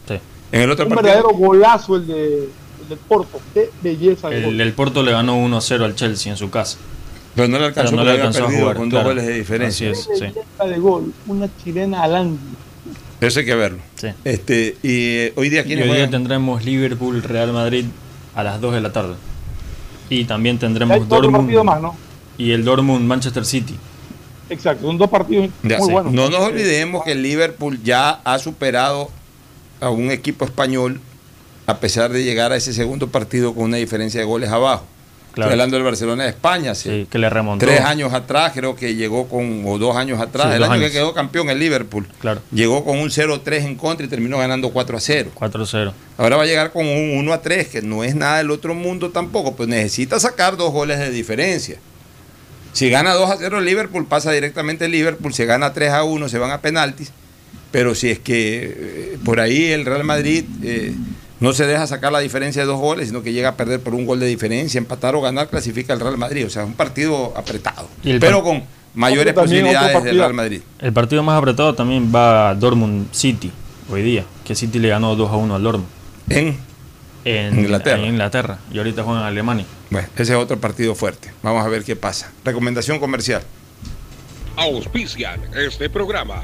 En 0.53 0.61
el 0.61 0.71
otro 0.71 0.85
Un 0.85 0.93
partido. 0.93 1.13
verdadero 1.15 1.37
golazo 1.37 1.97
el, 1.97 2.07
de, 2.07 2.43
el 2.45 2.89
del 2.89 2.97
Porto. 2.97 3.39
Qué 3.53 3.69
belleza. 3.83 4.29
El, 4.29 4.59
el 4.59 4.73
Porto 4.73 5.03
le 5.03 5.11
ganó 5.11 5.35
1-0 5.37 5.83
al 5.83 5.95
Chelsea 5.95 6.31
en 6.31 6.37
su 6.37 6.49
casa. 6.49 6.77
Pero 7.35 7.47
no 7.47 7.59
le 7.59 7.65
alcanzó, 7.65 7.95
no 7.95 8.03
le 8.03 8.11
había 8.11 8.23
alcanzó 8.23 8.45
perdido 8.45 8.61
jugar, 8.61 8.77
con 8.77 8.89
dos 8.89 9.03
goles 9.03 9.25
de 9.25 9.33
diferencia. 9.33 9.91
Así 9.91 10.01
es, 10.01 10.07
Qué 10.07 10.15
sí. 10.15 10.21
belleza 10.21 10.65
de 10.65 10.79
gol. 10.79 11.13
Una 11.27 11.49
chilena 11.63 12.03
al 12.03 12.15
ángulo. 12.15 12.39
Eso 13.21 13.39
hay 13.39 13.45
que 13.45 13.55
verlo. 13.55 13.79
Este, 14.23 14.77
y 14.81 15.15
eh, 15.17 15.33
hoy 15.35 15.49
día, 15.49 15.61
Y 15.61 15.65
¿quiénes 15.65 15.89
hoy 15.89 15.95
día 15.97 16.09
tendremos 16.09 16.65
Liverpool 16.65 17.21
Real 17.21 17.53
Madrid 17.53 17.85
a 18.35 18.43
las 18.43 18.59
2 18.59 18.73
de 18.73 18.81
la 18.81 18.91
tarde. 18.91 19.15
Y 20.09 20.25
también 20.25 20.57
tendremos 20.57 21.07
Dortmund 21.07 21.51
más, 21.63 21.81
¿no? 21.81 21.95
y 22.37 22.51
el 22.51 22.65
Dortmund 22.65 23.05
Manchester 23.05 23.45
City. 23.45 23.75
Exacto, 24.49 24.85
son 24.87 24.97
dos 24.97 25.09
partidos 25.09 25.49
muy 25.63 25.91
buenos. 25.91 26.11
No 26.11 26.29
nos 26.29 26.41
olvidemos 26.41 27.03
que 27.03 27.13
el 27.13 27.21
Liverpool 27.21 27.81
ya 27.83 28.09
ha 28.23 28.39
superado 28.39 29.09
a 29.79 29.89
un 29.89 30.11
equipo 30.11 30.43
español 30.43 30.99
a 31.67 31.77
pesar 31.77 32.11
de 32.11 32.23
llegar 32.23 32.51
a 32.51 32.57
ese 32.57 32.73
segundo 32.73 33.07
partido 33.07 33.53
con 33.53 33.65
una 33.65 33.77
diferencia 33.77 34.19
de 34.19 34.25
goles 34.25 34.49
abajo. 34.49 34.85
Estoy 35.31 35.51
hablando 35.53 35.77
del 35.77 35.85
Barcelona 35.85 36.23
de 36.23 36.29
España. 36.29 36.75
Sí, 36.75 37.07
que 37.09 37.17
le 37.17 37.29
remontó. 37.29 37.65
Tres 37.65 37.79
años 37.81 38.13
atrás, 38.13 38.51
creo 38.53 38.75
que 38.75 38.95
llegó 38.95 39.29
con, 39.29 39.63
o 39.65 39.77
dos 39.77 39.95
años 39.95 40.19
atrás, 40.19 40.53
el 40.53 40.63
año 40.63 40.79
que 40.79 40.91
quedó 40.91 41.13
campeón 41.13 41.49
el 41.49 41.57
Liverpool. 41.57 42.05
Claro. 42.19 42.41
Llegó 42.51 42.83
con 42.83 42.99
un 42.99 43.09
0-3 43.09 43.63
en 43.63 43.75
contra 43.75 44.05
y 44.05 44.09
terminó 44.09 44.37
ganando 44.39 44.73
4-0. 44.73 45.29
4-0. 45.33 45.93
Ahora 46.17 46.35
va 46.35 46.43
a 46.43 46.45
llegar 46.45 46.73
con 46.73 46.85
un 46.85 47.25
1-3, 47.25 47.67
que 47.67 47.81
no 47.81 48.03
es 48.03 48.13
nada 48.13 48.39
del 48.39 48.51
otro 48.51 48.75
mundo 48.75 49.11
tampoco, 49.11 49.55
pues 49.55 49.69
necesita 49.69 50.19
sacar 50.19 50.57
dos 50.57 50.71
goles 50.73 50.99
de 50.99 51.11
diferencia. 51.11 51.77
Si 52.73 52.89
gana 52.89 53.13
2 53.13 53.35
0 53.39 53.59
el 53.59 53.65
Liverpool, 53.65 54.05
pasa 54.07 54.31
directamente 54.31 54.85
el 54.85 54.91
Liverpool. 54.91 55.33
Si 55.33 55.45
gana 55.45 55.73
3 55.73 55.93
1, 56.03 56.29
se 56.29 56.37
van 56.39 56.51
a 56.51 56.61
penaltis. 56.61 57.11
Pero 57.71 57.95
si 57.95 58.09
es 58.09 58.19
que 58.19 58.63
eh, 58.63 59.17
por 59.23 59.39
ahí 59.39 59.71
el 59.71 59.85
Real 59.85 60.03
Madrid 60.03 60.43
eh, 60.61 60.93
no 61.41 61.53
se 61.53 61.65
deja 61.65 61.85
sacar 61.87 62.11
la 62.11 62.19
diferencia 62.19 62.61
de 62.61 62.67
dos 62.67 62.79
goles, 62.79 63.07
sino 63.09 63.23
que 63.23 63.33
llega 63.33 63.49
a 63.49 63.57
perder 63.57 63.81
por 63.81 63.95
un 63.95 64.05
gol 64.05 64.19
de 64.19 64.27
diferencia, 64.27 64.77
empatar 64.77 65.15
o 65.15 65.21
ganar, 65.21 65.49
clasifica 65.49 65.91
el 65.91 65.99
Real 65.99 66.17
Madrid. 66.17 66.45
O 66.45 66.49
sea, 66.49 66.61
es 66.61 66.67
un 66.67 66.75
partido 66.75 67.33
apretado, 67.35 67.89
pero 68.19 68.43
con 68.43 68.63
mayores 68.93 69.33
posibilidades 69.33 70.03
del 70.03 70.17
Real 70.17 70.33
Madrid. 70.35 70.61
El 70.79 70.93
partido 70.93 71.23
más 71.23 71.37
apretado 71.37 71.73
también 71.73 72.13
va 72.13 72.53
Dortmund 72.55 73.07
City 73.11 73.51
hoy 73.89 74.03
día, 74.03 74.23
que 74.45 74.55
City 74.55 74.77
le 74.79 74.89
ganó 74.89 75.15
2 75.15 75.31
a 75.31 75.35
1 75.35 75.55
al 75.55 75.63
Dortmund. 75.63 75.89
En, 76.29 76.57
en 77.25 77.59
Inglaterra. 77.59 77.99
En 77.99 78.05
Inglaterra. 78.05 78.59
Y 78.71 78.77
ahorita 78.77 79.03
juegan 79.03 79.23
en 79.23 79.27
Alemania. 79.27 79.65
Bueno, 79.89 80.07
ese 80.15 80.33
es 80.33 80.39
otro 80.39 80.59
partido 80.59 80.93
fuerte. 80.93 81.31
Vamos 81.41 81.65
a 81.65 81.69
ver 81.69 81.83
qué 81.83 81.95
pasa. 81.95 82.31
Recomendación 82.45 82.99
comercial. 82.99 83.41
Auspician 84.55 85.41
este 85.55 85.89
programa. 85.89 86.43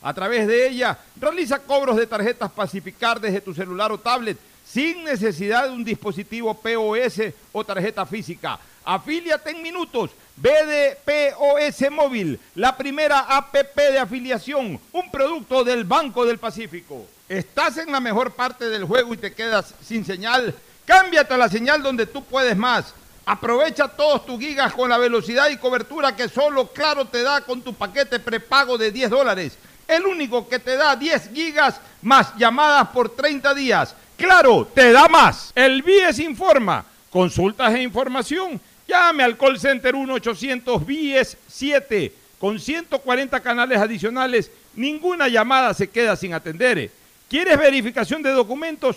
A 0.00 0.14
través 0.14 0.46
de 0.46 0.68
ella, 0.68 0.98
realiza 1.20 1.58
cobros 1.58 1.96
de 1.96 2.06
tarjetas 2.06 2.50
Pacificar 2.52 3.20
desde 3.20 3.40
tu 3.40 3.52
celular 3.52 3.90
o 3.90 3.98
tablet 3.98 4.38
sin 4.64 5.02
necesidad 5.04 5.64
de 5.64 5.70
un 5.70 5.82
dispositivo 5.82 6.54
POS 6.54 7.32
o 7.52 7.64
tarjeta 7.64 8.04
física. 8.04 8.58
Afíliate 8.84 9.50
en 9.50 9.62
minutos. 9.62 10.10
BDPOS 10.36 11.90
Móvil, 11.90 12.38
la 12.54 12.76
primera 12.76 13.20
APP 13.20 13.76
de 13.76 13.98
afiliación, 13.98 14.78
un 14.92 15.10
producto 15.10 15.64
del 15.64 15.84
Banco 15.84 16.24
del 16.24 16.38
Pacífico. 16.38 17.06
¿Estás 17.28 17.78
en 17.78 17.90
la 17.90 18.00
mejor 18.00 18.32
parte 18.32 18.68
del 18.68 18.84
juego 18.84 19.14
y 19.14 19.16
te 19.16 19.34
quedas 19.34 19.74
sin 19.82 20.04
señal? 20.04 20.54
Cámbiate 20.86 21.34
a 21.34 21.38
la 21.38 21.48
señal 21.48 21.82
donde 21.82 22.06
tú 22.06 22.24
puedes 22.24 22.56
más. 22.56 22.94
Aprovecha 23.26 23.88
todos 23.88 24.24
tus 24.24 24.38
gigas 24.38 24.72
con 24.72 24.88
la 24.88 24.96
velocidad 24.96 25.50
y 25.50 25.58
cobertura 25.58 26.16
que 26.16 26.28
solo 26.28 26.68
Claro 26.68 27.04
te 27.04 27.22
da 27.22 27.42
con 27.42 27.60
tu 27.60 27.74
paquete 27.74 28.20
prepago 28.20 28.78
de 28.78 28.90
10 28.90 29.10
dólares. 29.10 29.58
El 29.88 30.06
único 30.06 30.46
que 30.46 30.60
te 30.60 30.76
da 30.76 30.94
10 30.94 31.30
gigas 31.32 31.80
más 32.02 32.36
llamadas 32.36 32.88
por 32.88 33.16
30 33.16 33.54
días. 33.54 33.94
Claro, 34.16 34.68
te 34.74 34.92
da 34.92 35.08
más. 35.08 35.50
El 35.54 35.80
BIES 35.82 36.18
informa. 36.18 36.84
Consultas 37.10 37.74
e 37.74 37.80
información. 37.82 38.60
Llame 38.86 39.24
al 39.24 39.38
call 39.38 39.58
center 39.58 39.94
1-800-BIES-7. 39.94 42.12
Con 42.38 42.60
140 42.60 43.40
canales 43.40 43.78
adicionales, 43.78 44.50
ninguna 44.74 45.28
llamada 45.28 45.72
se 45.74 45.88
queda 45.88 46.16
sin 46.16 46.34
atender. 46.34 46.90
¿Quieres 47.28 47.58
verificación 47.58 48.22
de 48.22 48.30
documentos? 48.30 48.96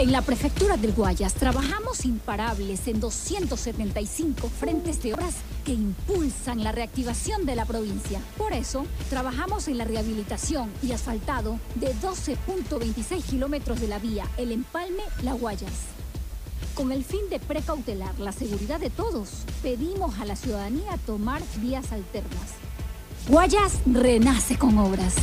En 0.00 0.12
la 0.12 0.22
prefectura 0.22 0.78
del 0.78 0.94
Guayas 0.94 1.34
trabajamos 1.34 2.06
imparables 2.06 2.88
en 2.88 3.00
275 3.00 4.48
frentes 4.48 5.02
de 5.02 5.12
obras 5.12 5.34
que 5.62 5.74
impulsan 5.74 6.64
la 6.64 6.72
reactivación 6.72 7.44
de 7.44 7.54
la 7.54 7.66
provincia. 7.66 8.18
Por 8.38 8.54
eso, 8.54 8.86
trabajamos 9.10 9.68
en 9.68 9.76
la 9.76 9.84
rehabilitación 9.84 10.70
y 10.82 10.92
asfaltado 10.92 11.58
de 11.74 11.94
12.26 11.96 13.24
kilómetros 13.24 13.78
de 13.78 13.88
la 13.88 13.98
vía 13.98 14.24
El 14.38 14.52
Empalme-La 14.52 15.34
Guayas. 15.34 15.90
Con 16.74 16.92
el 16.92 17.04
fin 17.04 17.28
de 17.28 17.38
precautelar 17.38 18.18
la 18.18 18.32
seguridad 18.32 18.80
de 18.80 18.88
todos, 18.88 19.42
pedimos 19.62 20.18
a 20.18 20.24
la 20.24 20.34
ciudadanía 20.34 20.96
tomar 21.04 21.42
vías 21.56 21.92
alternas. 21.92 22.54
Guayas 23.28 23.74
renace 23.84 24.56
con 24.56 24.78
obras. 24.78 25.14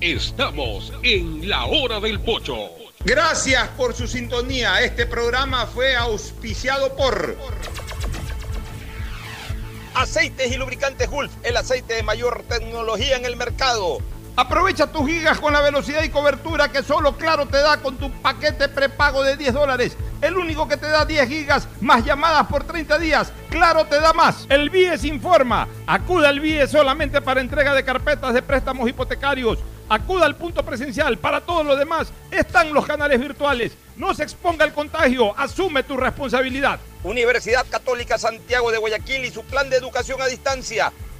Estamos 0.00 0.92
en 1.02 1.48
la 1.48 1.64
hora 1.64 2.00
del 2.00 2.20
pocho. 2.20 2.70
Gracias 3.04 3.68
por 3.76 3.94
su 3.94 4.06
sintonía. 4.06 4.80
Este 4.82 5.06
programa 5.06 5.66
fue 5.66 5.94
auspiciado 5.96 6.94
por 6.96 7.36
Aceites 9.94 10.52
y 10.52 10.56
lubricantes 10.56 11.08
Gulf, 11.08 11.32
el 11.42 11.56
aceite 11.56 11.94
de 11.94 12.02
mayor 12.02 12.44
tecnología 12.48 13.16
en 13.16 13.24
el 13.24 13.36
mercado. 13.36 13.98
Aprovecha 14.36 14.88
tus 14.88 15.06
gigas 15.06 15.38
con 15.38 15.52
la 15.52 15.60
velocidad 15.60 16.02
y 16.02 16.08
cobertura 16.08 16.68
que 16.68 16.82
solo 16.82 17.16
Claro 17.16 17.46
te 17.46 17.58
da 17.58 17.76
con 17.76 17.96
tu 17.96 18.10
paquete 18.10 18.68
prepago 18.68 19.22
de 19.22 19.36
10 19.36 19.54
dólares. 19.54 19.96
El 20.20 20.36
único 20.36 20.66
que 20.66 20.76
te 20.76 20.88
da 20.88 21.04
10 21.04 21.28
gigas 21.28 21.68
más 21.80 22.04
llamadas 22.04 22.48
por 22.48 22.64
30 22.64 22.98
días. 22.98 23.32
Claro 23.48 23.84
te 23.84 24.00
da 24.00 24.12
más. 24.12 24.46
El 24.48 24.70
BIES 24.70 25.04
informa. 25.04 25.68
Acuda 25.86 26.30
al 26.30 26.40
BIES 26.40 26.68
solamente 26.68 27.20
para 27.20 27.40
entrega 27.40 27.74
de 27.74 27.84
carpetas 27.84 28.34
de 28.34 28.42
préstamos 28.42 28.88
hipotecarios. 28.88 29.60
Acuda 29.88 30.26
al 30.26 30.34
punto 30.34 30.64
presencial. 30.64 31.16
Para 31.18 31.40
todo 31.40 31.62
lo 31.62 31.76
demás 31.76 32.08
están 32.32 32.74
los 32.74 32.86
canales 32.86 33.20
virtuales. 33.20 33.76
No 33.94 34.14
se 34.14 34.24
exponga 34.24 34.64
al 34.64 34.74
contagio. 34.74 35.38
Asume 35.38 35.84
tu 35.84 35.96
responsabilidad. 35.96 36.80
Universidad 37.04 37.66
Católica 37.70 38.18
Santiago 38.18 38.72
de 38.72 38.78
Guayaquil 38.78 39.26
y 39.26 39.30
su 39.30 39.44
plan 39.44 39.70
de 39.70 39.76
educación 39.76 40.20
a 40.20 40.26
distancia 40.26 40.92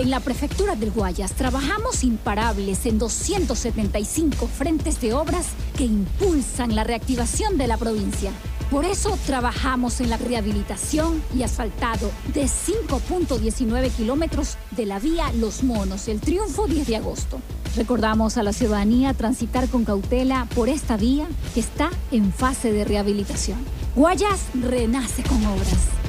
En 0.00 0.08
la 0.08 0.20
Prefectura 0.20 0.76
del 0.76 0.92
Guayas 0.92 1.34
trabajamos 1.34 2.04
imparables 2.04 2.86
en 2.86 2.98
275 2.98 4.46
frentes 4.46 4.98
de 4.98 5.12
obras 5.12 5.48
que 5.76 5.84
impulsan 5.84 6.74
la 6.74 6.84
reactivación 6.84 7.58
de 7.58 7.66
la 7.66 7.76
provincia. 7.76 8.32
Por 8.70 8.86
eso 8.86 9.18
trabajamos 9.26 10.00
en 10.00 10.08
la 10.08 10.16
rehabilitación 10.16 11.22
y 11.36 11.42
asfaltado 11.42 12.10
de 12.32 12.44
5.19 12.44 13.90
kilómetros 13.90 14.56
de 14.70 14.86
la 14.86 14.98
vía 14.98 15.30
Los 15.34 15.62
Monos, 15.62 16.08
el 16.08 16.22
Triunfo 16.22 16.66
10 16.66 16.86
de 16.86 16.96
agosto. 16.96 17.38
Recordamos 17.76 18.38
a 18.38 18.42
la 18.42 18.54
ciudadanía 18.54 19.12
transitar 19.12 19.68
con 19.68 19.84
cautela 19.84 20.48
por 20.54 20.70
esta 20.70 20.96
vía 20.96 21.28
que 21.52 21.60
está 21.60 21.90
en 22.10 22.32
fase 22.32 22.72
de 22.72 22.86
rehabilitación. 22.86 23.58
Guayas 23.94 24.46
renace 24.54 25.22
con 25.24 25.44
obras. 25.44 26.00